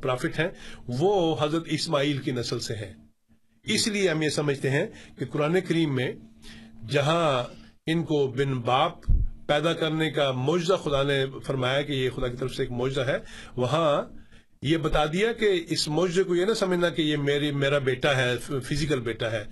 پرافٹ 0.01 0.39
ہیں 0.39 0.47
وہ 0.87 1.35
حضرت 1.41 1.63
اسماعیل 1.67 2.17
کی 2.17 2.31
نسل 2.31 2.59
سے 2.59 2.75
ہیں۔ 2.75 2.93
اس 3.63 3.87
لیے 3.87 4.09
ہم 4.09 4.21
یہ 4.21 4.29
سمجھتے 4.29 4.69
ہیں 4.69 4.85
کہ 5.19 5.25
قرآن 5.25 5.61
کریم 5.61 5.95
میں 5.95 6.11
جہاں 6.89 7.43
ان 7.85 8.03
کو 8.03 8.27
بن 8.27 8.59
باپ 8.59 8.91
پیدا 9.47 9.73
کرنے 9.73 10.09
کا 10.11 10.31
معجزہ 10.31 10.73
خدا 10.73 11.03
نے 11.03 11.25
فرمایا 11.43 11.81
کہ 11.81 11.91
یہ 11.91 12.09
خدا 12.09 12.27
کی 12.27 12.37
طرف 12.37 12.55
سے 12.55 12.63
ایک 12.63 12.71
معجزہ 12.71 13.01
ہے 13.01 13.17
وہاں 13.55 14.01
یہ 14.61 14.77
بتا 14.77 15.05
دیا 15.05 15.31
کہ 15.33 15.65
اس 15.69 15.87
معجزے 15.87 16.23
کو 16.23 16.35
یہ 16.35 16.45
نہ 16.45 16.53
سمجھنا 16.53 16.89
کہ 16.89 17.01
یہ 17.01 17.17
میری 17.17 17.51
میرا 17.51 17.77
بیٹا 17.77 18.15
ہے 18.17 18.37
فزیکل 18.37 18.99
بیٹا 18.99 19.31
ہے۔ 19.31 19.45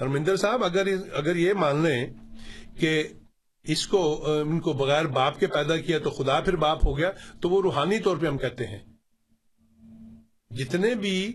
ہرمندر 0.00 0.36
صاحب 0.36 0.64
اگر 0.64 0.86
اگر 1.12 1.36
یہ 1.36 1.52
مان 1.52 1.82
لیں 1.82 2.06
کہ 2.80 3.02
اس 3.64 3.86
کو 3.86 4.26
ان 4.40 4.60
کو 4.60 4.72
بغیر 4.72 5.04
باپ 5.04 5.40
کے 5.40 5.46
پیدا 5.46 5.76
کیا 5.76 5.98
تو 5.98 6.10
خدا 6.10 6.40
پھر 6.40 6.56
باپ 6.56 6.86
ہو 6.86 6.98
گیا 6.98 7.10
تو 7.40 7.50
وہ 7.50 7.62
روحانی 7.62 7.98
طور 7.98 8.16
پہ 8.16 8.26
ہم 8.26 8.38
کہتے 8.38 8.66
ہیں۔ 8.66 8.78
جتنے 10.50 10.94
بھی 10.94 11.32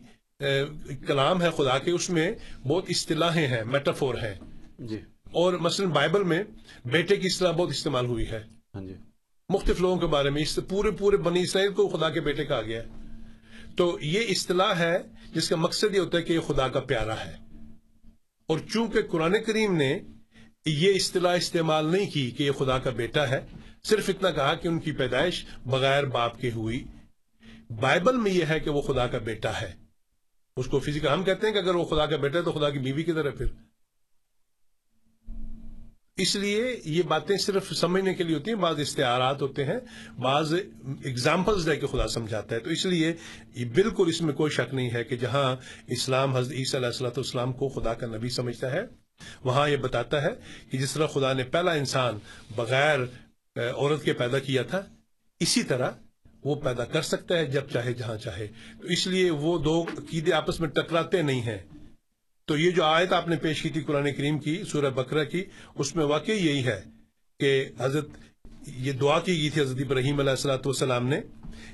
کلام 1.08 1.42
ہے 1.42 1.50
خدا 1.58 1.78
کے 1.78 1.92
اس 1.92 2.10
میں 2.10 2.32
بہت 2.68 2.86
اصطلاحیں 2.90 3.48
ہیں 3.48 3.64
میٹافور 3.64 4.16
ہیں۔ 4.16 4.36
جی۔ 4.80 4.98
اور 5.32 5.54
مثلا 5.54 5.88
بائبل 5.88 6.24
میں 6.24 6.44
بیٹے 6.86 7.16
کی 7.16 7.28
اصطلاح 7.28 7.52
بہت 7.52 7.70
استعمال 7.70 8.06
ہوئی 8.06 8.30
ہے۔ 8.30 8.44
ہاں 8.76 8.82
جی۔ 8.82 8.94
مختلف 9.50 9.82
لوگوں 9.82 9.98
کے 9.98 10.06
بارے 10.06 10.30
میں 10.30 10.42
اس 10.42 10.60
پورے 10.70 10.92
پورے 10.92 11.18
بنی 11.18 11.42
اسرائیل 11.42 11.74
کو 11.74 11.88
خدا 11.88 12.10
کے 12.10 12.22
بیٹے 12.22 12.46
کہا 12.46 12.62
گیا۔ 12.62 12.84
ہے 12.84 12.88
تو 13.78 13.98
یہ 14.02 14.22
اصطلاح 14.30 14.74
ہے 14.74 14.98
جس 15.34 15.50
کا 15.50 15.56
مقصد 15.56 15.96
یہ 15.96 16.00
ہوتا 16.00 16.18
ہے 16.18 16.24
کہ 16.24 16.34
یہ 16.34 16.40
خدا 16.40 16.68
کا 16.68 16.80
پیارا 16.80 17.26
ہے۔ 17.26 17.38
اور 18.48 18.60
چونکہ 18.60 19.02
قرآن 19.02 19.36
کریم 19.48 19.76
نے 19.76 20.00
یہ 20.68 20.94
اصطلاح 20.96 21.36
استعمال 21.36 21.86
نہیں 21.86 22.10
کی 22.10 22.32
کہ 22.32 22.44
یہ 22.44 22.52
خدا 22.52 22.80
کا 22.80 22.90
بیٹا 22.90 23.30
ہے، 23.30 23.46
صرف 23.84 24.10
اتنا 24.10 24.32
کہا 24.32 24.54
کہ 24.54 24.68
ان 24.68 24.80
کی 24.80 24.92
پیدائش 24.92 25.46
بغیر 25.66 26.04
باپ 26.04 26.42
کے 26.42 26.52
ہوئی۔ 26.52 26.84
بائبل 27.80 28.18
میں 28.18 28.32
یہ 28.32 28.46
ہے 28.50 28.60
کہ 28.60 28.70
وہ 28.70 28.82
خدا 28.82 29.08
کا 29.08 29.18
بیٹا 29.18 29.62
ہے۔ 29.62 29.74
اس 30.58 30.66
کو 30.66 30.80
فزیکل 30.80 31.08
ہم 31.08 31.24
کہتے 31.24 31.48
ہیں 31.48 31.54
کہ 31.54 31.60
اگر 31.60 31.76
وہ 31.76 31.86
خدا 31.86 32.06
کا 32.06 32.18
بیٹا 32.18 32.40
ہے 32.40 32.44
تو 32.44 32.52
خدا 32.52 32.70
کی 32.70 32.80
بیوی 32.80 33.04
کی 33.04 33.14
طرح 33.14 33.30
پھر؟ 33.30 33.46
اس 36.18 36.36
لیے 36.36 36.82
یہ 36.86 37.04
باتیں 37.04 37.38
صرف 37.38 37.74
سمجھنے 37.74 38.14
کے 38.14 38.24
لیے 38.24 38.36
ہوتی 38.36 38.52
ہیں، 38.52 38.58
بعض 38.58 38.80
استعارات 38.80 39.42
ہوتے 39.42 39.66
ہیں، 39.66 39.80
بعض 40.20 40.54
اگزامپلز 41.06 41.66
دے 41.66 41.76
کے 41.76 41.88
خدا 41.88 42.08
سمجھاتا 42.08 42.56
ہے۔ 42.56 42.60
تو 42.60 42.70
اس 42.70 42.86
لیے 42.86 43.14
یہ 43.56 43.66
بالکل 43.66 44.10
اس 44.10 44.22
میں 44.22 44.34
کوئی 44.34 44.52
شک 44.52 44.74
نہیں 44.74 44.90
ہے 44.94 45.04
کہ 45.04 45.16
جہاں 45.16 45.56
اسلام، 45.88 46.36
حضرت 46.36 46.54
عیسیٰ 46.54 46.76
علیہ 46.76 46.88
السلۃ 46.88 47.18
والسلام 47.18 47.54
کو 47.54 47.70
خدا 47.70 47.94
کا 47.94 48.08
نبی 48.08 48.30
سمجھتا 48.30 48.72
ہے 48.72 49.07
وہاں 49.44 49.70
یہ 49.70 49.78
بتاتا 49.78 50.22
ہے 50.22 50.30
کہ 50.72 50.78
جس 50.78 50.94
طرح 50.94 51.08
خدا 51.08 51.34
نے 51.34 51.44
پہلا 51.44 51.72
انسان 51.72 52.18
بغیر 52.56 53.00
عورت 53.56 54.04
کے 54.04 54.14
پیدا 54.14 54.40
کیا 54.40 54.64
تھا، 54.64 54.82
اسی 55.40 55.64
طرح 55.64 55.92
وہ 56.44 56.56
پیدا 56.56 56.86
کر 56.86 57.02
سکتا 57.02 57.38
ہے 57.38 57.46
جب 57.46 57.70
چاہے، 57.70 57.94
جہاں 57.94 58.18
چاہے۔ 58.18 58.48
تو 58.82 58.88
اس 58.88 59.08
لیے 59.08 59.30
وہ 59.30 59.58
دو 59.58 59.82
عقیدے 59.82 60.34
آپس 60.34 60.60
میں 60.60 60.70
ٹکراتے 60.70 61.22
نہیں 61.22 61.42
ہیں۔ 61.42 61.58
تو 62.46 62.58
یہ 62.58 62.72
جو 62.72 62.84
آیت 62.84 63.14
آپ 63.14 63.28
نے 63.28 63.36
پیش 63.36 63.62
کی 63.62 63.70
تھی 63.70 63.82
قرآن 63.82 64.14
کریم 64.14 64.40
کی، 64.40 64.64
سورہ 64.64 64.90
بکرہ 64.90 65.24
کی، 65.24 65.44
اس 65.76 65.96
میں 65.96 66.06
واقعی 66.06 66.38
یہی 66.38 66.66
ہے 66.66 66.82
کہ 67.40 67.70
حضرت، 67.80 68.08
یہ 68.68 68.92
دعا 68.92 69.20
کی 69.20 69.42
گئی 69.42 69.50
تھی 69.50 69.62
حضرت 69.62 69.78
ابراہیم 69.80 70.20
علیہ 70.20 70.30
السلاۃ 70.30 70.66
والسلام 70.66 71.08
نے 71.08 71.22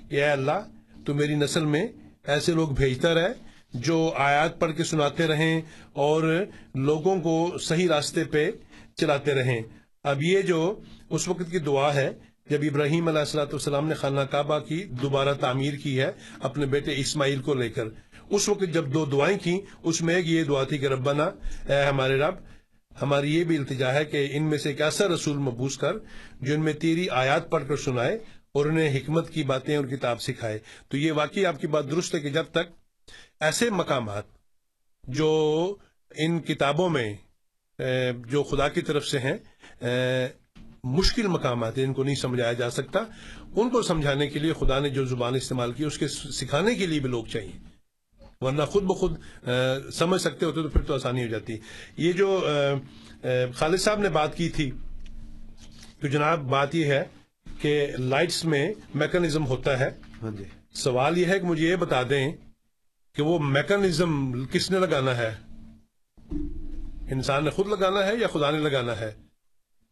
کہ 0.10 0.16
اے 0.16 0.30
اللہ، 0.30 0.60
تو 1.06 1.14
میری 1.14 1.36
نسل 1.36 1.66
میں 1.66 1.88
ایسے 2.24 2.54
لوگ 2.54 2.70
بھیجتا 2.70 3.14
رہے 3.14 3.53
جو 3.74 4.14
آیات 4.16 4.60
پڑھ 4.60 4.74
کے 4.78 4.84
سناتے 4.84 5.28
رہیں 5.28 5.62
اور 5.94 6.46
لوگوں 6.76 7.22
کو 7.22 7.58
صحیح 7.58 7.88
راستے 7.88 8.24
پہ 8.24 8.52
چلاتے 8.96 9.34
رہیں۔ 9.34 9.62
اب 10.04 10.24
یہ 10.24 10.42
جو 10.42 10.80
اس 11.10 11.28
وقت 11.28 11.52
کی 11.52 11.60
دعا 11.60 11.94
ہے، 11.96 12.10
جب 12.50 12.60
ابراہیم 12.62 13.08
علیہ 13.08 13.20
السلاۃ 13.20 13.46
والسلام 13.46 13.88
نے 13.88 13.94
خانہ 13.94 14.20
کعبہ 14.20 14.60
کی 14.60 14.84
دوبارہ 14.84 15.34
تعمیر 15.34 15.74
کی 15.74 16.00
ہے 16.00 16.12
اپنے 16.42 16.66
بیٹے 16.66 16.94
اسماعیل 16.96 17.42
کو 17.42 17.54
لے 17.54 17.70
کر۔ 17.70 17.84
اس 18.30 18.50
وقت 18.50 18.74
جب 18.74 18.94
دو 18.94 19.06
دعائیں 19.06 19.38
کی 19.38 19.60
اس 19.84 20.02
میں 20.02 20.16
ایک 20.16 20.28
یہ 20.28 20.44
دعا 20.44 20.64
تھی 20.64 20.78
کہ 20.78 20.86
ربنا، 20.86 21.24
اے 21.70 21.84
ہمارے 21.84 22.18
رب، 22.18 22.36
ہماری 23.02 23.36
یہ 23.36 23.44
بھی 23.44 23.58
التجا 23.58 23.94
ہے 23.94 24.06
کہ 24.06 24.28
ان 24.32 24.44
میں 24.44 24.58
سے 24.58 24.70
ایک 24.70 24.82
ایسا 24.82 25.08
رسول 25.08 25.38
مبوس 25.38 25.78
کر 25.78 25.94
جو 26.42 26.54
ان 26.54 26.62
میں 26.62 26.74
تیری 26.74 27.10
آیات 27.10 27.50
پڑھ 27.50 27.64
کر 27.68 27.76
سنائے 27.76 28.20
اور 28.52 28.66
انہیں 28.66 28.98
حکمت 28.98 29.30
کی 29.30 29.44
باتیں 29.44 29.76
اور 29.78 29.86
کتاب 29.86 30.22
سکھائے۔ 30.22 30.60
تو 30.88 30.98
یہ 30.98 31.12
واقعی 31.12 31.46
آپ 31.46 31.62
کی 31.62 31.68
بات 31.68 31.92
درست 31.92 32.16
ہے 32.16 32.20
کہ 32.20 32.30
جب 32.30 32.44
تک 32.44 32.83
ایسے 33.44 33.70
مقامات 33.70 34.24
جو 35.04 35.32
ان 36.16 36.40
کتابوں 36.40 36.90
میں 36.90 37.14
جو 38.28 38.44
خدا 38.44 38.68
کی 38.70 38.82
طرف 38.82 39.06
سے 39.08 39.20
ہیں 39.20 39.38
مشکل 40.84 41.28
مقامات 41.28 41.78
ہیں 41.78 41.86
ان 41.86 41.94
کو 41.94 42.04
نہیں 42.04 42.16
سمجھایا 42.16 42.54
جا 42.54 42.70
سکتا۔ 42.70 43.00
ان 43.56 43.70
کو 43.70 43.82
سمجھانے 43.82 44.28
کے 44.28 44.40
لیے 44.40 44.54
خدا 44.60 44.80
نے 44.80 44.90
جو 44.90 45.06
زبان 45.06 45.36
استعمال 45.36 45.72
کی 45.72 45.84
اس 45.84 45.98
کے 45.98 46.08
سکھانے 46.08 46.76
کے 46.76 46.86
لیے 46.88 47.00
بھی 47.00 47.10
لوگ 47.10 47.26
چاہیے۔ 47.26 47.52
ورنہ 48.42 48.64
خود 48.64 48.84
بخود 48.84 49.18
سمجھ 49.94 50.22
سکتے 50.22 50.46
ہوتے 50.46 50.62
تو 50.62 50.70
پھر 50.70 50.82
تو 50.82 50.94
آسانی 50.94 51.24
ہو 51.24 51.30
جاتی۔ 51.30 51.58
یہ 51.98 52.12
جو 52.12 52.40
خالد 53.56 53.78
صاحب 53.78 54.00
نے 54.00 54.10
بات 54.10 54.38
کی 54.38 54.50
تھی 54.50 54.72
تو 56.00 56.08
جناب 56.08 56.40
بات 56.50 56.76
یہ 56.76 56.86
ہے 56.86 57.04
کہ 57.62 57.86
لائٹس 57.98 58.44
میں 58.46 58.74
میکنزم 58.96 59.46
ہوتا 59.46 59.80
ہے۔ 59.80 59.90
ہاں 60.22 60.32
جی۔ 60.32 60.44
سوال 60.74 61.18
یہ 61.18 61.26
ہے 61.26 61.40
کہ 61.40 61.46
مجھے 61.46 61.70
یہ 61.70 61.76
بتا 61.76 62.02
دیں 62.10 62.32
کہ 63.16 63.24
وہ 63.24 63.40
میکنزم 63.40 64.46
کس 64.46 64.72
نے 64.72 64.80
لگانا 64.80 65.18
ہے؟ 65.18 65.36
انسان 67.12 67.44
نے 67.44 67.50
خود 67.50 67.68
لگانا 67.68 68.08
ہے 68.08 68.16
یا 68.16 68.28
خدا 68.28 68.52
نے 68.52 68.60
لگانا 68.60 69.00
ہے؟ 69.00 69.12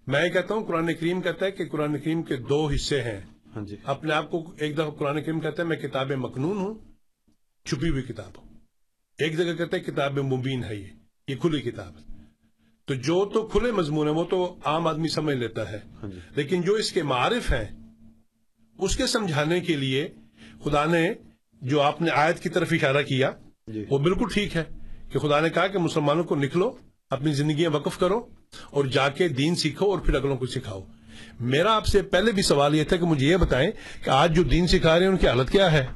میں 0.07 0.29
کہتا 0.29 0.53
ہوں 0.53 0.65
قرآن 0.65 0.93
کریم 0.93 1.21
کہتا 1.21 1.45
ہے 1.45 1.51
کہ 1.51 1.69
قرآن 1.69 1.99
کریم 1.99 2.23
کے 2.23 2.35
دو 2.35 2.67
حصے 2.67 3.01
ہیں۔ 3.01 3.21
ہاں 3.55 3.65
جی۔ 3.65 3.75
اپنے 3.83 4.13
آپ 4.13 4.31
کو 4.31 4.53
ایک 4.59 4.75
دفعہ 4.75 4.89
قرآن 4.89 5.23
کریم 5.23 5.39
کہتا 5.39 5.63
ہے 5.63 5.67
میں 5.67 5.77
کتاب 5.77 6.11
مکنون 6.11 6.57
ہوں 6.57 6.73
چھپی 7.65 7.89
ہوئی 7.89 8.03
کتاب 8.03 8.37
ہو 8.37 8.43
ایک 9.17 9.37
جگہ 9.37 9.53
کہتے 9.53 9.77
ہیں 9.77 9.83
کتاب 9.83 10.17
مبین 10.17 10.63
ہے 10.63 10.75
یہ 10.75 10.87
یہ 11.27 11.35
کھلی 11.35 11.61
کتاب 11.61 11.97
ہے۔ 11.97 12.13
تو 12.85 12.93
جو 12.93 13.25
تو 13.25 13.47
کھلے 13.47 13.71
مضمون 13.71 14.07
ہے 14.07 14.13
وہ 14.13 14.23
تو 14.23 14.55
عام 14.65 14.87
آدمی 14.87 15.07
سمجھ 15.07 15.35
لیتا 15.35 15.71
ہے۔ 15.71 15.79
ہاں 16.03 16.09
جی۔ 16.09 16.19
لیکن 16.35 16.61
جو 16.61 16.73
اس 16.73 16.91
کے 16.91 17.03
معارف 17.03 17.53
ہیں 17.53 17.93
اس 18.79 18.97
کے 18.97 19.07
سمجھانے 19.07 19.59
کے 19.59 19.75
لیے 19.75 20.07
خدا 20.63 20.85
نے 20.85 21.13
جو 21.61 21.81
آپ 21.81 22.01
نے 22.01 22.11
آیت 22.11 22.39
کی 22.39 22.49
طرف 22.49 22.67
اشارہ 22.71 23.01
کیا 23.01 23.31
جی۔ 23.67 23.85
وہ 23.89 23.97
بالکل 23.97 24.25
ٹھیک 24.33 24.55
ہے 24.55 24.63
کہ 25.11 25.19
خدا 25.19 25.39
نے 25.39 25.49
کہا 25.49 25.67
کہ 25.67 25.77
مسلمانوں 25.77 26.23
کو 26.23 26.35
نکلو 26.35 26.71
اپنی 27.09 27.33
زندگیاں 27.33 27.71
وقف 27.71 27.99
کرو 27.99 28.25
اور 28.71 28.85
جا 28.85 29.09
کے 29.09 29.27
دین 29.27 29.55
سیکھو 29.55 29.91
اور 29.91 29.99
پھر 29.99 30.15
اگلوں 30.15 30.37
کو 30.37 30.45
سکھاؤ۔ 30.45 30.81
میرا 31.39 31.75
آپ 31.75 31.85
سے 31.85 32.01
پہلے 32.01 32.31
بھی 32.31 32.43
سوال 32.43 32.75
یہ 32.75 32.83
تھا 32.83 32.97
کہ 32.97 33.05
مجھے 33.05 33.27
یہ 33.27 33.37
بتائیں 33.37 33.71
کہ 34.03 34.09
آج 34.09 34.35
جو 34.35 34.43
دین 34.43 34.67
سکھا 34.67 34.95
رہے 34.95 35.05
ہیں 35.05 35.11
ان 35.11 35.17
کی 35.17 35.27
حالت 35.27 35.51
کیا 35.51 35.71
ہے؟ 35.71 35.87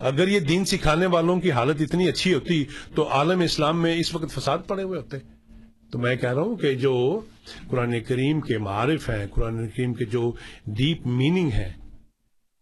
اگر 0.00 0.28
یہ 0.28 0.40
دین 0.40 0.64
سکھانے 0.64 1.06
والوں 1.06 1.40
کی 1.40 1.50
حالت 1.50 1.80
اتنی 1.80 2.08
اچھی 2.08 2.34
ہوتی 2.34 2.64
تو 2.94 3.08
عالم 3.08 3.40
اسلام 3.40 3.82
میں 3.82 3.96
اس 3.96 4.14
وقت 4.14 4.30
فساد 4.30 4.58
پڑے 4.66 4.82
ہوئے 4.82 4.98
ہوتے۔ 4.98 5.16
تو 5.92 5.98
میں 5.98 6.16
کہہ 6.16 6.32
رہا 6.32 6.42
ہوں 6.42 6.56
کہ 6.56 6.74
جو 6.74 7.20
قرآن 7.68 8.00
کریم 8.00 8.40
کے 8.40 8.58
معارف 8.58 9.10
ہیں 9.10 9.26
قرآن 9.26 9.68
کریم 9.68 9.94
کے 9.94 10.04
جو 10.04 10.32
ڈیپ 10.66 11.06
میننگ 11.06 11.48
ہیں 11.48 11.72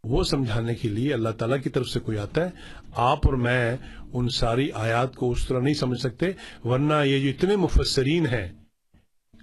وہ 0.04 0.24
سمجھانے 0.24 0.74
کے 0.74 0.88
لیے 0.88 1.14
اللہ 1.14 1.28
تعالیٰ 1.28 1.62
کی 1.62 1.70
طرف 1.70 1.88
سے 1.88 2.00
کوئی 2.00 2.18
آتا 2.18 2.44
ہے 2.44 2.50
آپ 2.94 3.26
اور 3.26 3.34
میں 3.34 3.76
ان 4.12 4.28
ساری 4.28 4.70
آیات 4.74 5.16
کو 5.16 5.30
اس 5.30 5.46
طرح 5.48 5.60
نہیں 5.60 5.74
سمجھ 5.74 6.00
سکتے 6.00 6.26
ورنہ 6.64 6.94
یہ 7.04 7.22
جو 7.22 7.28
اتنے 7.28 7.56
مفسرین 7.56 8.26
ہیں 8.26 8.52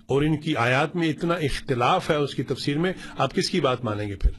اور 0.05 0.21
ان 0.21 0.37
کی 0.37 0.55
آیات 0.55 0.95
میں 0.95 1.09
اتنا 1.09 1.33
اختلاف 1.33 2.09
ہے 2.09 2.15
اس 2.15 2.35
کی 2.35 2.43
تفسیر 2.43 2.77
میں 2.77 2.93
آپ 3.17 3.35
کس 3.35 3.49
کی 3.49 3.59
بات 3.59 3.83
مانیں 3.83 4.07
گے 4.07 4.15
پھر؟ 4.15 4.31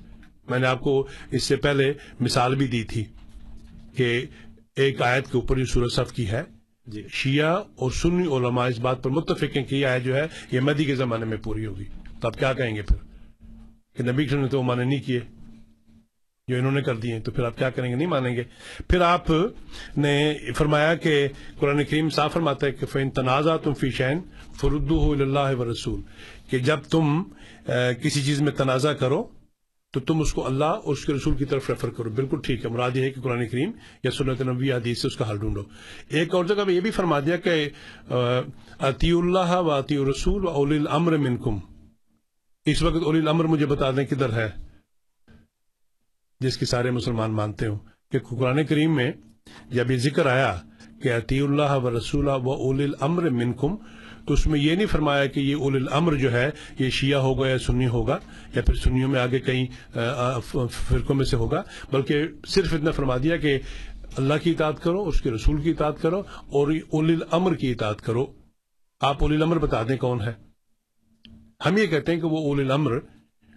میں 0.50 0.58
نے 0.58 0.66
آپ 0.66 0.80
کو 0.80 1.06
اس 1.30 1.42
سے 1.44 1.56
پہلے 1.56 1.92
مثال 2.20 2.54
بھی 2.54 2.66
دی 2.66 2.84
تھی 2.84 3.04
کہ 3.96 4.26
ایک 4.76 5.02
آیت 5.02 5.24
کے 5.32 5.38
اوپر 5.38 5.58
جو 5.58 5.64
سورج 5.64 5.92
صف 5.92 6.12
کی 6.12 6.30
ہے 6.30 6.42
جی۔ 6.86 7.02
شیعہ 7.10 7.56
اور 7.56 7.90
سنی 7.90 8.26
علماء 8.36 8.68
اس 8.68 8.78
بات 8.78 9.02
پر 9.02 9.10
متفق 9.10 9.56
ہیں 9.56 9.64
کہ 9.64 9.74
یہ 9.74 9.86
آیت 9.86 10.04
جو 10.04 10.16
ہے 10.16 10.26
یہ 10.50 10.60
مدی 10.60 10.84
کے 10.84 10.94
زمانے 10.94 11.24
میں 11.24 11.36
پوری 11.36 11.66
ہوگی۔ 11.66 11.84
تو 12.20 12.28
آپ 12.28 12.38
کیا 12.38 12.52
کہیں 12.52 12.76
گے 12.76 12.82
پھر؟ 12.82 12.96
کہ 13.96 14.12
نبی 14.12 14.26
نے 14.32 14.48
تو 14.48 14.58
وہ 14.58 14.62
مانے 14.62 14.84
نہیں 14.84 15.00
کیے۔ 15.00 15.20
جو 16.48 16.56
انہوں 16.56 16.72
نے 16.72 16.82
کر 16.82 16.96
دیے 16.96 17.18
تو 17.20 17.30
پھر 17.30 17.44
آپ 17.44 17.58
کیا 17.58 17.70
کریں 17.70 17.90
گے؟ 17.90 17.96
نہیں 17.96 18.06
مانیں 18.06 18.36
گے۔ 18.36 18.42
پھر 18.88 19.00
آپ 19.00 19.30
نے 19.96 20.38
فرمایا 20.56 20.94
کہ 20.94 21.28
قرآن 21.58 21.84
کریم 21.84 22.08
صاف 22.10 22.32
فرماتا 22.32 22.66
ہے 22.66 22.72
کہ 22.72 22.86
فین 22.86 23.10
تنازع 23.10 23.56
تم 23.56 23.74
فی 23.74 23.90
شین 23.90 24.20
فرد 24.60 25.20
اللہ 25.20 25.54
و 25.58 25.70
رسول 25.72 26.00
کہ 26.50 26.58
جب 26.58 26.78
تم 26.90 27.22
کسی 28.02 28.22
چیز 28.22 28.42
میں 28.42 28.52
تنازع 28.52 28.92
کرو، 28.92 29.22
تو 29.92 30.00
تم 30.00 30.20
اس 30.20 30.32
کو 30.34 30.46
اللہ 30.46 30.64
اور 30.64 30.92
اس 30.92 31.04
کے 31.04 31.12
رسول 31.12 31.36
کی 31.36 31.44
طرف 31.44 31.70
ریفر 31.70 31.90
کرو۔ 31.90 32.10
بالکل 32.10 32.38
ٹھیک 32.44 32.64
ہے۔ 32.64 32.70
مراد 32.70 32.96
یہ 32.96 33.02
ہے 33.02 33.10
کہ 33.10 33.20
قرآن 33.20 33.48
کریم 33.48 33.70
یا 34.04 34.10
سنت 34.10 34.42
نبی 34.42 34.72
حدیث 34.72 35.00
سے 35.00 35.08
اس 35.08 35.16
کا 35.16 35.30
حل 35.30 35.38
ڈھونڈو۔ 35.38 35.62
ایک 36.08 36.34
اور 36.34 36.44
جگہ 36.44 36.64
میں 36.66 36.74
یہ 36.74 36.80
بھی 36.80 36.90
فرما 36.90 37.20
دیا 37.20 37.36
کہ 37.36 37.68
عطی 38.80 39.10
اللہ 39.10 39.56
و 39.56 39.70
عطی 39.78 39.98
رسول 40.10 40.44
و 40.44 40.48
اول 40.48 40.72
الامر 40.76 41.16
منکم۔ 41.16 41.58
اس 42.66 42.82
وقت 42.82 43.02
اول 43.04 43.16
الامر 43.16 43.44
مجھے 43.44 43.66
بتا 43.66 43.90
دیں 43.90 44.04
کدھر 44.06 44.32
ہے۔ 44.32 44.71
جس 46.42 46.56
کی 46.58 46.66
سارے 46.66 46.90
مسلمان 46.90 47.32
مانتے 47.32 47.66
ہوں، 47.66 47.78
کہ 48.12 48.18
قرآن 48.28 48.64
کریم 48.64 48.94
میں 48.96 49.10
جب 49.70 49.90
یہ 49.90 49.96
ذکر 49.98 50.26
آیا 50.26 50.54
کہ 51.02 51.12
عطی 51.12 51.40
اللہ 51.40 51.72
و 51.74 51.90
رسول 51.90 52.28
و 52.28 52.50
اول 52.50 52.82
الامر 52.82 53.28
منکم، 53.32 53.76
تو 54.26 54.34
اس 54.34 54.46
میں 54.46 54.58
یہ 54.60 54.74
نہیں 54.74 54.86
فرمایا 54.86 55.26
کہ 55.26 55.40
یہ 55.40 55.54
اول 55.56 55.76
الامر 55.76 56.14
جو 56.14 56.32
ہے، 56.32 56.50
یہ 56.78 56.90
شیعہ 56.90 57.20
ہوگا 57.20 57.48
یا 57.48 57.58
سنی 57.58 57.86
ہوگا، 57.88 58.18
یا 58.54 58.62
پھر 58.62 58.74
سنیوں 58.74 59.08
میں 59.08 59.20
آگے 59.20 59.38
کئی 59.40 59.66
فرقوں 59.92 61.14
میں 61.16 61.24
سے 61.24 61.36
ہوگا، 61.36 61.62
بلکہ 61.92 62.26
صرف 62.48 62.74
اتنا 62.74 62.90
فرما 62.90 63.16
دیا 63.22 63.36
کہ 63.36 63.58
اللہ 64.16 64.34
کی 64.42 64.50
اطاعت 64.50 64.82
کرو، 64.82 65.02
اس 65.08 65.20
کے 65.20 65.30
رسول 65.30 65.60
کی 65.62 65.70
اطاعت 65.70 66.00
کرو، 66.02 66.22
اور 66.48 66.72
اول 66.90 67.10
الامر 67.12 67.54
کی 67.54 67.70
اطاعت 67.72 68.02
کرو۔ 68.02 68.26
آپ 69.00 69.22
اول 69.22 69.34
الامر 69.34 69.58
بتا 69.58 69.82
دیں 69.88 69.96
کون 69.96 70.20
ہے؟ 70.20 70.32
ہم 71.66 71.76
یہ 71.78 71.86
کہتے 71.86 72.12
ہیں 72.12 72.20
کہ 72.20 72.26
وہ 72.26 72.38
اول 72.38 72.60
الامر 72.60 72.98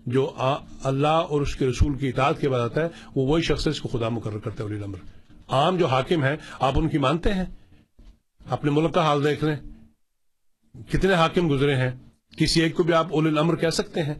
جو 0.05 0.35
اللہ 0.83 1.07
اور 1.07 1.41
اس 1.41 1.55
کے 1.55 1.67
رسول 1.67 1.97
کی 1.97 2.09
اطاعت 2.09 2.41
کے 2.41 2.49
بعد 2.49 2.59
آتا 2.59 2.81
ہے، 2.81 2.87
وہ 3.15 3.27
وہی 3.27 3.41
شخص 3.41 3.67
ہے 3.67 3.71
اس 3.71 3.81
کو 3.81 3.89
خدا 3.89 4.09
مقرر 4.09 4.37
کرتا 4.37 4.57
ہے 4.57 4.61
اول 4.61 4.77
الامر۔ 4.77 4.97
عام 5.47 5.77
جو 5.77 5.85
حاکم 5.85 6.23
ہیں، 6.23 6.35
آپ 6.59 6.73
ان 6.75 6.89
کی 6.89 6.97
مانتے 6.97 7.33
ہیں؟ 7.33 7.45
اپنے 8.49 8.71
ملک 8.71 8.93
کا 8.93 9.01
حال 9.01 9.23
دیکھ 9.23 9.43
لیں۔ 9.43 9.55
کتنے 10.91 11.13
حاکم 11.13 11.49
گزرے 11.49 11.75
ہیں؟ 11.75 11.91
کسی 12.37 12.61
ایک 12.61 12.75
کو 12.75 12.83
بھی 12.83 12.93
آپ 12.93 13.07
اول 13.11 13.27
الامر 13.27 13.55
کہہ 13.55 13.69
سکتے 13.69 14.03
ہیں؟ 14.03 14.13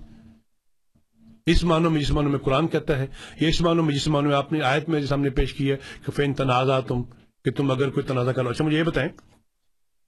اس 1.45 1.63
معنوں 1.63 1.91
میں، 1.91 2.01
جس 2.01 2.11
معنوں 2.11 2.31
میں 2.31 2.39
قرآن 2.39 2.67
کہتا 2.67 2.97
ہے 2.97 3.07
یہ 3.41 3.47
اس 3.47 3.61
معنوں 3.61 3.83
میں، 3.83 3.95
جس 3.95 4.07
معنوں 4.07 4.29
میں 4.29 4.37
آپ 4.37 4.53
نے 4.53 4.61
آیت 4.61 4.89
میں 4.89 5.05
سامنے 5.05 5.29
پیش 5.29 5.53
کی 5.53 5.71
ہے 5.71 5.77
کہ 6.05 6.11
فین 6.11 6.33
تنازع 6.33 6.79
تم 6.79 7.03
کہ 7.45 7.51
تم 7.51 7.71
اگر 7.71 7.89
کوئی 7.89 8.05
تنازع 8.05 8.31
کرو 8.31 8.49
اچھا 8.49 8.65
مجھے 8.65 8.77
یہ 8.77 8.83
بتائیں، 8.83 9.09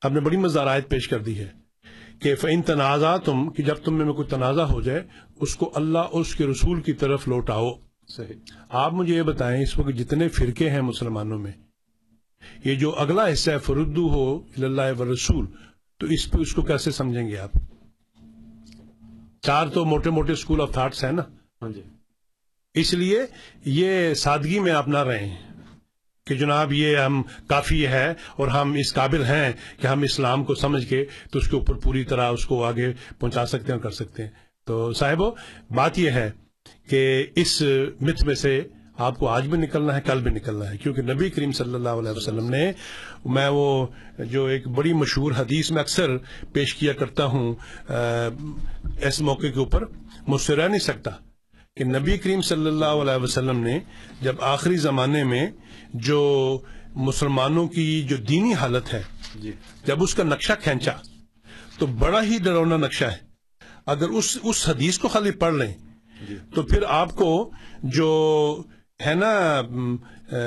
آپ 0.02 0.12
نے 0.12 0.20
بڑی 0.20 0.38
مزدار 0.38 0.68
آیت 0.68 0.90
پیش 0.90 1.08
کر 1.08 1.20
دی 1.20 1.40
ہے۔ 1.40 1.67
کہ 2.22 2.36
فن 2.36 2.62
تنازع 2.62 3.18
تم 3.18 3.50
کہ 3.50 3.64
جب 3.64 3.76
تم 3.76 3.94
میں 3.94 4.14
کوئی 4.14 4.28
تنازع 4.28 4.64
ہو 4.64 4.82
جائے 4.82 5.04
اس 5.36 5.56
کو 5.56 5.72
اللہ 5.76 5.98
اور 5.98 6.22
اس 6.22 6.36
کے 6.36 6.46
رسول 6.46 6.82
کی 6.82 6.94
طرف 6.94 7.28
لوٹاؤ۔ 7.28 7.72
صحیح۔ 8.08 8.36
آپ 8.70 8.94
مجھے 8.94 9.16
یہ 9.16 9.22
بتائیں 9.22 9.64
اس 9.64 9.80
وقت 9.80 9.98
جتنے 9.98 10.30
فرقے 10.30 10.70
ہیں 10.70 10.82
مسلمانوں 10.82 11.40
میں 11.40 11.52
یہ 12.66 12.76
جو 12.76 12.96
اگلا 12.98 13.34
حصہ 13.34 13.52
ہے 13.52 13.58
فردو 13.58 14.08
ہو 14.10 14.40
اللہ 14.58 15.00
و 15.00 15.14
رسول 15.14 15.46
تو 15.98 16.06
اس 16.06 16.32
پہ 16.32 16.38
اس 16.38 16.54
کو 16.54 16.62
کیسے 16.62 16.92
سمجھیں 16.92 17.28
گے 17.28 17.38
آپ؟ 17.38 17.52
چار 19.42 19.68
تو 19.68 19.86
موٹے 19.86 20.10
موٹے 20.10 20.34
اسکول 20.34 20.62
آف 20.62 20.72
تھاٹس 20.72 21.04
ہیں 21.04 21.12
نا۔ 21.12 21.22
ہاں 21.62 21.70
جی۔ 21.70 21.82
اس 22.74 22.94
لیے 22.94 23.20
یہ 23.66 24.14
سادگی 24.14 24.60
میں 24.60 24.72
آپ 24.72 24.88
نہ 24.88 24.98
رہے 24.98 25.26
ہیں 25.26 25.47
کہ 26.28 26.36
جناب 26.36 26.74
یہ 26.74 26.98
ہم 26.98 27.22
کافی 27.48 27.86
ہے 27.88 28.14
اور 28.36 28.48
ہم 28.48 28.74
اس 28.74 28.94
قابل 28.94 29.24
ہیں 29.24 29.52
کہ 29.82 29.88
ہم 29.88 30.02
اسلام 30.02 30.44
کو 30.44 30.56
سمجھ 30.56 30.86
کے 30.88 31.04
تو 31.32 31.40
اس 31.40 31.50
کے 31.50 31.56
اوپر 31.56 31.74
پوری 31.74 32.04
طرح 32.04 32.32
اس 32.32 32.46
کو 32.46 32.64
آگے 32.64 32.92
پہنچا 33.20 33.46
سکتے 33.46 33.72
ہیں 33.72 33.80
اور 33.80 33.84
کر 33.84 33.92
سکتے 33.92 34.24
ہیں۔ 34.24 34.30
تو 34.68 34.92
صاحبو، 34.94 35.30
بات 35.72 36.00
یہ 36.00 36.10
ہے 36.12 36.30
کہ 36.90 37.26
اس 37.36 37.62
مت 38.02 38.24
میں 38.24 38.36
سے 38.36 38.62
آپ 38.98 39.18
کو 39.20 39.28
آج 39.28 39.48
بھی 39.48 39.58
نکلنا 39.58 39.96
ہے، 39.96 40.02
کل 40.06 40.22
بھی 40.22 40.32
نکلنا 40.32 40.70
ہے۔ 40.72 40.78
کیونکہ 40.78 41.02
نبی 41.02 41.30
کریم 41.30 41.52
صلی 41.52 41.74
اللہ 41.74 42.00
علیہ 42.02 42.12
وسلم 42.12 42.50
نے 42.50 42.72
میں 43.26 43.48
وہ 43.50 43.88
جو 44.32 44.46
ایک 44.46 44.68
بڑی 44.68 44.94
مشہور 44.94 45.32
حدیث 45.38 45.72
میں 45.72 45.82
اکثر 45.82 46.18
پیش 46.54 46.74
کیا 46.76 46.94
کرتا 46.94 47.26
ہوں 47.26 47.54
اس 49.02 49.22
موقع 49.22 49.48
کے 49.48 49.60
اوپر، 49.60 49.84
مجھ 50.28 50.42
سے 50.42 50.56
رہ 50.56 50.68
نہیں 50.68 50.80
سکتا 50.80 51.12
کہ 51.78 51.84
نبی 51.84 52.18
کریم 52.18 52.42
صلی 52.42 52.68
اللہ 52.68 53.02
علیہ 53.02 53.22
وسلم 53.24 53.60
نے 53.60 53.80
جب 54.22 54.42
آخری 54.42 54.78
زمانے 54.78 55.24
میں 55.24 55.48
جو 55.94 56.62
مسلمانوں 56.96 57.68
کی 57.68 58.04
جو 58.04 58.18
دینی 58.18 58.54
حالت 58.54 58.94
ہے 58.94 59.02
جی۔ 59.36 59.52
جب 59.86 60.04
اس 60.04 60.16
کا 60.16 60.24
نقشہ 60.24 60.54
کھینچا 60.64 60.92
تو 61.78 61.86
بڑا 61.86 62.24
ہی 62.24 62.38
ڈرونا 62.38 62.78
نقشہ 62.78 63.06
ہے۔ 63.06 63.18
اگر 63.86 64.10
اس 64.10 64.38
اس 64.44 64.70
حدیث 64.70 65.00
کو 65.00 65.08
خالی 65.08 65.32
پڑھ 65.32 65.54
لیں 65.54 65.74
تو 66.56 66.64
پھر 66.64 66.84
آپ 66.88 67.16
کو 67.16 67.52
جو 67.84 68.64
ہے 69.06 69.14
نا 69.14 69.62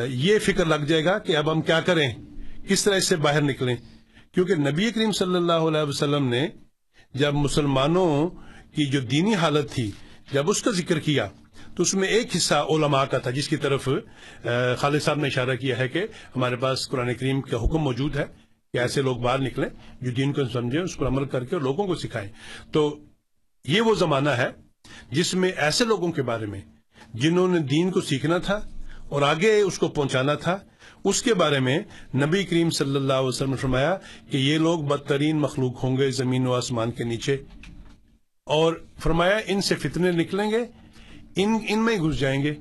یہ 0.06 0.38
فکر 0.38 0.64
لگ 0.64 0.84
جائے 0.84 1.04
گا 1.04 1.18
کہ 1.18 1.36
اب 1.36 1.52
ہم 1.52 1.60
کیا 1.62 1.80
کریں 1.80 2.12
کس 2.68 2.84
طرح 2.84 2.94
اس 2.94 3.08
سے 3.08 3.16
باہر 3.16 3.42
نکلیں۔ 3.42 3.76
کیونکہ 4.32 4.54
نبی 4.54 4.90
کریم 4.90 5.12
صلی 5.12 5.36
اللہ 5.36 5.52
علیہ 5.52 5.88
وسلم 5.88 6.28
نے 6.28 6.48
جب 7.14 7.34
مسلمانوں 7.34 8.28
کی 8.74 8.84
جو 8.86 9.00
دینی 9.00 9.34
حالت 9.34 9.70
تھی 9.70 9.90
جب 10.32 10.50
اس 10.50 10.62
کا 10.62 10.70
ذکر 10.70 10.98
کیا 10.98 11.28
تو 11.80 11.84
اس 11.84 11.94
میں 11.94 12.08
ایک 12.08 12.34
حصہ 12.36 12.54
علماء 12.54 13.04
کا 13.10 13.18
تھا، 13.18 13.30
جس 13.30 13.48
کی 13.48 13.56
طرف 13.56 13.88
خالد 14.78 15.00
صاحب 15.02 15.18
نے 15.18 15.28
اشارہ 15.28 15.54
کیا 15.56 15.76
ہے 15.78 15.86
کہ 15.88 16.00
ہمارے 16.36 16.56
پاس 16.56 16.88
قرآن 16.88 17.12
کریم 17.14 17.40
کا 17.40 17.56
حکم 17.56 17.78
موجود 17.78 18.16
ہے 18.16 18.24
کہ 18.72 18.78
ایسے 18.78 19.02
لوگ 19.02 19.16
باہر 19.16 19.38
نکلیں 19.38 19.68
جو 20.00 20.10
دین 20.10 20.32
کو 20.32 20.44
سمجھیں، 20.52 20.80
اس 20.80 20.96
پر 20.96 21.06
عمل 21.06 21.24
کر 21.24 21.44
کے 21.44 21.58
لوگوں 21.58 21.86
کو 21.86 21.94
سکھائیں۔ 21.94 22.28
تو 22.72 22.82
یہ 23.64 23.80
وہ 23.80 23.94
زمانہ 23.94 24.30
ہے 24.30 24.48
جس 25.10 25.32
میں 25.34 25.50
ایسے 25.56 25.84
لوگوں 25.84 26.10
کے 26.12 26.22
بارے 26.22 26.46
میں، 26.46 26.60
جنہوں 27.14 27.46
نے 27.48 27.58
دین 27.70 27.90
کو 27.90 28.00
سیکھنا 28.00 28.38
تھا 28.38 28.58
اور 29.08 29.22
آگے 29.22 29.54
اس 29.60 29.78
کو 29.78 29.88
پہنچانا 29.88 30.34
تھا، 30.34 30.58
اس 31.04 31.22
کے 31.22 31.34
بارے 31.34 31.60
میں 31.60 31.78
نبی 32.16 32.42
کریم 32.44 32.70
صلی 32.70 32.96
اللہ 32.96 33.12
علیہ 33.12 33.28
وسلم 33.28 33.50
نے 33.50 33.56
فرمایا 33.56 33.96
کہ 34.30 34.36
یہ 34.36 34.58
لوگ 34.58 34.80
بدترین 34.80 35.40
مخلوق 35.40 35.82
ہوں 35.84 35.96
گے 35.96 36.10
زمین 36.10 36.46
و 36.46 36.52
آسمان 36.54 36.90
کے 36.90 37.04
نیچے۔ 37.04 37.36
اور 38.46 38.74
فرمایا 38.98 39.38
ان 39.46 39.60
سے 39.60 39.74
فتنے 39.74 40.10
نکلیں 40.12 40.50
گے 40.50 40.64
ان 41.42 41.58
ان 41.68 41.78
میں 41.78 41.96
گھس 41.96 42.18
جائیں 42.18 42.42
گے۔ 42.42 42.54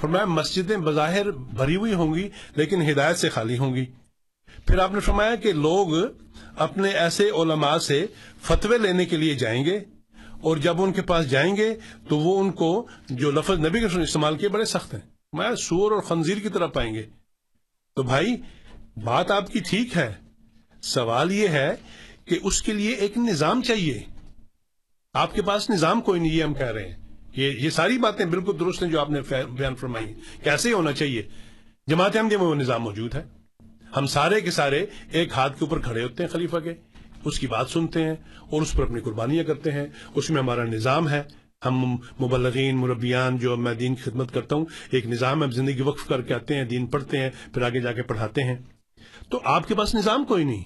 فرمایا 0.00 0.24
مسجدیں 0.24 0.76
بظاہر 0.76 1.30
بھری 1.30 1.76
ہوئی 1.76 1.94
ہوں 1.94 2.14
گی، 2.14 2.28
لیکن 2.56 2.90
ہدایت 2.90 3.18
سے 3.18 3.28
خالی 3.28 3.58
ہوں 3.58 3.74
گی۔ 3.74 3.84
پھر 4.66 4.78
آپ 4.78 4.92
نے 4.92 5.00
فرمایا 5.00 5.34
کہ 5.34 5.52
لوگ 5.52 5.88
اپنے 6.56 6.88
ایسے 6.88 7.30
علماء 7.30 7.78
سے 7.78 8.06
فتوے 8.42 8.78
لینے 8.78 9.04
کے 9.04 9.16
لیے 9.16 9.34
جائیں 9.34 9.64
گے، 9.64 9.78
اور 10.40 10.56
جب 10.56 10.82
ان 10.82 10.92
کے 10.92 11.02
پاس 11.02 11.30
جائیں 11.30 11.56
گے 11.56 11.74
تو 12.08 12.18
وہ 12.18 12.40
ان 12.40 12.50
کو 12.50 12.86
جو 13.10 13.30
لفظ 13.30 13.58
نبی 13.58 13.80
کے 13.80 14.00
استعمال 14.00 14.36
کیے 14.36 14.48
بڑے 14.48 14.64
سخت 14.64 14.94
ہیں۔ 14.94 15.00
میں 15.32 15.54
سور 15.54 15.92
اور 15.92 16.00
خنزیر 16.00 16.38
کی 16.38 16.48
طرح 16.48 16.66
پائیں 16.66 16.94
گے۔ 16.94 17.02
تو 17.94 18.02
بھائی، 18.02 18.36
بات 19.04 19.30
آپ 19.30 19.52
کی 19.52 19.60
ٹھیک 19.60 19.96
ہے۔ 19.96 20.12
سوال 20.82 21.32
یہ 21.32 21.48
ہے 21.48 21.76
کہ 22.24 22.38
اس 22.42 22.62
کے 22.62 22.72
لیے 22.72 22.94
ایک 22.94 23.18
نظام 23.18 23.62
چاہیے۔ 23.62 24.02
آپ 25.14 25.34
کے 25.34 25.42
پاس 25.42 25.70
نظام 25.70 26.00
کوئی 26.00 26.20
نہیں 26.20 26.32
یہ 26.32 26.44
ہم 26.44 26.54
کہہ 26.54 26.66
رہے 26.66 26.88
ہیں۔ 26.88 26.99
یہ 27.36 27.50
یہ 27.50 27.70
ساری 27.70 27.98
باتیں 27.98 28.26
بالکل 28.26 28.52
درست 28.60 28.82
ہیں 28.82 28.90
جو 28.90 29.00
آپ 29.00 29.10
نے 29.10 29.20
بیان 29.50 29.74
فرمائی 29.74 30.14
کیسے 30.44 30.68
ہی 30.68 30.74
ہونا 30.74 30.92
چاہیے؟ 30.92 31.22
جماعت 31.86 32.16
احمدیہ 32.16 32.36
میں 32.36 32.46
وہ 32.46 32.54
نظام 32.54 32.82
موجود 32.82 33.14
ہے۔ 33.14 33.24
ہم 33.96 34.06
سارے 34.06 34.40
کے 34.40 34.50
سارے 34.50 34.86
ایک 35.10 35.32
ہاتھ 35.32 35.58
کے 35.58 35.64
اوپر 35.64 35.80
کھڑے 35.80 36.02
ہوتے 36.02 36.22
ہیں 36.22 36.30
خلیفہ 36.30 36.56
کے۔ 36.56 36.74
اس 37.24 37.38
کی 37.38 37.46
بات 37.46 37.70
سنتے 37.70 38.04
ہیں 38.04 38.14
اور 38.40 38.62
اس 38.62 38.72
پر 38.72 38.82
اپنی 38.82 39.00
قربانیاں 39.00 39.44
کرتے 39.44 39.70
ہیں۔ 39.70 39.86
اس 40.14 40.30
میں 40.30 40.42
ہمارا 40.42 40.64
نظام 40.64 41.08
ہے۔ 41.08 41.22
ہم 41.66 41.92
مبلغین، 41.94 42.76
مربیان 42.76 43.36
جو 43.36 43.56
میں 43.56 43.74
دین 43.74 43.94
کی 43.94 44.02
خدمت 44.02 44.34
کرتا 44.34 44.56
ہوں، 44.56 44.64
ایک 44.90 45.06
نظام 45.06 45.44
ہے۔ 45.44 45.50
زندگی 45.50 45.82
وقف 45.82 46.06
کر 46.06 46.22
کے 46.22 46.34
آتے 46.34 46.54
ہیں، 46.56 46.64
دین 46.64 46.86
پڑھتے 46.86 47.18
ہیں، 47.18 47.30
پھر 47.54 47.62
آگے 47.62 47.80
جا 47.80 47.92
کے 47.92 48.02
پڑھاتے 48.02 48.42
ہیں۔ 48.42 48.56
تو 49.30 49.40
آپ 49.44 49.68
کے 49.68 49.74
پاس 49.74 49.94
نظام 49.94 50.24
کوئی 50.24 50.44
نہیں۔ 50.44 50.64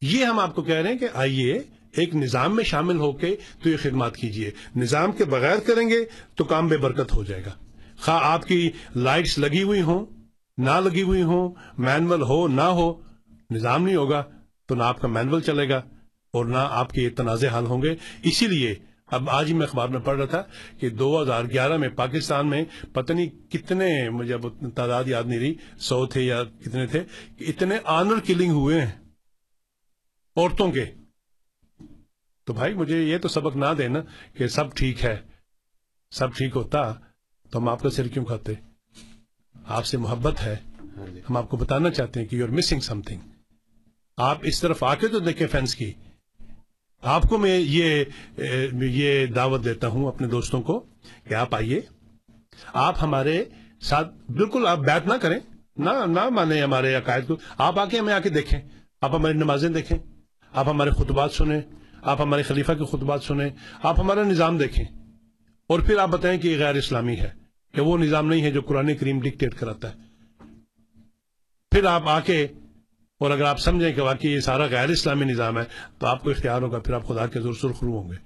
یہ 0.00 0.24
ہم 0.24 0.38
آپ 0.38 0.54
کو 0.54 0.62
کہہ 0.62 0.74
رہے 0.74 0.92
ہیں 0.92 0.98
کہ 0.98 1.08
آئیے 1.14 1.58
ایک 1.96 2.16
نظام 2.16 2.56
میں 2.56 2.64
شامل 2.64 2.96
ہو 2.96 3.12
کے 3.12 3.36
تو 3.62 3.68
یہ 3.68 3.76
خدمات 3.76 4.16
کیجیے۔ 4.16 4.50
نظام 4.76 5.12
کے 5.12 5.24
بغیر 5.24 5.56
کریں 5.56 5.88
گے 5.88 6.04
تو 6.34 6.44
کام 6.44 6.68
بے 6.68 6.76
برکت 6.76 7.14
ہو 7.14 7.24
جائے 7.24 7.44
گا۔ 7.44 7.50
خواہ 7.98 8.20
آپ 8.22 8.46
کی 8.46 8.70
لائٹس 8.96 9.38
لگی 9.38 9.62
ہوئی 9.62 9.80
ہوں، 9.80 10.06
نہ 10.58 10.70
لگی 10.70 11.02
ہوئی 11.02 11.22
ہوں، 11.22 11.54
مینول 11.78 12.22
ہو، 12.22 12.48
نہ 12.48 12.60
ہو، 12.60 13.00
نظام 13.50 13.84
نہیں 13.84 13.96
ہوگا 13.96 14.24
تو 14.66 14.74
نہ 14.74 14.82
آپ 14.82 15.00
کا 15.00 15.08
مینول 15.08 15.40
چلے 15.40 15.68
گا 15.68 15.82
اور 16.30 16.44
نہ 16.44 16.68
آپ 16.70 16.90
کے 16.90 17.10
تنازع 17.10 17.58
حل 17.58 17.66
ہوں 17.66 17.82
گے۔ 17.82 17.96
اسی 18.22 18.46
لیے 18.46 18.74
اب 19.06 19.30
آج 19.30 19.48
ہی 19.48 19.54
میں 19.54 19.66
اخبار 19.66 19.88
میں 19.88 20.00
پڑھ 20.00 20.16
رہا 20.16 20.24
تھا 20.24 20.42
کہ 20.80 20.90
دو 20.90 21.22
ہزار 21.22 21.44
گیارہ 21.44 21.76
میں 21.76 21.88
پاکستان 21.88 22.50
میں 22.50 22.64
پتہ 22.92 23.12
نہیں 23.12 23.50
کتنے، 23.52 24.10
مجھے 24.10 24.34
اب 24.34 24.46
تعداد 24.74 25.04
یاد 25.06 25.22
نہیں 25.26 25.38
رہی، 25.38 25.54
سو 25.78 26.06
تھے 26.06 26.22
یا 26.22 26.44
کتنے 26.44 26.86
تھے 26.86 27.02
اتنے 27.40 27.74
آنر 27.84 28.14
کلنگ 28.26 28.52
ہوئے 28.52 28.80
ہیں۔ 28.80 28.92
عورتوں 30.36 30.72
کے۔ 30.72 30.84
تو 32.44 32.52
بھائی 32.52 32.74
مجھے 32.74 33.02
یہ 33.02 33.18
تو 33.18 33.28
سبق 33.28 33.56
نہ 33.56 33.66
دینا 33.78 33.98
کہ 34.36 34.46
سب 34.46 34.74
ٹھیک 34.74 35.04
ہے۔ 35.04 35.16
سب 36.10 36.34
ٹھیک 36.34 36.56
ہوتا 36.56 36.94
تو 37.50 37.58
ہم 37.58 37.68
آپ 37.68 37.82
کا 37.82 37.90
سر 37.90 38.08
کیوں 38.08 38.24
کھاتے؟ 38.24 38.52
آپ 39.68 39.86
سے 39.86 39.96
محبت 39.96 40.42
ہے۔ 40.42 40.56
ہم 41.30 41.36
آپ 41.36 41.50
کو 41.50 41.56
بتانا 41.56 41.90
چاہتے 41.90 42.20
ہیں 42.20 42.26
کہ 42.26 42.36
you 42.36 42.44
are 42.44 42.50
missing 42.50 42.80
some 42.80 43.02
thing 43.02 43.20
آپ 44.16 44.38
اس 44.42 44.60
طرف 44.60 44.84
آ 44.84 44.94
کے 44.94 45.08
تو 45.08 45.18
دیکھیں 45.18 45.46
فینس 45.46 45.74
کی۔ 45.74 45.92
آپ 47.02 47.22
کو 47.22 47.38
میں 47.38 47.58
یہ 47.58 48.04
یہ 48.82 49.26
دعوت 49.26 49.64
دیتا 49.64 49.88
ہوں 49.88 50.06
اپنے 50.06 50.26
دوستوں 50.26 50.62
کو 50.62 50.86
کہ 51.28 51.34
آپ 51.34 51.54
آئیے۔ 51.54 51.80
آپ 52.72 52.94
ہمارے 53.02 53.44
ساتھ 53.80 54.30
بالکل 54.30 54.66
آپ 54.66 54.78
بیت 54.78 55.06
نہ 55.06 55.14
کریں۔ 55.14 55.38
نہ 55.76 55.90
نہ 56.06 56.28
مانیں 56.28 56.62
ہمارے 56.62 56.94
عقائد 56.94 57.26
کو۔ 57.26 57.36
آپ 57.58 57.78
آ 57.78 57.84
کے 57.84 57.98
ہمیں 57.98 58.14
آ 58.14 58.18
کے 58.18 58.28
دیکھیں۔ 58.28 58.60
آپ 59.00 59.14
ہماری 59.14 59.34
نمازیں 59.34 59.68
دیکھیں۔ 59.68 59.98
آپ 60.52 60.68
ہمارے 60.68 60.90
خطبات 60.90 61.32
سنیں۔ 61.32 61.60
آپ 62.04 62.20
ہمارے 62.20 62.42
خلیفہ 62.42 62.72
کے 62.72 62.84
خطبات 62.84 63.22
سنیں، 63.22 63.50
آپ 63.82 64.00
ہمارا 64.00 64.22
نظام 64.22 64.58
دیکھیں۔ 64.58 64.84
اور 65.66 65.80
پھر 65.80 65.98
آپ 65.98 66.08
بتائیں 66.08 66.40
کہ 66.40 66.48
یہ 66.48 66.58
غیر 66.58 66.74
اسلامی 66.74 67.16
ہے، 67.16 67.30
کہ 67.72 67.80
وہ 67.80 67.98
نظام 67.98 68.26
نہیں 68.26 68.42
ہے 68.42 68.50
جو 68.50 68.60
قرآن 68.60 68.94
کریم 68.94 69.20
ڈکٹیٹ 69.20 69.54
کراتا 69.54 69.90
ہے۔ 69.90 69.94
پھر 71.70 71.84
آپ 71.84 72.08
آ 72.08 72.20
کے 72.20 72.46
اور 73.20 73.30
اگر 73.30 73.44
آپ 73.44 73.58
سمجھیں 73.58 73.92
کہ 73.92 74.02
واقعی 74.02 74.30
یہ 74.30 74.40
سارا 74.40 74.64
غیر 74.64 74.88
اسلامی 74.88 75.24
نظام 75.24 75.58
ہے، 75.58 75.64
تو 75.98 76.06
آپ 76.06 76.22
کو 76.22 76.30
اختیار 76.30 76.62
ہوگا، 76.62 76.78
پھر 76.78 76.94
آپ 76.94 77.08
خدا 77.08 77.26
کے 77.26 77.40
زور 77.40 77.54
سرخرو 77.54 78.02
ہوں 78.02 78.10
گے۔ 78.10 78.16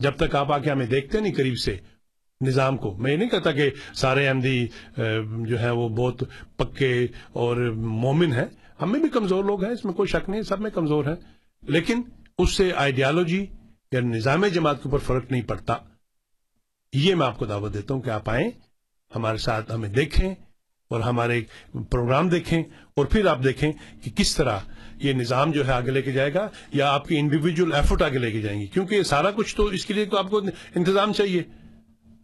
جب 0.00 0.12
تک 0.16 0.34
آپ 0.34 0.52
آ 0.52 0.58
کے 0.58 0.70
ہمیں 0.70 0.86
دیکھتے 0.86 1.20
نہیں 1.20 1.34
قریب 1.34 1.58
سے 1.58 1.76
نظام 2.40 2.76
کو، 2.76 2.96
میں 2.96 3.12
یہ 3.12 3.16
نہیں 3.16 3.28
کہتا 3.28 3.52
کہ 3.52 3.70
سارے 3.94 4.28
احمدی 4.28 4.66
جو 5.48 5.60
ہے 5.60 5.70
وہ 5.70 5.88
بہت 5.88 6.22
پکے 6.56 7.06
اور 7.32 7.56
مومن 7.76 8.32
ہیں۔ 8.32 8.46
ہمیں 8.82 9.00
بھی 9.00 9.08
کمزور 9.08 9.44
لوگ 9.44 9.64
ہیں، 9.64 9.72
اس 9.72 9.84
میں 9.84 9.92
کوئی 9.92 10.08
شک 10.08 10.30
نہیں، 10.30 10.42
سب 10.42 10.60
میں 10.60 10.70
کمزور 10.70 11.04
ہیں۔ 11.04 11.14
لیکن 11.62 12.02
اس 12.38 12.52
سے 12.52 12.72
آئیڈیالوجی 12.72 13.46
یا 13.92 14.00
نظام 14.00 14.46
جماعت 14.46 14.82
کے 14.82 14.88
اوپر 14.88 14.98
فرق 14.98 15.30
نہیں 15.30 15.42
پڑتا۔ 15.42 15.76
یہ 16.92 17.14
میں 17.14 17.26
آپ 17.26 17.38
کو 17.38 17.46
دعوت 17.46 17.74
دیتا 17.74 17.94
ہوں 17.94 18.00
کہ 18.00 18.10
آپ 18.10 18.30
آئیں، 18.30 18.50
ہمارے 19.16 19.38
ساتھ 19.38 19.72
ہمیں 19.72 19.88
دیکھیں 19.88 20.34
اور 20.90 21.00
ہمارے 21.00 21.42
پروگرام 21.90 22.28
دیکھیں 22.28 22.62
اور 22.94 23.06
پھر 23.06 23.26
آپ 23.26 23.38
دیکھیں 23.44 23.72
کہ 24.04 24.10
کس 24.10 24.36
طرح 24.36 24.58
یہ 24.96 25.12
نظام 25.12 25.50
جو 25.50 25.66
ہے 25.66 25.72
آگے 25.72 25.90
لے 25.90 26.02
کے 26.02 26.12
جائے 26.12 26.34
گا 26.34 26.48
یا 26.72 26.92
آپ 26.92 27.08
کی 27.08 27.18
انڈیویجل 27.18 27.72
ایفرٹ 27.72 28.02
آگے 28.02 28.18
لے 28.18 28.30
کے 28.30 28.40
جائیں 28.40 28.60
گی۔ 28.60 28.66
کیونکہ 28.66 28.94
یہ 28.94 29.02
سارا 29.02 29.30
کچھ 29.30 29.56
تو 29.56 29.64
اس 29.64 29.86
کے 29.86 29.94
لیے 29.94 30.04
تو 30.04 30.18
آپ 30.18 30.30
کو 30.30 30.40
انتظام 30.74 31.12
چاہیے۔ 31.12 31.42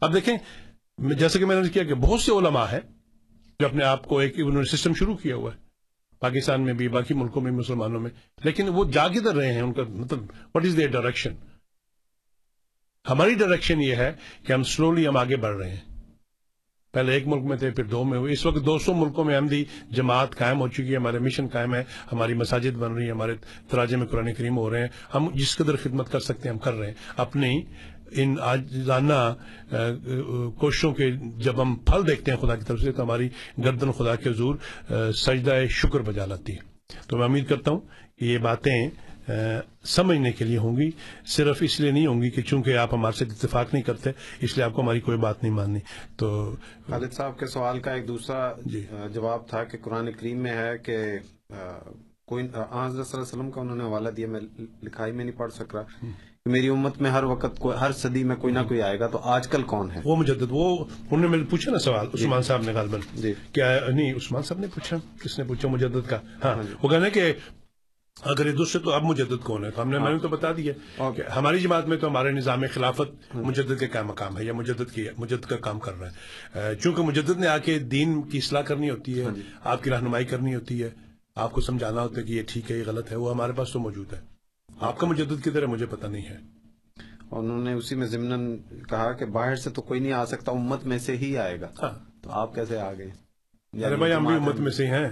اب 0.00 0.14
دیکھیں 0.14 0.36
جیسے 1.18 1.38
کہ 1.38 1.46
میں 1.46 1.62
نے 1.62 1.68
کیا 1.68 1.84
کہ 1.84 1.94
بہت 1.94 2.20
سے 2.20 2.32
علماء 2.32 2.66
ہیں 2.66 2.80
جو 3.60 3.66
اپنے 3.66 3.84
آپ 3.84 4.04
کو 4.04 4.18
ایک 4.18 4.34
انہوں 4.36 4.62
نے 4.62 4.76
سسٹم 4.76 4.94
شروع 4.94 5.16
کیا 5.16 5.36
ہوا 5.36 5.50
ہے۔ 5.54 5.71
پاکستان 6.22 6.62
میں 6.62 6.72
بھی، 6.72 6.88
باقی 6.88 7.14
ملکوں 7.14 7.42
میں، 7.42 7.52
مسلمانوں 7.52 8.00
میں۔ 8.00 8.10
لیکن 8.44 8.68
وہ 8.68 8.84
جا 8.84 9.08
کدھر 9.08 9.34
رہے 9.34 9.52
ہیں، 9.52 9.60
ان 9.60 9.72
کا 9.72 9.82
مطلب 9.88 10.18
وٹ 10.54 10.64
از 10.64 10.76
دیئر 10.76 10.90
ڈائریکشن 10.90 11.34
ہماری 13.08 13.34
ڈائریکشن 13.34 13.80
یہ 13.80 13.94
ہے 13.94 14.12
کہ 14.46 14.52
ہم 14.52 14.62
سلولی 14.62 15.06
ہم 15.06 15.16
آگے 15.16 15.36
بڑھ 15.36 15.56
رہے 15.56 15.70
ہیں۔ 15.70 15.80
پہلے 16.92 17.12
ایک 17.12 17.26
ملک 17.26 17.42
میں 17.42 17.56
تھے، 17.56 17.70
پھر 17.70 17.84
دو 17.84 18.04
میں 18.04 18.18
ہوئے۔ 18.18 18.32
اس 18.32 18.46
وقت 18.46 18.66
دو 18.66 18.78
سو 18.78 18.94
ملکوں 18.94 19.24
میں 19.24 19.34
احمدی 19.34 19.64
جماعت 19.90 20.36
قائم 20.36 20.60
ہو 20.60 20.68
چکی 20.68 20.90
ہے، 20.90 20.96
ہمارے 20.96 21.18
مشن 21.18 21.46
قائم 21.46 21.74
ہے، 21.74 21.84
ہماری 22.12 22.34
مساجد 22.34 22.76
بن 22.76 22.92
رہی 22.92 23.04
ہیں، 23.04 23.10
ہمارے 23.10 23.34
تراجے 23.68 23.96
میں 23.96 24.06
قرآن 24.06 24.34
کریم 24.34 24.58
ہو 24.58 24.70
رہے 24.70 24.80
ہیں۔ 24.80 24.88
ہم 25.14 25.28
جس 25.34 25.56
قدر 25.56 25.76
خدمت 25.76 26.12
کر 26.12 26.20
سکتے 26.20 26.48
ہیں، 26.48 26.52
ہم 26.52 26.58
کر 26.58 26.74
رہے 26.74 26.86
ہیں۔ 26.86 26.94
اپنی 27.16 27.62
ان 28.14 28.36
آجانہ 28.40 29.34
کوششوں 30.58 30.92
کے 30.94 31.10
جب 31.36 31.62
ہم 31.62 31.74
پھل 31.74 32.06
دیکھتے 32.06 32.30
ہیں 32.30 32.38
خدا 32.38 32.56
کی 32.56 32.64
طرف 32.64 32.80
سے 32.80 32.92
تو 32.92 33.02
ہماری 33.02 33.28
گردن 33.64 33.92
خدا 33.92 34.14
کے 34.14 34.30
حضور 34.30 34.54
سجدہ 35.12 35.54
شکر 35.70 36.00
بجا 36.00 36.26
لاتی 36.26 36.52
ہے۔ 36.52 36.70
تو 37.06 37.16
میں 37.16 37.24
امید 37.24 37.48
کرتا 37.48 37.70
ہوں 37.70 37.80
کہ 38.18 38.24
یہ 38.24 38.38
باتیں 38.38 38.90
سمجھنے 39.84 40.32
کے 40.32 40.44
لیے 40.44 40.58
ہوں 40.58 40.76
گی۔ 40.76 40.90
صرف 41.26 41.58
اس 41.60 41.80
لیے 41.80 41.90
نہیں 41.90 42.06
ہوں 42.06 42.22
گی 42.22 42.30
کہ 42.30 42.42
چونکہ 42.42 42.76
آپ 42.76 42.94
ہمارے 42.94 43.16
سے 43.18 43.24
اتفاق 43.24 43.72
نہیں 43.74 43.82
کرتے 43.82 44.10
اس 44.40 44.56
لیے 44.56 44.64
آپ 44.64 44.72
کو 44.74 44.82
ہماری 44.82 45.00
کوئی 45.00 45.18
بات 45.18 45.42
نہیں 45.42 45.52
ماننی۔ 45.52 45.80
تو 46.16 46.54
خالد 46.90 47.12
صاحب 47.12 47.38
کے 47.38 47.46
سوال 47.46 47.80
کا 47.80 47.92
ایک 47.92 48.08
دوسرا 48.08 48.52
جی۔ 48.64 48.86
جواب 49.12 49.48
تھا 49.48 49.64
کہ 49.64 49.78
قرآن 49.82 50.12
کریم 50.12 50.38
میں 50.38 50.52
ہے 50.52 50.78
کہ 50.78 50.96
کوئی 52.26 52.44
حضرت 52.44 52.52
صلی 52.52 52.70
اللہ 52.80 53.12
علیہ 53.12 53.20
وسلم 53.20 53.50
کا 53.50 53.60
انہوں 53.60 53.76
نے 53.76 53.84
حوالہ 53.84 54.08
دیا 54.08 54.26
میں 54.26 54.40
لکھائی 54.82 55.12
میں 55.12 55.24
نہیں 55.24 55.38
پڑھ 55.38 55.52
سک 55.52 55.74
رہا۔ 55.76 56.06
کہ 56.46 56.50
میری 56.50 56.68
امت 56.68 57.00
میں 57.00 57.10
ہر 57.10 57.24
وقت 57.24 57.66
ہر 57.80 57.92
صدی 57.92 58.24
میں 58.24 58.36
کوئی 58.36 58.54
نہ 58.54 58.58
کوئی 58.68 58.82
آئے 58.82 59.00
گا 59.00 59.06
تو 59.06 59.18
آج 59.18 59.48
کل 59.48 59.62
کون 59.62 59.90
ہے؟ 59.90 60.00
وہ 60.04 60.16
مجدد 60.16 60.46
وہ 60.50 60.84
انہوں 61.10 61.36
نے 61.36 61.44
پوچھا 61.50 61.72
نا 61.72 61.78
سوال 61.78 62.06
عثمان 62.14 62.42
صاحب 62.42 62.62
نے 62.62 62.72
غالباً۔ 62.72 63.00
جی۔ 63.14 63.32
کیا 63.52 63.78
نہیں 63.88 64.12
عثمان 64.12 64.42
صاحب 64.42 64.60
نے 64.60 64.66
پوچھا 64.66 64.96
کس 65.20 65.38
نے 65.38 65.44
پوچھا؟ 65.44 65.68
مجدد 65.68 66.08
کا۔ 66.08 66.18
ہاں 66.44 66.62
وہ 66.82 66.88
کہنا 66.88 67.08
کہ 67.08 67.32
اگر 68.22 68.46
یہ 68.46 68.52
دوسرے 68.52 68.82
تو 68.84 68.92
اب 68.92 69.02
مجدد 69.02 69.44
کون 69.44 69.64
ہے؟ 69.64 69.70
تو 69.70 69.82
ہم 69.82 69.90
نے 69.90 69.98
میں 69.98 70.12
نے 70.12 70.18
تو 70.18 70.28
بتا 70.28 70.48
دیا 70.56 70.72
کہ 71.16 71.22
ہماری 71.36 71.60
جماعت 71.60 71.86
میں 71.88 71.96
تو 71.96 72.08
ہمارے 72.08 72.30
نظام 72.32 72.64
خلافت 72.74 73.36
مجدد 73.36 73.80
کے 73.80 73.86
کیا 73.86 74.02
مقام 74.02 74.38
ہے 74.38 74.44
یا 74.44 74.52
مجدد 74.52 74.94
کی 74.94 75.06
مجدد 75.18 75.46
کا 75.46 75.56
کام 75.56 75.78
کر 75.78 76.00
رہا 76.00 76.08
ہے۔ 76.08 76.74
چونکہ 76.74 77.02
مجدد 77.02 77.40
نے 77.40 77.46
آ 77.46 77.58
کے 77.58 77.78
دین 77.78 78.22
کی 78.22 78.38
اصلاح 78.38 78.62
کرنی 78.62 78.90
ہوتی 78.90 79.20
ہے 79.20 79.26
آپ 79.64 79.82
کی 79.82 79.90
رہنمائی 79.90 80.24
کرنی 80.24 80.54
ہوتی 80.54 80.82
ہے 80.82 80.90
آپ 81.34 81.52
کو 81.52 81.60
سمجھانا 81.60 82.02
ہوتا 82.02 82.20
ہے 82.20 82.26
کہ 82.26 82.32
یہ 82.32 82.42
ٹھیک 82.48 82.70
ہے 82.70 82.76
یہ 82.76 82.82
غلط 82.86 83.10
ہے 83.10 83.16
وہ 83.16 83.30
ہمارے 83.30 83.52
پاس 83.52 83.72
تو 83.72 83.78
موجود 83.78 84.12
ہے۔ 84.12 84.31
آپ 84.82 84.98
کا 84.98 85.06
مجدد 85.06 85.44
کدھر 85.44 85.62
ہے 85.62 85.66
مجھے 85.66 85.86
پتہ 85.86 86.06
نہیں 86.06 86.26
ہے۔ 86.28 86.38
انہوں 87.30 87.64
نے 87.64 87.72
اسی 87.72 87.94
میں 87.94 88.06
ضمن 88.06 88.56
کہا 88.88 89.12
کہ 89.12 89.24
باہر 89.26 89.56
سے 89.56 89.70
تو 89.70 89.82
کوئی 89.82 90.00
نہیں 90.00 90.12
آ 90.12 90.24
سکتا 90.24 90.52
امت 90.52 90.84
میں 90.84 90.98
سے 90.98 91.16
ہی 91.16 91.38
آئے 91.38 91.60
گا۔ 91.60 91.68
تو 92.22 92.30
آپ 92.30 92.54
کیسے 92.54 92.80
آ 92.80 92.92
گئے؟ 92.92 93.10
ارے 93.84 93.96
بھائی 93.96 94.12
ہم 94.12 94.24
بھی 94.24 94.34
امت 94.34 94.60
میں 94.60 94.70
سے 94.70 94.86
ہیں۔ 94.86 95.08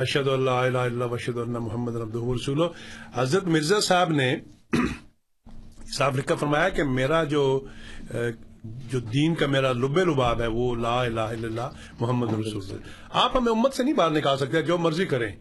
اشد 0.00 0.28
اللہ 0.28 0.50
الہ 0.50 0.78
اللہ 0.78 1.04
وشد 1.04 1.38
اللہ 1.38 1.58
محمد 1.58 1.96
ربد 1.96 2.14
رسول 2.14 2.60
حضرت 3.14 3.44
مرزا 3.44 3.80
صاحب 3.80 4.10
نے 4.10 4.36
صاحب 5.92 6.16
لکھا 6.16 6.34
فرمایا 6.34 6.68
کہ 6.68 6.84
میرا 6.84 7.24
جو 7.24 7.66
جو 8.64 9.00
دین 9.00 9.34
کا 9.34 9.46
میرا 9.46 9.72
لب 9.72 9.98
لباب 9.98 10.42
ہے 10.42 10.46
وہ 10.46 10.74
لا 10.74 11.02
الہ 11.02 11.20
الا 11.20 11.48
اللہ 11.48 11.68
محمد 12.00 12.28
رسول 12.28 12.62
اللہ۔ 12.62 12.84
آپ 13.10 13.36
ہمیں 13.36 13.52
امت 13.52 13.74
سے 13.74 13.82
نہیں 13.82 13.94
باہر 13.94 14.10
نکال 14.10 14.38
سکتے 14.38 14.62
جو 14.62 14.78
مرضی 14.78 15.06
کریں۔ 15.06 15.36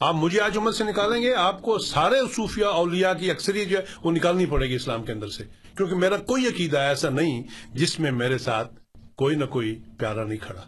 آپ 0.00 0.14
مجھے 0.14 0.40
آج 0.40 0.58
امت 0.58 0.74
سے 0.74 0.84
نکالیں 0.84 1.22
گے، 1.22 1.34
آپ 1.34 1.62
کو 1.62 1.78
سارے 1.78 2.14
صوفیہ 2.34 2.64
اولیاء 2.64 3.12
کی 3.12 3.30
اکثریت 3.30 3.68
جو 3.68 3.78
ہے، 3.78 3.82
وہ 4.04 4.12
نکالنی 4.12 4.46
پڑے 4.46 4.68
گی 4.68 4.74
اسلام 4.74 5.04
کے 5.04 5.12
اندر 5.12 5.28
سے۔ 5.28 5.44
کیونکہ 5.76 5.96
میرا 5.96 6.16
کوئی 6.16 6.46
عقیدہ 6.46 6.78
ایسا 6.78 7.10
نہیں 7.10 7.42
جس 7.74 8.00
میں 8.00 8.10
میرے 8.10 8.38
ساتھ 8.38 8.74
کوئی 9.16 9.36
نہ 9.36 9.44
کوئی 9.44 9.80
پیارا 9.98 10.24
نہیں 10.24 10.38
کھڑا۔ 10.38 10.62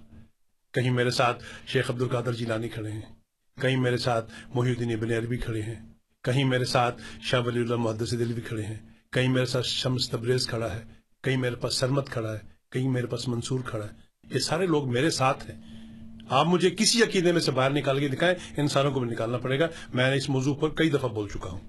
کہیں 0.73 0.91
میرے 0.91 1.11
ساتھ 1.11 1.45
شیخ 1.67 1.91
عبد 1.91 2.03
القادر 2.03 2.33
جیلانی 2.33 2.69
کھڑے 2.69 2.91
ہیں۔ 2.91 3.03
کہیں 3.61 3.77
میرے 3.77 3.97
ساتھ 3.97 4.31
محی 4.55 4.69
الدین 4.69 4.93
ابن 4.93 5.11
عربی 5.11 5.37
کھڑے 5.37 5.63
ہیں۔ 5.63 5.93
کہیں 6.25 6.45
میرے 6.45 6.65
ساتھ 6.65 7.03
شاہ 7.23 7.41
ولی 7.41 7.61
اللہ 7.61 7.77
محدث 7.77 8.11
دلوی 8.13 8.41
کھڑے 8.41 8.63
ہیں۔ 8.63 8.77
کہیں 9.13 9.29
میرے 9.29 9.47
ساتھ 9.47 9.67
شمس 9.67 10.11
تبریز 10.11 10.47
کھڑا 10.47 10.75
ہے۔ 10.75 10.83
کہیں 11.23 11.37
میرے 11.37 11.55
پاس 11.55 11.75
سرمت 11.75 12.11
کھڑا 12.11 12.33
ہے۔ 12.33 12.39
کہیں 12.73 12.89
میرے 12.89 13.07
پاس 13.07 13.29
منصور 13.29 13.61
کھڑا 13.67 13.85
ہے۔ 13.85 13.91
یہ 14.35 14.39
سارے 14.39 14.67
لوگ 14.67 14.93
میرے 14.93 15.11
ساتھ 15.11 15.51
ہیں۔ 15.51 15.78
آپ 16.31 16.47
مجھے 16.47 16.71
کسی 16.71 17.03
عقیدے 17.03 17.33
میں 17.33 17.41
سے 17.41 17.51
باہر 17.51 17.71
نکال 17.71 18.01
کے 18.01 18.09
دکھائیں، 18.09 18.35
انسانوں 18.57 18.91
کو 18.91 19.01
بھی 19.01 19.11
نکالنا 19.11 19.39
پڑے 19.39 19.61
گا۔ 19.61 19.67
میں 19.95 20.11
نے 20.11 20.17
اس 20.17 20.29
موضوع 20.29 20.55
پر 20.55 20.69
کئی 20.69 20.91
دفعہ 20.91 21.09
بول 21.09 21.29
چکا 21.29 21.51
ہوں۔ 21.51 21.61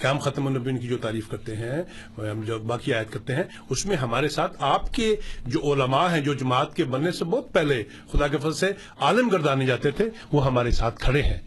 کہ 0.00 0.06
ہم 0.06 0.18
ختم 0.18 0.46
النبین 0.46 0.78
کی 0.78 0.88
جو 0.88 0.98
تعریف 0.98 1.28
کرتے 1.28 1.56
ہیں، 1.56 1.82
ہم 2.18 2.40
جو 2.40 2.58
باقی 2.58 2.92
عائد 2.92 3.12
کرتے 3.12 3.34
ہیں، 3.34 3.42
اس 3.70 3.86
میں 3.86 3.96
ہمارے 3.96 4.28
ساتھ 4.28 4.56
آپ 4.58 4.94
کے 4.94 5.16
جو 5.46 5.72
علماء 5.72 6.08
ہیں، 6.08 6.20
جو 6.20 6.34
جماعت 6.34 6.76
کے 6.76 6.84
بننے 6.84 7.12
سے 7.12 7.24
بہت 7.24 7.52
پہلے 7.52 7.84
خدا 8.12 8.28
کے 8.28 8.38
فضل 8.38 8.52
سے 8.52 8.72
عالم 9.00 9.28
گردانے 9.28 9.66
جاتے 9.66 9.90
تھے، 9.90 10.10
وہ 10.32 10.46
ہمارے 10.46 10.70
ساتھ 10.70 11.00
کھڑے 11.00 11.22
ہیں۔ 11.22 11.40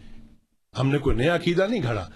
ہم 0.78 0.88
نے 0.88 0.98
کوئی 0.98 1.16
نیا 1.16 1.34
عقیدہ 1.34 1.66
نہیں 1.70 1.82
گھڑا 1.82 2.08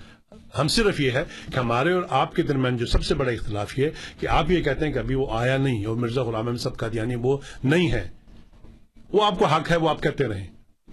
ہم 0.58 0.68
صرف 0.68 1.00
یہ 1.00 1.10
ہے 1.10 1.24
کہ 1.54 1.58
ہمارے 1.58 1.92
اور 1.92 2.02
آپ 2.10 2.34
کے 2.34 2.42
درمیان 2.42 2.76
جو 2.76 2.86
سب 2.86 3.04
سے 3.04 3.14
بڑا 3.14 3.32
اختلاف 3.32 3.78
یہ 3.78 3.84
ہے 3.84 3.90
کہ 4.20 4.26
آپ 4.26 4.50
یہ 4.50 4.62
کہتے 4.62 4.86
ہیں 4.86 4.92
کہ 4.92 4.98
ابھی 4.98 5.14
وہ 5.14 5.26
آیا 5.30 5.56
نہیں 5.56 5.86
اور 5.86 5.96
مرزا 5.96 6.22
غلام 6.22 6.46
احمد 6.46 6.58
سب 6.58 6.76
کا 6.76 6.88
یعنی 6.92 7.14
وہ 7.14 7.38
نہیں 7.64 7.92
ہے۔ 7.92 8.15
وہ 9.12 9.24
آپ 9.24 9.38
کو 9.38 9.46
حق 9.46 9.70
ہے، 9.70 9.76
وہ 9.76 9.88
آپ 9.88 10.02
کہتے 10.02 10.26
رہیں 10.26 10.46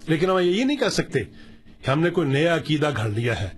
لیکن 0.06 0.30
ہم 0.30 0.38
یہ 0.38 0.64
نہیں 0.64 0.76
کہہ 0.76 0.88
سکتے 0.88 1.20
کہ 1.82 1.90
ہم 1.90 2.00
نے 2.00 2.10
کوئی 2.10 2.28
نیا 2.28 2.56
عقیدہ 2.56 2.90
گھڑ 2.96 3.08
لیا 3.08 3.40
ہے۔ 3.40 3.48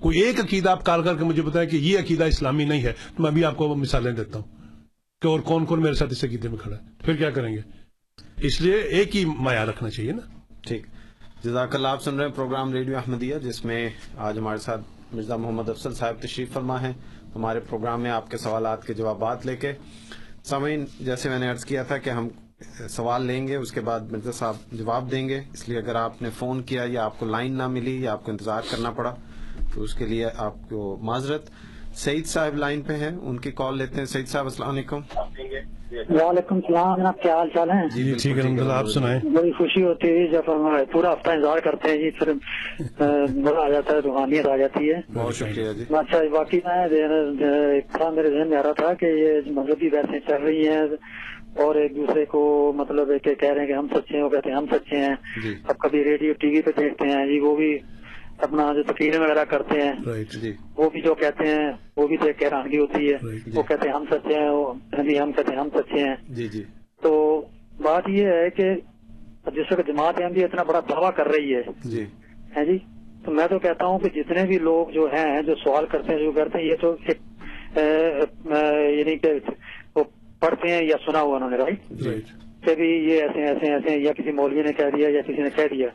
کوئی 0.00 0.18
ایک 0.18 0.40
عقیدہ 0.40 0.70
آپ 0.70 0.84
کال 0.84 1.02
کر 1.02 1.16
کے 1.16 1.24
مجھے 1.24 1.42
بتائیں 1.42 1.70
کہ 1.70 1.76
یہ 1.76 1.98
عقیدہ 1.98 2.24
اسلامی 2.24 2.64
نہیں 2.64 2.82
ہے، 2.82 2.92
تو 3.16 3.22
میں 3.22 3.30
بھی 3.30 3.44
آپ 3.44 3.56
کو 3.56 3.74
مثالیں 3.74 4.12
دیتا 4.12 4.38
ہوں 4.38 4.56
کہ 5.22 5.28
اور 5.28 5.40
کون 5.40 5.64
کون 5.64 5.82
میرے 5.82 5.94
ساتھ 5.94 6.12
اس 6.12 6.24
عقیدے 6.24 6.48
میں 6.48 6.56
کھڑا 6.56 6.76
ہے۔ 6.76 6.82
پھر 7.04 7.16
کیا 7.16 7.30
کریں 7.30 7.54
گے؟ 7.54 7.60
اس 8.36 8.60
لیے 8.60 8.76
ایک 8.76 9.16
ہی 9.16 9.24
معیار 9.24 9.66
رکھنا 9.66 9.90
چاہیے 9.90 10.12
نا۔ 10.12 10.40
ٹھیک۔ 10.60 10.86
جزاک 11.44 11.74
اللہ، 11.74 11.88
آپ 11.88 12.02
سن 12.02 12.16
رہے 12.16 12.26
ہیں 12.26 12.32
پروگرام 12.32 12.72
ریڈیو 12.72 12.96
احمدیہ، 12.96 13.38
جس 13.38 13.64
میں 13.64 13.88
آج 14.16 14.38
ہمارے 14.38 14.58
ساتھ 14.58 14.80
مرزا 15.12 15.36
محمد 15.36 15.68
افسل 15.68 15.94
صاحب 15.94 16.16
تشریف 16.20 16.52
فرما 16.52 16.80
ہے 16.80 16.92
ہمارے 17.34 17.60
پروگرام 17.60 18.00
میں 18.00 18.10
آپ 18.10 18.30
کے 18.30 18.36
سوالات 18.36 18.86
کے 18.86 18.94
جوابات 18.94 19.46
لے 19.46 19.56
کے 19.56 19.72
سامعین، 20.44 20.84
جیسے 21.00 21.28
میں 21.28 21.38
نے 21.38 21.48
عرض 21.48 21.64
کیا 21.64 21.82
تھا 21.82 21.98
کہ 21.98 22.10
ہم 22.10 22.28
سوال 22.88 23.22
لیں 23.22 23.48
گے 23.48 23.56
اس 23.56 23.72
کے 23.72 23.80
بعد 23.80 24.00
مرزا 24.12 24.32
صاحب 24.32 24.54
جواب 24.72 25.10
دیں 25.10 25.28
گے۔ 25.28 25.40
اس 25.52 25.68
لیے 25.68 25.78
اگر 25.78 25.94
آپ 25.94 26.22
نے 26.22 26.28
فون 26.38 26.62
کیا 26.62 26.82
یا 26.86 27.04
آپ 27.04 27.18
کو 27.18 27.26
لائن 27.26 27.52
نہ 27.52 27.66
ملی 27.68 28.02
یا 28.02 28.12
آپ 28.12 28.24
کو 28.24 28.30
انتظار 28.30 28.62
کرنا 28.70 28.90
پڑا 28.90 29.14
تو 29.74 29.82
اس 29.82 29.94
کے 29.94 30.04
لیے 30.06 30.26
آپ 30.36 30.54
کو 30.68 30.98
معذرت۔ 31.02 31.50
سعید 31.94 32.26
صاحب 32.26 32.56
لائن 32.56 32.82
پہ 32.82 32.92
ہیں 32.92 33.10
ان 33.22 33.38
کی 33.38 33.50
کال 33.50 33.78
لیتے 33.78 33.98
ہیں۔ 33.98 34.04
سعید 34.04 34.28
صاحب 34.28 34.44
السلام 34.44 34.68
علیکم۔ 34.68 35.00
وعلیکم 36.10 36.54
السلام 36.54 36.96
جناب 36.96 37.20
کیا 37.22 37.36
حال 37.36 37.48
چال 37.54 37.70
ہیں؟ 37.70 37.88
جی 37.94 38.14
ٹھیک 38.22 38.38
ہے۔ 38.38 38.70
آپ 38.72 38.86
سنائیں۔ 38.86 39.20
بڑی 39.34 39.52
خوشی 39.52 39.82
ہوتی 39.82 40.08
ہے 40.08 40.26
جب 40.26 40.42
ہم 40.48 40.68
پورا 40.92 41.12
ہفتہ 41.12 41.30
انتظار 41.30 41.58
کرتے 41.58 41.88
ہیں 41.88 41.98
جی 41.98 42.10
پھر 42.10 42.32
مزہ 43.34 43.60
آ 43.64 43.68
جاتا 43.68 43.94
ہے 43.94 43.98
روحانیت 43.98 44.46
آ 44.46 44.56
جاتی 44.56 44.92
ہے۔ 44.92 45.00
بہت 45.14 45.34
شکریہ 45.34 45.72
جی۔ 45.72 45.84
اچھا 45.90 46.18
باقی 46.32 46.60
میں 46.64 46.84
ایک 47.72 47.92
تھا 47.92 48.10
میرے 48.10 48.30
ذہن 48.30 48.48
میں 48.50 48.58
آ 48.58 48.62
رہا 48.62 48.72
تھا 48.72 48.94
کہ 48.94 49.06
یہ 49.06 49.52
مذہبی 49.52 49.90
بحثیں 49.90 50.20
چل 50.28 50.42
رہی 50.42 50.68
ہیں۔ 50.68 50.82
اور 51.56 51.74
ایک 51.74 51.96
دوسرے 51.96 52.24
کو 52.24 52.40
مطلب 52.76 53.10
کہ 53.24 53.34
کہہ 53.34 53.48
رہے 53.48 53.60
ہیں 53.60 53.66
کہ 53.66 53.72
ہم 53.72 53.86
سچے 53.88 54.16
ہیں 54.16 54.22
وہ 54.22 54.28
کہتے 54.28 54.50
ہیں 54.50 54.56
ہم 54.56 54.66
سچے 54.66 54.96
ہیں۔ 54.96 55.54
اب 55.64 55.78
کبھی 55.78 56.04
ریڈیو 56.04 56.32
ٹی 56.32 56.46
وی 56.46 56.62
پہ 56.62 56.70
دیکھتے 56.80 57.08
ہیں 57.08 57.26
جی 57.26 57.38
وہ 57.40 57.56
بھی 57.56 57.78
اپنا 58.38 58.72
جو 58.72 58.82
تقریریں 58.82 59.18
وغیرہ 59.20 59.44
کرتے 59.44 59.80
ہیں 59.82 60.22
جی۔ 60.32 60.52
وہ 60.76 60.90
بھی 60.90 61.00
جو 61.00 61.14
کہتے 61.14 61.48
ہیں 61.48 61.70
وہ 61.96 62.06
بھی 62.06 62.16
دیکھ 62.16 62.38
کے 62.38 62.44
حیرانگی 62.44 62.78
ہوتی 62.78 63.12
ہے۔ 63.12 63.16
وہ 63.54 63.62
کہتے 63.62 63.88
ہیں 63.88 63.94
ہم 63.94 64.04
سچے 64.10 64.34
ہیں 64.34 65.04
جی 65.04 65.18
ہم 65.20 65.32
کہتے 65.32 65.54
ہیں 65.54 65.60
ہم 65.60 65.68
سچے 65.68 66.04
ہیں۔ 66.04 66.16
جی 66.28 66.48
جی۔ 66.48 66.62
تو 67.02 67.14
بات 67.82 68.08
یہ 68.08 68.26
ہے 68.26 68.50
کہ 68.50 68.74
جس 69.54 69.72
وقت 69.72 69.86
جماعت 69.86 70.20
احمدی 70.22 70.44
اتنا 70.44 70.62
بڑا 70.62 70.80
دعویٰ 70.80 71.10
کر 71.16 71.26
رہی 71.26 71.54
ہے 71.54 71.62
جی۔ 71.84 72.04
ہے 72.56 72.64
جی؟ 72.64 72.78
تو 73.24 73.32
میں 73.32 73.46
تو 73.46 73.58
کہتا 73.58 73.86
ہوں 73.86 73.98
کہ 73.98 74.08
جتنے 74.08 74.44
بھی 74.44 74.58
لوگ 74.58 74.90
جو 74.90 75.06
ہیں 75.06 75.42
جو 75.42 75.54
سوال 75.54 75.86
کرتے 75.86 76.12
ہیں 76.12 76.18
جو 76.18 76.32
کرتے 76.32 76.58
ہیں 76.58 76.66
یہ 76.66 76.76
تو 76.80 76.96
یعنی 77.76 79.16
کہ 79.18 79.32
وہ 79.32 79.52
پڑھتے 80.46 80.74
ہیں 80.74 80.82
یا 80.82 80.96
سنا 81.06 81.20
ہوا 81.20 81.36
انہوں 81.36 81.50
نے 81.50 81.56
رائٹ 81.56 81.80
کہ 82.64 82.74
بھی 82.74 82.88
یہ 82.88 83.22
ایسے 83.22 83.42
ایسے 83.46 83.72
ایسے 83.72 84.00
یا 84.00 84.12
کسی 84.12 84.32
مولوی 84.32 84.62
نے 84.62 84.72
کہہ 84.72 84.96
دیا 84.96 85.08
یا 85.08 85.22
کسی 85.22 85.42
نے 85.42 85.50
کہہ 85.56 85.74
دیا۔ 85.74 85.88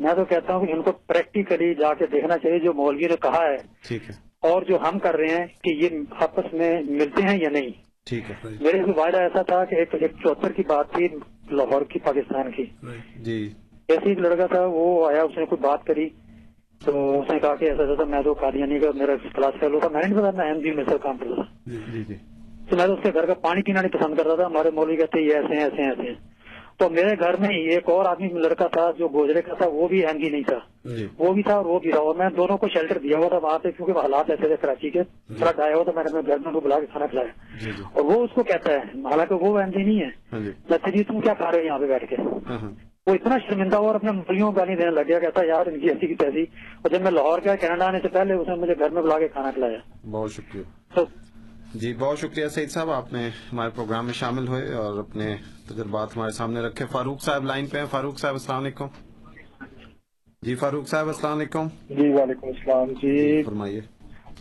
میں 0.00 0.14
تو 0.14 0.24
کہتا 0.24 0.54
ہوں 0.54 0.66
کہ 0.66 0.72
ان 0.72 0.82
کو 0.82 0.92
پریکٹیکلی 0.92 1.74
جا 1.74 1.94
کے 1.94 2.06
دیکھنا 2.06 2.38
چاہیے 2.38 2.58
جو 2.58 2.72
مولوی 2.72 3.06
نے 3.06 3.16
کہا 3.22 3.42
ہے۔ 3.42 3.56
ٹھیک 3.88 4.02
ہے۔ 4.10 4.14
اور 4.48 4.62
جو 4.62 4.76
ہم 4.76 4.98
کر 4.98 5.16
رہے 5.16 5.34
ہیں 5.34 5.46
کہ 5.46 5.84
یہ 5.84 5.88
آپس 6.10 6.54
میں 6.54 6.82
ملتے 6.88 7.22
ہیں 7.22 7.38
یا 7.42 7.48
نہیں۔ 7.50 7.70
ٹھیک 8.06 8.30
ہے۔ 8.30 8.34
میرے 8.60 8.84
سے 8.84 8.90
وعدہ 8.96 9.16
ایسا 9.16 9.42
تھا 9.42 9.64
کہ 9.64 9.74
ایک 9.74 9.94
چوہتر 10.22 10.52
کی 10.52 10.62
بات 10.68 10.92
تھی 10.92 11.08
لاہور 11.50 11.82
کی 11.82 11.98
پاکستان 11.98 12.50
کی۔ 12.50 12.64
جی۔ 13.16 13.50
ایسے 13.88 14.08
ایک 14.08 14.18
لڑکا 14.18 14.46
تھا 14.46 14.64
وہ 14.66 15.08
آیا 15.08 15.22
اس 15.22 15.38
نے 15.38 15.44
کوئی 15.44 15.60
بات 15.60 15.84
کری۔ 15.84 16.08
تو 16.84 17.20
اس 17.20 17.32
نے 17.32 17.38
کہا 17.38 17.54
کہ 17.54 17.64
ایسا 17.64 17.82
ایسا 17.82 18.04
میں 18.04 18.22
تو 18.22 18.32
قادیانی 18.32 18.78
کا 18.78 18.90
میرا 18.94 19.12
کلاس 19.16 19.60
فیلو 19.60 19.80
تھا 19.80 19.88
میں 19.88 20.00
نے 20.08 20.14
پتا 20.14 20.30
میں 20.36 20.46
ایم 20.46 20.58
جی 20.60 20.70
میں 20.70 20.84
سر 20.88 20.96
کام 20.96 21.16
کرتا 21.18 21.34
تھا۔ 21.34 21.70
جی 21.92 22.02
جی۔ 22.08 22.14
تو 22.70 22.76
میں 22.76 22.86
تو 22.86 22.92
اس 22.92 22.98
کے 23.02 23.10
گھر 23.14 23.26
کا 23.26 23.34
پانی 23.34 23.62
پینا 23.62 23.80
نہیں 23.80 23.92
پسند 23.92 24.16
کرتا 24.16 24.34
تھا 24.34 24.46
ہمارے 24.46 24.70
مولوی 24.70 24.96
کہتے 24.96 25.20
یہ 25.20 25.34
ایسے 25.34 25.54
ہیں 25.56 25.64
ایسے 25.64 25.82
ہیں 25.82 25.90
ایسے 25.90 26.38
تو 26.76 26.88
میرے 26.90 27.18
گھر 27.20 27.36
میں 27.40 27.48
ایک 27.48 27.88
اور 27.90 28.04
آدمی 28.04 28.28
لڑکا 28.28 28.66
تھا 28.66 28.90
جو 28.98 29.08
گوجرے 29.08 29.42
کا 29.42 29.54
تھا 29.54 29.66
وہ 29.68 29.88
بھی 29.88 30.00
جی 30.00 30.30
نہیں 30.30 30.42
تھا۔ 30.42 30.58
وہ 31.18 31.32
بھی 31.32 31.42
تھا 31.42 31.54
اور 31.54 31.64
وہ 31.64 31.78
بھی 31.78 31.90
تھا۔ 31.90 32.00
اور 32.00 32.14
میں 32.14 32.30
دونوں 32.30 32.56
کو 32.56 32.68
شیلٹر 32.68 32.98
دیا 32.98 33.18
ہوا 33.18 33.28
تھا 33.28 33.36
وہاں 33.36 33.58
پہ 33.58 33.70
کیونکہ 33.70 33.98
حالات 33.98 34.30
ایسے 34.30 34.46
تھے 34.46 34.56
کراچی 34.56 34.90
کے۔ 34.90 35.02
فلڈ 35.38 35.60
آیا 35.60 35.74
ہوا 35.74 35.82
تھا 35.84 35.92
میں 35.94 36.04
نے 36.04 36.18
اپنے 36.18 36.32
گھر 36.32 36.38
میں 36.38 36.52
کو 36.52 36.60
بلا 36.60 36.80
کے 36.80 36.86
کھانا 36.86 37.06
کھلایا۔ 37.06 37.28
اور 37.92 38.04
وہ 38.04 38.24
اس 38.24 38.30
کو 38.34 38.42
کہتا 38.42 38.72
ہے 38.72 38.76
حالانکہ 38.76 39.34
وہ 39.34 39.60
جی 39.62 39.82
نہیں 39.82 40.00
ہے۔ 40.00 40.38
میں 40.70 40.90
جی 40.92 41.02
تم 41.02 41.20
کیا 41.20 41.34
کھا 41.34 41.50
رہے 41.50 41.58
ہو 41.58 41.64
یہاں 41.64 41.78
پہ 41.78 41.86
بیٹھ 41.86 42.04
کے؟ 42.10 42.16
وہ 43.06 43.14
اتنا 43.14 43.36
شرمندہ 43.38 43.76
ہوا 43.76 43.86
اور 43.86 43.94
اپنے 43.94 44.12
ملیوں 44.12 44.52
گالی 44.56 44.74
دینے 44.74 44.90
لگ 44.90 45.08
گیا 45.08 45.18
کہتا 45.18 45.46
یار 45.46 45.66
ان 45.66 45.80
کی 45.80 45.86
ایسی 45.88 46.06
کی 46.06 46.14
تیسی۔ 46.14 46.42
اور 46.42 46.90
جب 46.90 47.00
میں 47.00 47.10
لاہور 47.10 47.38
گیا 47.44 47.54
کینیڈا 47.54 47.86
آنے 47.86 47.98
سے 48.02 48.08
پہلے 48.08 48.34
اس 48.34 48.48
نے 48.48 48.54
مجھے 48.54 48.74
گھر 48.78 48.90
میں 48.90 49.02
بلا 49.02 49.18
کے 49.18 49.28
کھانا 49.28 49.50
کھلایا۔ 49.50 49.78
بہت 50.10 50.32
شکریہ۔ 50.32 50.62
تو 50.94 51.04
جی 51.74 51.94
بہت 51.98 52.18
شکریہ 52.18 52.48
سعید 52.48 52.70
صاحب 52.70 52.90
آپ 52.90 53.12
نے 53.12 53.28
ہمارے 53.52 53.70
پروگرام 53.74 54.04
میں 54.04 54.14
شامل 54.14 54.48
ہوئے 54.48 54.72
اور 54.74 54.98
اپنے 54.98 55.36
تجربات 55.68 56.16
ہمارے 56.16 56.30
سامنے 56.30 56.60
رکھے۔ 56.60 56.86
فاروق 56.86 57.22
صاحب 57.22 57.44
لائن 57.44 57.66
پہ 57.66 57.78
ہیں۔ 57.78 57.86
فاروق 57.90 58.18
صاحب 58.18 58.32
السلام 58.32 58.62
علیکم۔ 58.62 58.86
جی 60.42 60.54
فاروق 60.54 60.88
صاحب 60.88 61.06
السلام 61.06 61.38
علیکم۔ 61.38 61.66
جی 61.90 62.08
وعلیکم 62.08 62.46
السلام۔ 62.46 62.92
جی 62.92 63.42
فرمائیے۔ 63.42 63.80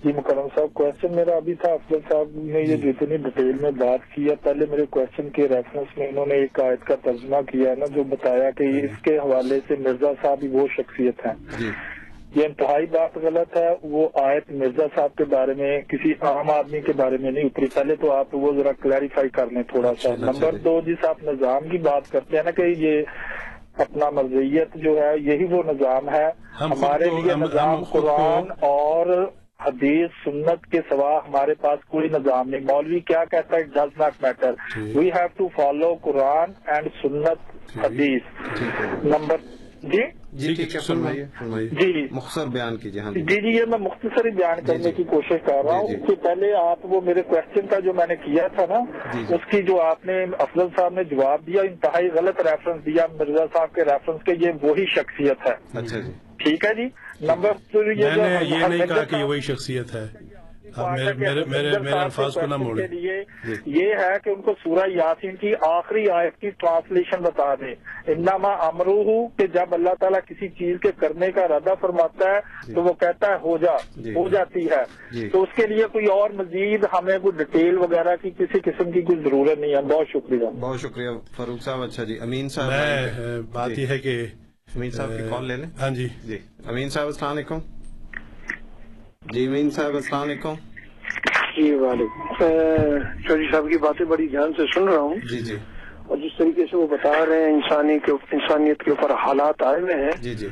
جی 0.03 0.13
مکرم 0.13 0.47
صاحب 0.55 0.73
کوشچن 0.73 1.15
میرا 1.15 1.35
ابھی 1.35 1.53
تھا۔ 1.55 1.71
افضل 1.71 1.99
صاحب 2.11 2.27
نے 2.33 2.61
یہ 2.61 2.75
جتنی 2.75 3.17
ڈیٹیل 3.17 3.53
میں 3.61 3.71
بات 3.71 4.15
کی 4.15 4.29
ہے 4.29 4.35
پہلے 4.35 4.65
میرے 4.69 4.85
کوشچن 4.85 5.29
کے 5.29 5.47
ریفرنس 5.47 5.97
میں 5.97 6.07
انہوں 6.07 6.25
نے 6.25 6.35
ایک 6.35 6.59
آیت 6.59 6.85
کا 6.85 6.95
ترجمہ 6.95 7.41
کیا 7.51 7.69
ہے 7.69 7.75
نا 7.75 7.85
جو 7.85 8.03
بتایا 8.03 8.49
کہ 8.51 8.63
اس 8.63 9.01
کے 9.01 9.17
حوالے 9.17 9.59
سے 9.67 9.75
مرزا 9.79 10.11
صاحب 10.21 10.37
ہی 10.41 10.47
وہ 10.47 10.67
شخصیت 10.77 11.25
ہیں۔ 11.25 11.33
جی۔ 11.59 11.69
یہ 12.35 12.45
انتہائی 12.45 12.85
بات 12.85 13.17
غلط 13.17 13.57
ہے۔ 13.57 13.69
وہ 13.83 14.09
آیت 14.13 14.51
مرزا 14.51 14.85
صاحب 14.95 15.15
کے 15.15 15.23
بارے 15.23 15.53
میں 15.53 15.81
کسی 15.81 16.11
عام 16.21 16.49
آدمی 16.49 16.81
کے 16.81 16.93
بارے 16.93 17.17
میں 17.17 17.31
نہیں 17.31 17.43
اتری۔ 17.43 17.65
پہلے 17.65 17.95
تو 17.95 18.11
آپ 18.11 18.35
وہ 18.35 18.53
ذرا 18.53 18.71
کلیریفائی 18.71 19.29
کر 19.29 19.49
لیں 19.51 19.63
تھوڑا 19.63 19.91
سا۔ 19.99 20.09
اچھا، 20.09 20.25
نمبر 20.25 20.47
اچھا۔ 20.47 20.57
دو 20.63 20.81
جس 20.85 21.05
آپ 21.05 21.23
نظام 21.23 21.69
کی 21.69 21.77
بات 21.77 22.11
کرتے 22.11 22.37
ہیں 22.37 22.43
نا 22.43 22.51
کہ 22.51 22.61
یہ 22.61 23.03
اپنا 23.77 24.09
مرضیت 24.09 24.75
جو 24.75 25.01
ہے 25.01 25.17
یہی 25.17 25.43
وہ 25.43 25.63
نظام 25.63 26.09
ہے۔ 26.09 26.29
ہمارے 26.61 27.05
لیے 27.05 27.33
نظام 27.35 27.83
قرآن 27.83 28.43
اور 28.59 29.31
حدیث 29.65 30.09
سنت 30.23 30.71
کے 30.71 30.81
سوا 30.89 31.19
ہمارے 31.27 31.53
پاس 31.53 31.79
کوئی 31.85 32.09
نظام 32.09 32.49
نہیں۔ 32.49 32.61
مولوی 32.61 32.99
کیا 32.99 33.25
کہتا 33.25 33.57
ہے؟ 33.57 33.63
Does 33.63 33.99
not 33.99 34.11
matter 34.21 34.53
we 34.95 35.09
have 35.11 35.27
to 35.37 35.47
follow 35.47 35.95
Quran 36.01 36.51
and 36.67 36.87
Sunnah 37.01 37.39
Hadith. 37.85 38.21
Number 39.03 39.37
جی؟ 39.83 40.01
جی 40.33 40.53
ٹھیک 40.53 40.75
ہے 40.75 40.79
فرمائیے۔ 40.79 41.25
فرمائیے۔ 41.39 41.69
جی 41.69 42.07
مختصر 42.11 42.45
بیان 42.45 42.77
کیجیے 42.77 43.01
ہاں 43.01 43.11
جی۔ 43.11 43.21
جی 43.21 43.41
جی 43.41 43.47
یہ 43.47 43.65
میں 43.65 43.77
مختصری 43.77 44.31
بیان 44.31 44.57
کرنے 44.65 44.91
کی 44.91 45.03
کوشش 45.03 45.45
کر 45.45 45.63
رہا 45.65 45.71
جی، 45.71 45.77
ہوں۔ 45.77 45.87
جی۔ 45.87 45.95
کہ 46.07 46.23
پہلے 46.23 46.53
آپ 46.53 46.77
وہ 46.83 47.01
میرے 47.01 47.21
کوشچن 47.21 47.67
کا 47.67 47.79
جو 47.79 47.93
میں 47.93 48.07
نے 48.09 48.15
کیا 48.15 48.47
تھا 48.47 48.65
نا 48.69 48.79
جی، 49.13 49.23
جی۔ 49.27 49.33
اس 49.33 49.51
کی 49.51 49.61
جو 49.61 49.81
آپ 49.81 50.05
نے 50.05 50.23
افضل 50.39 50.67
صاحب 50.77 50.93
نے 50.93 51.03
جواب 51.03 51.47
دیا 51.47 51.61
انتہائی 51.61 52.09
غلط 52.09 52.39
ریفرنس 52.39 52.85
دیا 52.85 53.07
مرزا 53.19 53.45
صاحب 53.53 53.75
کے 53.75 53.83
ریفرنس 53.83 54.23
کے 54.23 54.31
یہ 54.39 54.51
وہی 54.61 54.85
شخصیت 54.85 55.47
ہے۔ 55.47 55.79
اچھا 55.79 55.99
جی۔ 55.99 56.11
ٹھیک 56.37 56.65
ہے 56.65 56.73
جی؟ 56.75 56.87
نمبر 57.21 57.51
یہ 57.73 57.93
جو 57.93 58.21
نے 58.23 58.37
یہ 58.41 58.67
نہیں 58.67 58.87
کہا 58.87 59.03
کہ 59.03 59.15
یہ 59.15 59.23
وہی 59.23 59.39
شخصیت 59.41 59.95
ہے۔ 59.95 60.05
کے 62.75 62.87
لیے 62.87 63.23
جی۔ 63.45 63.53
یہ 63.65 63.93
ہے 63.93 64.13
کہ 64.23 64.29
ان 64.29 64.41
کو 64.41 64.53
سورہ 64.63 64.89
یاسین 64.89 65.35
کی 65.35 65.53
آخری 65.61 66.09
آیت 66.09 66.41
کی 66.41 66.49
ٹرانسلیشن 66.49 67.21
بتا 67.21 67.55
دیں۔ 67.55 67.75
انما 68.07 68.51
امروہ 68.51 69.27
کہ 69.37 69.47
جب 69.47 69.73
اللہ 69.73 69.89
تعالیٰ 69.99 70.19
کسی 70.29 70.47
چیز 70.47 70.77
کے 70.81 70.91
کرنے 70.99 71.31
کا 71.31 71.41
ارادہ 71.41 71.73
فرماتا 71.81 72.25
ہے 72.29 72.73
تو 72.73 72.83
وہ 72.83 72.93
کہتا 72.93 73.27
ہے 73.27 73.35
ہو 73.35 73.57
جا 73.57 73.71
جی۔ 73.97 74.11
ہو 74.11 74.29
جاتی 74.29 74.69
ہے۔ 74.69 74.83
جی۔ 75.11 75.29
تو 75.29 75.43
اس 75.43 75.49
کے 75.55 75.67
لیے 75.67 75.85
کوئی 75.91 76.05
اور 76.05 76.29
مزید 76.29 76.85
ہمیں 76.93 77.19
کوئی 77.19 77.37
ڈیٹیل 77.37 77.77
وغیرہ 77.77 78.15
کی 78.21 78.29
کسی 78.29 78.59
قسم 78.59 78.91
کی 78.91 79.01
کوئی 79.01 79.19
ضرورت 79.23 79.59
نہیں 79.59 79.75
ہے۔ 79.75 79.81
بہت 79.81 80.07
شکریہ۔ 80.09 80.47
بہت 80.59 80.79
شکریہ 80.79 81.09
فاروق 81.35 81.63
صاحب۔ 81.63 81.81
اچھا 81.81 82.03
جی 82.03 82.19
امین 82.19 82.49
صاحب۔ 82.49 82.71
بات 83.51 83.71
جی۔ 83.71 83.81
یہ 83.81 83.87
ہے 83.87 83.97
کہ 83.97 84.25
امین 84.75 84.91
صاحب 84.91 85.09
کی 85.09 85.23
کال 85.29 85.45
لے 85.45 85.55
لیں۔ 85.55 85.69
ہاں 85.81 85.89
جی۔ 85.89 86.07
جی 86.25 86.37
امین 86.65 86.89
صاحب 86.89 87.05
السلام 87.05 87.31
علیکم۔ 87.31 87.59
جی 89.33 89.47
امین 89.47 89.69
صاحب 89.69 89.95
السلام 89.95 90.21
علیکم۔ 90.21 90.53
جی 91.57 91.73
وعلیکم۔ 91.73 92.33
چودھری 93.27 93.47
صاحب 93.51 93.69
کی 93.69 93.77
باتیں 93.77 94.05
بڑی 94.05 94.27
دھیان 94.27 94.51
سے 94.57 94.63
سن 94.75 94.87
رہا 94.87 94.99
ہوں۔ 94.99 95.15
جی 95.29 95.39
جی۔ 95.39 95.55
اور 96.07 96.17
جس 96.17 96.37
طریقے 96.37 96.65
سے 96.71 96.77
وہ 96.77 96.87
بتا 96.87 97.25
رہے 97.25 97.43
ہیں 97.43 97.53
انسانی 97.53 97.99
کے 97.99 98.11
انسانیت 98.11 98.83
کے 98.83 98.91
اوپر 98.91 99.11
حالات 99.11 99.61
آئے 99.63 99.81
ہوئے 99.81 99.93
ہیں۔ 99.93 100.11
جی 100.21 100.35
جی۔ 100.35 100.47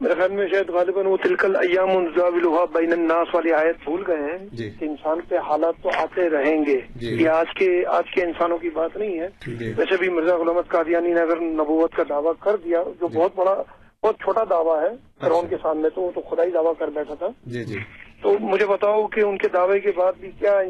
میرے 0.00 0.14
خیال 0.14 0.32
میں 0.32 0.46
شاید 0.48 0.68
غالباً 0.70 1.06
وہ 1.06 1.16
تلکل 1.16 1.56
ایام 1.56 1.96
الزاولہ 1.96 2.66
بین 2.72 2.92
الناس 2.92 3.34
والی 3.34 3.52
آیت 3.52 3.76
بھول 3.84 4.02
گئے 4.06 4.16
ہیں 4.16 4.38
جی۔ 4.52 4.70
کہ 4.70 4.84
انسان 4.84 5.18
پہ 5.28 5.36
حالات 5.36 5.74
تو 5.82 5.88
آتے 5.88 6.30
رہیں 6.30 6.64
گے۔ 6.66 6.80
جی۔ 6.96 7.22
یہ 7.22 7.28
آج 7.28 7.46
کے 7.54 7.86
آج 7.86 8.14
کے 8.14 8.22
انسانوں 8.22 8.58
کی 8.58 8.70
بات 8.70 8.96
نہیں 8.96 9.20
ہے۔ 9.20 9.28
جی۔ 9.46 9.72
ویسے 9.76 9.96
بھی 9.96 10.08
مرزا 10.08 10.36
غلامت 10.36 10.68
قادیانی 10.68 11.12
نے 11.12 11.20
اگر 11.20 11.40
نبوت 11.40 11.92
کا 11.92 12.02
دعویٰ 12.08 12.32
کر 12.40 12.56
دیا 12.64 12.82
جو 13.00 13.08
بہت 13.08 13.32
بڑا 13.36 13.62
بہت 14.02 14.18
چھوٹا 14.18 14.44
دعویٰ 14.50 14.82
ہے 14.82 14.88
فرعون 15.20 15.48
کے 15.48 15.56
سامنے 15.62 15.88
تو 15.88 16.00
وہ 16.00 16.10
تو 16.14 16.20
خدا 16.20 16.44
ہی 16.44 16.50
دعویٰ 16.50 16.72
کر 16.78 16.88
بیٹھا 16.88 17.14
تھا۔ 17.14 17.26
جی 17.46 17.64
جی۔ 17.64 17.78
تو 18.22 18.32
مجھے 18.40 18.66
بتاؤ 18.66 19.06
کہ 19.06 19.20
ان 19.20 19.38
کے 19.38 19.48
دعوے 19.48 19.80
کے 19.80 19.92
بعد 19.96 20.12
بھی 20.20 20.30
کیا 20.30 20.60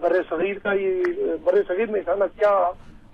بر 0.00 0.12
صغیر 0.30 0.58
کا 0.58 0.72
یہ 0.72 1.02
بر 1.44 1.62
صغیر 1.68 1.90
میں 1.90 2.00
تھا 2.00 2.14
نا 2.14 2.26
کیا 2.26 2.50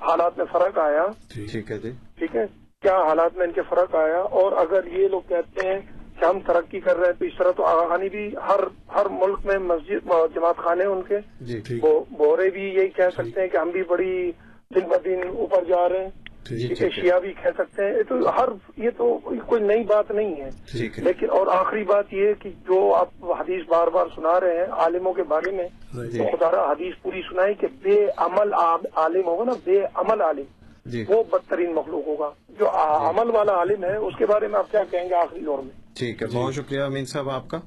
حالات 0.00 0.38
میں 0.38 0.46
فرق 0.52 0.78
آیا؟ 0.78 1.06
ٹھیک 1.34 1.70
ہے 1.70 1.78
جی۔ 1.78 1.90
ٹھیک 2.18 2.36
ہے۔ 2.36 2.46
کیا 2.82 2.96
حالات 2.96 3.36
میں 3.36 3.46
ان 3.46 3.52
کے 3.52 3.62
فرق 3.68 3.94
آیا؟ 3.94 4.18
اور 4.18 4.52
اگر 4.52 4.86
یہ 4.86 5.08
لوگ 5.08 5.20
کہتے 5.28 5.68
ہیں 5.68 5.80
کہ 6.20 6.24
ہم 6.24 6.40
ترقی 6.40 6.80
کر 6.80 6.96
رہے 6.96 7.06
ہیں 7.06 7.14
تو 7.18 7.24
اس 7.24 7.32
طرح 7.38 7.50
تو 7.50 7.64
آغانی 7.64 8.08
بھی 8.08 8.28
ہر 8.48 8.60
ہر 8.94 9.08
ملک 9.10 9.38
میں 9.44 9.58
مسجد 9.58 10.10
جماعت 10.34 10.56
خانے 10.56 10.84
ان 10.84 11.02
کے۔ 11.02 11.18
جی 11.40 11.80
بورے 12.18 12.50
بھی 12.50 12.62
یہی 12.62 12.88
کہہ 12.88 13.10
سکتے 13.16 13.40
ہیں 13.40 13.48
کہ 13.48 13.56
ہم 13.56 13.70
بھی 13.70 13.82
بڑی 13.82 14.32
دن 14.74 14.88
ب 14.88 15.04
دن 15.04 15.28
اوپر 15.36 15.64
جا 15.64 15.88
رہے 15.88 16.02
ہیں۔ 16.04 16.10
جی 16.50 16.74
شیعہ 16.74 17.20
بھی 17.20 17.32
کہہ 17.32 17.50
سکتے 17.58 17.84
ہیں۔ 17.84 17.92
یہ 17.92 18.02
تو 18.08 18.30
ہر 18.30 18.48
یہ 18.76 18.90
تو 18.96 19.18
کوئی 19.46 19.62
نئی 19.62 19.82
بات 19.82 20.10
نہیں 20.10 20.34
ہے۔ 20.40 20.50
لیکن 20.96 21.30
اور 21.30 21.46
آخری 21.46 21.84
بات 21.84 22.04
یہ 22.10 22.34
کہ 22.42 22.50
جو 22.50 22.94
آپ 22.94 23.08
حدیث 23.22 23.68
بار 23.68 23.86
بار 23.86 24.06
سنا 24.14 24.40
رہے 24.40 24.56
ہیں 24.56 24.72
عالموں 24.72 25.12
کے 25.12 25.22
بارے 25.22 25.50
میں 25.50 25.68
جی۔ 26.06 26.18
تو 26.18 26.36
خدا 26.36 26.72
حدیث 26.72 26.94
پوری 27.02 27.22
سنائی 27.22 27.54
کہ 27.54 27.66
بے 27.82 28.06
عمل 28.16 28.54
عالم 28.96 29.26
ہوگا 29.26 29.44
نا 29.44 29.52
بے 29.64 29.80
عمل 29.94 30.20
عالم۔ 30.20 30.44
جی۔ 30.86 31.04
وہ 31.08 31.22
بدترین 31.32 31.74
مخلوق 31.74 32.06
ہوگا۔ 32.06 32.30
جو 32.48 32.66
ع- 32.68 33.08
عمل 33.08 33.30
والا 33.30 33.52
عالم 33.52 33.84
ہے 33.84 33.96
اس 33.96 34.14
کے 34.18 34.26
بارے 34.26 34.48
میں 34.48 34.58
آپ 34.58 34.70
کیا 34.70 34.84
کہیں 34.90 35.08
گے 35.08 35.14
آخری 35.14 35.40
دور 35.40 35.58
میں؟ 35.58 35.96
ٹھیک 35.96 36.22
ہے 36.22 36.26
بہت 36.26 36.54
شکریہ 36.54 36.80
امین 36.80 37.06
صاحب 37.06 37.30
آپ 37.30 37.48
کا۔ 37.48 37.58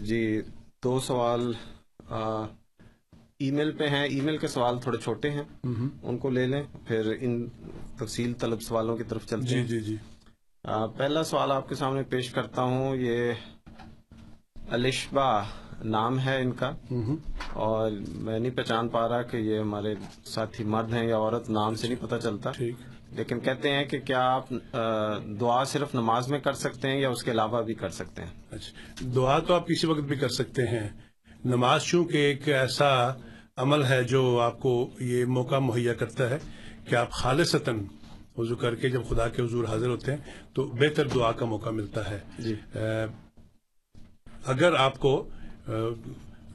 جی 0.00 0.40
دو 0.84 0.98
سوال 0.98 1.52
ای 3.38 3.50
میل 3.50 3.70
پہ 3.72 3.88
ہیں۔ 3.88 4.04
ای 4.04 4.20
میل 4.20 4.36
کے 4.36 4.46
سوال 4.46 4.80
تھوڑے 4.80 4.98
چھوٹے 4.98 5.30
ہیں۔ 5.30 5.42
ان 6.02 6.18
کو 6.18 6.30
لے 6.30 6.46
لیں۔ 6.46 6.62
پھر 6.86 7.16
ان 7.20 7.48
تفصیل 7.98 8.32
طلب 8.34 8.62
سوالوں 8.62 8.96
کی 8.96 9.04
طرف 9.04 9.26
چلتے 9.26 9.46
جی 9.46 9.56
ہیں۔ 9.56 9.66
جی 9.66 9.80
جی۔ 9.80 9.96
پہلا 10.96 11.22
سوال 11.22 11.52
آپ 11.52 11.68
کے 11.68 11.74
سامنے 11.74 12.02
پیش 12.02 12.30
کرتا 12.30 12.62
ہوں۔ 12.62 12.96
یہ 12.96 13.32
الشبا 14.70 15.42
نام 15.84 16.20
ہے 16.20 16.42
ان 16.42 16.52
کا۔ 16.52 16.72
اور 17.52 17.90
میں 18.08 18.38
نہیں 18.38 18.56
پہچان 18.56 18.88
پا 18.88 19.08
رہا 19.08 19.22
کہ 19.22 19.36
یہ 19.36 19.58
ہمارے 19.58 19.94
ساتھی 20.24 20.64
مرد 20.64 20.92
ہیں 20.92 21.08
یا 21.08 21.16
عورت 21.16 21.50
نام 21.50 21.74
سے 21.74 21.88
نہیں 21.88 22.02
پتہ 22.02 22.14
چلتا۔ 22.22 22.50
لیکن 23.10 23.40
کہتے 23.40 23.70
ہیں 23.70 23.84
کہ 23.84 23.98
کیا 24.00 24.30
آپ 24.30 24.48
دعا 25.40 25.64
صرف 25.64 25.94
نماز 25.94 26.28
میں 26.28 26.38
کر 26.38 26.52
سکتے 26.52 26.88
ہیں 26.88 27.00
یا 27.00 27.08
اس 27.08 27.22
کے 27.22 27.30
علاوہ 27.30 27.62
بھی 27.62 27.74
کر 27.74 27.88
سکتے 27.88 28.22
ہیں؟ 28.22 28.30
اچھا۔ 28.50 29.06
دعا 29.14 29.38
تو 29.38 29.54
آپ 29.54 29.66
کسی 29.66 29.86
وقت 29.86 30.00
بھی 30.00 30.16
کر 30.16 30.28
سکتے 30.28 30.62
ہیں۔ 30.62 30.88
نماز 31.44 31.82
چونکہ 31.82 32.16
ایک 32.16 32.48
ایسا 32.48 33.12
عمل 33.56 33.84
ہے 33.84 34.04
جو 34.04 34.40
آپ 34.40 34.60
کو 34.60 34.90
یہ 35.00 35.24
موقع 35.24 35.58
مہیا 35.58 35.94
کرتا 35.94 36.30
ہے 36.30 36.38
کہ 36.88 36.94
آپ 36.94 37.10
خالصتاً 37.10 37.78
وضو 38.36 38.56
کر 38.56 38.74
کے 38.74 38.88
جب 38.88 39.00
خدا 39.08 39.28
کے 39.28 39.42
حضور 39.42 39.64
حاضر 39.64 39.88
ہوتے 39.88 40.12
ہیں 40.12 40.18
تو 40.54 40.64
بہتر 40.64 41.08
دعا 41.08 41.32
کا 41.32 41.46
موقع 41.46 41.70
ملتا 41.70 42.10
ہے۔ 42.10 42.20
جی۔ 42.38 42.54
اگر 44.46 44.74
آپ 44.74 44.98
کو 44.98 45.28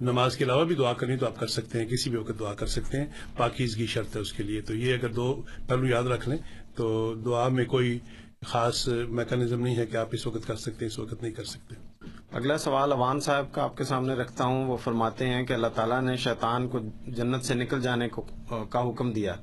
نماز 0.01 0.38
کے 0.38 0.43
علاوہ 0.43 0.65
بھی 0.65 0.76
دعا 0.76 0.93
کرنی 0.93 1.18
تو 1.18 1.26
آپ 1.26 1.39
کر 1.39 1.47
سکتے 1.47 1.80
ہیں 1.80 1.85
کسی 1.85 2.09
بھی 2.09 2.18
وقت 2.18 2.39
دعا 2.39 2.53
کر 2.53 2.68
سکتے 2.68 2.97
ہیں۔ 2.97 3.05
پاکیزگی 3.38 3.85
شرط 3.85 4.15
ہے 4.15 4.22
اس 4.22 4.34
کے 4.34 4.43
لیے۔ 4.43 4.61
تو 4.61 4.76
یہ 4.76 4.93
اگر 4.93 5.09
دو 5.09 5.41
پہلو 5.68 5.85
یاد 5.85 6.03
رکھ 6.03 6.30
لیں 6.30 6.38
تو 6.76 7.15
دعا 7.26 7.47
میں 7.47 7.65
کوئی 7.65 7.99
خاص 8.45 8.88
میکانزم 8.88 9.61
نہیں 9.61 9.76
ہے 9.76 9.85
کہ 9.85 9.97
آپ 9.97 10.09
اس 10.11 10.27
وقت 10.27 10.47
کر 10.47 10.55
سکتے 10.55 10.85
ہیں 10.85 10.88
اس 10.88 10.99
وقت 10.99 11.22
نہیں 11.22 11.34
کر 11.34 11.43
سکتے۔ 11.43 11.86
اگلا 12.31 12.57
سوال 12.57 12.91
اوان 12.91 13.19
صاحب 13.19 13.45
کا 13.51 13.63
آپ 13.63 13.77
کے 13.77 13.83
سامنے 13.83 14.13
رکھتا 14.13 14.43
ہوں۔ 14.43 14.65
وہ 14.65 14.77
فرماتے 14.77 15.27
ہیں 15.27 15.43
کہ 15.43 15.53
اللہ 15.53 15.67
تعالیٰ 15.67 16.01
نے 16.01 16.15
شیطان 16.15 16.67
کو 16.67 16.79
جنت 17.07 17.43
سے 17.43 17.53
نکل 17.53 17.81
جانے 17.81 18.09
کو 18.09 18.25
کا 18.69 18.89
حکم 18.89 19.11
دیا۔ 19.13 19.33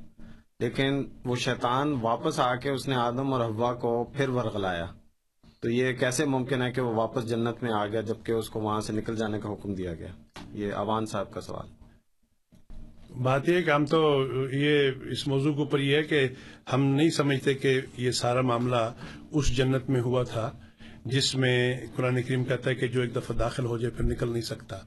لیکن 0.59 1.03
وہ 1.25 1.35
شیطان 1.35 1.95
واپس 2.01 2.39
آ 2.39 2.55
کے 2.55 2.69
اس 2.69 2.87
نے 2.87 2.95
آدم 2.95 3.33
اور 3.33 3.45
حوا 3.45 3.73
کو 3.73 4.03
پھر 4.03 4.29
ورغلایا۔ 4.29 4.85
تو 5.61 5.69
یہ 5.69 5.93
کیسے 5.93 6.25
ممکن 6.25 6.61
ہے 6.61 6.71
کہ 6.71 6.81
وہ 6.81 6.93
واپس 6.93 7.29
جنت 7.29 7.63
میں 7.63 7.71
آ 7.71 7.85
گیا 7.85 8.01
جبکہ 8.01 8.31
اس 8.31 8.49
کو 8.49 8.61
وہاں 8.61 8.81
سے 8.81 8.93
نکل 8.93 9.15
جانے 9.15 9.39
کا 9.39 9.49
حکم 9.49 9.73
دیا 9.73 9.93
گیا؟ 9.93 10.07
یہ 10.51 10.73
اوان 10.73 11.05
صاحب 11.05 11.31
کا 11.31 11.41
سوال۔ 11.41 11.67
بات 13.23 13.49
یہ 13.49 13.61
کہ 13.61 13.69
ہم 13.69 13.85
تو 13.85 14.25
یہ 14.51 14.91
اس 15.11 15.27
موضوع 15.27 15.53
کے 15.53 15.59
اوپر 15.59 15.79
یہ 15.79 15.97
ہے 15.97 16.03
کہ 16.03 16.27
ہم 16.73 16.85
نہیں 16.85 17.09
سمجھتے 17.09 17.53
کہ 17.53 17.81
یہ 17.97 18.11
سارا 18.11 18.41
معاملہ 18.41 18.93
اس 19.31 19.57
جنت 19.57 19.89
میں 19.89 20.01
ہوا 20.01 20.23
تھا۔ 20.23 20.51
جس 21.05 21.35
میں 21.35 21.79
قرآن 21.95 22.21
کریم 22.21 22.43
کہتا 22.43 22.69
ہے 22.69 22.75
کہ 22.75 22.87
جو 22.87 23.01
ایک 23.01 23.15
دفعہ 23.15 23.35
داخل 23.35 23.65
ہو 23.65 23.77
جائے 23.77 23.91
پھر 23.91 24.05
نکل 24.05 24.31
نہیں 24.31 24.41
سکتا۔ 24.41 24.77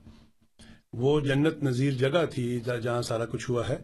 وہ 0.93 1.21
جنت 1.21 1.63
نظیر 1.63 1.93
جگہ 1.93 2.25
تھی 2.31 2.61
جہاں 2.83 3.03
سارا 3.03 3.25
کچھ 3.25 3.51
ہوا 3.51 3.69
ہے۔ 3.69 3.77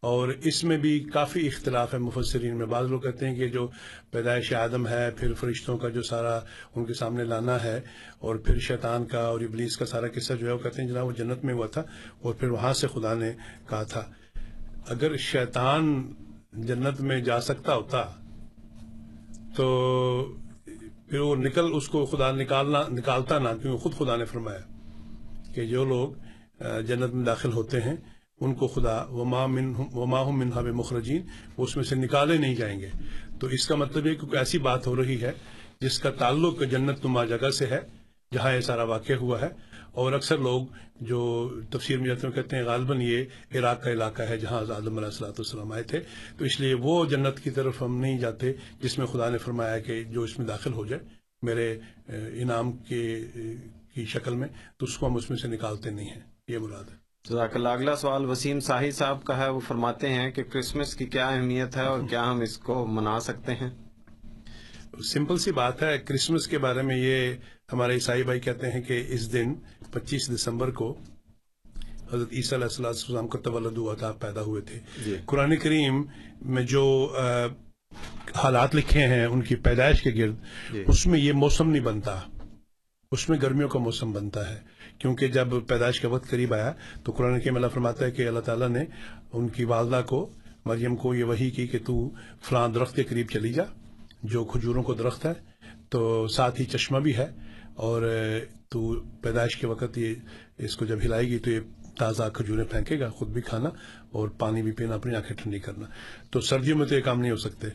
اور 0.00 0.28
اس 0.28 0.64
میں 0.64 0.78
بھی 0.78 1.00
کافی 1.00 1.46
اختلاف 1.46 1.94
ہے 1.94 1.98
مفسرین 1.98 2.56
میں۔ 2.56 2.66
بعض 2.66 2.86
لوگ 2.86 3.00
کہتے 3.00 3.28
ہیں 3.28 3.34
کہ 3.34 3.48
جو 3.48 3.68
پیدائش 4.10 4.52
آدم 4.52 4.88
ہے، 4.88 5.10
پھر 5.10 5.32
فرشتوں 5.32 5.78
کا 5.78 5.88
جو 5.88 6.02
سارا 6.02 6.40
ان 6.74 6.84
کے 6.84 6.94
سامنے 6.94 7.24
لانا 7.24 7.64
ہے، 7.64 7.80
اور 8.18 8.36
پھر 8.36 8.58
شیطان 8.58 9.04
کا 9.04 9.20
اور 9.20 9.40
ابلیس 9.40 9.76
کا 9.76 9.86
سارا 9.86 10.06
قصہ 10.14 10.32
جو 10.32 10.46
ہے 10.46 10.52
وہ 10.52 10.58
کہتے 10.58 10.82
ہیں 10.82 10.88
جناب 10.88 11.06
وہ 11.06 11.12
جنت 11.12 11.44
میں 11.44 11.54
ہوا 11.54 11.66
تھا، 11.66 11.82
اور 12.20 12.34
پھر 12.34 12.48
وہاں 12.48 12.72
سے 12.72 12.86
خدا 12.86 13.14
نے 13.14 13.32
کہا 13.68 13.82
تھا۔ 13.82 14.10
اگر 14.88 15.16
شیطان 15.16 16.12
جنت 16.52 17.00
میں 17.00 17.20
جا 17.20 17.40
سکتا 17.40 17.74
ہوتا 17.74 18.04
تو 19.56 20.36
پھر 21.12 21.20
وہ 21.20 21.34
نکل، 21.36 21.66
اس 21.74 21.88
کو 21.88 22.04
خدا 22.06 22.30
نکالنا، 22.32 22.82
نکالتا 22.88 23.38
نہ، 23.38 23.48
کیونکہ 23.62 23.78
خود 23.78 23.94
خدا 23.94 24.14
نے 24.16 24.24
فرمایا 24.24 24.60
کہ 25.54 25.64
جو 25.66 25.84
لوگ 25.84 26.08
جنت 26.88 27.14
میں 27.14 27.24
داخل 27.24 27.52
ہوتے 27.52 27.80
ہیں، 27.80 27.94
ان 28.40 28.54
کو 28.54 28.66
خدا، 28.66 28.94
وما 29.10 29.44
من، 29.46 29.72
وما 29.92 30.20
ہم 30.28 30.38
منہا 30.38 30.60
مخرجین 30.74 31.22
وہ 31.56 31.64
اس 31.64 31.76
میں 31.76 31.84
سے 31.84 31.96
نکالے 31.96 32.36
نہیں 32.36 32.54
جائیں 32.54 32.78
گے۔ 32.80 32.88
تو 33.40 33.46
اس 33.46 33.66
کا 33.66 33.74
مطلب 33.74 34.06
یہ 34.06 34.14
کہ 34.14 34.36
ایسی 34.36 34.58
بات 34.58 34.86
ہو 34.86 34.94
رہی 34.96 35.20
ہے 35.22 35.32
جس 35.80 35.98
کا 35.98 36.10
تعلق 36.18 36.62
جنت 36.70 37.04
نما 37.04 37.24
جگہ 37.24 37.50
سے 37.58 37.66
ہے، 37.66 37.80
جہاں 38.32 38.52
یہ 38.52 38.60
سارا 38.60 38.82
واقع 38.84 39.12
ہوا 39.12 39.40
ہے 39.40 39.48
اور 39.92 40.12
اکثر 40.12 40.38
لوگ 40.38 40.66
جو 41.00 41.50
تفسیر 41.70 41.98
میں 41.98 42.06
جاتے 42.06 42.26
ہیں 42.26 42.34
کہتے 42.34 42.56
ہیں 42.56 42.64
غالباً 42.64 43.00
یہ 43.00 43.24
عراق 43.54 43.82
کا 43.82 43.90
علاقہ 43.90 44.22
ہے 44.22 44.38
جہاں 44.38 44.60
آدم 44.60 44.96
علیہ 44.96 45.06
السلاۃ 45.06 45.30
والسلام 45.30 45.72
آئے 45.72 45.82
تھے۔ 45.82 46.00
تو 46.38 46.44
اس 46.44 46.60
لیے 46.60 46.74
وہ 46.74 47.04
جنت 47.04 47.40
کی 47.40 47.50
طرف 47.50 47.82
ہم 47.82 47.96
نہیں 47.96 48.18
جاتے 48.18 48.52
جس 48.80 48.98
میں 48.98 49.06
خدا 49.06 49.28
نے 49.28 49.38
فرمایا 49.38 49.78
کہ 49.78 50.04
جو 50.04 50.22
اس 50.22 50.38
میں 50.38 50.46
داخل 50.46 50.72
ہو 50.72 50.86
جائے۔ 50.86 51.02
میرے 51.42 51.78
انعام 52.40 52.72
کے 52.72 53.24
کی 53.94 54.04
شکل 54.04 54.34
میں 54.34 54.48
تو 54.76 54.84
اس 54.84 54.98
کو 54.98 55.06
ہم 55.06 55.16
اس 55.16 55.30
میں 55.30 55.38
سے 55.38 55.48
نکالتے 55.48 55.90
نہیں 55.90 56.10
ہیں۔ 56.10 56.20
یہ 56.48 56.58
مراد 56.58 56.90
ہے۔ 56.90 56.96
جزاک 57.28 57.56
اللہ۔ 57.56 57.68
اگلا 57.68 57.96
سوال 57.96 58.24
وسیم 58.24 58.60
ساہی 58.60 58.90
صاحب 58.90 59.24
کا 59.24 59.36
ہے۔ 59.36 59.48
وہ 59.48 59.60
فرماتے 59.60 60.08
ہیں 60.08 60.30
کہ 60.30 60.42
کرسمس 60.42 60.94
کی 60.94 61.06
کیا 61.06 61.28
اہمیت 61.28 61.76
ہے 61.76 61.82
اور 61.82 62.00
کیا 62.10 62.30
ہم 62.30 62.40
اس 62.40 62.58
کو 62.58 62.86
منا 62.86 63.20
سکتے 63.20 63.54
ہیں؟ 63.54 63.91
سمپل 65.04 65.38
سی 65.38 65.52
بات 65.52 65.82
ہے 65.82 65.98
کرسمس 65.98 66.48
کے 66.48 66.58
بارے 66.58 66.82
میں 66.82 66.96
یہ 66.96 67.32
ہمارے 67.72 67.94
عیسائی 67.94 68.22
بھائی 68.22 68.40
کہتے 68.40 68.70
ہیں 68.70 68.82
کہ 68.82 69.04
اس 69.08 69.32
دن 69.32 69.54
پچیس 69.92 70.34
دسمبر 70.34 70.70
کو 70.70 70.98
حضرت 72.12 72.28
عیسیٰ 72.32 72.58
علیہ 72.62 72.86
السلام 72.86 73.28
کا 73.28 73.38
تولد 73.38 73.76
ہوا 73.76 73.94
تھا 73.94 74.12
پیدا 74.12 74.40
ہوئے 74.40 74.62
تھے۔ 74.62 74.80
جی۔ 75.04 75.16
قرآن 75.26 75.56
کریم 75.56 76.04
میں 76.40 76.62
جو 76.62 77.16
حالات 78.34 78.74
لکھے 78.74 79.06
ہیں 79.06 79.24
ان 79.24 79.42
کی 79.42 79.54
پیدائش 79.54 80.02
کے 80.02 80.10
گرد 80.14 80.34
جی۔ 80.72 80.84
اس 80.86 81.06
میں 81.06 81.20
یہ 81.20 81.32
موسم 81.32 81.70
نہیں 81.70 81.82
بنتا۔ 81.82 82.20
اس 83.12 83.28
میں 83.28 83.38
گرمیوں 83.42 83.68
کا 83.68 83.78
موسم 83.78 84.12
بنتا 84.12 84.50
ہے۔ 84.50 84.60
کیونکہ 84.98 85.28
جب 85.28 85.48
پیدائش 85.68 86.00
کا 86.00 86.08
وقت 86.08 86.30
قریب 86.30 86.54
آیا 86.54 86.72
تو 87.04 87.12
قرآن 87.12 87.40
کے 87.40 87.50
اللہ 87.50 87.66
فرماتا 87.66 88.04
ہے 88.04 88.10
کہ 88.10 88.28
اللہ 88.28 88.40
تعالیٰ 88.40 88.68
نے 88.68 88.84
ان 89.32 89.48
کی 89.48 89.64
والدہ 89.64 90.02
کو 90.06 90.30
مریم 90.64 90.96
کو 90.96 91.14
یہ 91.14 91.24
وہی 91.24 91.50
کی 91.50 91.66
کہ 91.66 91.78
تو 91.86 92.10
فلاں 92.42 92.68
درخت 92.68 92.96
کے 92.96 93.02
قریب 93.02 93.26
چلی 93.32 93.52
جا۔ 93.52 93.64
جو 94.22 94.44
کھجوروں 94.44 94.82
کو 94.82 94.94
درخت 94.94 95.26
ہے 95.26 95.32
تو 95.88 96.28
ساتھ 96.28 96.60
ہی 96.60 96.64
چشمہ 96.64 96.98
بھی 96.98 97.16
ہے 97.16 97.26
اور 97.74 98.02
تو 98.68 99.00
پیدائش 99.22 99.56
کے 99.56 99.66
وقت 99.66 99.98
یہ 99.98 100.14
اس 100.58 100.76
کو 100.76 100.84
جب 100.84 100.98
ہلائے 101.04 101.26
گی 101.26 101.38
تو 101.38 101.50
یہ 101.50 101.60
تازہ 101.98 102.22
کھجوریں 102.34 102.64
پھینکے 102.64 103.00
گا 103.00 103.08
خود 103.08 103.28
بھی 103.28 103.40
کھانا 103.40 103.68
اور 104.10 104.28
پانی 104.28 104.62
بھی 104.62 104.72
پینا 104.72 104.94
اپنی 104.94 105.14
آنکھیں 105.14 105.36
ٹھنڈی 105.36 105.58
کرنا۔ 105.58 105.86
تو 106.30 106.40
سردیوں 106.40 106.78
میں 106.78 106.86
تو 106.86 106.94
یہ 106.94 107.00
کام 107.00 107.20
نہیں 107.20 107.30
ہو 107.30 107.36
سکتے۔ 107.36 107.66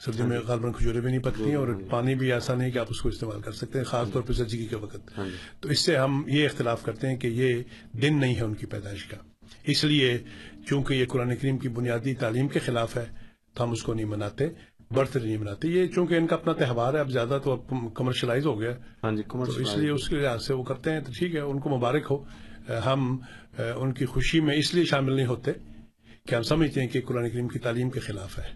سردیوں 0.00 0.28
میں 0.28 0.38
غالباً 0.38 0.72
کھجورے 0.72 1.00
بھی 1.00 1.10
نہیں 1.10 1.22
پکتی 1.22 1.54
اور 1.54 1.68
پانی 1.90 2.14
بھی 2.14 2.32
ایسا 2.32 2.54
نہیں 2.54 2.70
کہ 2.70 2.78
آپ 2.78 2.86
اس 2.90 3.00
کو 3.00 3.08
استعمال 3.08 3.40
کر 3.40 3.52
سکتے 3.52 3.78
ہیں 3.78 3.84
خاص 3.84 4.08
طور 4.12 4.22
پہ 4.22 4.32
سرجگی 4.32 4.66
کے 4.66 4.76
وقت۔ 4.76 5.20
تو 5.60 5.68
اس 5.68 5.80
سے 5.80 5.96
ہم 5.96 6.22
یہ 6.26 6.44
اختلاف 6.44 6.82
کرتے 6.84 7.08
ہیں 7.08 7.16
کہ 7.16 7.26
یہ 7.26 7.62
دن 7.92 8.20
نہیں 8.20 8.34
ہے 8.34 8.40
ان 8.40 8.54
کی 8.54 8.66
پیدائش 8.66 9.04
کا۔ 9.04 9.16
اس 9.64 9.84
لیے 9.84 10.18
چونکہ 10.66 10.94
یہ 10.94 11.04
قرآن 11.08 11.36
کریم 11.36 11.58
کی 11.58 11.68
بنیادی 11.68 12.14
تعلیم 12.14 12.48
کے 12.48 12.58
خلاف 12.58 12.96
ہے 12.96 13.04
تو 13.54 13.64
ہم 13.64 13.70
اس 13.70 13.82
کو 13.82 13.94
نہیں 13.94 14.06
مناتے۔ 14.06 14.48
برتھ 14.94 15.18
ڈے 15.18 15.26
نہیں 15.26 15.36
مناتے 15.36 15.68
یہ 15.68 15.86
چونکہ 15.86 16.14
ان 16.14 16.26
کا 16.26 16.34
اپنا 16.34 16.52
تہوار 16.52 16.94
ہے 16.94 16.98
اب 16.98 17.10
زیادہ 17.10 17.38
تو 17.44 17.52
اب 17.52 17.74
کمرشلائز 17.94 18.46
ہو 18.46 18.60
گیا۔ 18.60 18.72
ہاں 19.04 19.12
جی 19.12 19.22
تو 19.22 19.42
اس 19.42 19.76
لیے 19.76 19.90
اس 19.90 20.08
کے 20.08 20.16
لحاظ 20.16 20.46
سے 20.46 20.54
وہ 20.54 20.62
کرتے 20.62 20.92
ہیں۔ 20.92 21.00
تو 21.00 21.12
ٹھیک 21.18 21.34
ہے 21.34 21.40
ان 21.40 21.58
کو 21.60 21.76
مبارک 21.76 22.06
ہو۔ 22.10 22.24
ہم 22.86 23.16
ان 23.76 23.92
کی 23.92 24.06
خوشی 24.06 24.40
میں 24.40 24.56
اس 24.56 24.74
لیے 24.74 24.84
شامل 24.84 25.16
نہیں 25.16 25.26
ہوتے 25.26 25.50
کہ 26.28 26.34
ہم 26.34 26.42
سمجھتے 26.42 26.80
ہیں 26.80 26.88
کہ 26.88 27.00
قرآن 27.06 27.30
کریم 27.30 27.48
کی 27.48 27.58
تعلیم 27.58 27.90
کے 27.90 28.00
خلاف 28.00 28.38
ہے۔ 28.38 28.48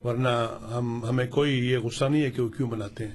ورنہ 0.00 0.28
ہم 0.74 1.04
ہمیں 1.08 1.26
کوئی 1.26 1.68
یہ 1.68 1.78
غصہ 1.78 2.04
نہیں 2.04 2.22
ہے 2.22 2.30
کہ 2.30 2.42
وہ 2.42 2.48
کیوں 2.48 2.70
بناتے 2.70 3.06
ہیں۔ 3.08 3.14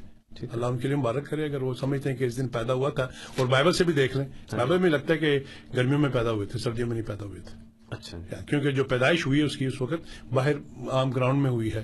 اللہ 0.53 0.65
ان 0.65 0.78
کے 0.78 0.88
لیے 0.88 0.98
مبارک 0.98 1.30
کرے۔ 1.30 1.45
اگر 1.45 1.61
وہ 1.61 1.74
سمجھتے 1.74 2.10
ہیں 2.10 2.18
کہ 2.18 2.24
اس 2.24 2.38
دن 2.38 2.48
پیدا 2.48 2.74
ہوا 2.74 2.90
تھا 2.90 3.07
اور 3.38 3.48
بائبل 3.48 3.74
سے 3.74 3.84
بھی 3.84 3.94
دیکھ 3.94 4.18
لیں 4.18 4.26
بائبل 4.52 4.78
میں 4.78 4.90
لگتا 4.90 5.14
ہے 5.14 5.18
کہ 5.18 5.40
گرمیوں 5.76 5.99
میں 5.99 6.10
پیدا 6.10 6.32
ہوئے 6.32 6.48
تھے 6.48 6.60
سردیوں 6.60 6.88
میں 6.88 6.95
نہیں 6.95 7.07
پیدا 7.07 7.26
ہوئے 7.26 7.40
تھے۔ 7.40 7.56
اچھا 7.90 8.18
کیونکہ 8.49 8.72
جو 8.72 8.84
پیدائش 8.84 9.28
ہوئی 9.28 9.40
ہے 9.40 9.45
اس 9.45 9.57
کی 9.57 9.65
اس 9.65 9.82
وقت 9.82 10.34
باہر 10.34 10.56
عام 10.91 11.11
گراؤنڈ 11.11 11.41
میں 11.41 11.52
ہوئی 11.52 11.74
ہے۔ 11.74 11.84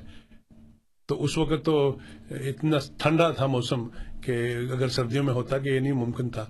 تو 1.05 1.23
اس 1.23 1.37
وقت 1.37 1.65
تو 1.65 1.75
اتنا 2.29 2.77
ٹھنڈا 2.97 3.29
تھا 3.31 3.45
موسم 3.45 3.87
کہ 4.21 4.35
اگر 4.71 4.87
سردیوں 4.87 5.23
میں 5.23 5.33
ہوتا 5.33 5.57
کہ 5.57 5.69
یہ 5.69 5.79
نہیں 5.79 5.93
ممکن 5.93 6.29
تھا۔ 6.29 6.45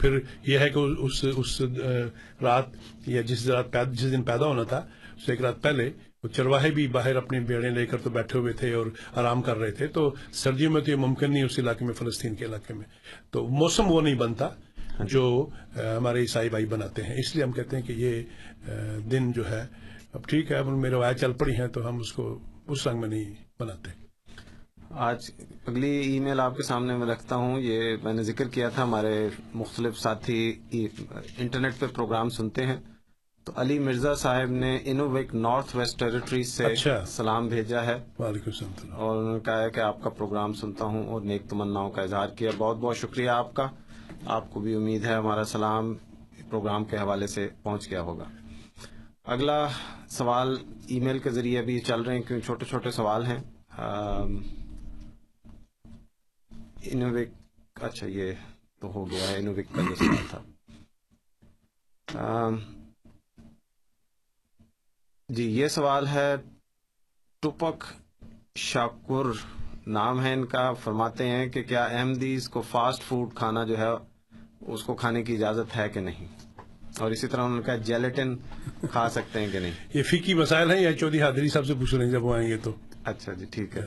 پھر 0.00 0.18
یہ 0.46 0.58
ہے 0.58 0.68
کہ 0.70 0.78
اس 0.78 1.24
اس 1.36 1.60
رات 2.42 2.66
یا 3.06 3.20
جس 3.20 3.46
رات 3.48 3.76
جس 3.92 4.12
دن 4.12 4.22
پیدا 4.22 4.46
ہونا 4.46 4.62
تھا 4.62 4.78
اس 5.16 5.28
ایک 5.30 5.40
رات 5.42 5.62
پہلے 5.62 5.90
وہ 6.22 6.28
چرواہے 6.28 6.70
بھی 6.70 6.86
باہر 6.86 7.16
اپنی 7.16 7.40
بیڑیں 7.40 7.70
لے 7.70 7.86
کر 7.86 7.98
تو 8.02 8.10
بیٹھے 8.10 8.38
ہوئے 8.38 8.52
تھے 8.52 8.72
اور 8.74 8.86
آرام 9.14 9.42
کر 9.42 9.56
رہے 9.58 9.70
تھے۔ 9.70 9.86
تو 9.86 10.14
سردیوں 10.32 10.72
میں 10.72 10.80
تو 10.82 10.90
یہ 10.90 10.96
ممکن 10.96 11.32
نہیں 11.32 11.42
اس 11.42 11.58
علاقے 11.58 11.84
میں 11.84 11.94
فلسطین 11.94 12.34
کے 12.34 12.44
علاقے 12.44 12.74
میں۔ 12.74 12.84
تو 13.30 13.46
موسم 13.48 13.90
وہ 13.90 14.00
نہیں 14.00 14.14
بنتا 14.14 14.48
جو 15.04 15.24
ہمارے 15.76 16.20
عیسائی 16.20 16.48
بھائی 16.48 16.66
بناتے 16.66 17.02
ہیں۔ 17.02 17.14
اس 17.18 17.34
لیے 17.34 17.44
ہم 17.44 17.52
کہتے 17.52 17.76
ہیں 17.76 17.82
کہ 17.82 17.92
یہ 17.92 19.02
دن 19.10 19.32
جو 19.32 19.48
ہے 19.50 19.66
اب 20.12 20.28
ٹھیک 20.28 20.50
ہے 20.50 20.56
اب 20.56 20.66
میرے 20.66 20.94
روایت 20.94 21.20
چل 21.20 21.32
پڑی 21.32 21.54
ہیں 21.54 21.66
تو 21.66 21.88
ہم 21.88 21.98
اس 21.98 22.12
کو 22.12 22.38
اس 22.68 22.86
رنگ 22.86 23.00
میں 23.00 23.08
نہیں 23.08 23.47
بناتے 23.60 23.90
آج 24.90 25.30
اگلی 25.66 25.90
ای 25.90 26.20
میل 26.20 26.40
آپ 26.40 26.56
کے 26.56 26.62
سامنے 26.62 26.96
میں 26.96 27.06
رکھتا 27.06 27.36
ہوں۔ 27.36 27.60
یہ 27.60 27.96
میں 28.02 28.12
نے 28.12 28.22
ذکر 28.22 28.48
کیا 28.48 28.68
تھا 28.68 28.82
ہمارے 28.82 29.28
مختلف 29.54 29.98
ساتھی 29.98 30.60
انٹرنیٹ 31.38 31.78
پہ 31.78 31.86
پروگرام 31.86 32.28
سنتے 32.28 32.66
ہیں۔ 32.66 32.76
تو 33.44 33.52
علی 33.56 33.78
مرزا 33.78 34.14
صاحب 34.14 34.50
نے 34.50 34.78
انوویک 34.84 35.34
نارتھ 35.34 35.76
ویسٹ 35.76 35.98
ٹیریٹری 35.98 36.42
سے 36.42 36.64
اچھا۔ 36.64 37.04
سلام 37.06 37.48
بھیجا 37.48 37.86
ہے۔ 37.86 38.04
وعلیکم 38.18 38.50
السلام 38.50 38.92
اور 38.92 39.16
انہوں 39.16 39.32
نے 39.32 39.40
کہا 39.40 39.62
ہے 39.62 39.70
کہ 39.70 39.80
آپ 39.80 40.02
کا 40.02 40.10
پروگرام 40.10 40.52
سنتا 40.52 40.84
ہوں 40.84 41.06
اور 41.08 41.20
نیک 41.20 41.42
تمناؤں 41.48 41.90
کا 41.90 42.02
اظہار 42.02 42.28
کیا۔ 42.28 42.50
بہت 42.58 42.76
بہت 42.76 42.96
شکریہ 42.96 43.30
آپ 43.30 43.54
کا۔ 43.54 43.68
آپ 44.26 44.50
کو 44.50 44.60
بھی 44.60 44.74
امید 44.74 45.04
ہے 45.04 45.14
ہمارا 45.14 45.44
سلام 45.44 45.94
پروگرام 46.50 46.84
کے 46.84 46.96
حوالے 46.96 47.26
سے 47.26 47.48
پہنچ 47.62 47.90
گیا 47.90 48.00
ہوگا۔ 48.00 48.24
اگلا 49.34 49.56
سوال 50.08 50.56
ای 50.86 50.98
میل 51.00 51.18
کے 51.18 51.30
ذریعے 51.30 51.62
بھی 51.62 51.78
چل 51.80 52.02
رہے 52.02 52.14
ہیں 52.14 52.22
کیونکہ 52.22 52.46
چھوٹے 52.46 52.64
چھوٹے 52.64 52.90
سوال 52.90 53.26
ہیں۔ 53.26 53.38
انوویک 56.92 57.28
اچھا 57.74 58.06
یہ 58.06 58.32
تو 58.80 58.92
ہو 58.92 59.10
گیا 59.10 59.28
ہے 59.28 59.36
انوویک 59.36 59.66
کا 59.72 59.82
سوال 59.98 60.24
تھا۔ 60.30 60.42
جی 65.28 65.44
یہ 65.50 65.68
سوال 65.68 66.06
ہے 66.06 66.36
ٹپک 67.42 67.84
شاکر 68.54 69.26
نام 69.86 70.22
ہے 70.22 70.32
ان 70.32 70.46
کا، 70.46 70.72
فرماتے 70.72 71.28
ہیں 71.28 71.46
کہ 71.46 71.62
کیا 71.62 71.84
احمدیز 71.84 72.48
کو 72.48 72.62
فاسٹ 72.62 73.02
فوڈ 73.02 73.34
کھانا 73.34 73.64
جو 73.64 73.78
ہے، 73.78 73.92
اس 74.60 74.82
کو 74.82 74.94
کھانے 74.94 75.22
کی 75.22 75.34
اجازت 75.34 75.76
ہے 75.76 75.88
کہ 75.88 76.00
نہیں؟ 76.00 76.37
اور 77.00 77.10
اسی 77.10 77.26
طرح 77.26 77.42
انہوں 77.42 77.56
نے 77.56 77.62
کہا 77.62 77.76
جیلیٹن 77.76 78.36
کھا 78.90 79.08
سکتے 79.10 79.40
ہیں 79.40 79.48
کہ 79.52 79.58
نہیں؟ 79.58 79.72
یہ 79.94 80.02
فکی 80.02 80.34
مسائل 80.34 80.70
ہیں 80.70 80.80
یا 80.80 80.92
چودھری 80.92 81.22
حاضری 81.22 81.48
صاحب 81.48 81.66
سے 81.66 81.74
پوچھ 81.74 81.94
رہے 81.94 82.04
ہیں 82.04 82.12
جب 82.12 82.24
وہ 82.24 82.34
آئیں 82.34 82.48
گے 82.48 82.56
تو؟ 82.56 82.74
اچھا 83.04 83.32
جی 83.32 83.44
ٹھیک 83.50 83.76
ہے۔ 83.76 83.86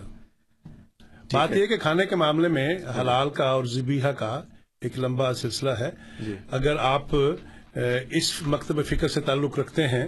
بات 1.33 1.51
یہ 1.51 1.65
کہ 1.65 1.77
کھانے 1.77 2.05
کے 2.05 2.15
معاملے 2.15 2.47
میں 2.47 2.77
حلال 3.01 3.29
کا 3.29 3.43
اور 3.43 3.63
زبیحہ 3.63 4.11
کا 4.11 4.41
ایک 4.81 4.99
لمبا 4.99 5.33
سلسلہ 5.33 5.69
ہے۔ 5.69 5.91
جی۔ 6.19 6.35
اگر 6.51 6.75
آپ 6.79 7.15
اس 8.09 8.41
مکتب 8.41 8.85
فکر 8.85 9.07
سے 9.07 9.21
تعلق 9.21 9.59
رکھتے 9.59 9.88
ہیں 9.88 10.07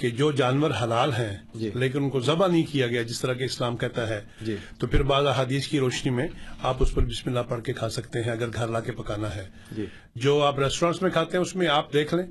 کہ 0.00 0.10
جو 0.10 0.32
جانور 0.32 0.70
حلال 0.82 1.12
ہیں 1.12 1.36
جی۔ 1.54 1.70
لیکن 1.74 2.02
ان 2.02 2.10
کو 2.10 2.20
ذبح 2.20 2.46
نہیں 2.46 2.62
کیا 2.72 2.86
گیا 2.86 3.02
جس 3.02 3.20
طرح 3.20 3.32
کہ 3.32 3.44
اسلام 3.44 3.76
کہتا 3.76 4.08
ہے۔ 4.08 4.20
جی۔ 4.40 4.56
تو 4.78 4.86
پھر 4.86 5.02
بعض 5.02 5.26
احادیث 5.26 5.66
کی 5.66 5.78
روشنی 5.78 6.10
میں 6.12 6.28
آپ 6.62 6.76
اس 6.80 6.94
پر 6.94 7.04
بسم 7.04 7.30
اللہ 7.30 7.40
پڑھ 7.40 7.62
کے 7.62 7.72
کھا 7.72 7.88
سکتے 7.88 8.22
ہیں 8.22 8.32
اگر 8.32 8.46
گھر 8.52 8.68
لا 8.68 8.80
کے 8.80 8.92
پکانا 8.92 9.34
ہے۔ 9.34 9.48
جی۔ 9.72 9.86
جو 10.14 10.42
آپ 10.42 10.58
ریسٹورینٹس 10.58 11.02
میں 11.02 11.10
کھاتے 11.10 11.36
ہیں 11.36 11.42
اس 11.42 11.56
میں 11.56 11.68
آپ 11.68 11.92
دیکھ 11.92 12.14
لیں 12.14 12.26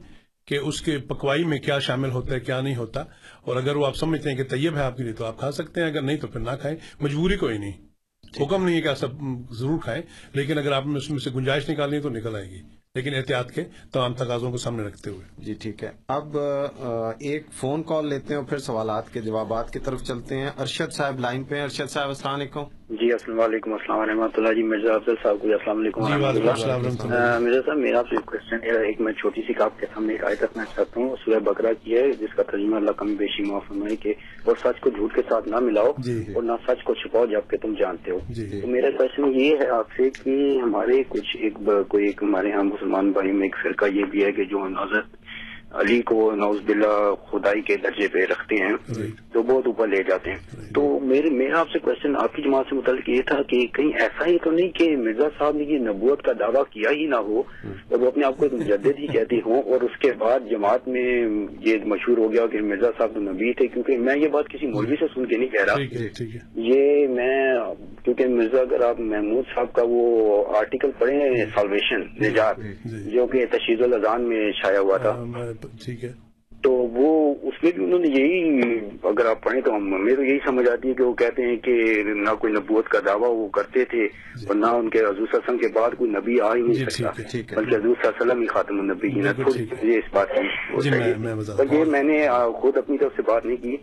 کہ 0.47 0.55
اس 0.55 0.81
کے 0.81 0.97
پکوائی 0.97 1.43
میں 1.43 1.59
کیا 1.59 1.79
شامل 1.79 2.11
ہوتا 2.11 2.33
ہے 2.33 2.39
کیا 2.39 2.61
نہیں 2.61 2.75
ہوتا۔ 2.75 3.01
اور 3.41 3.55
اگر 3.55 3.75
وہ 3.75 3.85
آپ 3.85 3.95
سمجھتے 3.95 4.29
ہیں 4.29 4.37
کہ 4.37 4.43
طیب 4.43 4.75
ہے 4.75 4.81
آپ 4.81 4.97
کے 4.97 5.03
لیے 5.03 5.13
تو 5.13 5.25
آپ 5.25 5.39
کھا 5.39 5.51
سکتے 5.51 5.81
ہیں 5.81 5.87
اگر 5.87 6.01
نہیں 6.01 6.17
تو 6.17 6.27
پھر 6.27 6.39
نہ 6.39 6.51
کھائیں۔ 6.61 6.77
مجبوری 6.99 7.37
کوئی 7.37 7.57
نہیں۔ 7.57 7.71
حکم 8.41 8.65
نہیں 8.65 8.75
ہے 8.75 8.81
کہ 8.81 8.87
آپ 8.87 8.97
سب 8.97 9.07
ضرور 9.51 9.79
کھائیں 9.83 10.01
لیکن 10.33 10.57
اگر 10.57 10.71
آپ 10.71 10.87
نے 10.87 10.97
اس 10.97 11.09
میں 11.09 11.19
سے 11.19 11.29
گنجائش 11.35 11.69
نکالنی 11.69 11.99
تو 11.99 12.09
نکل 12.09 12.35
آئے 12.35 12.49
گی۔ 12.49 12.78
لیکن 12.99 13.15
احتیاط 13.15 13.51
کے 13.51 13.63
تمام 13.93 14.13
تقاضوں 14.13 14.51
کو 14.51 14.57
سامنے 14.57 14.83
رکھتے 14.83 15.09
ہوئے۔ 15.09 15.25
جی 15.37 15.53
ٹھیک 15.53 15.83
ہے۔ 15.83 15.91
اب 16.07 16.37
ایک 17.19 17.45
فون 17.53 17.83
کال 17.83 18.07
لیتے 18.07 18.33
ہیں 18.33 18.41
اور 18.41 18.49
پھر 18.49 18.57
سوالات 18.57 19.13
کے 19.13 19.21
جوابات 19.21 19.73
کی 19.73 19.79
طرف 19.79 20.03
چلتے 20.03 20.37
ہیں۔ 20.37 20.49
ارشد 20.59 20.91
صاحب 20.93 21.19
لائن 21.19 21.43
پہ 21.43 21.55
ہیں۔ 21.55 21.63
ارشد 21.63 21.89
صاحب 21.89 22.07
السلام 22.07 22.35
علیکم۔ 22.35 22.63
جی 22.89 23.11
السلام 23.11 23.39
علیکم۔ 23.39 23.73
السلام 23.73 24.01
رحمۃ 24.01 24.37
اللہ 24.37 24.53
جی 24.53 24.63
مرزا 24.63 24.93
افضل 24.93 25.15
صاحب 25.23 25.35
کو 25.41 25.47
السلام 25.47 25.79
علیکم۔ 25.79 26.01
جی 26.01 26.13
ورحمۃ 26.13 27.39
مرزا 27.41 27.61
صاحب 27.65 27.77
میرا 27.77 27.99
آپ 27.99 28.05
سے 28.09 28.15
کوشچن 28.25 28.55
ہے۔ 28.63 28.85
ایک 28.85 29.01
میں 29.01 29.13
چھوٹی 29.13 29.41
سی 29.41 29.53
آپ 29.59 29.79
کے 29.79 29.85
سامنے 29.93 30.13
ایک 30.13 30.23
آیت 30.23 30.43
رکھنا 30.43 30.65
چاہتا 30.65 31.01
ہوں۔ 31.01 31.15
سورہ 31.25 31.39
بکرا 31.39 31.73
کی 31.83 31.97
ہے 31.97 32.11
جس 32.11 32.35
کا 32.35 32.43
ترجمہ 32.43 32.75
اللہ 32.75 32.91
کمی 32.91 33.15
بیشی 33.15 33.43
معاف 33.43 33.67
فرمائے 33.67 33.95
کہ 33.95 34.13
اور 34.43 34.55
سچ 34.55 34.79
کو 34.79 34.89
جھوٹ 34.89 35.15
کے 35.15 35.21
ساتھ 35.29 35.47
نہ 35.47 35.59
ملاؤ 35.59 35.91
جی۔ 35.97 36.23
اور 36.33 36.43
نہ 36.43 36.51
سچ 36.67 36.83
کو 36.83 36.93
چھپاؤ 36.93 37.25
جبکہ 37.25 37.57
تم 37.57 37.73
جانتے 37.79 38.11
ہو۔ 38.11 38.19
جی۔ 38.29 38.61
تو 38.61 38.67
میرا 38.67 38.91
کوشچن 38.91 39.39
یہ 39.39 39.55
ہے 39.61 39.69
آپ 39.69 39.87
سے 39.97 40.09
کہ 40.23 40.59
ہمارے 40.63 41.03
کچھ 41.09 41.37
ایک 41.39 41.57
کوئی 41.87 42.05
ایک 42.05 42.23
ہمارے 42.23 42.49
یہاں 42.49 42.63
مسلمان 42.89 43.11
بھائی 43.11 43.31
میں 43.31 43.47
ایک 43.47 43.55
فرقہ 43.63 43.85
یہ 43.85 44.03
بھی 44.03 44.23
ہے 44.23 44.31
کہ 44.31 44.43
جو 44.43 44.67
نوزت 44.67 45.15
علی 45.73 46.01
کو 46.01 46.31
نوز 46.35 46.61
باللہ 46.61 47.13
خدائی 47.31 47.61
کے 47.61 47.75
درجے 47.75 48.07
پہ 48.07 48.19
رکھتے 48.31 48.55
ہیں 48.55 48.73
تو 49.33 49.41
بہت 49.41 49.67
اوپر 49.67 49.87
لے 49.87 49.97
جاتے 49.97 50.31
ہیں۔ 50.31 50.73
تو 50.73 50.99
میرے 50.99 51.29
میرا 51.29 51.59
آپ 51.59 51.69
سے 51.69 51.79
کوشچن 51.79 52.15
آپ 52.15 52.35
کی 52.35 52.41
جماعت 52.41 52.65
سے 52.69 52.75
متعلق 52.75 53.09
یہ 53.09 53.21
تھا 53.21 53.41
کہ 53.41 53.65
کہیں 53.67 53.91
ایسا 54.01 54.25
ہی 54.25 54.37
تو 54.43 54.51
نہیں 54.51 54.69
کہ 54.69 54.97
مرزا 54.97 55.27
صاحب 55.37 55.55
نے 55.55 55.63
یہ 55.63 55.77
نبوت 55.77 56.21
کا 56.21 56.31
دعویٰ 56.39 56.63
کیا 56.69 56.89
ہی 56.91 57.05
نہ 57.05 57.15
ہو 57.15 57.39
اور 57.63 57.99
وہ 57.99 58.07
اپنے 58.07 58.25
آپ 58.25 58.37
کو 58.37 58.45
ایک 58.45 58.53
مجدد 58.53 58.99
ہی 58.99 59.07
کہتے 59.07 59.35
ہوں۔ 59.45 59.61
اور 59.61 59.81
اس 59.81 59.97
کے 59.99 60.11
بعد 60.17 60.49
جماعت 60.49 60.87
میں 60.87 61.07
یہ 61.59 61.85
مشہور 61.85 62.17
ہو 62.17 62.31
گیا 62.33 62.45
کہ 62.47 62.61
مرزا 62.61 62.89
صاحب 62.97 63.13
تو 63.13 63.19
نبی 63.21 63.53
تھے 63.53 63.67
کیونکہ 63.67 63.97
میں 63.97 64.15
یہ 64.17 64.27
بات 64.27 64.49
کسی 64.49 64.67
مولوی 64.67 64.95
سے 64.99 65.05
سن 65.15 65.25
کے 65.25 65.37
نہیں 65.37 65.49
کہہ 65.49 65.65
رہا۔ 65.65 65.75
یہ 66.55 67.07
میں 67.07 67.53
کیونکہ 68.03 68.27
مرزا 68.27 68.61
اگر 68.61 68.83
آپ 68.83 68.99
محمود 68.99 69.45
صاحب 69.55 69.73
کا 69.73 69.81
وہ 69.85 70.45
آرٹیکل 70.57 70.91
پڑھیں 70.97 71.45
سالویشن 71.55 72.01
نجات 72.21 72.59
جو 73.13 73.27
کہ 73.27 73.45
تشہیر 73.45 73.81
الاذان 73.81 74.29
میں 74.29 74.51
چھایا 74.51 74.79
ہوا 74.79 74.97
تھا۔ 74.97 75.25
ٹھیک 75.85 76.03
ہے۔ 76.03 76.28
تو 76.61 76.71
وہ 76.71 77.35
اس 77.41 77.63
میں 77.63 77.71
بھی 77.75 77.83
انہوں 77.83 77.99
نے 77.99 78.07
یہی 78.07 78.61
اگر 79.03 79.25
آپ 79.25 79.43
پڑھیں 79.43 79.61
تو 79.61 79.75
ہمیں 79.75 80.15
تو 80.15 80.23
یہی 80.23 80.37
سمجھ 80.45 80.69
آتی 80.69 80.89
ہے 80.89 80.93
کہ 80.93 81.03
وہ 81.03 81.13
کہتے 81.13 81.41
ہیں 81.45 81.55
کہ 81.55 81.73
نہ 82.05 82.33
کوئی 82.35 82.53
نبوت 82.53 82.89
کا 82.89 82.99
دعویٰ 83.05 83.29
وہ 83.29 83.47
کرتے 83.47 83.85
تھے 83.85 84.03
اور 84.47 84.55
نہ 84.55 84.65
ان 84.65 84.89
کے 84.89 84.99
حضور 84.99 85.13
صلی 85.13 85.21
اللہ 85.21 85.37
علیہ 85.37 85.55
وسلم 85.55 85.57
کے 85.57 85.67
بعد 85.79 85.89
کوئی 85.97 86.11
نبی 86.11 86.39
آ 86.39 86.55
ہی 86.55 86.61
نہیں 86.61 86.73
سکتا۔ 86.73 87.09
بلکہ 87.55 87.75
حضور 87.75 87.95
صلی 87.95 88.07
اللہ 88.07 88.07
علیہ 88.07 88.25
وسلم 88.25 88.41
ہی 88.41 88.45
خاتم 88.45 88.79
النبی 88.79 89.09
تھوڑی 89.33 89.61
مجھے 89.61 89.97
اس 89.97 90.13
بات 90.13 90.27
کی 90.29 90.41
پر 91.57 91.73
یہ 91.73 91.83
میں 91.85 92.03
نے 92.03 92.27
خود 92.55 92.77
اپنی 92.77 92.97
طرف 92.97 93.11
سے 93.15 93.21
بات 93.21 93.45
نہیں 93.45 93.57
کی۔ 93.57 93.75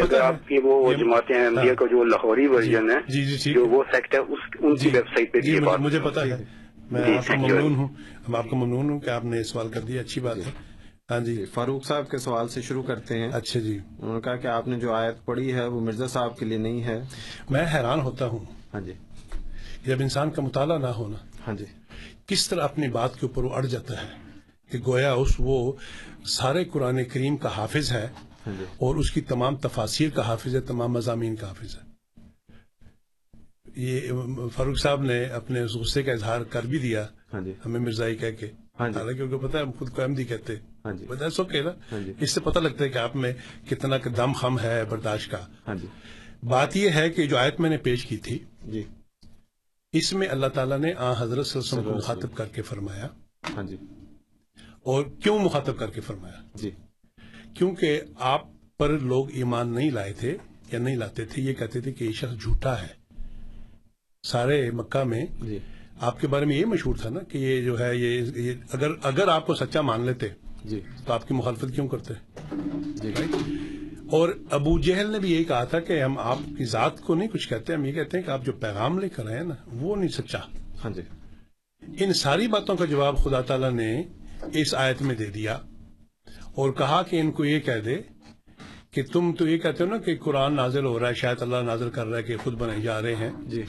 اگر 0.00 0.20
آپ 0.20 0.48
کی 0.48 0.58
وہ 0.62 0.92
جماعت 0.92 1.30
احمدیہ 1.30 1.74
کا 1.74 1.86
جو 1.86 2.04
لاہوری 2.04 2.46
ورژن 2.46 2.90
ہے 2.90 2.96
جو 3.52 3.66
وہ 3.66 3.82
سیکٹ 3.92 4.14
ہے 4.14 4.18
ان 4.18 4.76
کی 4.76 4.88
ویب 4.92 5.06
سائٹ 5.08 5.32
پہ 5.32 5.38
بھی 5.40 5.54
یہ 5.54 5.60
بات 5.60 5.80
مجھے 5.80 5.98
پتا 6.04 6.22
ہے۔ 6.22 6.44
میں 6.90 7.16
آپ 7.18 7.26
کا 7.26 7.34
ممنون 7.36 7.74
ہوں۔ 7.74 7.88
آپ 8.34 8.50
کا 8.50 8.56
ممنون 8.56 8.90
ہوں 8.90 9.00
کہ 9.00 9.10
آپ 9.10 9.24
نے 9.24 9.42
سوال 9.42 9.68
کر 9.68 9.80
دیا۔ 9.80 10.00
اچھی 10.00 10.20
بات 10.20 10.36
ہے۔ 10.36 10.69
ہاں 11.10 11.20
جی۔ 11.20 11.44
فاروق 11.44 11.86
صاحب 11.86 12.10
کے 12.10 12.18
سوال 12.18 12.48
سے 12.48 12.62
شروع 12.62 12.82
کرتے 12.82 13.18
ہیں۔ 13.18 13.28
اچھا 13.28 13.60
جی۔ 13.60 13.78
انہوں 13.98 14.14
نے 14.14 14.20
کہا 14.20 14.36
کہ 14.36 14.46
آپ 14.46 14.68
نے 14.68 14.80
جو 14.80 14.92
آیت 14.92 15.24
پڑھی 15.24 15.52
ہے 15.52 15.66
وہ 15.66 15.80
مرزا 15.80 16.06
صاحب 16.06 16.38
کے 16.38 16.44
لیے 16.46 16.58
نہیں 16.58 16.82
ہے۔ 16.84 17.02
میں 17.50 17.66
حیران 17.74 18.00
ہوتا 18.00 18.26
ہوں 18.26 18.44
ہاں 18.74 18.80
جی۔ 18.80 18.92
جب 19.86 19.96
انسان 20.00 20.30
کا 20.30 20.42
مطالعہ 20.42 20.78
نہ 20.78 20.86
ہونا 20.86 21.16
ہاں 21.46 21.54
جی۔ 21.54 21.64
کس 22.26 22.48
طرح 22.48 22.64
اپنی 22.64 22.88
بات 22.88 23.20
کے 23.20 23.26
اوپر 23.26 23.44
وہ 23.44 23.54
اڑ 23.54 23.66
جاتا 23.66 24.02
ہے 24.02 24.08
کہ 24.70 24.78
گویا 24.86 25.12
اس 25.12 25.34
وہ 25.38 25.72
سارے 26.24 26.64
قرآن 26.64 27.04
کریم 27.04 27.36
کا 27.36 27.56
حافظ 27.56 27.92
ہے 27.92 28.08
اور 28.76 28.94
اس 28.94 29.10
کی 29.10 29.20
تمام 29.20 29.56
تفاصیر 29.56 30.10
کا 30.10 30.26
حافظ 30.26 30.54
ہے 30.54 30.60
تمام 30.60 30.92
مضامین 30.92 31.36
کا 31.36 31.48
حافظ 31.48 31.76
ہے۔ 31.76 31.90
یہ 33.76 34.00
فاروق 34.54 34.78
صاحب 34.78 35.02
نے 35.02 35.24
اپنے 35.24 35.60
اس 35.60 35.74
غصے 35.74 36.02
کا 36.02 36.12
اظہار 36.12 36.40
کر 36.40 36.66
بھی 36.66 36.78
دیا۔ 36.78 37.06
ہمیں 37.32 37.80
مرزائی 37.80 38.16
کہہ 38.16 38.30
کے۔ 38.40 38.46
حالانکہ 38.78 39.22
ان 39.22 39.30
کو 39.30 39.38
پتا 39.38 39.58
ہے 39.58 39.64
ہم 39.64 39.70
خود 39.78 39.90
کو 39.90 40.02
احمدی 40.02 40.24
کہتے۔ 40.24 40.54
بتا 40.56 40.69
سو 41.30 41.44
کہ 41.44 41.62
نا 41.62 41.96
اس 42.20 42.30
سے 42.30 42.40
پتہ 42.40 42.58
لگتا 42.58 42.84
ہے 42.84 42.88
کہ 42.88 42.98
آپ 42.98 43.16
میں 43.16 43.32
کتنا 43.68 43.96
دم 44.16 44.32
خم 44.32 44.58
ہے 44.58 44.84
برداشت 44.84 45.30
کا۔ 45.30 45.38
بات 46.42 46.76
یہ 46.76 46.90
ہے 46.90 47.10
کہ 47.10 47.26
جو 47.26 47.38
آیت 47.38 47.60
میں 47.60 47.70
نے 47.70 47.76
پیش 47.76 48.06
کی 48.06 48.16
تھی 48.16 48.38
جی۔ 48.64 48.82
اس 49.92 50.12
میں 50.12 50.28
اللہ 50.28 50.46
تعالیٰ 50.46 50.78
نے 50.78 50.92
آ 50.98 51.12
حضرت 51.18 51.46
صلی 51.46 51.62
اللہ 51.62 51.72
علیہ 51.72 51.82
وسلم 51.82 51.84
کو 51.84 51.96
مخاطب 51.96 52.36
کر 52.36 52.46
کے 52.46 52.62
فرمایا۔ 52.62 53.08
ہاں 53.56 53.62
جی۔ 53.62 53.76
اور 54.82 55.04
کیوں 55.22 55.38
مخاطب 55.38 55.78
کر 55.78 55.90
کے 55.90 56.00
فرمایا؟ 56.00 56.42
جی۔ 56.54 56.70
کیونکہ 57.54 58.00
آپ 58.18 58.42
پر 58.78 58.88
لوگ 58.88 59.30
ایمان 59.30 59.74
نہیں 59.74 59.90
لائے 59.90 60.12
تھے 60.12 60.36
یا 60.72 60.78
نہیں 60.78 60.96
لاتے 60.96 61.24
تھے 61.24 61.42
یہ 61.42 61.54
کہتے 61.54 61.80
تھے 61.80 61.92
کہ 61.92 62.04
یہ 62.04 62.12
شخص 62.12 62.42
جھوٹا 62.42 62.82
ہے۔ 62.82 63.00
سارے 64.22 64.70
مکہ 64.70 65.04
میں 65.04 65.26
جی۔ 65.42 65.58
آپ 66.00 66.20
کے 66.20 66.26
بارے 66.26 66.44
میں 66.44 66.56
یہ 66.56 66.64
مشہور 66.64 66.94
تھا 66.94 67.10
نا 67.10 67.20
کہ 67.20 67.38
یہ 67.38 67.62
جو 67.62 67.78
ہے 67.78 67.96
یہ 67.96 68.52
اگر 68.72 68.90
اگر 69.02 69.28
آپ 69.28 69.46
کو 69.46 69.54
سچا 69.54 69.80
مان 69.80 70.06
لیتے 70.06 70.28
جی۔ 70.64 70.80
تو 71.04 71.12
آپ 71.12 71.28
کی 71.28 71.34
مخالفت 71.34 71.74
کیوں 71.74 71.88
کرتے 71.88 72.14
جی۔ 73.02 73.12
اور 74.10 74.28
ابو 74.50 74.78
جہل 74.78 75.12
نے 75.12 75.18
بھی 75.18 75.32
یہی 75.32 75.44
کہا 75.44 75.64
تھا 75.64 75.80
کہ 75.80 76.02
ہم 76.02 76.18
آپ 76.18 76.38
کی 76.58 76.64
ذات 76.64 77.00
کو 77.00 77.14
نہیں 77.14 77.28
کچھ 77.28 77.48
کہتے 77.48 77.74
ہم 77.74 77.84
یہ 77.84 77.92
کہتے 77.92 78.18
ہیں 78.18 78.24
کہ 78.24 78.30
آپ 78.30 78.44
جو 78.44 78.52
پیغام 78.52 78.98
لے 78.98 79.08
کر 79.08 79.30
ہیں 79.30 79.44
نا 79.44 79.54
وہ 79.66 79.96
نہیں 79.96 80.08
سچا۔ 80.08 80.38
ہاں 80.84 80.90
جی۔ 80.90 81.02
ان 82.04 82.12
ساری 82.12 82.46
باتوں 82.46 82.76
کا 82.76 82.84
جواب 82.84 83.16
خدا 83.16 83.40
تعالیٰ 83.40 83.70
نے 83.70 84.02
اس 84.52 84.74
آیت 84.74 85.02
میں 85.02 85.14
دے 85.14 85.26
دیا 85.26 85.58
اور 86.54 86.72
کہا 86.72 87.02
کہ 87.02 87.20
ان 87.20 87.30
کو 87.30 87.44
یہ 87.44 87.60
کہہ 87.60 87.80
دے 87.84 87.96
کہ 88.90 89.02
تم 89.12 89.32
تو 89.32 89.48
یہ 89.48 89.58
کہتے 89.58 89.84
ہو 89.84 89.88
نا 89.90 89.98
کہ 89.98 90.16
قرآن 90.16 90.54
نازل 90.54 90.84
ہو 90.84 91.00
رہا 91.00 91.08
ہے 91.08 91.14
شاید 91.14 91.42
اللہ 91.42 91.56
نازل 91.56 91.90
کر 91.90 92.06
رہا 92.06 92.18
ہے 92.18 92.22
کہ 92.22 92.36
خود 92.36 92.54
بنائے 92.54 92.80
جا 92.80 93.02
رہے 93.02 93.14
ہیں۔ 93.14 93.30
جی۔ 93.46 93.62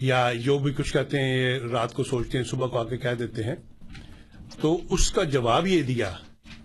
یا 0.00 0.32
جو 0.32 0.58
بھی 0.58 0.72
کچھ 0.72 0.92
کہتے 0.92 1.20
ہیں 1.20 1.38
یہ 1.38 1.58
رات 1.70 1.92
کو 1.92 2.04
سوچتے 2.04 2.38
ہیں 2.38 2.44
صبح 2.44 2.66
کو 2.66 2.78
آ 2.78 2.84
کے 2.84 2.96
کہہ 2.96 3.14
دیتے 3.18 3.42
ہیں۔ 3.44 3.54
تو 4.60 4.80
اس 4.90 5.10
کا 5.12 5.22
جواب 5.28 5.66
یہ 5.66 5.82
دیا۔ 5.82 6.10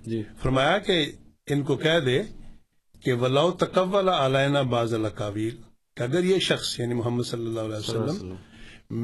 جی۔ 0.06 0.22
فرمایا 0.42 0.78
کہ 0.78 1.04
ان 1.48 1.64
کو 1.64 1.76
کہہ 1.76 2.00
دے 2.00 2.22
کہ 3.04 3.14
ولاؤ 3.14 3.52
تکول 3.52 4.10
علینہ 4.10 4.60
باز 4.70 4.94
القاویل 4.94 5.56
کہ 5.98 6.04
اگر 6.04 6.24
یہ 6.24 6.40
شخص 6.40 6.80
یعنی 6.80 6.94
محمد 6.94 7.24
صلی 7.24 7.46
اللہ 7.46 7.60
علیہ 7.60 7.78
وسلم 7.78 8.34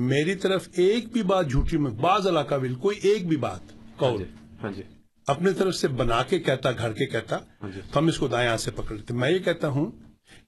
میری 0.08 0.36
طرف 0.36 0.68
ایک 0.76 1.12
بھی 1.14 1.24
بات 1.24 1.50
جھوٹی 1.50 1.78
میں 1.78 1.92
بعض 2.02 2.28
القاویل 2.28 2.76
کوئی 2.76 2.98
ایک 3.02 3.28
بھی 3.28 3.38
بات 3.38 3.74
قول 3.98 4.24
ہاں 4.64 4.72
جی 4.72 4.82
اپنی 5.28 5.52
طرف 5.54 5.76
سے 5.76 5.88
بنا 5.98 6.22
کے 6.24 6.40
کہتا 6.40 6.72
گھر 6.72 6.92
کے 6.94 7.06
کہتا 7.06 7.38
تو 7.62 8.00
ہم 8.00 8.08
اس 8.08 8.18
کو 8.18 8.28
دائیں 8.28 8.48
ہاتھ 8.50 8.62
سے 8.62 8.72
پکڑ 8.72 8.96
لیتے۔ 8.96 9.14
میں 9.14 9.30
یہ 9.30 9.40
کہتا 9.40 9.68
ہوں 9.68 9.92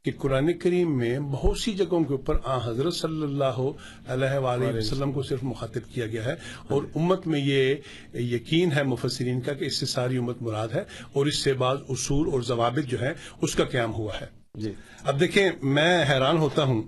کہ 0.05 0.11
قرآن 0.18 0.51
کریم 0.53 0.97
میں 0.97 1.19
بہت 1.19 1.59
سی 1.59 1.73
جگہوں 1.73 2.03
کے 2.03 2.14
اوپر 2.14 2.38
آ 2.43 2.57
حضرت 2.65 2.93
صلی 2.93 3.23
اللہ 3.23 3.59
علیہ 4.07 4.38
وآلہ 4.38 4.76
وسلم 4.77 5.11
کو 5.11 5.23
صرف 5.23 5.43
مخاطب 5.43 5.93
کیا 5.93 6.05
گیا 6.07 6.26
ہے 6.26 6.35
اور 6.68 6.84
امت 6.95 7.27
میں 7.27 7.39
یہ 7.39 8.19
یقین 8.30 8.72
ہے 8.72 8.84
مفسرین 8.84 9.41
کا 9.41 9.53
کہ 9.53 9.65
اس 9.65 9.77
سے 9.77 9.85
ساری 9.85 10.18
امت 10.18 10.41
مراد 10.41 10.76
ہے 10.76 10.84
اور 11.14 11.26
اس 11.26 11.38
سے 11.38 11.53
بعض 11.53 11.77
اصول 11.89 12.30
اور 12.31 12.41
ضوابط 12.41 12.85
جو 12.85 13.01
ہے 13.01 13.14
اس 13.41 13.55
کا 13.55 13.65
قیام 13.65 13.93
ہوا 13.93 14.14
ہے۔ 14.22 14.26
جی۔ 14.55 14.72
اب 15.03 15.19
دیکھیں 15.19 15.49
میں 15.64 16.03
حیران 16.09 16.38
ہوتا 16.38 16.64
ہوں 16.64 16.81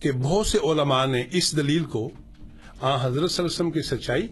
کہ 0.00 0.12
بہت 0.12 0.46
سے 0.46 0.58
علماء 0.64 1.04
نے 1.06 1.22
اس 1.32 1.56
دلیل 1.56 1.84
کو 1.84 2.08
آ 2.80 2.96
حضرت 2.96 3.30
صلی 3.30 3.44
اللہ 3.44 3.44
علیہ 3.44 3.44
وسلم 3.44 3.70
کی 3.70 3.82
سچائی 3.84 4.26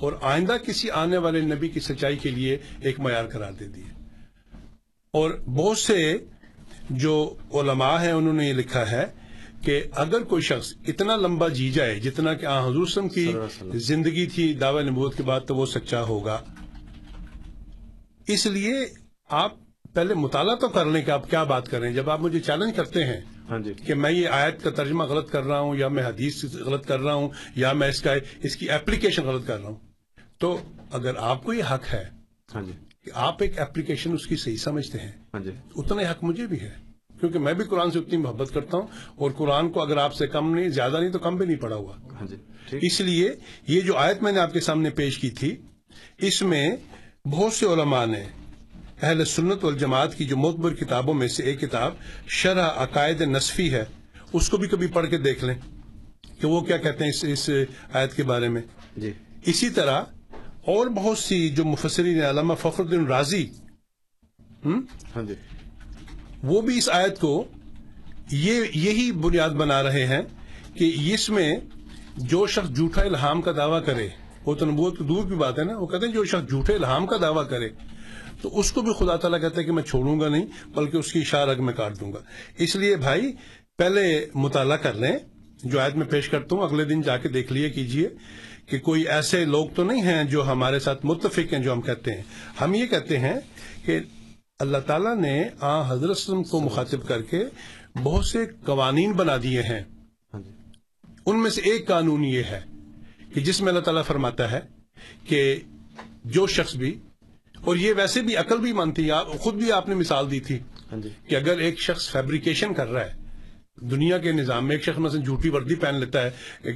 اور 0.00 0.12
آئندہ 0.22 0.56
کسی 0.66 0.90
آنے 0.96 1.16
والے 1.18 1.40
نبی 1.42 1.68
کی 1.68 1.80
سچائی 1.82 2.16
کے 2.16 2.30
لیے 2.30 2.58
ایک 2.80 3.00
معیار 3.00 3.26
قرار 3.26 3.52
دے 3.52 3.66
دیے 3.66 3.96
اور 5.14 5.30
بہت 5.46 5.78
سے 5.78 5.96
جو 6.90 7.34
علماء 7.52 8.02
ہیں 8.02 8.12
انہوں 8.12 8.32
نے 8.32 8.48
یہ 8.48 8.52
لکھا 8.52 8.90
ہے 8.90 9.06
کہ 9.62 9.82
اگر 9.92 10.22
کوئی 10.22 10.42
شخص 10.42 10.72
اتنا 10.86 11.16
لمبا 11.16 11.48
جی 11.48 11.70
جائے 11.70 12.00
جتنا 12.00 12.34
کہ 12.34 12.46
آن 12.46 12.64
حضور 12.64 12.82
وسلم 12.82 13.08
کی 13.08 13.32
زندگی 13.74 14.26
تھی 14.26 14.54
دعوی 14.54 14.82
نبوت 14.82 15.16
کے 15.16 15.22
بعد 15.22 15.40
تو 15.46 15.56
وہ 15.56 15.66
سچا 15.66 16.02
ہوگا۔ 16.02 16.40
اس 18.26 18.46
لیے 18.46 18.86
آپ 19.28 19.52
پہلے 19.92 20.14
مطالعہ 20.14 20.54
تو 20.54 20.68
کر 20.68 20.86
لیں 20.86 21.02
کہ 21.02 21.10
آپ 21.10 21.30
کیا 21.30 21.44
بات 21.44 21.68
کر 21.68 21.80
رہے 21.80 21.88
ہیں۔ 21.88 21.94
جب 21.94 22.10
آپ 22.10 22.20
مجھے 22.20 22.40
چیلنج 22.40 22.76
کرتے 22.76 23.04
ہیں 23.04 23.20
ہاں 23.50 23.58
جی۔ 23.58 23.72
کہ 23.74 23.94
میں 23.94 24.10
یہ 24.10 24.28
آیت 24.28 24.62
کا 24.62 24.70
ترجمہ 24.70 25.04
غلط 25.04 25.30
کر 25.30 25.42
رہا 25.42 25.60
ہوں 25.60 25.76
یا 25.76 25.88
میں 25.88 26.02
حدیث 26.02 26.44
غلط 26.54 26.86
کر 26.86 27.00
رہا 27.00 27.14
ہوں 27.14 27.28
یا 27.54 27.72
میں 27.72 27.88
اس 27.88 28.00
کا 28.02 28.14
اس 28.42 28.56
کی 28.56 28.70
اپلیکیشن 28.70 29.26
غلط 29.26 29.46
کر 29.46 29.60
رہا 29.60 29.68
ہوں 29.68 29.76
تو 30.38 30.58
اگر 30.92 31.16
آپ 31.16 31.44
کو 31.44 31.52
یہ 31.52 31.62
حق 31.70 31.92
ہے 31.92 32.10
ہاں 32.54 32.62
جی۔ 32.62 32.72
کہ 33.08 33.18
آپ 33.18 33.42
ایک 33.42 33.58
اپلیکیشن 33.58 34.12
اس 34.12 34.26
کی 34.26 34.36
صحیح 34.36 34.56
سمجھتے 34.56 34.98
ہیں۔ 34.98 35.12
ہاں 35.34 35.40
جی۔ 35.40 35.50
اتنا 35.76 36.02
ہی 36.02 36.06
حق 36.06 36.24
مجھے 36.24 36.46
بھی 36.46 36.60
ہے۔ 36.60 36.70
کیونکہ 37.20 37.38
میں 37.38 37.54
بھی 37.54 37.64
قرآن 37.64 37.90
سے 37.90 37.98
اتنی 37.98 38.18
محبت 38.18 38.54
کرتا 38.54 38.76
ہوں 38.78 38.86
اور 39.16 39.30
قرآن 39.30 39.70
کو 39.70 39.82
اگر 39.82 39.96
آپ 39.96 40.14
سے 40.14 40.26
کم 40.26 40.54
نہیں 40.54 40.68
زیادہ 40.68 40.96
نہیں 41.00 41.10
تو 41.10 41.18
کم 41.18 41.36
بھی 41.36 41.46
نہیں 41.46 41.56
پڑا 41.56 41.76
ہوا۔ 41.76 41.96
ہاں 42.20 42.26
جی 42.26 42.36
اس 42.82 43.00
لیے 43.00 43.34
یہ 43.68 43.80
جو 43.80 43.96
آیت 43.96 44.22
میں 44.22 44.32
نے 44.32 44.40
آپ 44.40 44.52
کے 44.52 44.60
سامنے 44.60 44.90
پیش 44.90 45.18
کی 45.18 45.30
تھی 45.30 45.56
اس 46.18 46.42
میں 46.42 46.76
بہت 47.24 47.52
سے 47.52 47.66
علماء 47.66 48.06
نے 48.06 48.24
اہل 49.02 49.24
سنت 49.24 49.64
والجماعت 49.64 50.14
کی 50.14 50.24
جو 50.24 50.36
معتبر 50.36 50.74
کتابوں 50.74 51.14
میں 51.14 51.28
سے 51.28 51.42
ایک 51.42 51.60
کتاب 51.60 51.92
شرح 52.28 52.68
عقائد 52.76 53.20
نصفی 53.20 53.72
ہے 53.72 53.84
اس 54.32 54.50
کو 54.50 54.56
بھی 54.56 54.68
کبھی 54.68 54.86
پڑھ 54.86 55.10
کے 55.10 55.18
دیکھ 55.18 55.44
لیں 55.44 55.54
کہ 56.40 56.46
وہ 56.46 56.60
کیا 56.60 56.76
کہتے 56.76 57.04
ہیں 57.04 57.10
اس 57.10 57.24
اس 57.24 57.50
آیت 57.92 58.14
کے 58.14 58.22
بارے 58.22 58.48
میں۔ 58.48 58.62
جی۔ 58.96 59.12
اسی 59.46 59.70
طرح 59.70 60.02
اور 60.68 60.86
بہت 60.86 61.18
سی 61.18 61.48
جو 61.48 61.64
مفسرین 61.64 62.22
علامہ 62.22 62.54
فخر 62.54 62.82
الدین 62.84 63.06
راضی 63.06 63.44
ہاں 64.64 65.22
جی۔ 65.22 65.34
وہ 66.42 66.60
بھی 66.60 66.78
اس 66.78 66.88
آیت 66.88 67.20
کو 67.20 67.32
یہ 68.30 68.64
یہی 68.74 69.12
بنیاد 69.12 69.50
بنا 69.50 69.82
رہے 69.82 70.06
ہیں 70.06 70.22
کہ 70.74 70.90
اس 71.14 71.30
میں 71.30 71.56
جو 72.16 72.46
شخص 72.46 72.74
جھوٹا 72.76 73.02
الہام 73.02 73.42
کا 73.42 73.52
دعویٰ 73.56 73.84
کرے 73.84 74.08
وہ 74.44 74.54
تو 74.54 74.66
نبوت 74.66 74.98
دور 74.98 75.28
کی 75.28 75.34
بات 75.34 75.58
ہے 75.58 75.64
نا 75.64 75.78
وہ 75.78 75.86
کہتے 75.86 76.06
ہیں 76.06 76.12
جو 76.12 76.24
شخص 76.24 76.50
جھوٹے 76.50 76.74
الہام 76.74 77.06
کا 77.06 77.16
دعویٰ 77.22 77.48
کرے 77.48 77.68
تو 78.42 78.58
اس 78.58 78.72
کو 78.72 78.82
بھی 78.82 78.92
خدا 78.98 79.16
تعالیٰ 79.16 79.40
کہتا 79.40 79.60
ہے 79.60 79.64
کہ 79.64 79.72
میں 79.72 79.82
چھوڑوں 79.82 80.20
گا 80.20 80.28
نہیں 80.28 80.46
بلکہ 80.74 80.96
اس 80.96 81.12
کی 81.12 81.18
اشارہ 81.18 81.60
میں 81.60 81.74
کاٹ 81.74 82.00
دوں 82.00 82.12
گا۔ 82.12 82.18
اس 82.58 82.76
لیے 82.76 82.96
بھائی 82.96 83.32
پہلے 83.78 84.26
مطالعہ 84.34 84.76
کر 84.76 84.94
لیں 84.94 85.18
جو 85.62 85.80
آیت 85.80 85.96
میں 85.96 86.06
پیش 86.06 86.28
کرتا 86.28 86.56
ہوں 86.56 86.62
اگلے 86.62 86.84
دن 86.84 87.00
جا 87.02 87.16
کے 87.16 87.28
دیکھ 87.28 87.52
لیے 87.52 87.70
کیجیے۔ 87.70 88.08
کہ 88.70 88.78
کوئی 88.78 89.08
ایسے 89.08 89.44
لوگ 89.44 89.68
تو 89.74 89.84
نہیں 89.84 90.02
ہیں 90.02 90.24
جو 90.24 90.46
ہمارے 90.46 90.78
ساتھ 90.78 91.06
متفق 91.06 91.52
ہیں 91.52 91.60
جو 91.60 91.72
ہم 91.72 91.80
کہتے 91.80 92.14
ہیں۔ 92.14 92.22
ہم 92.60 92.74
یہ 92.74 92.86
کہتے 92.86 93.18
ہیں 93.18 93.34
کہ 93.84 94.00
اللہ 94.58 94.78
تعالیٰ 94.78 95.16
نے 95.16 95.48
آ 95.60 95.92
حضرت 95.92 96.10
وسلم 96.10 96.42
کو 96.42 96.60
مخاطب 96.60 97.08
کر 97.08 97.22
کے 97.22 97.44
بہت 98.02 98.24
سے 98.24 98.46
قوانین 98.64 99.12
بنا 99.12 99.36
دیے 99.42 99.62
ہیں۔ 99.62 99.80
ان 101.26 101.42
میں 101.42 101.50
سے 101.50 101.60
ایک 101.60 101.88
قانون 101.88 102.24
یہ 102.24 102.42
ہے 102.42 102.60
کہ 103.34 103.40
جس 103.40 103.60
میں 103.60 103.68
اللہ 103.68 103.80
تعالیٰ 103.80 104.04
فرماتا 104.04 104.50
ہے 104.50 104.60
کہ 105.24 105.56
جو 106.24 106.46
شخص 106.46 106.76
بھی 106.76 106.98
اور 107.60 107.76
یہ 107.76 107.94
ویسے 107.96 108.22
بھی 108.22 108.36
عقل 108.36 108.58
بھی 108.58 108.72
مانتی 108.72 109.10
ہے 109.10 109.38
خود 109.38 109.54
بھی 109.54 109.72
آپ 109.72 109.88
نے 109.88 109.94
مثال 109.94 110.30
دی 110.30 110.40
تھی 110.40 110.58
ہاں 110.92 111.00
جی۔ 111.00 111.08
کہ 111.28 111.36
اگر 111.36 111.58
ایک 111.58 111.80
شخص 111.80 112.10
فیبریکیشن 112.10 112.74
کر 112.74 112.88
رہا 112.88 113.04
ہے 113.04 113.17
دنیا 113.80 114.18
کے 114.18 114.32
نظام 114.32 114.68
میں 114.68 114.76
ایک 114.76 114.84
شخص 114.84 114.98
مثلا 114.98 115.20
جھوٹی 115.20 115.48
وردی 115.48 115.74
پہن 115.74 115.94
لیتا 115.94 116.22
ہے 116.22 116.30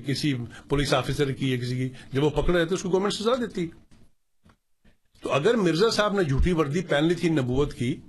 کسی 0.06 0.34
پولیس 0.68 0.94
آفیسر 0.94 1.32
کی 1.32 1.52
یا 1.52 1.56
کسی 1.56 1.76
کی، 1.76 1.88
جب 2.12 2.24
وہ 2.24 2.30
پکڑے 2.30 2.62
رہتے 2.62 2.74
اس 2.74 2.82
کو 2.82 2.90
گورنمنٹ 2.90 3.12
سزا 3.12 3.34
دیتی۔ 3.34 3.68
تو 5.22 5.32
اگر 5.32 5.54
مرزا 5.54 5.90
صاحب 5.90 6.14
نے 6.14 6.24
جھوٹی 6.24 6.52
وردی 6.52 6.80
پہن 6.80 7.04
لی 7.04 7.14
تھی، 7.14 7.28
نبوت 7.28 7.74
کی، 7.74 8.00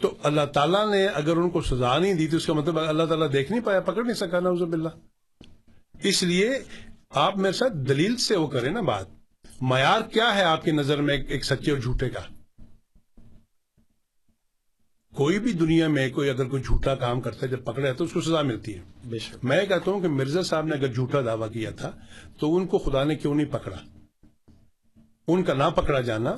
تو 0.00 0.14
اللہ 0.22 0.44
تعالیٰ 0.46 0.90
نے 0.90 1.06
اگر 1.06 1.36
ان 1.36 1.50
کو 1.50 1.60
سزا 1.60 1.98
نہیں 1.98 2.14
دی 2.14 2.26
تو 2.26 2.36
اس 2.36 2.46
کا 2.46 2.52
مطلب 2.52 2.78
اللہ 2.78 3.02
تعالیٰ 3.02 3.32
دیکھ 3.32 3.52
نہیں 3.52 3.64
پایا، 3.64 3.80
پکڑ 3.80 4.04
نہیں 4.04 4.14
سکا 4.14 4.40
نا 4.40 4.50
باللہ۔ 4.50 4.88
اس 6.02 6.22
لیے 6.22 6.58
آپ 7.10 7.36
میرے 7.36 7.52
ساتھ 7.52 7.72
دلیل 7.76 8.16
سے 8.16 8.36
وہ 8.36 8.46
کریں 8.46 8.72
نا 8.72 8.80
بات۔ 8.80 9.06
معیار 9.60 10.00
کیا 10.00 10.34
ہے 10.34 10.42
آپ 10.42 10.64
کی 10.64 10.70
نظر 10.70 11.00
میں 11.00 11.16
ایک 11.28 11.44
سچے 11.44 11.70
اور 11.70 11.78
جھوٹے 11.78 12.10
کا؟ 12.10 12.20
کوئی 15.18 15.38
بھی 15.38 15.52
دنیا 15.52 15.88
میں 15.88 16.10
کوئی 16.10 16.30
اگر 16.30 16.44
کوئی 16.44 16.62
جھوٹا 16.62 16.94
کام 16.94 17.20
کرتا 17.20 17.38
ہے 17.42 17.48
جب 17.48 17.64
پکڑا 17.64 17.88
ہے 17.88 17.92
تو 17.92 18.04
اس 18.04 18.12
کو 18.12 18.20
سزا 18.20 18.42
ملتی 18.42 18.74
ہے۔ 18.74 18.80
بے 19.04 19.18
شک۔ 19.18 19.44
میں 19.44 19.66
کہتا 19.66 19.90
ہوں 19.90 20.00
کہ 20.00 20.08
مرزا 20.08 20.42
صاحب 20.42 20.66
نے 20.66 20.76
اگر 20.76 20.86
جھوٹا 20.86 21.20
دعویٰ 21.20 21.52
کیا 21.52 21.70
تھا 21.70 21.90
تو 22.38 22.56
ان 22.56 22.66
کو 22.66 22.78
خدا 22.78 23.04
نے 23.04 23.16
کیوں 23.16 23.34
نہیں 23.34 23.46
پکڑا؟ 23.46 23.76
ان 25.28 25.42
کا 25.42 25.54
نہ 25.54 25.70
پکڑا 25.74 26.00
جانا 26.00 26.36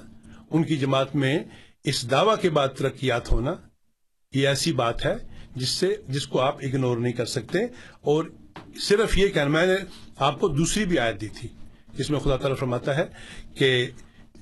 ان 0.51 0.63
کی 0.63 0.77
جماعت 0.77 1.17
میں 1.17 1.39
اس 1.85 2.11
دعویٰ 2.11 2.35
کے 2.41 2.51
بعد 2.51 2.69
ترقیات 2.69 3.33
ہونا 3.33 3.55
یہ 4.35 4.49
ایسی 4.49 4.73
بات 4.73 5.07
ہے 5.07 5.15
جس 5.57 5.69
سے 5.69 5.95
جس 6.09 6.27
کو 6.27 6.41
آپ 6.41 6.57
اگنور 6.63 6.97
نہیں 6.97 7.13
کر 7.13 7.27
سکتے۔ 7.27 7.59
اور 8.01 8.25
صرف 8.83 9.19
یہ 9.19 9.29
کہنا 9.29 9.51
میں 9.51 9.67
نے 9.67 9.75
آپ 10.17 10.41
کو 10.41 10.49
دوسری 10.49 10.85
بھی 10.85 10.99
آیت 10.99 11.21
دی 11.21 11.29
تھی 11.29 11.49
جس 11.95 12.11
میں 12.11 12.21
خدا 12.21 12.37
تعالیٰ 12.37 12.59
فرماتا 12.59 12.97
ہے 12.97 13.05
کہ 13.55 13.87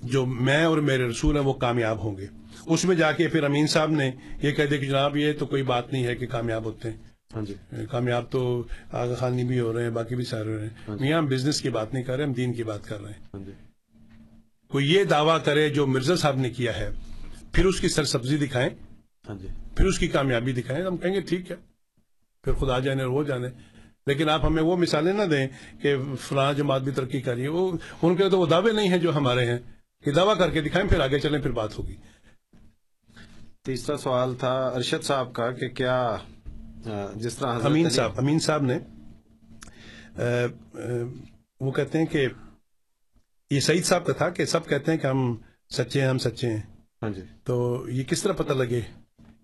جو 0.02 0.26
میں 0.26 0.64
اور 0.64 0.78
میرے 0.78 1.08
رسول 1.08 1.36
ہیں 1.36 1.44
وہ 1.44 1.52
کامیاب 1.52 2.04
ہوں 2.04 2.16
گے۔ 2.16 2.26
اس 2.66 2.84
میں 2.84 2.96
جا 2.96 3.12
کے 3.12 3.28
پھر 3.28 3.44
امین 3.44 3.66
صاحب 3.66 3.90
نے 3.90 4.10
یہ 4.42 4.50
کہہ 4.50 4.66
دیا 4.66 4.78
کہ 4.78 4.86
جناب 4.86 5.16
یہ 5.16 5.32
تو 5.38 5.46
کوئی 5.46 5.62
بات 5.62 5.92
نہیں 5.92 6.06
ہے 6.06 6.14
کہ 6.14 6.26
کامیاب 6.26 6.64
ہوتے 6.64 6.90
ہیں۔ 6.90 6.96
ہاں 7.34 7.42
جی۔ 7.42 7.54
کامیاب 7.90 8.30
تو 8.30 8.62
آغا 8.92 9.14
خانی 9.14 9.44
بھی 9.44 9.60
ہو 9.60 9.72
رہے 9.72 9.82
ہیں 9.82 9.90
باقی 9.90 10.14
بھی 10.14 10.24
سارے 10.24 10.50
ہو 10.50 10.56
رہے 10.56 10.66
ہیں۔ 10.66 10.96
میاں 11.00 11.18
ہم 11.18 11.26
بزنس 11.26 11.60
کی 11.60 11.70
بات 11.70 11.94
نہیں 11.94 12.04
کر 12.04 12.16
رہے 12.16 12.24
ہم 12.24 12.32
دین 12.32 12.52
کی 12.52 12.62
بات 12.62 12.86
کر 12.86 13.00
رہے 13.00 13.10
ہیں۔ 13.10 13.26
ہاں 13.34 13.44
جی۔ 13.44 13.52
کوئی 14.68 14.92
یہ 14.94 15.04
دعویٰ 15.04 15.38
کرے 15.44 15.68
جو 15.68 15.86
مرزا 15.86 16.16
صاحب 16.16 16.36
نے 16.36 16.50
کیا 16.50 16.76
ہے 16.76 16.90
پھر 17.52 17.64
اس 17.64 17.80
کی 17.80 17.88
سرسبزی 17.88 18.36
دکھائیں۔ 18.36 18.70
ہاں 19.28 19.36
جی۔ 19.38 19.48
پھر 19.76 19.86
اس 19.86 19.98
کی 19.98 20.08
کامیابی 20.08 20.52
دکھائیں 20.52 20.84
ہم 20.84 20.96
کہیں 20.96 21.14
گے 21.14 21.20
ٹھیک 21.20 21.50
ہے۔ 21.50 21.56
پھر 22.44 22.52
خدا 22.52 22.78
جانے 22.78 23.02
اور 23.02 23.10
وہ 23.10 23.24
جانے۔ 23.24 23.48
لیکن 24.06 24.28
آپ 24.28 24.44
ہمیں 24.44 24.62
وہ 24.62 24.76
مثالیں 24.76 25.12
نہ 25.12 25.22
دیں 25.22 25.48
کہ 25.82 25.96
فلاں 26.20 26.52
جماعت 26.52 26.82
بھی 26.82 26.92
ترقی 26.92 27.20
کر 27.20 27.34
رہی 27.34 27.42
ہے۔ 27.42 27.48
وہ 27.48 27.72
ان 28.02 28.16
کے 28.16 28.28
تو 28.28 28.38
وہ 28.38 28.46
دعوے 28.46 28.72
نہیں 28.72 28.88
ہیں 28.88 28.98
جو 28.98 29.16
ہمارے 29.16 29.46
ہیں۔ 29.46 29.58
کہ 30.04 30.10
دعویٰ 30.10 30.38
کر 30.38 30.50
کے 30.50 30.60
دکھائیں 30.60 30.88
پھر 30.88 31.00
آگے 31.00 31.18
چلیں 31.18 31.40
پھر 31.40 31.50
بات 31.50 31.78
ہوگی۔ 31.78 31.94
تیسرا 33.68 33.96
سوال 33.96 34.34
تھا 34.34 34.66
ارشد 34.66 35.04
صاحب 35.04 35.32
کا 35.32 35.50
کہ 35.50 35.68
کیا 35.68 36.16
جس 37.16 37.34
طرح 37.36 37.56
حضرت 37.56 37.66
امین 37.66 37.88
صاحب 37.88 38.12
امین 38.16 38.38
صاحب 38.38 38.62
نے 38.62 38.78
وہ 41.60 41.70
کہتے 41.70 41.98
ہیں 41.98 42.06
کہ 42.06 42.26
یہ 43.50 43.60
سعید 43.60 43.84
صاحب 43.84 44.06
کا 44.06 44.12
تھا 44.12 44.30
کہ 44.30 44.44
سب 44.44 44.66
کہتے 44.66 44.92
ہیں 44.92 44.98
کہ 44.98 45.06
ہم 45.06 45.36
سچے 45.70 46.00
ہیں 46.00 46.08
ہم 46.08 46.18
سچے 46.18 46.50
ہیں۔ 46.50 46.60
ہاں 47.02 47.10
جی۔ 47.10 47.22
تو 47.44 47.84
یہ 47.88 48.04
کس 48.04 48.22
طرح 48.22 48.32
پتہ 48.32 48.52
لگے؟ 48.52 48.80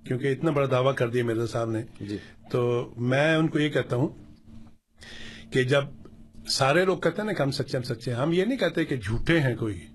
کیونکہ 0.06 0.32
اتنا 0.32 0.50
بڑا 0.50 0.66
دعویٰ 0.70 0.94
کر 0.94 1.10
دیا 1.10 1.24
مرزا 1.24 1.46
صاحب 1.46 1.70
نے۔ 1.70 1.82
جی۔ 2.00 2.18
تو 2.50 2.90
میں 2.96 3.36
ان 3.36 3.48
کو 3.48 3.58
یہ 3.58 3.68
کہتا 3.68 3.96
ہوں 3.96 4.08
کہ 5.52 5.62
جب 5.62 5.84
سارے 6.48 6.84
لوگ 6.84 6.98
کہتے 6.98 7.22
ہیں 7.22 7.26
نا 7.26 7.32
کہ 7.32 7.42
ہم 7.42 7.50
سچے 7.50 7.76
ہم 7.76 7.82
سچے 7.82 8.10
ہیں 8.10 8.18
ہم 8.18 8.32
یہ 8.32 8.44
نہیں 8.44 8.58
کہتے 8.58 8.84
کہ 8.84 8.96
جھوٹے 8.96 9.40
ہیں 9.40 9.56
کوئی۔ 9.56 9.86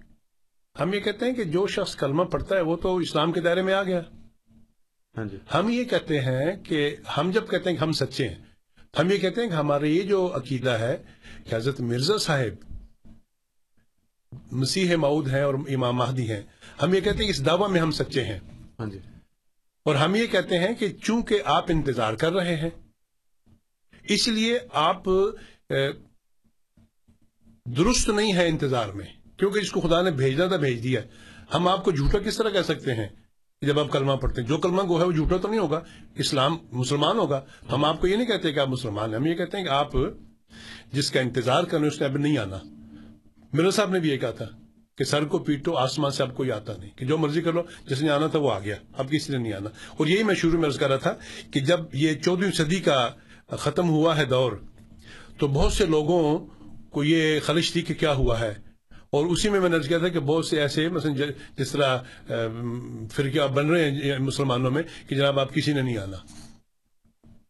ہم 0.80 0.94
یہ 0.94 1.00
کہتے 1.00 1.26
ہیں 1.26 1.34
کہ 1.34 1.44
جو 1.44 1.68
شخص 1.68 1.96
کلمہ 1.96 2.24
پڑھتا 2.24 2.56
ہے 2.56 2.62
وہ 2.62 2.76
تو 2.76 2.98
اسلام 2.98 3.32
کے 3.32 3.42
دائرے 3.42 3.62
میں 3.62 3.74
آ 3.74 3.84
گیا۔ 3.84 4.02
ہم 5.54 5.70
یہ 5.70 5.84
کہتے 5.84 6.20
ہیں 6.20 6.56
کہ 6.64 6.96
ہم 7.18 7.32
جب 7.32 7.50
کہتے 7.50 7.70
ہیں 7.70 7.78
کہ 7.78 7.84
ہم 7.84 7.92
سچے 7.92 8.28
ہیں 8.30 8.36
ہم 9.00 9.12
یہ 9.12 9.18
کہتے 9.18 9.42
ہیں 9.42 9.50
کہ 9.50 9.54
ہمارا 9.54 9.86
یہ 9.86 10.04
جو 10.04 10.36
عقیدہ 10.36 10.70
ہے 10.70 10.96
کہ 11.50 11.56
حضرت 11.56 11.80
مرزا 11.82 12.18
صاحب 12.18 12.64
مسیح 14.52 14.96
معود 14.96 15.28
ہیں 15.28 15.42
اور 15.42 15.54
امام 15.54 15.96
مہدی 15.96 16.32
ہیں 16.32 16.42
ہم 16.82 16.94
یہ 16.94 17.00
کہتے 17.00 17.18
ہیں 17.18 17.26
کہ 17.26 17.30
اس 17.30 17.46
دعویٰ 17.46 17.70
میں 17.70 17.82
ہم 17.82 17.92
سچے 17.92 18.24
ہیں۔ 18.24 18.40
ہاں 18.80 18.88
جی۔ 18.88 19.00
اور 19.86 19.96
ہم 19.96 20.16
یہ 20.16 20.28
کہتے 20.28 20.58
ہیں 20.60 20.74
کہ 20.74 20.88
چونکہ 21.04 21.42
آپ 21.46 21.66
انتظار 21.70 22.14
کر 22.14 22.32
رہے 22.32 22.56
ہیں 22.56 22.70
اس 24.04 24.28
لیے 24.28 24.60
آپ 24.74 25.08
درست 27.66 28.10
نہیں 28.10 28.34
ہے 28.34 28.48
انتظار 28.48 28.90
میں 28.90 29.06
کیونکہ 29.38 29.60
جس 29.60 29.72
کو 29.72 29.82
خدا 29.82 30.02
نے 30.02 30.12
بھیجنا 30.12 30.46
تھا 30.46 30.58
بھیج 30.58 30.84
دیا۔ 30.84 31.02
ہم 31.54 31.68
آپ 31.68 31.84
کو 31.84 31.92
جھوٹا 31.92 32.20
کس 32.20 32.38
طرح 32.38 32.50
کہہ 32.50 32.62
سکتے 32.62 32.94
ہیں؟ 32.94 33.08
جب 33.62 33.80
آپ 33.80 33.92
کلمہ 33.92 34.12
پڑھتے 34.12 34.42
ہیں، 34.42 34.48
جو 34.48 34.58
کلمہ 34.58 34.82
گو 34.88 35.00
ہے 35.00 35.06
وہ 35.06 35.12
جھوٹا 35.12 35.38
تو 35.38 35.48
نہیں 35.48 35.60
ہوگا، 35.60 35.82
اسلام 36.16 36.58
مسلمان 36.72 37.18
ہوگا۔ 37.18 37.42
ہم 37.72 37.86
آپ 37.86 38.02
کو 38.02 38.08
یہ 38.08 38.16
نہیں 38.16 38.28
کہتے 38.28 38.52
کہ 38.52 38.60
آپ 38.60 38.68
مسلمان 38.68 39.10
ہیں، 39.10 39.16
ہم 39.16 39.26
یہ 39.26 39.34
کہتے 39.34 39.58
ہیں 39.58 39.64
کہ 39.64 39.70
آپ 39.70 39.92
جس 40.94 41.12
کا 41.12 41.20
انتظار 41.20 41.64
کرنے 41.64 41.88
اس 41.88 42.02
نے 42.02 42.08
اب 42.08 42.18
نہیں 42.18 42.38
آنا۔ 42.38 42.58
مرزا 43.54 43.72
صاحب 43.72 43.92
نے 43.92 44.00
بھی 44.00 44.10
یہ 44.10 44.18
کہا 44.18 44.32
تھا 44.32 44.46
کہ 44.98 45.04
سر 45.04 45.26
کو 45.26 45.40
پیٹو، 45.40 45.78
آسمان 45.78 46.12
سے 46.12 46.24
اب 46.24 46.38
کوئی 46.38 46.52
آتا 46.52 46.74
نہیں۔ 46.80 46.90
کہ 46.96 47.06
جو 47.06 47.18
مرضی 47.18 47.42
کر 47.42 47.54
لو، 47.54 47.62
جس 47.90 48.02
نے 48.02 48.10
آنا 48.10 48.28
تھا 48.28 48.40
وہ 48.40 48.52
آ 48.52 48.60
گیا، 48.60 48.76
اب 48.98 49.10
کسی 49.12 49.34
نے 49.34 49.40
نہیں 49.40 49.54
آنا۔ 49.54 49.70
اور 49.98 50.08
یہی 50.08 50.24
میں 50.24 50.36
شروع 50.36 50.60
میں 50.60 50.68
عرض 50.68 50.80
کر 50.80 50.90
رہا 50.90 50.98
تھا 50.98 51.14
کہ 51.54 51.60
جب 51.60 51.80
یہ 51.94 52.14
چودہویں 52.14 52.52
صدی 52.52 52.76
کا 52.76 53.10
ختم 53.48 53.90
ہوا 53.90 54.18
ہے 54.18 54.26
دور، 54.26 54.52
تو 55.38 55.48
بہت 55.48 55.74
سے 55.74 55.86
لوگوں 55.86 56.48
کو 56.90 57.04
یہ 57.04 57.40
خلش 57.40 57.74
تھی 57.74 57.82
کہ 57.82 57.94
کیا 57.94 58.14
ہوا 58.14 58.40
ہے۔ 58.40 58.69
اور 59.10 59.26
اسی 59.26 59.50
میں 59.50 59.60
میں 59.60 59.70
نے 59.70 59.80
کیا 59.88 59.98
تھا 59.98 60.08
کہ 60.08 60.20
بہت 60.20 60.46
سے 60.46 60.60
ایسے 60.62 60.88
مثلا 60.90 61.26
جس 61.58 61.72
طرح 61.72 61.98
ام، 62.30 63.08
فرقے 63.08 63.40
آپ 63.40 63.50
بن 63.50 63.70
رہے 63.70 63.92
ہیں 63.92 64.18
مسلمانوں 64.20 64.72
میں 64.72 64.84
کہ 65.08 65.16
جناب 65.16 65.40
آپ 65.40 65.54
کسی 65.54 65.74
نے 65.74 65.82
نہیں 65.82 65.98
آنا۔ 65.98 66.18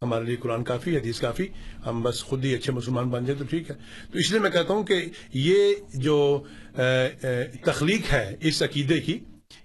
ہمارے 0.01 0.25
لیے 0.25 0.35
قرآن 0.35 0.63
کافی 0.63 0.95
حدیث 0.97 1.19
کافی 1.19 1.47
ہم 1.85 2.01
بس 2.01 2.23
خود 2.23 2.45
ہی 2.45 2.53
اچھے 2.53 2.71
مسلمان 2.73 3.09
بن 3.09 3.25
جائیں 3.25 3.39
تو 3.39 3.45
ٹھیک 3.45 3.69
ہے۔ 3.71 3.75
تو 4.11 4.19
اس 4.19 4.31
لیے 4.31 4.39
میں 4.39 4.49
کہتا 4.49 4.73
ہوں 4.73 4.83
کہ 4.83 5.05
یہ 5.33 5.73
جو 5.93 6.43
تخلیق 7.65 8.13
ہے 8.13 8.35
اس 8.41 8.61
عقیدے 8.63 8.99
کی 9.01 9.17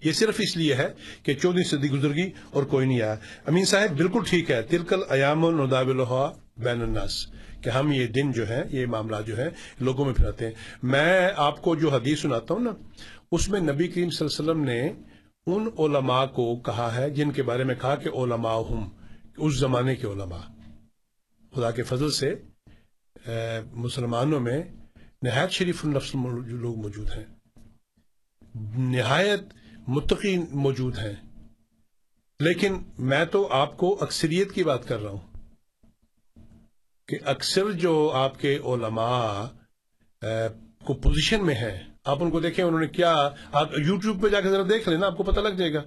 یہ 0.05 0.13
صرف 0.13 0.41
اس 0.41 0.57
لیے 0.57 0.75
ہے 0.75 0.89
کہ 1.23 1.35
چودہ 1.35 1.63
صدی 1.63 1.91
گزر 1.91 2.15
گئی 2.15 2.31
اور 2.51 2.63
کوئی 2.65 2.87
نہیں 2.87 3.01
آیا۔ 3.03 3.17
امین 3.47 3.65
صاحب 3.65 3.97
بالکل 3.97 4.21
ٹھیک 4.27 4.51
ہے۔ 4.51 4.63
تلکل 4.63 5.01
ایام 5.11 5.45
الداب 5.45 5.89
الحا 5.89 6.27
بین 6.57 6.83
الناس۔ 6.83 7.27
کہ 7.65 7.71
ہم 7.71 7.93
یہ 7.93 8.07
دن 8.07 8.33
جو 8.33 8.49
ہے 8.49 8.63
یہ 8.71 8.87
معاملات 8.87 9.27
جو 9.27 9.37
ہے 9.37 9.49
لوگوں 9.81 10.05
میں 10.05 10.15
پھراتے 10.15 10.47
ہیں۔ 10.47 10.53
میں 10.83 11.31
آپ 11.37 11.63
کو 11.63 11.75
جو 11.75 11.91
حدیث 11.91 12.21
سناتا 12.21 12.55
ہوں 12.55 12.61
نا، 12.61 12.71
اس 13.33 13.49
میں 13.49 13.61
نبی 13.61 13.89
کریم 13.89 14.11
صلی 14.11 14.29
اللہ 14.29 14.53
علیہ 14.53 14.63
وسلم 14.63 14.65
نے 14.65 14.93
ان 15.47 15.69
علماء 15.79 16.27
کو 16.27 16.57
کہا 16.57 16.95
ہے 16.95 17.11
جن 17.11 17.31
کے 17.31 17.43
بارے 17.43 17.65
میں 17.65 17.75
کہا 17.75 17.95
کہ 17.95 18.09
علماء 18.09 18.59
ہم، 18.71 18.89
اس 19.37 19.55
زمانے 19.55 19.97
کے 19.97 20.07
علماء۔ 20.07 20.41
خدا 21.55 21.71
کے 21.71 21.83
فضل 21.83 22.11
سے 22.11 22.35
مسلمانوں 23.73 24.41
میں 24.41 24.63
نہایت 25.23 25.51
شریف 25.51 25.85
النفس 25.85 26.15
لوگ 26.47 26.77
موجود 26.77 27.11
ہیں۔ 27.11 27.25
نہایت 28.79 29.41
متقی 29.87 30.37
موجود 30.53 30.99
ہیں۔ 30.99 31.13
لیکن 32.41 32.77
میں 32.99 33.25
تو 33.25 33.49
آپ 33.53 33.77
کو 33.77 33.99
اکثریت 34.01 34.53
کی 34.53 34.65
بات 34.65 34.89
کر 34.89 35.03
رہا 35.03 35.11
ہوں۔ 35.11 35.34
کہ 37.09 37.17
اکثر 37.25 37.71
جو 37.71 38.11
آپ 38.15 38.41
کے 38.41 38.57
علماء 38.57 39.45
کو 40.87 40.95
پوزیشن 40.95 41.45
میں 41.47 41.55
ہیں، 41.55 41.79
آپ 42.05 42.23
ان 42.23 42.31
کو 42.31 42.41
دیکھیں، 42.41 42.65
انہوں 42.65 42.81
نے 42.81 42.87
کیا، 42.87 43.15
آپ 43.53 43.79
یوٹیوب 43.79 44.23
پہ 44.23 44.29
جا 44.29 44.41
کے 44.41 44.49
ذرا 44.49 44.63
دیکھ 44.63 44.89
لینا 44.89 45.07
آپ 45.07 45.17
کو 45.17 45.23
پتہ 45.23 45.41
لگ 45.41 45.57
جائے 45.59 45.73
گا 45.75 45.83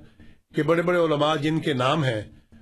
کہ 0.55 0.63
بڑے 0.63 0.81
بڑے 0.81 0.97
علماء 0.97 1.35
جن 1.35 1.59
کے 1.59 1.73
نام 1.73 2.03
ہیں، 2.03 2.21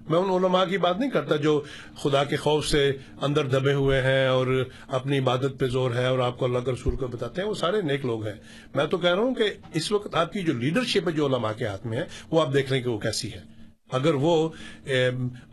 میں 0.10 0.19
ان 0.19 0.30
علماء 0.30 0.64
کی 0.65 0.77
بات 0.77 0.99
نہیں 0.99 1.10
کرتا 1.10 1.36
جو 1.36 1.61
خدا 1.98 2.23
کے 2.23 2.36
خوف 2.36 2.68
سے 2.68 2.91
اندر 3.22 3.48
دبے 3.48 3.73
ہوئے 3.73 4.02
ہیں 4.02 4.27
اور 4.27 4.48
اپنی 4.88 5.19
عبادت 5.19 5.60
پہ 5.60 5.68
زور 5.68 5.91
ہے 5.91 6.06
اور 6.06 6.19
آپ 6.19 6.38
کو 6.38 6.45
اللہ 6.45 6.60
کے 6.60 6.72
رسول 6.72 6.95
کو 6.95 7.07
بتاتے 7.07 7.41
ہیں، 7.41 7.49
وہ 7.49 7.53
سارے 7.53 7.82
نیک 7.82 8.06
لوگ 8.06 8.26
ہیں۔ 8.27 8.36
میں 8.76 8.86
تو 8.86 8.98
کہہ 8.98 9.10
رہا 9.10 9.22
ہوں 9.22 9.36
کہ 9.36 9.53
اس 9.73 9.91
وقت 9.91 10.15
آپ 10.15 10.34
کی 10.34 10.44
جو 10.44 10.53
لیڈرشپ 10.53 11.07
ہے 11.07 11.14
جو 11.14 11.26
علماء 11.26 11.52
کے 11.52 11.68
ہاتھ 11.68 11.88
میں 11.88 11.98
ہے، 11.98 12.06
وہ 12.32 12.41
آپ 12.41 12.53
دیکھ 12.53 12.72
لیں 12.72 12.82
کہ 12.82 12.90
وہ 12.90 12.98
کیسی 12.98 13.34
ہے۔ 13.34 13.55
اگر 13.91 14.14
وہ 14.14 14.49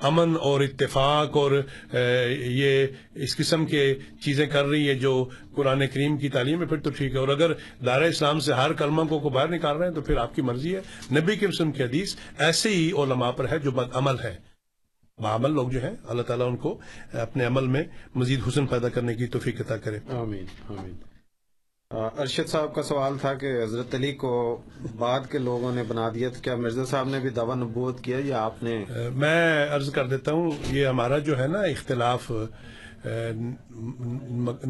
امن 0.03 0.35
اور 0.41 0.61
اتفاق 0.61 1.37
اور 1.37 1.53
یہ 1.93 2.87
اس 3.25 3.37
قسم 3.37 3.65
کے 3.67 3.83
چیزیں 4.25 4.47
کر 4.47 4.65
رہی 4.67 4.89
ہے 4.89 4.95
جو 4.95 5.13
قرآن 5.55 5.87
کریم 5.87 6.17
کی 6.17 6.29
تعلیم 6.29 6.61
ہے 6.61 6.67
پھر 6.67 6.81
تو 6.81 6.91
ٹھیک 6.91 7.13
ہے، 7.13 7.19
اور 7.19 7.29
اگر 7.29 7.53
دائرہ 7.87 8.05
اسلام 8.05 8.41
سے 8.41 8.53
ہر 8.53 8.73
کلمہ 8.73 9.03
کو 9.09 9.19
کو 9.19 9.29
باہر 9.29 9.49
نکال 9.49 9.77
رہے 9.77 9.87
ہیں 9.87 9.95
تو 9.95 10.01
پھر 10.01 10.17
آپ 10.17 10.35
کی 10.35 10.43
مرضی 10.43 10.75
ہے۔ 10.77 10.81
نبی 11.13 11.37
کی 11.37 11.49
رسم 11.49 11.73
کی 11.73 11.83
حدیث 11.83 12.15
ایسے 12.39 12.69
ہی 12.71 12.91
علماء 13.03 13.31
پر 13.31 13.49
ہے 13.49 13.59
جو 13.59 13.71
بد 13.71 13.97
عمل 13.97 14.21
ہے۔ 14.25 14.35
بعمل 15.19 15.53
لوگ 15.53 15.69
جو 15.69 15.83
ہیں، 15.83 15.95
اللہ 16.05 16.23
تعالیٰ 16.23 16.47
ان 16.47 16.57
کو 16.57 16.79
اپنے 17.21 17.45
عمل 17.45 17.67
میں 17.67 17.85
مزید 18.15 18.41
حسن 18.49 18.67
پیدا 18.67 18.89
کرنے 18.89 19.15
کی 19.15 19.27
توفیق 19.29 19.61
عطا 19.61 19.77
کرے۔ 19.77 19.99
آمین 20.17 20.45
آمین۔ 20.69 20.95
ارشد 21.93 22.49
صاحب 22.49 22.75
کا 22.75 22.83
سوال 22.83 23.17
تھا 23.21 23.33
کہ 23.35 23.53
حضرت 23.63 23.95
علی 23.95 24.13
کو 24.21 24.31
بعد 24.99 25.21
کے 25.31 25.39
لوگوں 25.39 25.73
نے 25.75 25.83
بنا 25.89 26.09
دیا 26.15 26.29
تو 26.29 26.41
کیا 26.43 26.55
مرزا 26.57 26.85
صاحب 26.85 27.09
نے 27.09 27.19
بھی 27.21 27.31
دعوی 27.31 27.55
نبوت 27.61 28.01
کیا 28.05 28.19
یا 28.25 28.43
آپ 28.45 28.63
نے؟ 28.63 28.85
میں 29.15 29.67
عرض 29.75 29.91
کر 29.93 30.07
دیتا 30.09 30.33
ہوں، 30.33 30.51
یہ 30.71 30.87
ہمارا 30.87 31.19
جو 31.27 31.39
ہے 31.39 31.47
نا 31.47 31.63
اختلاف 31.71 32.31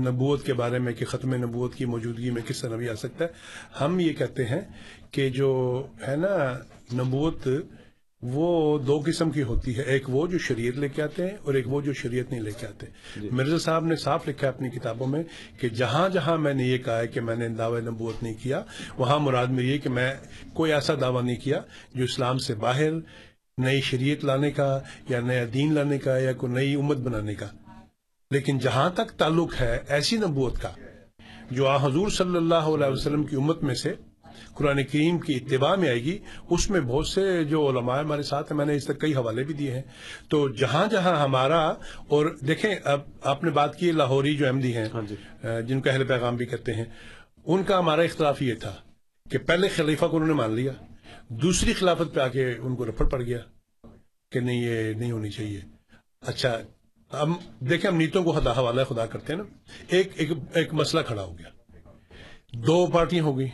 نبوت 0.06 0.44
کے 0.46 0.54
بارے 0.54 0.78
میں 0.78 0.92
کہ 0.92 1.04
ختم 1.04 1.34
نبوت 1.44 1.74
کی 1.74 1.84
موجودگی 1.84 2.30
میں 2.30 2.42
کس 2.46 2.60
طرح 2.60 2.76
بھی 2.76 2.88
آ 2.88 2.94
سکتا 2.94 3.24
ہے، 3.24 3.30
ہم 3.80 4.00
یہ 4.00 4.12
کہتے 4.12 4.44
ہیں 4.46 4.60
کہ 5.10 5.28
جو 5.30 5.52
ہے 6.08 6.16
نا 6.16 6.36
نبوت 6.94 7.48
وہ 8.22 8.78
دو 8.78 9.02
قسم 9.06 9.30
کی 9.30 9.42
ہوتی 9.42 9.76
ہے۔ 9.76 9.82
ایک 9.82 10.10
وہ 10.10 10.26
جو 10.26 10.38
شریعت 10.38 10.78
لے 10.78 10.88
کے 10.88 11.02
آتے 11.02 11.22
ہیں 11.22 11.36
اور 11.42 11.54
ایک 11.54 11.68
وہ 11.68 11.80
جو 11.80 11.92
شریعت 11.92 12.30
نہیں 12.30 12.40
لے 12.40 12.50
کے 12.60 12.66
آتے۔ 12.66 12.86
مرزا 13.30 13.58
صاحب 13.58 13.84
نے 13.84 13.96
صاف 13.96 14.28
لکھا 14.28 14.46
ہے 14.46 14.52
اپنی 14.52 14.70
کتابوں 14.70 15.06
میں 15.06 15.22
کہ 15.60 15.68
جہاں 15.68 16.08
جہاں 16.08 16.38
میں 16.38 16.54
نے 16.54 16.64
یہ 16.64 16.78
کہا 16.78 16.98
ہے 16.98 17.06
کہ 17.06 17.20
میں 17.20 17.36
نے 17.36 17.48
دعوی 17.48 17.80
نبوت 17.80 18.22
نہیں 18.22 18.34
کیا 18.42 18.62
وہاں 18.98 19.18
مراد 19.18 19.46
میں 19.46 19.64
یہ 19.64 19.78
کہ 19.78 19.88
میں 19.88 20.14
کوئی 20.54 20.72
ایسا 20.72 20.94
دعویٰ 21.00 21.22
نہیں 21.22 21.36
کیا 21.36 21.60
جو 21.94 22.04
اسلام 22.04 22.38
سے 22.38 22.54
باہر 22.54 22.90
نئی 23.58 23.80
شریعت 23.80 24.24
لانے 24.24 24.50
کا 24.50 24.80
یا 25.08 25.20
نیا 25.20 25.44
دین 25.54 25.74
لانے 25.74 25.98
کا 25.98 26.18
یا 26.18 26.32
کوئی 26.32 26.52
نئی 26.52 26.74
امت 26.74 26.96
بنانے 26.96 27.34
کا۔ 27.34 27.46
لیکن 28.30 28.58
جہاں 28.58 28.90
تک 28.90 29.10
تعلق 29.10 29.60
ہے 29.60 29.78
ایسی 29.88 30.16
نبوت 30.16 30.62
کا 30.62 30.68
جو 31.50 31.66
آ 31.66 31.86
حضور 31.86 32.08
صلی 32.08 32.36
اللہ 32.36 32.54
علیہ 32.54 32.86
وسلم 32.86 33.24
کی 33.24 33.36
امت 33.36 33.62
میں 33.62 33.74
سے 33.74 33.94
قرآن 34.54 34.84
کریم 34.84 35.18
کی 35.18 35.34
اتباع 35.34 35.74
میں 35.74 35.88
آئے 35.88 36.02
گی 36.04 36.18
اس 36.50 36.70
میں 36.70 36.80
بہت 36.80 37.06
سے 37.06 37.44
جو 37.44 37.68
علماء 37.68 38.00
ہمارے 38.00 38.22
ساتھ 38.22 38.52
ہیں 38.52 38.56
میں 38.56 38.66
نے 38.66 38.74
اس 38.76 38.84
تک 38.84 39.00
کئی 39.00 39.14
حوالے 39.14 39.42
بھی 39.42 39.54
دیے 39.54 39.70
ہیں۔ 39.74 39.82
تو 40.28 40.48
جہاں 40.48 40.86
جہاں 40.86 41.14
ہمارا 41.16 41.62
اور 42.08 42.36
دیکھیں 42.40 42.74
اب 42.84 43.00
آپ 43.22 43.44
نے 43.44 43.50
بات 43.50 43.76
کی 43.76 43.92
لاہوری 43.92 44.36
جو 44.36 44.46
احمدی 44.46 44.76
ہیں 44.76 44.88
جن 45.62 45.80
کو 45.80 45.90
اہل 45.90 46.04
پیغام 46.04 46.36
بھی 46.36 46.46
کہتے 46.46 46.74
ہیں 46.74 46.84
ان 47.46 47.62
کا 47.62 47.78
ہمارا 47.78 48.02
اختلاف 48.02 48.42
یہ 48.42 48.54
تھا 48.54 48.74
کہ 49.30 49.38
پہلے 49.38 49.68
خلیفہ 49.68 50.06
کو 50.06 50.16
انہوں 50.16 50.28
نے 50.28 50.34
مان 50.34 50.50
لیا 50.50 50.72
دوسری 51.28 51.72
خلافت 51.72 52.14
پہ 52.14 52.20
آ 52.20 52.28
کے 52.28 52.52
ان 52.58 52.76
کو 52.76 52.86
رفڑ 52.86 53.08
پڑ 53.08 53.22
گیا 53.22 53.38
کہ 54.32 54.40
نہیں 54.40 54.62
یہ 54.62 54.92
نہیں 54.94 55.12
ہونی 55.12 55.30
چاہیے۔ 55.30 55.60
اچھا 56.20 56.58
ہم 57.22 57.34
دیکھیں 57.60 57.90
ہم 57.90 57.96
نیتوں 57.96 58.24
کو 58.24 58.32
خدا 58.32 58.52
حوالہ 58.52 58.82
خدا 58.88 59.06
کرتے 59.06 59.32
ہیں 59.32 59.40
نا۔ 59.40 59.72
ایک 59.88 60.08
ایک 60.14 60.30
ایک 60.54 60.74
مسئلہ 60.74 61.02
کھڑا 61.02 61.22
ہو 61.22 61.38
گیا۔ 61.38 61.48
دو 62.52 62.86
پارٹیاں 62.86 63.24
ہو 63.24 63.38
گئی 63.38 63.48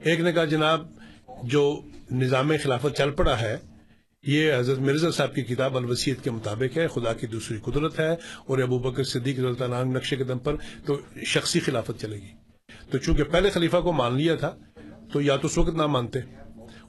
ایک 0.00 0.20
نے 0.20 0.32
کہا، 0.32 0.44
جناب، 0.44 0.86
جو 1.42 1.80
نظام 2.10 2.52
خلافت 2.62 2.96
چل 2.96 3.10
پڑا 3.10 3.40
ہے، 3.40 3.56
یہ 4.22 4.52
حضرت 4.56 4.78
مرزا 4.78 5.10
صاحب 5.10 5.34
کی 5.34 5.42
کتاب 5.42 5.76
الوسیت 5.76 6.24
کے 6.24 6.30
مطابق 6.30 6.78
ہے، 6.78 6.86
خدا 6.88 7.12
کی 7.12 7.26
دوسری 7.26 7.58
قدرت 7.64 8.00
ہے، 8.00 8.12
اور 8.46 8.58
ابو 8.58 8.78
بکر 8.78 9.04
صدیق 9.04 9.38
رضی 9.38 9.64
اللہ 9.64 9.74
عنہ 9.74 9.96
نقشے 9.96 10.16
قدم 10.16 10.38
پر 10.38 10.56
تو 10.86 11.00
شخصی 11.26 11.60
خلافت 11.60 12.00
چلے 12.00 12.16
گی۔ 12.16 12.32
تو 12.90 12.98
چونکہ 12.98 13.24
پہلے 13.24 13.50
خلیفہ 13.50 13.76
کو 13.76 13.92
مان 13.92 14.16
لیا 14.16 14.34
تھا، 14.34 14.56
تو 15.12 15.20
یا 15.20 15.36
تو 15.36 15.46
اس 15.46 15.58
وقت 15.58 15.74
نہ 15.74 15.86
مانتے۔ 15.86 16.18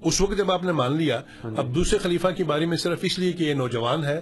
اس 0.02 0.22
وقت 0.22 0.38
جب 0.38 0.52
آپ 0.52 0.64
نے 0.64 0.72
مان 0.72 0.98
لیا، 0.98 1.22
اب 1.44 1.76
دوسرے 1.76 2.00
خلیفہ 2.00 2.28
کی 2.28 2.44
باری 2.44 2.66
میں 2.66 2.78
صرف 2.78 3.00
اس 3.02 3.20
لیے 3.20 3.32
کہ 3.32 3.44
یہ 3.44 3.54
نوجوان 3.54 4.04
ہے، 4.04 4.20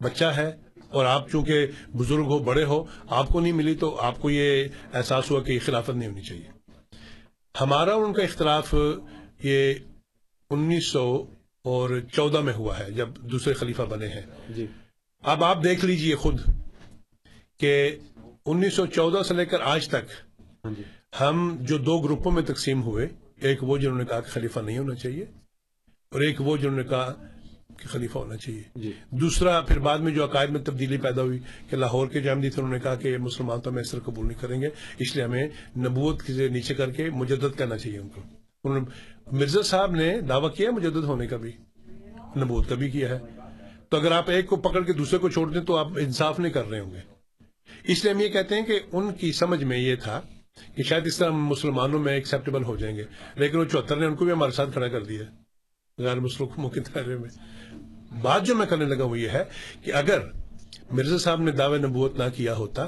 بچہ 0.00 0.24
ہے، 0.24 0.50
اور 0.88 1.04
آپ 1.04 1.30
چونکہ 1.30 1.66
بزرگ 1.94 2.26
ہو، 2.26 2.38
بڑے 2.38 2.64
ہو، 2.64 2.84
آپ 3.08 3.28
کو 3.28 3.40
نہیں 3.40 3.52
ملی، 3.52 3.74
تو 3.74 3.96
آپ 4.00 4.20
کو 4.20 4.30
یہ 4.30 4.68
احساس 4.94 5.30
ہوا 5.30 5.42
کہ 5.42 5.52
یہ 5.52 5.58
خلافت 5.64 5.90
نہیں 5.90 6.08
ہونی 6.08 6.22
چاہیے۔ 6.22 6.59
ہمارا 7.60 7.94
ان 7.94 8.12
کا 8.12 8.22
اختلاف 8.22 8.74
یہ 9.42 9.74
انیس 10.50 10.86
سو 10.86 11.26
اور 11.64 11.90
چودہ 12.12 12.40
میں 12.40 12.52
ہوا 12.52 12.78
ہے 12.78 12.90
جب 12.90 13.08
دوسرے 13.32 13.54
خلیفہ 13.54 13.82
بنے 13.82 14.08
ہیں۔ 14.08 14.22
جی۔ 14.48 14.66
اب 15.22 15.44
آپ 15.44 15.64
دیکھ 15.64 15.84
لیجیے 15.84 16.14
خود 16.14 16.40
کہ 17.58 17.96
انیس 18.46 18.74
سو 18.74 18.86
چودہ 18.86 19.22
سے 19.22 19.34
لے 19.34 19.44
کر 19.46 19.60
آج 19.60 19.88
تک 19.88 20.12
ہم 21.20 21.56
جو 21.60 21.78
دو 21.78 21.98
گروپوں 21.98 22.32
میں 22.32 22.42
تقسیم 22.42 22.82
ہوئے 22.82 23.08
ایک 23.40 23.62
وہ 23.62 23.76
جنہوں 23.78 23.98
نے 23.98 24.04
کہا 24.04 24.20
کہ 24.20 24.30
خلیفہ 24.30 24.60
نہیں 24.60 24.78
ہونا 24.78 24.94
چاہیے 24.94 25.24
اور 26.12 26.20
ایک 26.20 26.40
وہ 26.40 26.56
جنہوں 26.56 26.76
نے 26.76 26.82
کہا 26.82 27.14
کہ 27.82 27.88
خلیفہ 27.88 28.18
ہونا 28.18 28.36
چاہیے۔ 28.36 28.62
جی۔ 28.76 28.92
دوسرا 29.10 29.60
پھر 29.60 29.78
بعد 29.78 29.98
میں 29.98 30.12
جو 30.12 30.24
عقائد 30.24 30.50
میں 30.50 30.60
تبدیلی 30.60 30.96
پیدا 30.96 31.22
ہوئی 31.22 31.38
کہ 31.70 31.76
لاہور 31.76 32.06
کے 32.06 32.20
جو 32.20 32.30
احمدی 32.30 32.50
تھے 32.50 32.62
انہوں 32.62 32.74
نے 32.74 32.80
کہا 32.80 32.94
کہ 32.94 33.18
مسلمان 33.18 33.60
تو 33.60 33.70
ہمیں 33.70 33.82
اس 33.82 33.90
طرح 33.90 34.00
قبول 34.04 34.26
نہیں 34.26 34.42
کریں 34.42 34.60
گے 34.60 34.68
اس 34.98 35.16
لیے 35.16 35.24
ہمیں 35.24 35.48
نبوت 35.76 36.22
سے 36.26 36.48
نیچے 36.48 36.74
کر 36.74 36.90
کے 36.90 37.10
مجدد 37.10 37.58
کرنا 37.58 37.78
چاہیے 37.78 37.98
ان 37.98 38.08
کو۔ 38.08 38.20
انہوں 38.64 38.80
نے 38.80 38.86
مرزا 39.32 39.62
صاحب 39.62 39.90
نے 39.90 40.20
دعویٰ 40.20 40.54
کیا 40.54 40.70
مجدد 40.70 41.04
ہونے 41.04 41.26
کا 41.26 41.36
بھی 41.36 41.52
نبوت 42.36 42.68
کا 42.68 42.74
بھی 42.74 42.90
کیا 42.90 43.08
ہے۔ 43.08 43.18
تو 43.88 43.96
اگر 43.96 44.12
آپ 44.12 44.30
ایک 44.30 44.46
کو 44.46 44.56
پکڑ 44.56 44.80
کے 44.80 44.92
دوسرے 44.92 45.18
کو 45.18 45.28
چھوڑ 45.28 45.50
دیں 45.50 45.60
تو 45.60 45.76
آپ 45.76 45.88
انصاف 45.98 46.40
نہیں 46.40 46.52
کر 46.52 46.70
رہے 46.70 46.80
ہوں 46.80 46.94
گے۔ 46.94 46.98
اس 47.84 48.04
لیے 48.04 48.12
ہم 48.12 48.20
یہ 48.20 48.28
کہتے 48.28 48.54
ہیں 48.54 48.62
کہ 48.62 48.80
ان 48.92 49.14
کی 49.14 49.32
سمجھ 49.32 49.64
میں 49.64 49.78
یہ 49.78 49.96
تھا 49.96 50.20
کہ 50.76 50.82
شاید 50.82 51.06
اس 51.06 51.18
طرح 51.18 51.30
مسلمانوں 51.30 51.98
میں 51.98 52.12
ایکسیپٹیبل 52.12 52.64
ہو 52.64 52.76
جائیں 52.76 52.96
گے۔ 52.96 53.04
لیکن 53.34 53.58
وہ 53.58 53.64
چوہتر 53.64 53.96
نے 53.96 54.06
ان 54.06 54.14
کو 54.14 54.24
بھی 54.24 54.32
ہمارے 54.32 54.52
ساتھ 54.52 54.72
کھڑا 54.72 54.88
کر 54.88 55.04
دیا 55.04 55.22
غیر 55.98 56.20
مسلموں 56.20 56.70
کے 56.70 56.80
دائرے 56.80 57.16
میں۔ 57.16 57.28
بات 58.10 58.46
جو 58.46 58.54
میں 58.54 58.66
کرنے 58.66 58.84
لگا 58.84 59.04
وہ 59.04 59.18
یہ 59.18 59.28
ہے 59.28 59.44
کہ 59.82 59.92
اگر 59.92 60.20
مرزا 60.90 61.18
صاحب 61.18 61.40
نے 61.40 61.52
دعوے 61.52 61.78
نبوت 61.78 62.18
نہ 62.18 62.24
کیا 62.36 62.54
ہوتا، 62.56 62.86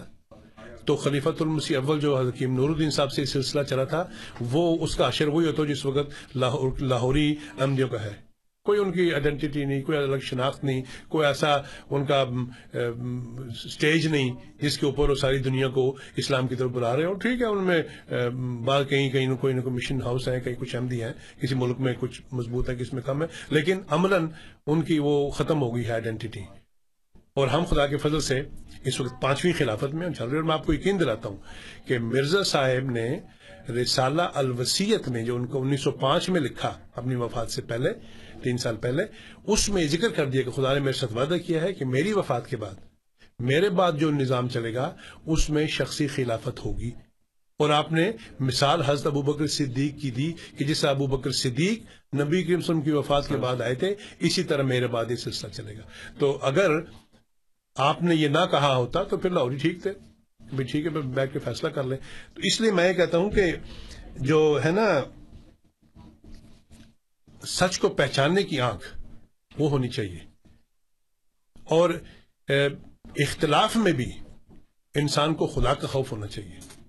تو 0.85 0.97
خلیفۃ 0.97 1.41
المسیح 1.41 1.79
اول 1.79 2.01
جو 2.01 2.17
حکیم 2.17 2.55
نور 2.55 2.71
الدین 2.71 2.91
صاحب 2.91 3.13
سے 3.13 3.25
سلسلہ 3.25 3.63
چلا 3.63 3.85
تھا، 3.85 4.05
وہ 4.51 4.77
اس 4.81 4.97
کا 4.97 5.07
اشر 5.07 5.29
وہی 5.29 5.47
ہوتا 5.47 5.65
جس 5.65 5.85
وقت 5.87 6.37
لاہوری 6.37 7.35
احمدیوں 7.61 7.89
کا 7.89 8.03
ہے۔ 8.03 8.32
کوئی 8.67 8.79
ان 8.81 8.91
کی 8.93 9.13
آئیڈینٹی 9.13 9.65
نہیں، 9.65 9.81
کوئی 9.83 9.97
الگ 9.99 10.19
شناخت 10.23 10.65
نہیں، 10.65 10.83
کوئی 11.09 11.27
ایسا 11.27 11.55
ان 11.91 12.05
کا 12.07 12.25
سٹیج 13.63 14.07
نہیں 14.07 14.31
جس 14.61 14.77
کے 14.79 14.87
اوپر 14.87 15.11
وہ 15.11 15.15
ساری 15.15 15.39
دنیا 15.43 15.69
کو 15.69 15.85
اسلام 16.23 16.47
کی 16.47 16.57
طرف 16.57 16.71
بلا 16.71 16.95
رہے 16.97 17.03
ہیں 17.03 17.09
اور 17.09 17.17
ٹھیک 17.21 17.41
ہے، 17.41 17.47
ان 17.47 17.65
میں 17.65 17.81
بعض 18.65 18.85
کہیں 18.89 19.09
کہیں 19.11 19.35
کوئی 19.37 19.55
نہ 19.55 19.61
کوئی 19.61 19.75
مشن 19.75 20.03
ہاؤس 20.03 20.29
ہیں، 20.29 20.39
کہیں 20.41 20.55
کچھ 20.61 20.77
احمدی 20.77 21.03
ہیں، 21.03 21.13
کسی 21.43 21.55
ملک 21.55 21.81
میں 21.81 21.95
کچھ 22.01 22.21
مضبوط 22.33 22.71
ہے 22.71 22.77
کس 22.77 22.93
میں 22.93 23.03
کم 23.03 23.23
ہے 23.23 23.29
لیکن 23.51 23.81
عملاً 23.91 24.27
ان 24.67 24.83
کی 24.83 24.99
وہ 24.99 25.15
ختم 25.39 25.63
ہو 25.63 25.75
گئی 25.75 25.87
ہے 25.87 25.93
آئیڈینٹی 25.93 26.43
اور 27.37 27.49
ہم 27.49 27.65
خدا 27.65 27.87
کے 27.87 27.97
فضل 27.97 28.21
سے 28.21 28.41
اس 28.85 29.01
وقت 29.01 29.21
پانچویں 29.23 29.53
خلافت 29.59 29.95
میں 29.95 30.09
چل 30.11 30.29
رہے 30.29 30.37
اور 30.37 30.45
میں 30.45 30.55
آپ 30.55 30.67
کو 30.67 30.73
یقین 30.75 31.01
دلاتا 31.01 31.29
ہوں 31.29 31.37
کہ 31.87 31.99
مرزا 31.99 32.43
صاحب 32.47 32.91
نے 32.91 33.09
رسالہ 33.71 34.23
الوسیت 34.35 35.09
میں 35.09 35.23
جو 35.25 35.37
ان 35.37 35.47
کو 35.47 35.63
انیس 35.63 35.83
سو 35.83 35.91
پانچ 36.01 36.29
میں 36.31 36.41
لکھا 36.41 36.73
اپنی 36.97 37.15
وفات 37.15 37.51
سے 37.51 37.63
پہلے 37.63 37.93
تین 38.43 38.59
سال 38.59 38.77
پہلے، 38.77 39.03
اس 39.47 39.69
میں 39.69 39.87
ذکر 39.87 40.09
کر 40.09 40.27
دیا 40.27 40.43
کہ 40.43 40.51
خدا 40.51 40.75
نے 40.75 40.81
میرے 40.81 40.93
ساتھ 40.93 41.13
وعدہ 41.13 41.37
کیا 41.47 41.63
ہے 41.63 41.73
کہ 41.73 41.85
میری 41.85 42.13
وفات 42.13 42.51
کے 42.51 42.57
بعد، 42.57 42.75
میرے 43.39 43.71
بعد 43.71 43.93
جو 43.93 44.11
نظام 44.11 44.49
چلے 44.49 44.75
گا، 44.75 44.95
اس 45.27 45.51
میں 45.51 45.67
شخصی 45.67 46.07
خلافت 46.07 46.65
ہوگی۔ 46.65 46.91
اور 47.53 47.71
آپ 47.71 47.93
نے 47.93 48.13
مثال 48.41 48.83
حضرت 48.83 49.07
ابو 49.07 49.23
بکر 49.23 49.47
صدیق 49.47 50.03
کی 50.03 50.11
دی 50.11 50.33
کہ 50.59 50.65
جس 50.65 50.85
ابو 50.85 51.07
بکر 51.07 51.31
صدیق 51.31 51.83
نبی 52.15 52.43
کریم 52.43 52.59
وسلم 52.59 52.81
کی 52.81 52.91
وفات 52.91 53.29
کے 53.29 53.37
بعد 53.37 53.61
آئے 53.61 53.75
تھے، 53.75 53.95
اسی 54.19 54.43
طرح 54.43 54.63
میرے 54.63 54.87
بعد 54.87 55.11
یہ 55.11 55.17
سلسلہ 55.17 55.51
چلے 55.51 55.77
گا۔ 55.77 55.83
تو 56.19 56.39
اگر 56.43 56.71
آپ 57.77 58.03
نے 58.03 58.15
یہ 58.15 58.29
نہ 58.29 58.47
کہا 58.51 58.77
ہوتا 58.77 59.03
تو 59.03 59.17
پھر 59.17 59.31
لاہوری 59.31 59.57
جی 59.57 59.71
ٹھیک 59.71 59.83
تھے 59.83 59.93
بھی 60.57 60.65
ٹھیک 60.65 60.85
ہے 60.85 60.91
بیٹھ 60.91 61.33
کے 61.33 61.39
فیصلہ 61.39 61.69
کر 61.69 61.83
لیں۔ 61.83 61.99
تو 62.35 62.41
اس 62.45 62.61
لیے 62.61 62.73
میں 62.73 62.89
یہ 62.89 62.93
کہتا 62.93 63.19
ہوں 63.19 63.31
کہ 63.31 63.53
جو 64.17 64.59
ہے 64.65 64.71
نا 64.71 65.03
سچ 67.47 67.79
کو 67.79 67.89
پہچاننے 67.89 68.43
کی 68.43 68.61
آنکھ، 68.61 68.99
وہ 69.59 69.71
ہونی 69.71 69.89
چاہیے۔ 69.89 70.19
اور 71.65 71.91
اختلاف 73.17 73.77
میں 73.77 73.93
بھی 73.93 74.11
انسان 74.95 75.35
کو 75.35 75.47
خدا 75.47 75.75
کا 75.75 75.87
خوف 75.87 76.13
ہونا 76.13 76.27
چاہیے۔ 76.27 76.83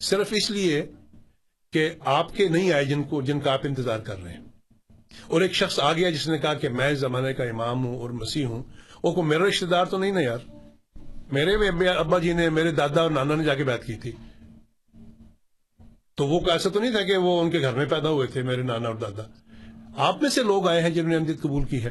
صرف 0.00 0.28
اس 0.30 0.50
لیے 0.50 0.90
کہ 1.72 1.90
آپ 2.00 2.36
کے 2.36 2.48
نہیں 2.48 2.72
آئے 2.72 2.84
جن 2.84 3.02
کو، 3.02 3.22
جن 3.22 3.40
کا 3.40 3.52
آپ 3.52 3.60
انتظار 3.64 3.98
کر 3.98 4.22
رہے 4.22 4.32
ہیں۔ 4.32 4.44
اور 5.26 5.40
ایک 5.40 5.52
شخص 5.52 5.80
آ 5.80 5.92
گیا 5.92 6.10
جس 6.10 6.28
نے 6.28 6.38
کہا 6.38 6.54
کہ 6.54 6.68
میں 6.68 6.94
زمانے 6.94 7.34
کا 7.34 7.44
امام 7.44 7.86
ہوں 7.86 7.98
اور 7.98 8.10
مسیح 8.10 8.46
ہوں، 8.46 8.62
وہ 9.02 9.12
کو 9.12 9.22
میرا 9.22 9.48
رشتے 9.48 9.66
دار 9.66 9.84
تو 9.84 9.98
نہیں 9.98 10.12
نا 10.12 10.20
یار؟ 10.20 10.38
میرے 11.32 11.88
ابا 11.88 12.18
جی 12.18 12.32
نے، 12.32 12.50
میرے 12.50 12.72
دادا 12.72 13.02
اور 13.02 13.10
نانا 13.10 13.34
نے 13.34 13.44
جا 13.44 13.54
کے 13.54 13.64
بات 13.64 13.84
کی 13.84 13.94
تھی۔ 13.94 14.12
تو 16.20 16.26
وہ 16.26 16.40
ایسا 16.50 16.68
تو 16.68 16.80
نہیں 16.80 16.90
تھا 16.90 17.02
کہ 17.02 17.16
وہ 17.16 17.40
ان 17.40 17.50
کے 17.50 17.60
گھر 17.60 17.74
میں 17.74 17.84
پیدا 17.86 18.08
ہوئے 18.08 18.26
تھے، 18.26 18.42
میرے 18.42 18.62
نانا 18.62 18.88
اور 18.88 18.96
دادا۔ 18.96 19.22
آپ 19.96 20.22
میں 20.22 20.30
سے 20.30 20.42
لوگ 20.42 20.66
آئے 20.68 20.80
ہیں 20.82 20.90
جنہوں 20.90 21.08
نے 21.08 21.16
احمدیت 21.16 21.40
قبول 21.42 21.64
کی 21.64 21.82
ہے۔ 21.84 21.90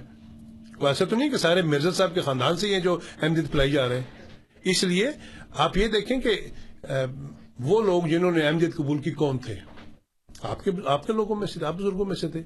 ایسا 0.81 1.06
تو 1.06 1.15
نہیں 1.15 1.30
کہ 1.30 1.38
سارے 1.38 1.61
مرزا 1.61 1.91
صاحب 1.91 2.14
کے 2.14 2.22
خاندان 2.22 2.57
سے 2.57 2.68
ہیں 2.68 2.80
جو 2.80 2.99
احمدیت 3.22 3.51
پلائی 3.51 3.72
جا 3.72 3.88
رہے 3.89 3.95
ہیں۔ 3.95 4.27
اس 4.64 4.84
لیے 4.84 5.10
آپ 5.57 5.77
یہ 5.77 5.88
دیکھیں 5.88 6.19
کہ 6.22 6.34
وہ 7.60 7.81
لوگ 7.81 8.03
جنہوں 8.03 8.31
نے 8.31 8.45
احمدیت 8.47 8.76
قبول 8.76 8.97
کی 8.97 9.11
کون 9.11 9.38
تھے؟ 9.38 9.56
آپ 10.41 10.64
کے 10.64 10.72
آپ 10.85 11.07
کے 11.07 11.14
لوگوں 11.14 11.35
میں 11.35 11.47
سے 11.47 11.65
آپ 11.65 11.77
بزرگوں 11.77 12.06
میں 12.06 12.15
سے 12.15 12.27
تھے، 12.27 12.43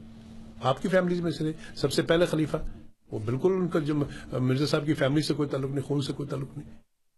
آپ 0.64 0.82
کی 0.82 0.88
فیملیز 0.88 1.22
میں 1.22 1.32
سے 1.32 1.52
تھے۔ 1.52 1.76
سب 1.76 1.94
سے 1.94 2.02
پہلے 2.02 2.26
خلیفہ، 2.26 2.58
وہ 3.12 3.20
بالکل 3.20 3.52
ان 3.52 3.68
کا 3.68 3.80
جو 3.80 3.96
مرزا 4.32 4.66
صاحب 4.66 4.86
کی 4.86 4.94
فیملی 4.94 5.22
سے 5.22 5.34
کوئی 5.34 5.50
تعلق 5.50 5.72
نہیں، 5.72 5.88
خون 5.88 6.02
سے 6.02 6.14
کوئی 6.14 6.30
تعلق 6.30 6.58
نہیں۔ 6.58 6.70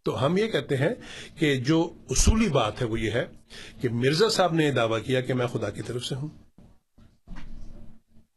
تو 0.06 0.26
ہم 0.26 0.38
یہ 0.38 0.48
کہتے 0.48 0.78
ہیں 0.78 0.90
کہ 1.36 1.56
جو 1.56 1.94
اصولی 2.10 2.50
بات 2.50 2.82
ہے 2.82 2.88
وہ 2.88 3.00
یہ 3.00 3.12
ہے 3.12 3.26
کہ 3.82 3.90
مرزا 3.90 4.30
صاحب 4.30 4.54
نے 4.54 4.66
یہ 4.66 4.72
دعویٰ 4.72 5.06
کیا 5.06 5.22
کہ 5.22 5.34
میں 5.34 5.48
خدا 5.48 5.70
کی 5.70 5.82
طرف 5.82 6.06
سے 6.06 6.16
ہوں۔ 6.16 6.28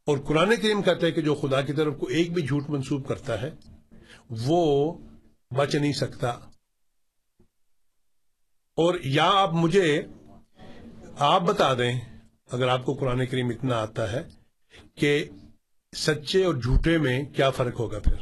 اور 0.05 0.17
قرآن 0.17 0.55
کریم 0.61 0.81
کہتا 0.81 1.07
ہے 1.07 1.11
کہ 1.11 1.21
جو 1.21 1.35
خدا 1.35 1.61
کی 1.61 1.73
طرف 1.73 1.93
کو 1.99 2.07
ایک 2.07 2.33
بھی 2.33 2.41
جھوٹ 2.41 2.69
منسوب 2.69 3.07
کرتا 3.07 3.41
ہے، 3.41 3.49
وہ 4.29 4.93
بچ 5.55 5.75
نہیں 5.75 5.93
سکتا۔ 5.93 6.29
اور 8.75 8.95
یا 9.03 9.29
آپ 9.33 9.53
مجھے، 9.53 10.01
آپ 11.19 11.41
بتا 11.41 11.73
دیں، 11.73 11.99
اگر 12.51 12.67
آپ 12.67 12.85
کو 12.85 12.93
قرآن 12.93 13.25
کریم 13.25 13.49
اتنا 13.49 13.75
آتا 13.75 14.11
ہے 14.11 14.21
کہ 14.95 15.29
سچے 15.95 16.43
اور 16.43 16.55
جھوٹے 16.55 16.97
میں 16.97 17.23
کیا 17.23 17.49
فرق 17.49 17.79
ہوگا 17.79 17.99
پھر؟ 17.99 18.15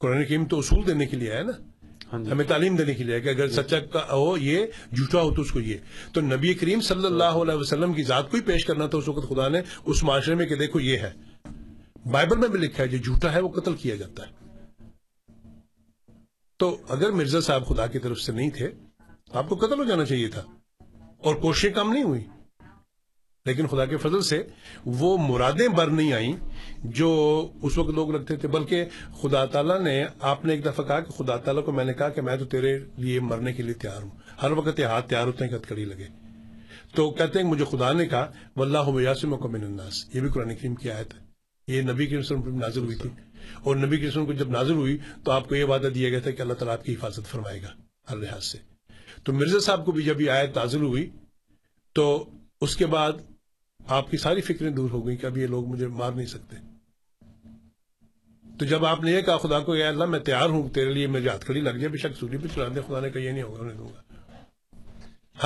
قرآن 0.00 0.24
کریم 0.24 0.44
تو 0.44 0.58
اصول 0.58 0.86
دینے 0.86 1.06
کے 1.06 1.16
لیے 1.16 1.32
ہے 1.32 1.42
نا۔ 1.42 1.67
ہاں 2.12 2.24
جی۔ 2.24 2.30
ہمیں 2.30 2.44
تعلیم 2.44 2.76
دینے 2.76 2.94
کے 2.94 3.04
لیے 3.04 3.20
کہ 3.20 3.28
اگر 3.28 3.48
سچا 3.48 3.80
کا 3.80 4.12
ہو 4.12 4.36
یہ، 4.36 4.66
جھوٹا 4.96 5.22
ہو 5.22 5.34
تو 5.34 5.42
اس 5.42 5.52
کو 5.52 5.60
یہ۔ 5.60 5.76
تو 6.12 6.20
نبی 6.20 6.54
کریم 6.54 6.80
صلی 6.80 7.06
اللہ 7.06 7.24
علیہ 7.24 7.54
وسلم 7.54 7.94
کی 7.94 8.02
ذات 8.02 8.30
کو 8.30 8.36
ہی 8.36 8.42
پیش 8.42 8.64
کرنا 8.64 8.86
تھا 8.86 8.98
اس 8.98 9.08
وقت 9.08 9.28
خدا 9.28 9.48
نے 9.48 9.60
اس 9.84 10.02
معاشرے 10.02 10.34
میں 10.34 10.46
کہ 10.46 10.54
دیکھو 10.54 10.80
یہ 10.80 10.98
ہے۔ 10.98 11.10
بائبل 12.10 12.36
میں 12.36 12.48
بھی 12.48 12.58
لکھا 12.58 12.82
ہے، 12.82 12.88
جو 12.88 12.98
جھوٹا 12.98 13.32
ہے 13.32 13.40
وہ 13.40 13.48
قتل 13.48 13.74
کیا 13.74 13.96
جاتا 13.96 14.26
ہے۔ 14.26 14.32
تو 16.58 16.76
اگر 16.88 17.10
مرزا 17.10 17.40
صاحب 17.40 17.66
خدا 17.66 17.86
کی 17.86 17.98
طرف 17.98 18.20
سے 18.20 18.32
نہیں 18.32 18.50
تھے، 18.50 18.70
آپ 19.30 19.48
کو 19.48 19.54
قتل 19.54 19.78
ہو 19.78 19.84
جانا 19.84 20.04
چاہیے 20.04 20.28
تھا۔ 20.28 20.42
اور 21.18 21.34
کوششیں 21.34 21.70
کم 21.70 21.92
نہیں 21.92 22.02
ہوئی 22.02 22.24
لیکن 23.48 23.66
خدا 23.66 23.84
کے 23.84 23.96
فضل 23.96 24.22
سے 24.22 24.42
وہ 24.84 25.18
مرادیں 25.18 25.68
بر 25.68 25.86
نہیں 25.86 26.12
آئیں 26.12 26.32
جو 26.84 27.46
اس 27.62 27.78
وقت 27.78 27.90
لوگ 27.90 28.14
رکھتے 28.14 28.36
تھے، 28.36 28.48
بلکہ 28.48 28.84
خدا 29.22 29.44
تعالیٰ 29.44 29.80
نے، 29.80 30.04
آپ 30.20 30.44
نے 30.44 30.52
ایک 30.52 30.64
دفعہ 30.64 30.84
کہا 30.84 31.00
کہ 31.00 31.10
خدا 31.10 31.36
تعالیٰ 31.36 31.64
کو 31.64 31.72
میں 31.72 31.84
نے 31.84 31.92
کہا 31.92 32.08
کہ 32.08 32.20
میں 32.20 32.36
تو 32.36 32.44
تیرے 32.44 32.78
لیے 32.96 33.20
مرنے 33.20 33.52
کے 33.52 33.62
لیے 33.62 33.74
تیار 33.74 34.02
ہوں۔ 34.02 34.10
ہر 34.42 34.50
وقت 34.50 34.80
یہ 34.80 34.84
ہاتھ 34.84 35.08
تیار 35.08 35.26
ہوتے 35.26 35.44
ہیں 35.44 35.50
کہ 35.50 35.56
ہتکڑی 35.56 35.84
لگے۔ 35.84 36.06
تو 36.94 37.10
کہتے 37.10 37.38
ہیں 37.38 37.46
کہ 37.46 37.52
مجھے 37.52 37.64
خدا 37.64 37.92
نے 37.92 38.06
کہا، 38.06 38.32
واللہ 38.56 39.02
یاسم 39.02 39.36
کو 39.36 39.48
من 39.48 39.64
الناس. 39.64 40.14
یہ 40.14 40.20
بھی 40.20 40.28
قرآن 40.28 40.54
کریم 40.54 40.74
کی 40.74 40.90
آیت 40.90 41.14
ہے۔ 41.14 41.18
یہ 41.66 41.82
نبی 41.82 42.06
کے 42.06 42.16
وسلم 42.16 42.42
پر 42.42 42.50
نازل 42.50 42.80
ہوئی 42.80 42.96
تھی۔ 42.96 43.10
اور 43.62 43.76
نبی 43.76 43.96
کے 43.96 44.06
وسلم 44.06 44.26
کو 44.26 44.32
جب 44.32 44.50
نازل 44.50 44.72
ہوئی 44.72 44.98
تو 45.24 45.32
آپ 45.32 45.48
کو 45.48 45.54
یہ 45.54 45.64
وعدہ 45.64 45.86
دیا 45.86 46.08
گیا 46.08 46.18
تھا 46.18 46.30
کہ 46.30 46.42
اللہ 46.42 46.54
تعالیٰ 46.54 46.74
آپ 46.74 46.84
کی 46.84 46.94
حفاظت 46.94 47.26
فرمائے 47.26 47.62
گا 47.62 47.68
ہر 48.10 48.16
لحاظ 48.16 48.44
سے۔ 48.44 48.58
تو 49.24 49.32
مرزا 49.32 49.60
صاحب 49.60 49.84
کو 49.84 49.92
بھی 49.92 50.02
جب 50.02 50.20
یہ 50.20 50.30
آیت 50.30 50.58
نازل 50.58 50.82
ہوئی 50.82 51.10
تو 51.92 52.30
اس 52.60 52.76
کے 52.76 52.86
بعد 52.86 53.12
آپ 53.88 54.10
کی 54.10 54.16
ساری 54.16 54.40
فکریں 54.40 54.70
دور 54.70 54.90
ہو 54.90 55.06
گئی 55.06 55.16
کہ 55.16 55.26
اب 55.26 55.38
یہ 55.38 55.46
لوگ 55.46 55.66
مجھے 55.66 55.86
مار 55.86 56.12
نہیں 56.12 56.26
سکتے۔ 56.26 56.56
تو 58.58 58.64
جب 58.64 58.84
آپ 58.84 59.04
نے 59.04 59.12
یہ 59.12 59.20
کہا 59.20 59.36
خدا 59.36 59.60
کو 59.60 59.76
یا 59.76 59.88
اللہ 59.88 60.04
میں 60.04 60.18
تیار 60.18 60.48
ہوں، 60.48 60.68
تیرے 60.68 60.92
لیے 60.92 61.06
میری 61.06 61.28
ہاتھ 61.28 61.44
کھڑی 61.44 61.60
لگ 61.60 61.70
جائے 61.70 61.88
بے 61.88 61.98
شک 61.98 62.16
سوری 62.20 62.36
پہ 62.36 62.46
چلا 62.54 62.64
دے، 62.74 62.80
خدا 62.86 63.00
نے 63.00 63.10
کہا 63.10 63.20
یہ 63.20 63.30
نہیں 63.30 63.42
ہوگا 63.42 63.62
انہیں 63.62 63.76
دوں 63.76 63.88
گا۔ 63.88 64.02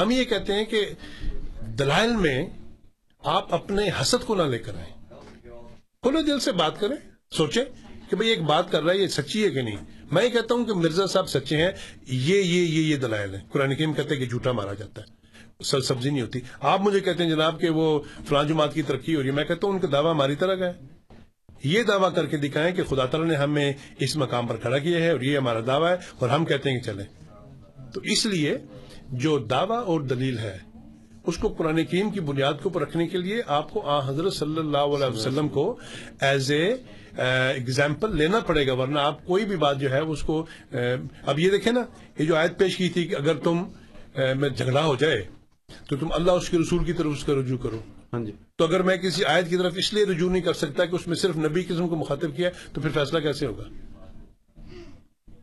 ہم 0.01 0.11
یہ 0.11 0.25
کہتے 0.25 0.53
ہیں 0.53 0.65
کہ 0.65 0.87
دلائل 1.79 2.17
میں 2.17 2.47
آپ 3.19 3.55
اپنے 3.55 3.91
حسد 4.01 4.27
کو 4.27 4.35
نہ 4.35 4.43
لے 4.43 4.59
کر 4.59 4.75
آئیں۔ 4.75 4.93
کھلے 6.03 6.23
دل 6.23 6.41
سے 6.41 6.53
بات 6.53 6.81
کریں، 6.81 6.97
سوچیں 7.31 7.65
کہ 8.11 8.17
بھئی 8.17 8.29
ایک 8.29 8.43
بات 8.43 8.73
کر 8.73 8.83
رہا 8.83 8.93
ہے، 8.93 8.99
یہ 8.99 9.07
سچی 9.07 9.45
ہے 9.45 9.51
کہ 9.51 9.63
نہیں؟ 9.63 9.77
میں 10.13 10.25
یہ 10.25 10.29
کہتا 10.29 10.55
ہوں 10.55 10.65
کہ 10.65 10.73
مرزا 10.73 11.07
صاحب 11.07 11.29
سچے 11.29 11.57
ہیں، 11.57 11.71
یہ 12.07 12.37
یہ 12.37 12.63
یہ 12.63 12.83
یہ 12.83 12.97
دلائل 12.97 13.35
ہیں۔ 13.35 13.49
قرآن 13.53 13.75
کریم 13.75 13.93
کہتے 13.93 14.15
ہیں 14.15 14.23
کہ 14.23 14.29
جھوٹا 14.29 14.53
مارا 14.53 14.75
جاتا 14.75 15.03
ہے۔ 15.03 15.22
سبزی 15.63 16.11
نہیں 16.11 16.23
ہوتی۔ 16.23 16.41
آپ 16.61 16.81
مجھے 16.81 17.01
کہتے 17.01 17.23
ہیں 17.23 17.31
جناب 17.31 17.61
کہ 17.61 17.71
وہ 17.71 17.87
فلان 18.29 18.47
جماعت 18.47 18.75
کی 18.75 18.83
ترقی 18.83 19.15
ہو 19.15 19.21
رہی 19.21 19.29
ہے۔ 19.29 19.35
میں 19.35 19.45
کہتا 19.45 19.67
ہوں 19.67 19.75
ان 19.75 19.81
کا 19.81 19.89
دعویٰ 19.93 20.13
ہماری 20.13 20.35
طرح 20.35 20.55
کا 20.55 20.67
ہے۔ 20.67 20.73
یہ 21.65 21.83
دعویٰ 21.83 22.13
کر 22.15 22.27
کے 22.27 22.37
دکھائیں 22.37 22.75
کہ 22.75 22.83
خدا 22.85 23.07
تعالیٰ 23.07 23.29
نے 23.31 23.37
ہمیں 23.37 23.73
اس 24.01 24.17
مقام 24.17 24.47
پر 24.47 24.57
کھڑا 24.57 24.79
کیا 24.79 24.99
ہے 24.99 25.11
اور 25.11 25.21
یہ 25.21 25.37
ہمارا 25.37 25.61
دعویٰ 25.67 25.91
ہے 25.91 25.97
اور 26.19 26.29
ہم 26.29 26.45
کہتے 26.45 26.71
ہیں 26.71 26.79
کہ 26.79 26.85
چلیں۔ 26.85 27.05
تو 27.95 28.01
اس 28.05 28.27
لیے 28.27 28.57
جو 29.23 29.39
دعویٰ 29.39 29.83
اور 29.87 30.01
دلیل 30.01 30.39
ہے، 30.39 30.57
اس 31.27 31.37
کو 31.39 31.49
قرآن 31.49 31.85
کریم 31.85 32.11
کی 32.11 32.21
بنیاد 32.21 32.53
کے 32.53 32.65
اوپر 32.65 32.81
رکھنے 32.83 33.07
کے 33.09 33.19
لیے 33.19 33.43
آپ 33.47 33.71
کو 33.71 33.81
آ 33.87 33.99
حضرت 34.09 34.33
صلی 34.33 34.59
اللہ 34.59 34.95
علیہ 34.95 35.15
وسلم 35.17 35.49
کو 35.49 35.65
ایز 36.21 36.51
اے 36.51 36.75
اگزامپل 37.17 38.17
لینا 38.17 38.39
پڑے 38.41 38.67
گا، 38.67 38.73
ورنہ 38.73 38.99
آپ 38.99 39.25
کوئی 39.27 39.45
بھی 39.45 39.57
بات 39.57 39.81
جو 39.81 39.91
ہے 39.91 39.99
اس 39.99 40.23
کو 40.23 40.45
اب 41.27 41.39
یہ 41.39 41.51
دیکھیں 41.51 41.73
نا، 41.73 41.83
یہ 42.19 42.25
جو 42.25 42.37
آیت 42.37 42.59
پیش 42.59 42.77
کی 42.77 42.89
تھی 42.89 43.07
کہ 43.07 43.15
اگر 43.15 43.35
تم 43.45 43.63
میں 44.37 44.49
جھگڑا 44.49 44.85
ہو 44.85 44.95
جائے 45.01 45.23
تو 45.89 45.97
تم 45.97 46.13
اللہ 46.13 46.31
اس 46.31 46.49
کے 46.49 46.59
رسول 46.59 46.85
کی 46.85 46.93
طرف 46.93 47.13
اس 47.13 47.25
کا 47.25 47.33
رجوع 47.35 47.59
کرو۔ 47.59 47.81
ہاں 48.13 48.25
جی۔ 48.25 48.33
تو 48.57 48.65
اگر 48.65 48.83
میں 48.83 48.97
کسی 48.97 49.25
آیت 49.25 49.51
کی 49.51 49.57
طرف 49.57 49.73
اس 49.77 49.93
لیے 49.93 50.05
رجوع 50.05 50.31
نہیں 50.31 50.43
کر 50.43 50.53
سکتا 50.53 50.85
کہ 50.85 50.95
اس 50.95 51.07
میں 51.07 51.17
صرف 51.17 51.37
نبی 51.37 51.63
قسم 51.63 51.89
کو 51.89 51.97
مخاطب 51.97 52.37
کیا 52.37 52.51
تو 52.73 52.81
پھر 52.81 52.91
فیصلہ 52.91 53.19
کیسے 53.19 53.47
ہوگا؟ 53.47 53.65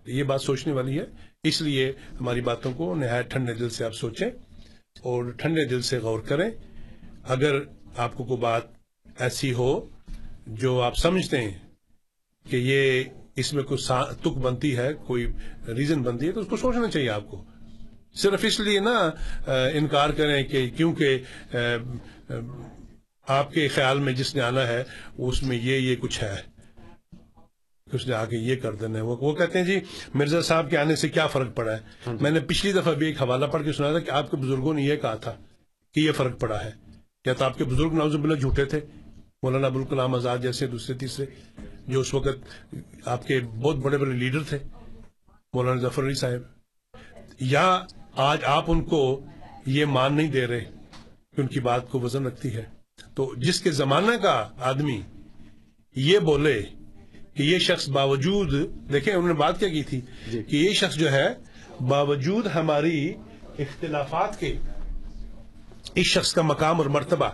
یہ 0.06 0.24
بات 0.24 0.42
سوچنے 0.42 0.74
والی 0.74 1.00
ہے۔ 1.00 1.06
اس 1.44 1.62
لیے 1.62 1.92
ہماری 2.22 2.42
باتوں 2.42 2.74
کو 2.74 2.96
نہایت 2.96 3.32
ٹھنڈے 3.32 3.54
دل 3.54 3.70
سے 3.70 3.86
آپ 3.86 3.94
سوچیں 3.94 4.30
اور 5.02 5.26
ٹھنڈے 5.38 5.66
دل 5.66 5.82
سے 5.82 5.98
غور 5.98 6.20
کریں۔ 6.20 6.50
اگر 7.24 7.56
آپ 7.98 8.14
کو 8.16 8.24
کوئی 8.24 8.42
بات 8.42 8.62
ایسی 9.20 9.54
ہو 9.54 9.90
جو 10.48 10.82
آپ 10.82 10.98
سمجھتے 10.98 11.42
ہیں 11.42 11.58
کہ 12.50 12.56
یہ 12.56 13.04
اس 13.36 13.54
میں 13.54 13.64
کوئی 13.64 13.94
تک 14.22 14.28
بنتی 14.28 14.78
ہے 14.78 14.94
کوئی 14.94 15.28
ریزن 15.68 16.02
بنتی 16.02 16.28
ہے 16.28 16.32
تو 16.32 16.40
اس 16.40 16.48
کو 16.50 16.58
سوچنا 16.58 16.88
چاہیے 16.88 17.10
آپ 17.10 17.30
کو۔ 17.30 17.44
صرف 18.16 18.40
اس 18.44 18.60
لیے 18.60 18.80
نا 18.80 19.12
انکار 19.74 20.10
کریں 20.10 20.44
کہ 20.44 20.70
کیونکہ 20.70 21.24
آپ 23.28 23.52
کے 23.52 23.68
خیال 23.68 24.00
میں 24.00 24.14
جس 24.14 24.36
نے 24.36 24.42
آنا 24.42 24.68
ہے 24.68 24.84
اس 25.18 25.44
میں 25.44 25.58
یہ 25.58 25.78
یہ 25.78 25.96
کچھ 25.96 26.24
ہے۔ 26.24 26.36
اس 27.94 28.08
نے 28.08 28.16
آگے 28.16 28.38
یہ 28.38 28.56
کر 28.56 28.76
دینا 28.76 28.98
ہے۔ 28.98 29.04
وہ 29.04 29.36
کہتے 29.36 29.60
ہیں 29.60 29.66
جی 29.66 29.80
مرزا 30.14 30.42
صاحب 30.42 30.70
کے 30.70 30.78
آنے 30.78 30.96
سے 30.96 31.10
کیا 31.10 31.28
فرق 31.28 31.56
پڑا 31.56 31.76
ہے؟ 31.78 32.12
میں 32.22 32.32
نے 32.32 32.40
پچھلی 32.40 32.72
دفعہ 32.72 32.94
بھی 32.94 33.08
ایک 33.08 33.22
حوالہ 33.22 33.46
پڑھ 33.46 33.64
کے 33.64 33.74
سنا 33.74 33.92
تھا 33.92 34.00
کہ 34.00 34.12
آپ 34.12 34.32
کے 34.32 34.38
بزرگوں 34.38 34.74
نے 34.74 34.82
یہ 34.82 34.96
کہا 34.96 35.16
تھا 35.16 35.34
کہ 35.94 36.00
یہ 36.00 36.12
فرق 36.12 36.40
پڑا 36.40 36.64
ہے۔ 36.66 36.72
کیا 37.24 37.34
تو 37.34 37.46
آپ 37.46 37.58
کے 37.58 37.64
بزرگ 37.64 37.94
نوز 37.94 38.16
باللہ 38.16 38.36
جھوٹے 38.36 38.66
تھے؟ 38.66 38.80
مولانا 39.44 39.68
ابوالکلام 39.68 40.16
آزاد 40.16 40.38
جیسے 40.38 40.68
دوسرے 40.68 40.98
تیسرے 40.98 41.26
جو 41.88 42.00
اس 42.00 42.14
وقت 42.14 42.28
آپ 43.06 43.28
کے 43.28 43.40
بہت 43.40 43.76
بڑے 43.76 43.98
بڑے 43.98 44.12
لیڈر 44.12 44.44
تھے 44.44 44.58
مولانا 45.54 45.82
ظفر 45.82 46.04
علی 46.04 46.14
صاحب۔ 46.14 46.42
یا 47.40 47.80
آج 48.20 48.40
آپ 48.46 48.64
ان 48.68 48.84
کو 48.84 49.22
یہ 49.66 49.86
مان 49.86 50.14
نہیں 50.14 50.28
دے 50.28 50.48
رہے 50.48 50.66
کہ 51.36 51.42
ان 51.42 51.48
کی 51.48 51.60
بات 51.60 51.92
کو 51.92 52.00
وزن 52.00 52.26
رکھتی 52.26 52.56
ہے۔ 52.56 52.66
تو 53.16 53.34
جس 53.38 53.62
کے 53.62 53.72
زمانہ 53.72 54.12
کا 54.22 54.50
آدمی 54.62 55.02
یہ 55.96 56.20
بولے 56.20 56.64
کہ 57.34 57.44
یہ 57.44 57.60
شخص 57.60 57.90
باوجود 57.90 58.54
دیکھیں 58.94 59.14
انہوں 59.14 59.28
نے 59.28 59.34
بات 59.34 59.60
کیا 59.60 59.70
کی 59.70 59.84
تھی؟ 59.84 60.02
جی۔ 60.32 60.44
کہ 60.44 60.56
یہ 60.56 60.74
شخص 60.74 60.96
جو 60.96 61.12
ہے 61.12 61.28
باوجود 61.88 62.48
ہماری 62.56 63.14
اختلافات 63.60 64.40
کے 64.40 64.58
اس 65.96 66.06
شخص 66.06 66.34
کا 66.34 66.42
مقام 66.42 66.78
اور 66.78 66.86
مرتبہ 66.86 67.26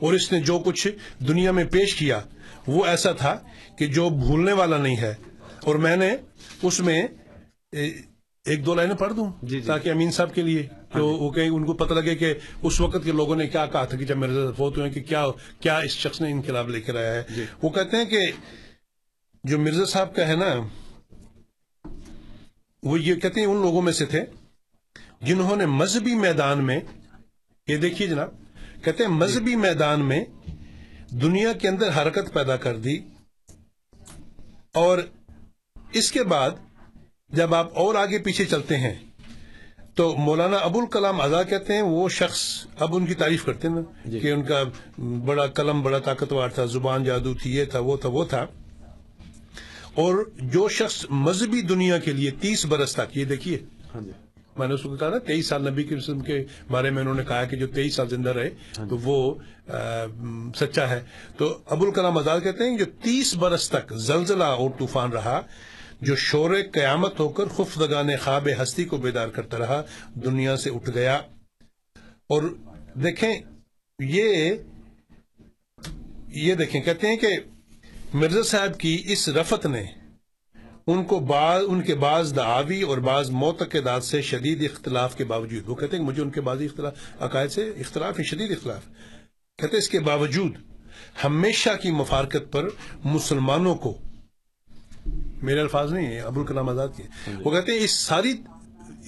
اور 0.00 0.12
اس 0.12 0.32
نے 0.32 0.40
جو 0.40 0.58
کچھ 0.58 0.88
دنیا 1.28 1.50
میں 1.50 1.64
پیش 1.64 1.94
کیا 1.94 2.20
وہ 2.66 2.86
ایسا 2.86 3.12
تھا 3.12 3.38
کہ 3.78 3.86
جو 3.86 4.10
بھولنے 4.10 4.52
والا 4.52 4.76
نہیں 4.76 4.96
ہے۔ 4.96 5.14
اور 5.64 5.74
میں 5.74 5.96
نے 5.96 6.16
اس 6.62 6.80
میں 6.80 7.02
ایک 8.46 8.64
دو 8.66 8.74
لائنیں 8.74 8.94
پڑھ 8.94 9.12
دوں 9.12 9.30
جی 9.42 9.48
جی۔ 9.50 9.66
تاکہ 9.66 9.90
امین 9.90 10.10
صاحب 10.10 10.34
کے 10.34 10.42
لیے 10.42 10.62
کہ 10.92 11.00
وہ 11.00 11.30
کہیں 11.30 11.48
ان 11.48 11.64
کو 11.64 11.72
پتہ 11.74 11.94
لگے 11.94 12.14
کہ 12.14 12.32
اس 12.62 12.80
وقت 12.80 13.04
کے 13.04 13.12
لوگوں 13.12 13.36
نے 13.36 13.46
کیا 13.46 13.66
کہا 13.66 13.84
تھا 13.84 13.96
کہ 13.96 14.04
جب 14.04 14.18
میرے 14.18 14.46
فوت 14.56 14.78
ہوئے 14.78 14.90
کہ 14.90 15.02
کیا 15.02 15.24
کیا 15.60 15.76
اس 15.78 15.96
شخص 15.96 16.20
نے 16.20 16.30
انقلاب 16.30 16.68
لے 16.68 16.80
کر 16.80 16.96
آیا 16.96 17.14
ہے۔ 17.14 17.22
جی۔ 17.34 17.44
وہ 17.62 17.68
کہتے 17.68 17.96
ہیں 17.96 18.04
کہ 18.04 18.30
جو 19.44 19.58
مرزا 19.58 19.84
صاحب 19.84 20.14
کا 20.14 20.26
ہے 20.28 20.36
نا 20.36 20.54
وہ 22.82 23.00
یہ 23.00 23.14
کہتے 23.14 23.40
ہیں 23.40 23.46
ان 23.46 23.60
لوگوں 23.62 23.82
میں 23.82 23.92
سے 23.92 24.06
تھے 24.06 24.24
جنہوں 25.20 25.56
نے 25.56 25.66
مذہبی 25.72 26.14
میدان 26.16 26.64
میں 26.66 26.80
یہ 27.68 27.76
دیکھیے 27.76 28.06
جناب 28.08 28.30
کہتے 28.84 29.04
ہیں 29.04 29.10
مذہبی 29.12 29.56
میدان 29.58 30.04
میں 30.04 30.24
دنیا 31.22 31.52
کے 31.52 31.68
اندر 31.68 31.96
حرکت 31.96 32.32
پیدا 32.34 32.56
کر 32.56 32.76
دی 32.78 32.98
اور 34.74 34.98
اس 35.92 36.10
کے 36.12 36.22
بعد 36.24 36.50
جب 37.32 37.54
آپ 37.54 37.78
اور 37.78 37.94
آگے 37.94 38.18
پیچھے 38.18 38.44
چلتے 38.44 38.76
ہیں 38.76 38.94
تو 39.94 40.14
مولانا 40.18 40.56
ابو 40.56 40.80
الکلام 40.80 41.20
آزاد 41.20 41.44
کہتے 41.50 41.74
ہیں 41.74 41.82
وہ 41.82 42.08
شخص 42.08 42.66
اب 42.78 42.96
ان 42.96 43.06
کی 43.06 43.14
تعریف 43.14 43.44
کرتے 43.44 43.68
ہیں 43.68 43.74
نا 43.74 43.80
جی۔ 44.04 44.20
کہ 44.20 44.32
ان 44.32 44.42
کا 44.42 44.62
بڑا 44.98 45.46
قلم 45.46 45.82
بڑا 45.82 45.98
طاقتور 45.98 46.48
تھا 46.48 46.64
زبان 46.64 47.04
جادو 47.04 47.34
تھی 47.34 47.56
یہ 47.56 47.64
تھا 47.64 47.78
وہ 47.78 47.96
تھا 47.96 48.08
وہ 48.08 48.24
تھا۔ 48.24 48.46
اور 49.94 50.14
جو 50.36 50.68
شخص 50.68 51.06
مذہبی 51.10 51.60
دنیا 51.60 51.98
کے 51.98 52.12
لیے 52.12 52.30
تیس 52.30 52.66
برس 52.66 52.92
تک 52.92 53.16
یہ 53.16 53.24
دیکھیے۔ 53.24 53.58
ہاں 53.94 54.00
جی۔ 54.00 54.10
میں 54.58 54.68
نے 54.68 54.74
اس 54.74 54.82
کو 54.82 54.96
کہا 54.96 55.08
نا 55.08 55.18
تیئیس 55.18 55.46
سال 55.46 55.62
نبی 55.70 55.82
کی 55.82 55.96
رسم 55.96 56.20
کے 56.20 56.44
بارے 56.70 56.90
میں 56.90 57.02
انہوں 57.02 57.14
نے 57.14 57.24
کہا 57.24 57.44
کہ 57.44 57.56
جو 57.56 57.66
تیئیس 57.66 57.94
سال 57.94 58.08
زندہ 58.08 58.30
رہے 58.30 58.50
تو 58.88 58.98
وہ 58.98 59.34
سچا 60.56 60.88
ہے۔ 60.90 61.00
تو 61.36 61.58
ابو 61.66 61.84
الکلام 61.84 62.18
آزاد 62.18 62.40
کہتے 62.40 62.64
ہیں 62.64 62.78
جو 62.78 62.84
تیس 63.02 63.34
برس 63.34 63.68
تک 63.68 63.92
زلزلہ 63.92 64.44
اور 64.44 64.70
طوفان 64.78 65.12
رہا 65.12 65.40
جو 66.02 66.16
شور 66.16 66.54
قیامت 66.72 67.20
ہو 67.20 67.28
کر 67.28 67.44
خفدگانے 67.46 68.16
خواب 68.16 68.48
ہستی 68.62 68.84
کو 68.84 68.96
بیدار 68.96 69.28
کرتا 69.28 69.58
رہا، 69.58 69.82
دنیا 70.14 70.56
سے 70.56 70.70
اٹھ 70.70 70.90
گیا۔ 70.90 71.16
اور 72.28 72.42
دیکھیں، 72.94 73.34
یہ 73.98 74.54
یہ 76.28 76.54
دیکھیں، 76.54 76.80
کہتے 76.80 77.06
ہیں 77.06 77.16
کہ 77.16 77.28
مرزا 78.14 78.42
صاحب 78.42 78.80
کی 78.80 79.02
اس 79.06 79.28
رفت 79.28 79.66
نے 79.66 79.84
ان 80.86 81.04
کو 81.04 81.20
بعض 81.20 81.62
ان 81.68 81.82
کے 81.82 81.94
بعض 81.94 82.36
دعاوی 82.36 82.82
اور 82.82 82.98
بعض 82.98 83.30
معتقدات 83.30 84.04
سے 84.04 84.22
شدید 84.22 84.70
اختلاف 84.70 85.16
کے 85.16 85.24
باوجود۔ 85.24 85.68
وہ 85.68 85.74
کہتے 85.74 85.96
ہیں 85.96 86.04
مجھے 86.04 86.22
ان 86.22 86.30
کے 86.30 86.40
بعض 86.40 86.62
اختلاف، 86.62 86.92
عقائد 87.20 87.50
سے 87.50 87.62
اختلاف 87.68 88.18
ہے، 88.18 88.24
شدید 88.24 88.50
اختلاف۔ 88.50 88.86
کہتے 89.58 89.72
ہیں 89.72 89.78
اس 89.78 89.88
کے 89.88 90.00
باوجود 90.00 90.54
ہمیشہ 91.24 91.70
کی 91.82 91.90
مفارکت 91.90 92.52
پر 92.52 92.68
مسلمانوں 93.04 93.74
کو 93.74 93.98
میرے 95.42 95.60
الفاظ 95.60 95.92
نہیں 95.92 96.06
ہیں 96.06 96.20
ابو 96.20 96.40
الکلام 96.40 96.68
آزاد 96.68 96.96
کے 96.96 97.32
وہ 97.44 97.50
کہتے 97.50 97.72
ہیں 97.72 97.84
اس 97.84 97.98
ساری 97.98 98.32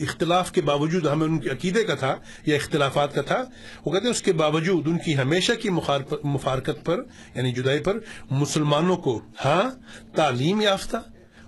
اختلاف 0.00 0.50
کے 0.52 0.62
باوجود 0.62 1.06
ہمیں 1.06 1.26
ان 1.26 1.38
کے 1.38 1.50
عقیدے 1.50 1.82
کا 1.84 1.94
تھا 1.94 2.14
یا 2.46 2.56
اختلافات 2.56 3.14
کا 3.14 3.22
تھا 3.22 3.42
وہ 3.84 3.92
کہتے 3.92 4.04
ہیں 4.04 4.14
اس 4.14 4.22
کے 4.22 4.32
باوجود 4.32 4.86
ان 4.86 4.98
کی 4.98 5.16
ہمیشہ 5.18 5.52
کی 5.52 5.70
مفارکت 5.70 6.84
پر 6.84 7.02
یعنی 7.34 7.52
جدائی 7.52 7.82
پر 7.82 7.98
مسلمانوں 8.30 8.96
کو 8.96 9.20
ہاں 9.44 9.62
تعلیم 10.14 10.60
یافتہ 10.60 10.96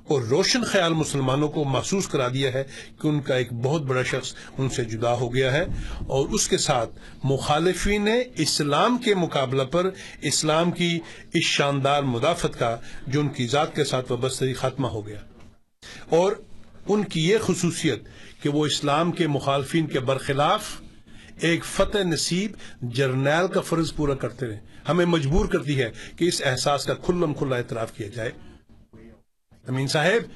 اور 0.09 0.23
روشن 0.23 0.65
خیال 0.65 0.93
مسلمانوں 0.93 1.49
کو 1.49 1.65
محسوس 1.65 2.09
کرا 2.09 2.29
دیا 2.29 2.53
ہے 2.55 2.65
کہ 3.03 3.09
ان 3.09 3.21
کا 3.21 3.35
ایک 3.35 3.53
بہت 3.53 3.83
بڑا 3.83 4.03
شخص 4.03 4.35
ان 4.59 4.69
سے 4.69 4.85
جدا 4.85 5.13
ہو 5.13 5.35
گیا 5.35 5.53
ہے 5.53 5.65
اور 6.07 6.29
اس 6.29 6.49
کے 6.49 6.59
ساتھ 6.59 6.91
مخالفین 7.25 8.09
اسلام 8.37 8.99
کے 8.99 9.15
مقابلہ 9.15 9.63
پر 9.63 9.91
اسلام 10.23 10.71
کی 10.71 11.01
اس 11.35 11.45
شاندار 11.45 12.03
مدافعت 12.03 12.59
کا 12.59 12.77
جو 13.07 13.21
ان 13.21 13.29
کی 13.29 13.47
ذات 13.47 13.77
کے 13.77 13.85
ساتھ 13.85 14.13
وابستگی 14.13 14.53
ختمہ 14.53 14.87
ہو 14.87 15.07
گیا۔ 15.07 15.19
اور 16.09 16.33
ان 16.89 17.05
کی 17.05 17.29
یہ 17.29 17.37
خصوصیت 17.43 18.03
کہ 18.43 18.49
وہ 18.49 18.67
اسلام 18.67 19.13
کے 19.13 19.27
مخالفین 19.27 19.87
کے 19.87 20.01
برخلاف 20.01 20.81
ایک 21.41 21.65
فتح 21.65 21.99
نصیب 21.99 22.53
جرنیل 22.83 23.47
کا 23.53 23.61
فرض 23.61 23.95
پورا 23.95 24.15
کرتے 24.15 24.47
رہے۔ 24.47 24.59
ہمیں 24.89 25.05
مجبور 25.05 25.47
کرتی 25.47 25.83
ہے 25.83 25.91
کہ 26.17 26.25
اس 26.25 26.43
احساس 26.45 26.85
کا 26.85 26.95
کھلم 26.95 27.35
کھلا 27.35 27.57
اعتراف 27.57 27.93
کیا 27.93 28.09
جائے۔ 28.15 28.31
امین 29.69 29.87
صاحب، 29.87 30.31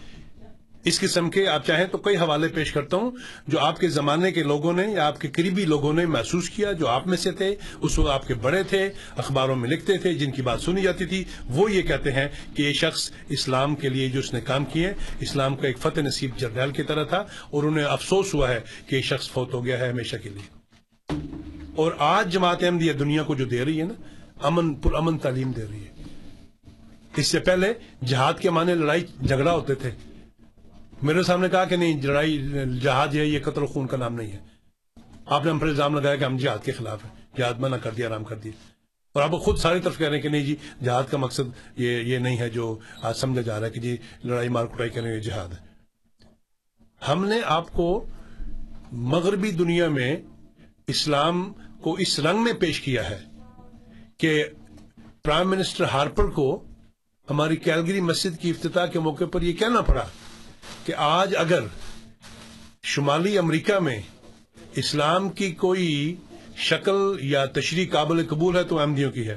اس 0.84 1.00
قسم 1.00 1.30
کے 1.30 1.46
آپ 1.48 1.66
چاہیں 1.66 1.86
تو 1.86 1.98
کئی 1.98 2.16
حوالے 2.16 2.48
پیش 2.48 2.72
کرتا 2.72 2.96
ہوں 2.96 3.10
جو 3.46 3.58
آپ 3.58 3.80
کے 3.80 3.88
زمانے 3.88 4.32
کے 4.32 4.42
لوگوں 4.42 4.72
نے 4.72 4.86
یا 4.92 5.06
آپ 5.06 5.20
کے 5.20 5.28
قریبی 5.28 5.64
لوگوں 5.64 5.92
نے 5.92 6.06
محسوس 6.06 6.50
کیا، 6.50 6.72
جو 6.72 6.88
آپ 6.88 7.06
میں 7.06 7.16
سے 7.16 7.32
تھے، 7.32 7.54
اس 7.80 7.98
وقت 7.98 8.10
آپ 8.10 8.26
کے 8.26 8.34
بڑے 8.34 8.62
تھے، 8.62 8.90
اخباروں 9.16 9.56
میں 9.56 9.68
لکھتے 9.68 9.98
تھے، 9.98 10.14
جن 10.14 10.30
کی 10.30 10.42
بات 10.42 10.60
سنی 10.60 10.82
جاتی 10.82 11.06
تھی، 11.06 11.24
وہ 11.48 11.72
یہ 11.72 11.82
کہتے 11.82 12.12
ہیں 12.12 12.28
کہ 12.54 12.62
یہ 12.62 12.72
شخص 12.72 13.10
اسلام 13.28 13.74
کے 13.74 13.88
لیے 13.88 14.08
جو 14.08 14.18
اس 14.18 14.32
نے 14.34 14.40
کام 14.40 14.64
کیے، 14.64 14.92
اسلام 15.20 15.56
کا 15.56 15.66
ایک 15.66 15.78
فتح 15.78 16.00
نصیب 16.00 16.30
جرنیل 16.36 16.70
کی 16.70 16.82
طرح 16.82 17.04
تھا 17.04 17.24
اور 17.50 17.62
انہیں 17.62 17.84
افسوس 17.84 18.34
ہوا 18.34 18.48
ہے 18.48 18.60
کہ 18.86 18.96
یہ 18.96 19.02
شخص 19.02 19.30
فوت 19.30 19.54
ہو 19.54 19.64
گیا 19.64 19.78
ہے 19.78 19.88
ہمیشہ 19.88 20.16
کے 20.22 20.28
لیے۔ 20.28 20.60
اور 21.74 21.92
آج 21.98 22.32
جماعت 22.32 22.62
احمدیہ 22.62 22.92
دنیا 22.92 23.22
کو 23.22 23.34
جو 23.34 23.44
دے 23.44 23.64
رہی 23.64 23.80
ہے 23.80 23.84
نا، 23.84 23.94
امن 24.42 24.74
پر 24.74 24.94
امن 24.94 25.18
تعلیم 25.18 25.52
دے 25.52 25.64
رہی 25.70 25.84
ہے۔ 25.84 25.99
اس 27.16 27.26
سے 27.26 27.40
پہلے 27.40 27.72
جہاد 28.06 28.34
کے 28.40 28.50
معنی 28.50 28.74
لڑائی 28.74 29.06
جھگڑا 29.26 29.52
ہوتے 29.52 29.74
تھے۔ 29.74 29.90
میرے 31.02 31.22
سامنے 31.22 31.48
کہا 31.48 31.64
کہ 31.64 31.76
نہیں، 31.76 32.02
لڑائی، 32.02 32.52
جہاد 32.82 33.14
یہ 33.14 33.38
قتل 33.44 33.62
و 33.62 33.66
خون 33.66 33.86
کا 33.86 33.96
نام 33.96 34.14
نہیں 34.14 34.32
ہے۔ 34.32 34.38
آپ 35.26 35.44
نے 35.44 35.50
ہم 35.50 35.58
پر 35.58 35.66
الزام 35.66 35.98
لگایا 35.98 36.16
کہ 36.16 36.24
ہم 36.24 36.36
جہاد 36.36 36.64
کے 36.64 36.72
خلاف 36.72 37.04
ہیں۔ 37.04 37.38
جہاد 37.38 37.54
منع 37.58 37.76
کر 37.76 37.90
دیا 37.90 38.08
آرام 38.08 38.24
کر 38.24 38.36
دیا۔ 38.36 38.52
اور 39.12 39.22
آپ 39.22 39.30
خود 39.30 39.58
ساری 39.58 39.80
طرف 39.80 39.98
کہہ 39.98 40.06
رہے 40.06 40.14
ہیں 40.14 40.22
کہ 40.22 40.28
نہیں 40.28 40.44
جی 40.44 40.56
جہاد 40.84 41.04
کا 41.10 41.16
مقصد 41.16 41.78
یہ 41.78 42.00
یہ 42.00 42.18
نہیں 42.18 42.38
ہے 42.38 42.48
جو 42.48 42.78
آج 43.02 43.16
سمجھا 43.16 43.42
جا 43.42 43.60
رہا 43.60 43.66
ہے 43.66 43.72
کہ 43.72 43.80
جی 43.80 43.96
لڑائی 44.24 44.48
مار 44.48 44.64
کٹائی 44.64 44.90
کرنے 44.90 45.14
یہ 45.14 45.20
جہاد 45.20 45.48
ہے۔ 45.48 45.70
ہم 47.08 47.24
نے 47.24 47.40
آپ 47.44 47.72
کو 47.72 48.06
مغربی 48.92 49.50
دنیا 49.50 49.88
میں 49.88 50.16
اسلام 50.86 51.52
کو 51.80 51.94
اس 51.94 52.18
رنگ 52.18 52.44
میں 52.44 52.52
پیش 52.52 52.80
کیا 52.80 53.10
ہے 53.10 53.18
کہ 54.16 54.44
پرائم 55.24 55.50
منسٹر 55.50 55.84
ہارپر 55.84 56.26
کو 56.26 56.64
ہماری 57.30 57.56
کیلگری 57.56 58.00
مسجد 58.00 58.40
کی 58.40 58.50
افتتاح 58.50 58.86
کے 58.86 58.98
موقع 58.98 59.24
پر 59.24 59.42
یہ 59.42 59.52
کہنا 59.52 59.80
پڑا 59.80 60.06
کہ 60.84 60.92
آج 60.96 61.34
اگر 61.36 61.64
شمالی 62.82 63.38
امریکہ 63.38 63.78
میں 63.78 64.00
اسلام 64.76 65.28
کی 65.28 65.50
کوئی 65.52 66.14
شکل 66.56 66.96
یا 67.20 67.44
تشریح 67.46 67.86
قابل 67.92 68.26
قبول 68.26 68.56
ہے 68.56 68.62
تو 68.62 68.78
احمدیوں 68.78 69.10
کی 69.10 69.28
ہے۔ 69.28 69.36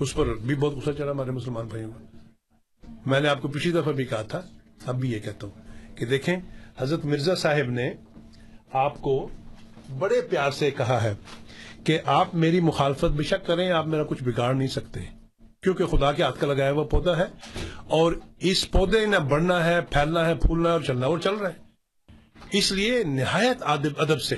اس 0.00 0.14
پر 0.14 0.34
بھی 0.34 0.54
بہت 0.54 0.74
غصہ 0.74 0.90
چڑھا 0.98 1.10
ہمارے 1.10 1.30
مسلمان 1.30 1.66
بھائیوں 1.66 1.90
کو 1.90 2.98
میں 3.06 3.20
نے 3.20 3.28
آپ 3.28 3.42
کو 3.42 3.48
پچھلی 3.48 3.72
دفعہ 3.72 3.92
بھی 3.92 4.04
کہا 4.04 4.22
تھا، 4.22 4.42
اب 4.86 5.00
بھی 5.00 5.12
یہ 5.12 5.18
کہتا 5.18 5.46
ہوں 5.46 5.96
کہ 5.96 6.06
دیکھیں، 6.06 6.36
حضرت 6.78 7.04
مرزا 7.04 7.34
صاحب 7.34 7.70
نے 7.70 7.92
آپ 8.72 9.00
کو 9.02 9.28
بڑے 9.98 10.20
پیار 10.20 10.50
سے 10.50 10.70
کہا 10.70 11.02
ہے 11.02 11.14
کہ 11.84 11.98
آپ 12.06 12.34
میری 12.34 12.60
مخالفت 12.60 13.16
بے 13.16 13.22
شک 13.22 13.46
کریں، 13.46 13.70
آپ 13.70 13.86
میرا 13.86 14.04
کچھ 14.04 14.22
بگاڑ 14.22 14.54
نہیں 14.54 14.68
سکتے۔ 14.68 15.00
کیونکہ 15.66 15.86
خدا 15.86 16.12
کے 16.12 16.22
ہاتھ 16.22 16.40
کا 16.40 16.46
لگایا 16.46 16.70
ہوا 16.70 16.84
پودا 16.84 17.16
ہے 17.16 17.24
اور 17.86 18.12
اس 18.40 18.70
پودے 18.70 19.06
نے 19.06 19.18
بڑھنا 19.18 19.64
ہے، 19.64 19.80
پھیلنا 19.80 20.26
ہے، 20.26 20.34
پھولنا 20.34 20.68
ہے 20.68 20.72
اور 20.72 20.80
چلنا 20.80 21.06
اور 21.06 21.18
چل 21.18 21.34
رہا 21.34 21.48
ہے۔ 21.48 22.58
اس 22.58 22.72
لیے 22.72 23.02
نہایت 23.04 23.62
ادب 23.66 24.22
سے، 24.22 24.36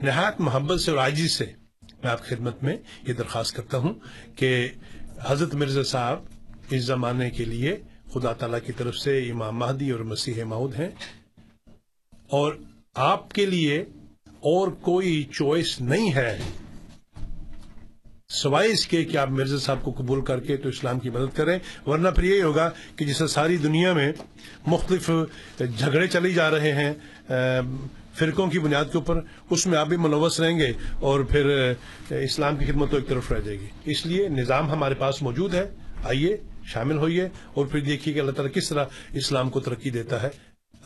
نہایت 0.00 0.40
محبت 0.40 0.80
سے 0.80 0.90
اور 0.90 0.98
آجی 0.98 1.28
سے 1.28 1.44
میں 2.02 2.10
آپ 2.10 2.28
کی 2.28 2.34
خدمت 2.34 2.62
میں 2.62 2.76
یہ 3.08 3.12
درخواست 3.12 3.56
کرتا 3.56 3.78
ہوں 3.78 3.94
کہ 4.36 4.68
حضرت 5.22 5.54
مرزا 5.54 5.82
صاحب 5.82 6.18
اس 6.70 6.84
زمانے 6.84 7.30
کے 7.30 7.44
لیے 7.44 7.76
خدا 8.12 8.32
تعالیٰ 8.32 8.58
کی 8.66 8.72
طرف 8.72 8.96
سے 8.96 9.30
امام 9.30 9.58
مہدی 9.58 9.90
اور 9.90 10.00
مسیح 10.00 10.44
ماؤد 10.44 10.74
ہیں 10.74 10.88
اور 12.30 12.52
آپ 12.94 13.30
کے 13.30 13.46
لیے 13.46 13.80
اور 14.52 14.68
کوئی 14.68 15.22
چوائس 15.32 15.80
نہیں 15.80 16.14
ہے 16.14 16.38
سوائے 18.32 18.70
اس 18.72 18.86
کے 18.86 19.04
کہ 19.04 19.16
آپ 19.16 19.30
مرزا 19.30 19.58
صاحب 19.58 19.82
کو 19.82 19.90
قبول 19.98 20.20
کر 20.24 20.40
کے 20.40 20.56
تو 20.56 20.68
اسلام 20.68 20.98
کی 20.98 21.10
مدد 21.10 21.36
کریں، 21.36 21.58
ورنہ 21.86 22.08
پھر 22.08 22.24
یہی 22.24 22.42
ہوگا 22.42 22.68
کہ 22.96 23.04
جسے 23.04 23.26
ساری 23.26 23.56
دنیا 23.56 23.92
میں 23.92 24.12
مختلف 24.66 25.10
جھگڑے 25.58 26.06
چلی 26.06 26.32
جا 26.34 26.50
رہے 26.50 26.72
ہیں 26.72 26.92
فرقوں 28.18 28.46
کی 28.46 28.58
بنیاد 28.58 28.84
کے 28.92 28.98
اوپر، 28.98 29.20
اس 29.50 29.66
میں 29.66 29.78
آپ 29.78 29.88
بھی 29.88 29.96
ملوث 29.96 30.40
رہیں 30.40 30.58
گے 30.58 30.72
اور 31.00 31.20
پھر 31.30 31.72
اسلام 32.10 32.56
کی 32.56 32.64
خدمت 32.66 32.90
تو 32.90 32.96
ایک 32.96 33.08
طرف 33.08 33.30
رہ 33.32 33.40
جائے 33.40 33.58
گی۔ 33.60 33.66
اس 33.92 34.04
لیے 34.06 34.28
نظام 34.28 34.70
ہمارے 34.70 34.94
پاس 34.98 35.22
موجود 35.22 35.54
ہے، 35.54 35.66
آئیے، 36.04 36.36
شامل 36.72 36.98
ہوئیے 36.98 37.28
اور 37.54 37.66
پھر 37.66 37.80
دیکھیے 37.80 38.14
کہ 38.14 38.20
اللہ 38.20 38.32
تعالیٰ 38.32 38.52
کس 38.54 38.68
طرح 38.68 38.84
اسلام 39.14 39.50
کو 39.50 39.60
ترقی 39.60 39.90
دیتا 39.90 40.22
ہے۔ 40.22 40.28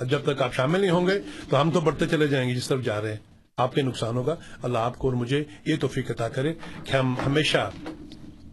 جب 0.04 0.20
تک 0.24 0.42
آپ 0.42 0.54
شامل 0.54 0.80
نہیں 0.80 0.90
ہوں 0.90 1.06
گے 1.06 1.18
تو 1.50 1.60
ہم 1.60 1.70
تو 1.70 1.80
بڑھتے 1.80 2.06
چلے 2.06 2.26
جائیں 2.26 2.48
گے 2.48 2.54
جس 2.54 2.68
طرف 2.68 2.84
جا 2.84 3.00
رہے 3.02 3.12
ہیں۔ 3.12 3.35
آپ 3.58 3.74
کے 3.74 3.82
نقصان 3.82 4.16
ہوگا۔ 4.16 4.34
اللہ 4.62 4.78
آپ 4.78 4.98
کو 4.98 5.08
اور 5.08 5.16
مجھے 5.16 5.44
یہ 5.66 5.76
توفیق 5.80 6.10
عطا 6.10 6.28
کرے 6.28 6.52
کہ 6.84 6.96
ہم 6.96 7.14
ہمیشہ 7.26 7.70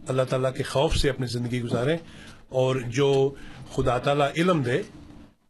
اللہ 0.08 0.22
تعالیٰ 0.22 0.54
کے 0.54 0.62
خوف 0.62 0.96
سے 0.96 1.10
اپنی 1.10 1.26
زندگی 1.26 1.62
گزاریں 1.62 1.96
اور 2.48 2.76
جو 2.76 3.34
خدا 3.72 3.98
تعالیٰ 3.98 4.28
علم 4.36 4.62
دے، 4.62 4.82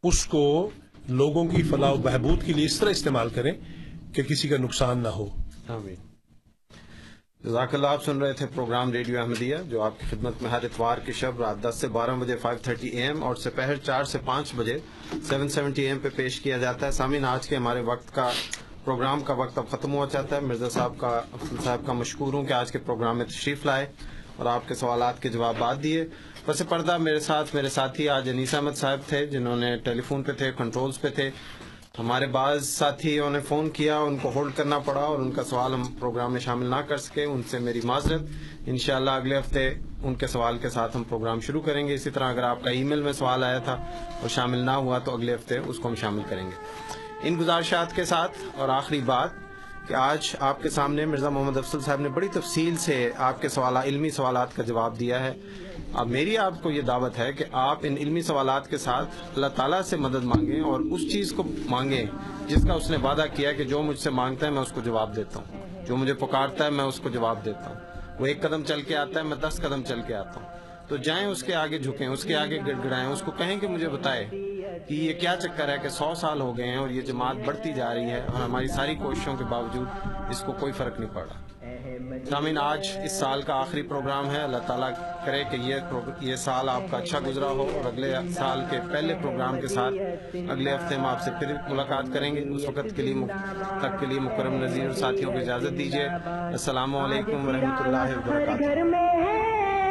اس 0.03 0.25
کو 0.25 0.69
لوگوں 1.09 1.47
کی 1.47 1.63
فلاح 1.63 1.91
و 1.91 1.97
بہبود 1.97 2.43
کے 2.45 2.53
لیے 2.53 2.65
اس 2.65 2.79
طرح 2.79 2.89
استعمال 2.89 3.29
کریں 3.29 3.51
کہ 4.13 4.23
کسی 4.23 4.47
کا 4.47 4.57
نقصان 4.57 4.97
نہ 4.97 5.07
ہو۔ 5.07 5.27
آمین۔ 5.67 5.95
جزاک 7.45 7.75
اللہ، 7.75 7.87
آپ 7.87 8.05
سن 8.05 8.17
رہے 8.17 8.33
تھے 8.33 8.45
پروگرام 8.55 8.91
ریڈیو 8.91 9.19
احمدیہ، 9.19 9.55
جو 9.69 9.81
آپ 9.81 9.99
کی 9.99 10.05
خدمت 10.09 10.41
میں 10.41 10.51
ہر 10.51 10.63
اتوار 10.63 10.97
کی 10.97 11.11
شب 11.11 11.41
رات 11.41 11.61
دس 11.61 11.75
سے 11.81 11.87
بارہ 11.87 12.11
بجے 12.11 12.35
فائیو 12.35 12.59
تھرٹی 12.63 12.87
اے 12.87 13.03
ایم 13.03 13.23
اور 13.23 13.35
سپہر 13.35 13.75
چار 13.75 14.03
سے 14.03 14.17
پانچ 14.25 14.55
بجے 14.55 14.77
سیون 15.23 15.49
سیونٹی 15.49 15.81
اے 15.81 15.87
ایم 15.87 15.99
پہ 15.99 16.09
پیش 16.15 16.39
کیا 16.39 16.57
جاتا 16.57 16.85
ہے۔ 16.85 16.91
سامعین، 16.91 17.25
آج 17.25 17.47
کے 17.47 17.55
ہمارے 17.55 17.81
وقت 17.81 18.15
کا 18.15 18.31
پروگرام 18.85 19.21
کا 19.21 19.33
وقت 19.33 19.57
اب 19.57 19.69
ختم 19.69 19.93
ہوا 19.93 20.07
چاہتا 20.11 20.35
ہے۔ 20.35 20.41
مرزا 20.41 20.69
صاحب 20.69 20.93
کا 20.97 21.21
افضل 21.31 21.55
صاحب 21.63 21.81
کا 21.85 21.93
مشکور 21.93 22.33
ہوں 22.33 22.43
کہ 22.43 22.53
آج 22.53 22.71
کے 22.71 22.77
پروگرام 22.77 23.17
میں 23.17 23.25
تشریف 23.25 23.65
لائے 23.65 23.85
اور 24.35 24.45
آپ 24.45 24.67
کے 24.67 24.75
سوالات 24.75 25.21
کے 25.21 25.29
جوابات 25.29 25.83
دیے۔ 25.83 26.05
ویسے 26.47 26.63
پردہ 26.69 26.97
میرے 26.97 27.19
ساتھ 27.19 27.55
میرے 27.55 27.69
ساتھی 27.69 28.09
آج 28.09 28.29
انیس 28.29 28.53
احمد 28.53 28.71
صاحب 28.75 28.99
تھے، 29.07 29.25
جنہوں 29.25 29.55
نے 29.55 29.77
ٹیلی 29.77 30.01
فون 30.01 30.23
پہ 30.23 30.31
تھے، 30.31 30.51
کنٹرولز 30.57 31.01
پہ 31.01 31.07
تھے۔ 31.07 31.29
ہمارے 31.99 32.25
بعض 32.25 32.69
ساتھیوں 32.69 33.29
نے 33.29 33.39
فون 33.39 33.69
کیا، 33.69 33.97
ان 33.97 34.17
کو 34.17 34.31
ہولڈ 34.35 34.53
کرنا 34.55 34.79
پڑا 34.79 35.01
اور 35.01 35.19
ان 35.19 35.31
کا 35.31 35.43
سوال 35.43 35.73
ہم 35.73 35.83
پروگرام 35.99 36.31
میں 36.31 36.39
شامل 36.39 36.65
نہ 36.65 36.75
کر 36.75 36.97
سکے۔ 36.97 37.23
ان 37.23 37.41
سے 37.47 37.59
میری 37.59 37.81
معذرت۔ 37.83 38.21
انشاءاللہ 38.65 39.11
اگلے 39.11 39.39
ہفتے 39.39 39.73
ان 40.03 40.15
کے 40.15 40.27
سوال 40.27 40.57
کے 40.57 40.69
ساتھ 40.69 40.97
ہم 40.97 41.03
پروگرام 41.03 41.39
شروع 41.39 41.61
کریں 41.61 41.87
گے۔ 41.87 41.93
اسی 41.93 42.09
طرح 42.09 42.29
اگر 42.29 42.43
آپ 42.43 42.63
کا 42.63 42.69
ای 42.69 42.83
میل 42.83 43.01
میں 43.01 43.13
سوال 43.13 43.43
آیا 43.43 43.59
تھا 43.59 43.73
اور 44.21 44.29
شامل 44.29 44.57
نہ 44.57 44.71
ہوا 44.71 44.99
تو 44.99 45.13
اگلے 45.13 45.33
ہفتے 45.33 45.57
اس 45.57 45.79
کو 45.79 45.87
ہم 45.87 45.95
شامل 45.95 46.21
کریں 46.29 46.45
گے۔ 46.45 46.84
ان 47.23 47.39
گزارشات 47.39 47.95
کے 47.95 48.05
ساتھ 48.05 48.31
اور 48.57 48.69
آخری 48.69 49.01
بات 49.01 49.29
کہ 49.87 49.93
آج 49.93 50.35
آپ 50.39 50.61
کے 50.61 50.69
سامنے 50.69 51.05
مرزا 51.05 51.29
محمد 51.29 51.57
افضل 51.57 51.79
صاحب 51.79 52.01
نے 52.01 52.09
بڑی 52.09 52.27
تفصیل 52.27 52.77
سے 52.77 53.11
آپ 53.17 53.41
کے 53.41 53.49
سوالات 53.49 53.85
علمی 53.85 54.09
سوالات 54.09 54.55
کا 54.55 54.63
جواب 54.63 54.99
دیا 54.99 55.23
ہے۔ 55.23 55.33
اب 55.93 56.07
میری 56.07 56.37
آپ 56.37 56.63
کو 56.63 56.71
یہ 56.71 56.81
دعوت 56.81 57.19
ہے 57.19 57.33
کہ 57.33 57.45
آپ 57.51 57.77
ان 57.81 57.95
علمی 57.97 58.21
سوالات 58.21 58.69
کے 58.69 58.77
ساتھ 58.77 59.09
اللہ 59.35 59.47
تعالیٰ 59.47 59.81
سے 59.81 59.97
مدد 59.97 60.23
مانگیں 60.23 60.61
اور 60.61 60.79
اس 60.79 61.11
چیز 61.11 61.33
کو 61.33 61.43
مانگیں 61.65 62.05
جس 62.47 62.65
کا 62.67 62.73
اس 62.73 62.89
نے 62.89 62.97
وعدہ 62.97 63.25
کیا 63.35 63.51
کہ 63.51 63.63
جو 63.63 63.81
مجھ 63.81 63.99
سے 63.99 64.09
مانگتا 64.09 64.45
ہے 64.45 64.51
میں 64.51 64.61
اس 64.61 64.71
کو 64.71 64.81
جواب 64.81 65.15
دیتا 65.15 65.39
ہوں۔ 65.39 65.85
جو 65.85 65.97
مجھے 65.97 66.13
پکارتا 66.13 66.65
ہے 66.65 66.69
میں 66.69 66.85
اس 66.85 66.99
کو 66.99 67.09
جواب 67.09 67.45
دیتا 67.45 67.69
ہوں۔ 67.69 67.75
وہ 68.19 68.25
ایک 68.25 68.41
قدم 68.41 68.63
چل 68.63 68.81
کے 68.81 68.97
آتا 68.97 69.19
ہے 69.19 69.25
میں 69.25 69.37
دس 69.37 69.61
قدم 69.63 69.81
چل 69.83 70.01
کے 70.07 70.15
آتا 70.15 70.39
ہوں۔ 70.39 70.47
تو 70.87 70.97
جائیں 70.97 71.27
اس 71.27 71.43
کے 71.43 71.55
آگے 71.55 71.79
جھکیں، 71.79 72.07
اس 72.07 72.23
کے 72.23 72.35
آگے 72.35 72.59
گڑ 72.67 72.73
گڑائیں، 72.83 73.07
اس 73.07 73.21
کو 73.25 73.31
کہیں 73.31 73.59
کہ 73.59 73.67
مجھے 73.67 73.89
بتائے۔ 73.89 74.27
کہ 74.87 74.93
یہ 74.93 75.13
کیا 75.13 75.35
چکر 75.35 75.69
ہے 75.69 75.77
کہ 75.81 75.89
سو 75.89 76.13
سال 76.15 76.41
ہو 76.41 76.57
گئے 76.57 76.67
ہیں 76.67 76.77
اور 76.77 76.89
یہ 76.89 77.01
جماعت 77.01 77.35
بڑھتی 77.45 77.73
جا 77.73 77.93
رہی 77.93 78.09
ہے 78.11 78.21
اور 78.33 78.43
ہماری 78.43 78.67
ساری 78.67 78.95
کوششوں 78.95 79.35
کے 79.37 79.43
باوجود 79.49 79.87
اس 80.29 80.39
کو 80.39 80.51
کوئی 80.51 80.71
فرق 80.71 80.99
نہیں 80.99 81.15
پڑا۔ 81.15 81.33
سامعین، 82.29 82.57
آج 82.57 82.87
اس 83.03 83.11
سال 83.11 83.41
کا 83.41 83.53
آخری 83.53 83.81
پروگرام 83.81 84.29
ہے۔ 84.31 84.41
اللہ 84.41 84.57
تعالیٰ 84.67 84.89
کرے 85.25 85.43
کہ 85.51 85.55
یہ 85.55 85.75
یہ 86.19 86.35
سال 86.35 86.69
آپ 86.69 86.81
کا 86.91 86.97
اچھا 86.97 87.19
گزرا 87.27 87.47
ہو 87.47 87.67
اور 87.73 87.87
اگلے 87.87 88.13
سال 88.35 88.63
کے 88.69 88.79
پہلے 88.91 89.15
پروگرام 89.21 89.59
کے 89.61 89.67
ساتھ 89.67 90.35
اگلے 90.51 90.75
ہفتے 90.75 90.97
میں 90.97 91.09
آپ 91.09 91.21
سے 91.21 91.31
پھر 91.39 91.53
ملاقات 91.69 92.13
کریں 92.13 92.35
گے۔ 92.35 92.41
اس 92.55 92.67
وقت 92.67 92.95
کے 92.95 93.01
لیے 93.01 93.25
تک 93.81 93.99
کے 93.99 94.05
لیے 94.05 94.19
مکرم 94.19 94.63
نذیر 94.63 94.85
اور 94.85 94.95
ساتھیوں 94.95 95.31
کو 95.31 95.37
اجازت 95.37 95.77
دیجیے 95.77 96.07
السلام 96.29 96.95
علیکم 96.95 97.47
ورحمۃ 97.47 97.81
اللہ 97.85 98.17
وبرکاتہ۔ 98.17 99.84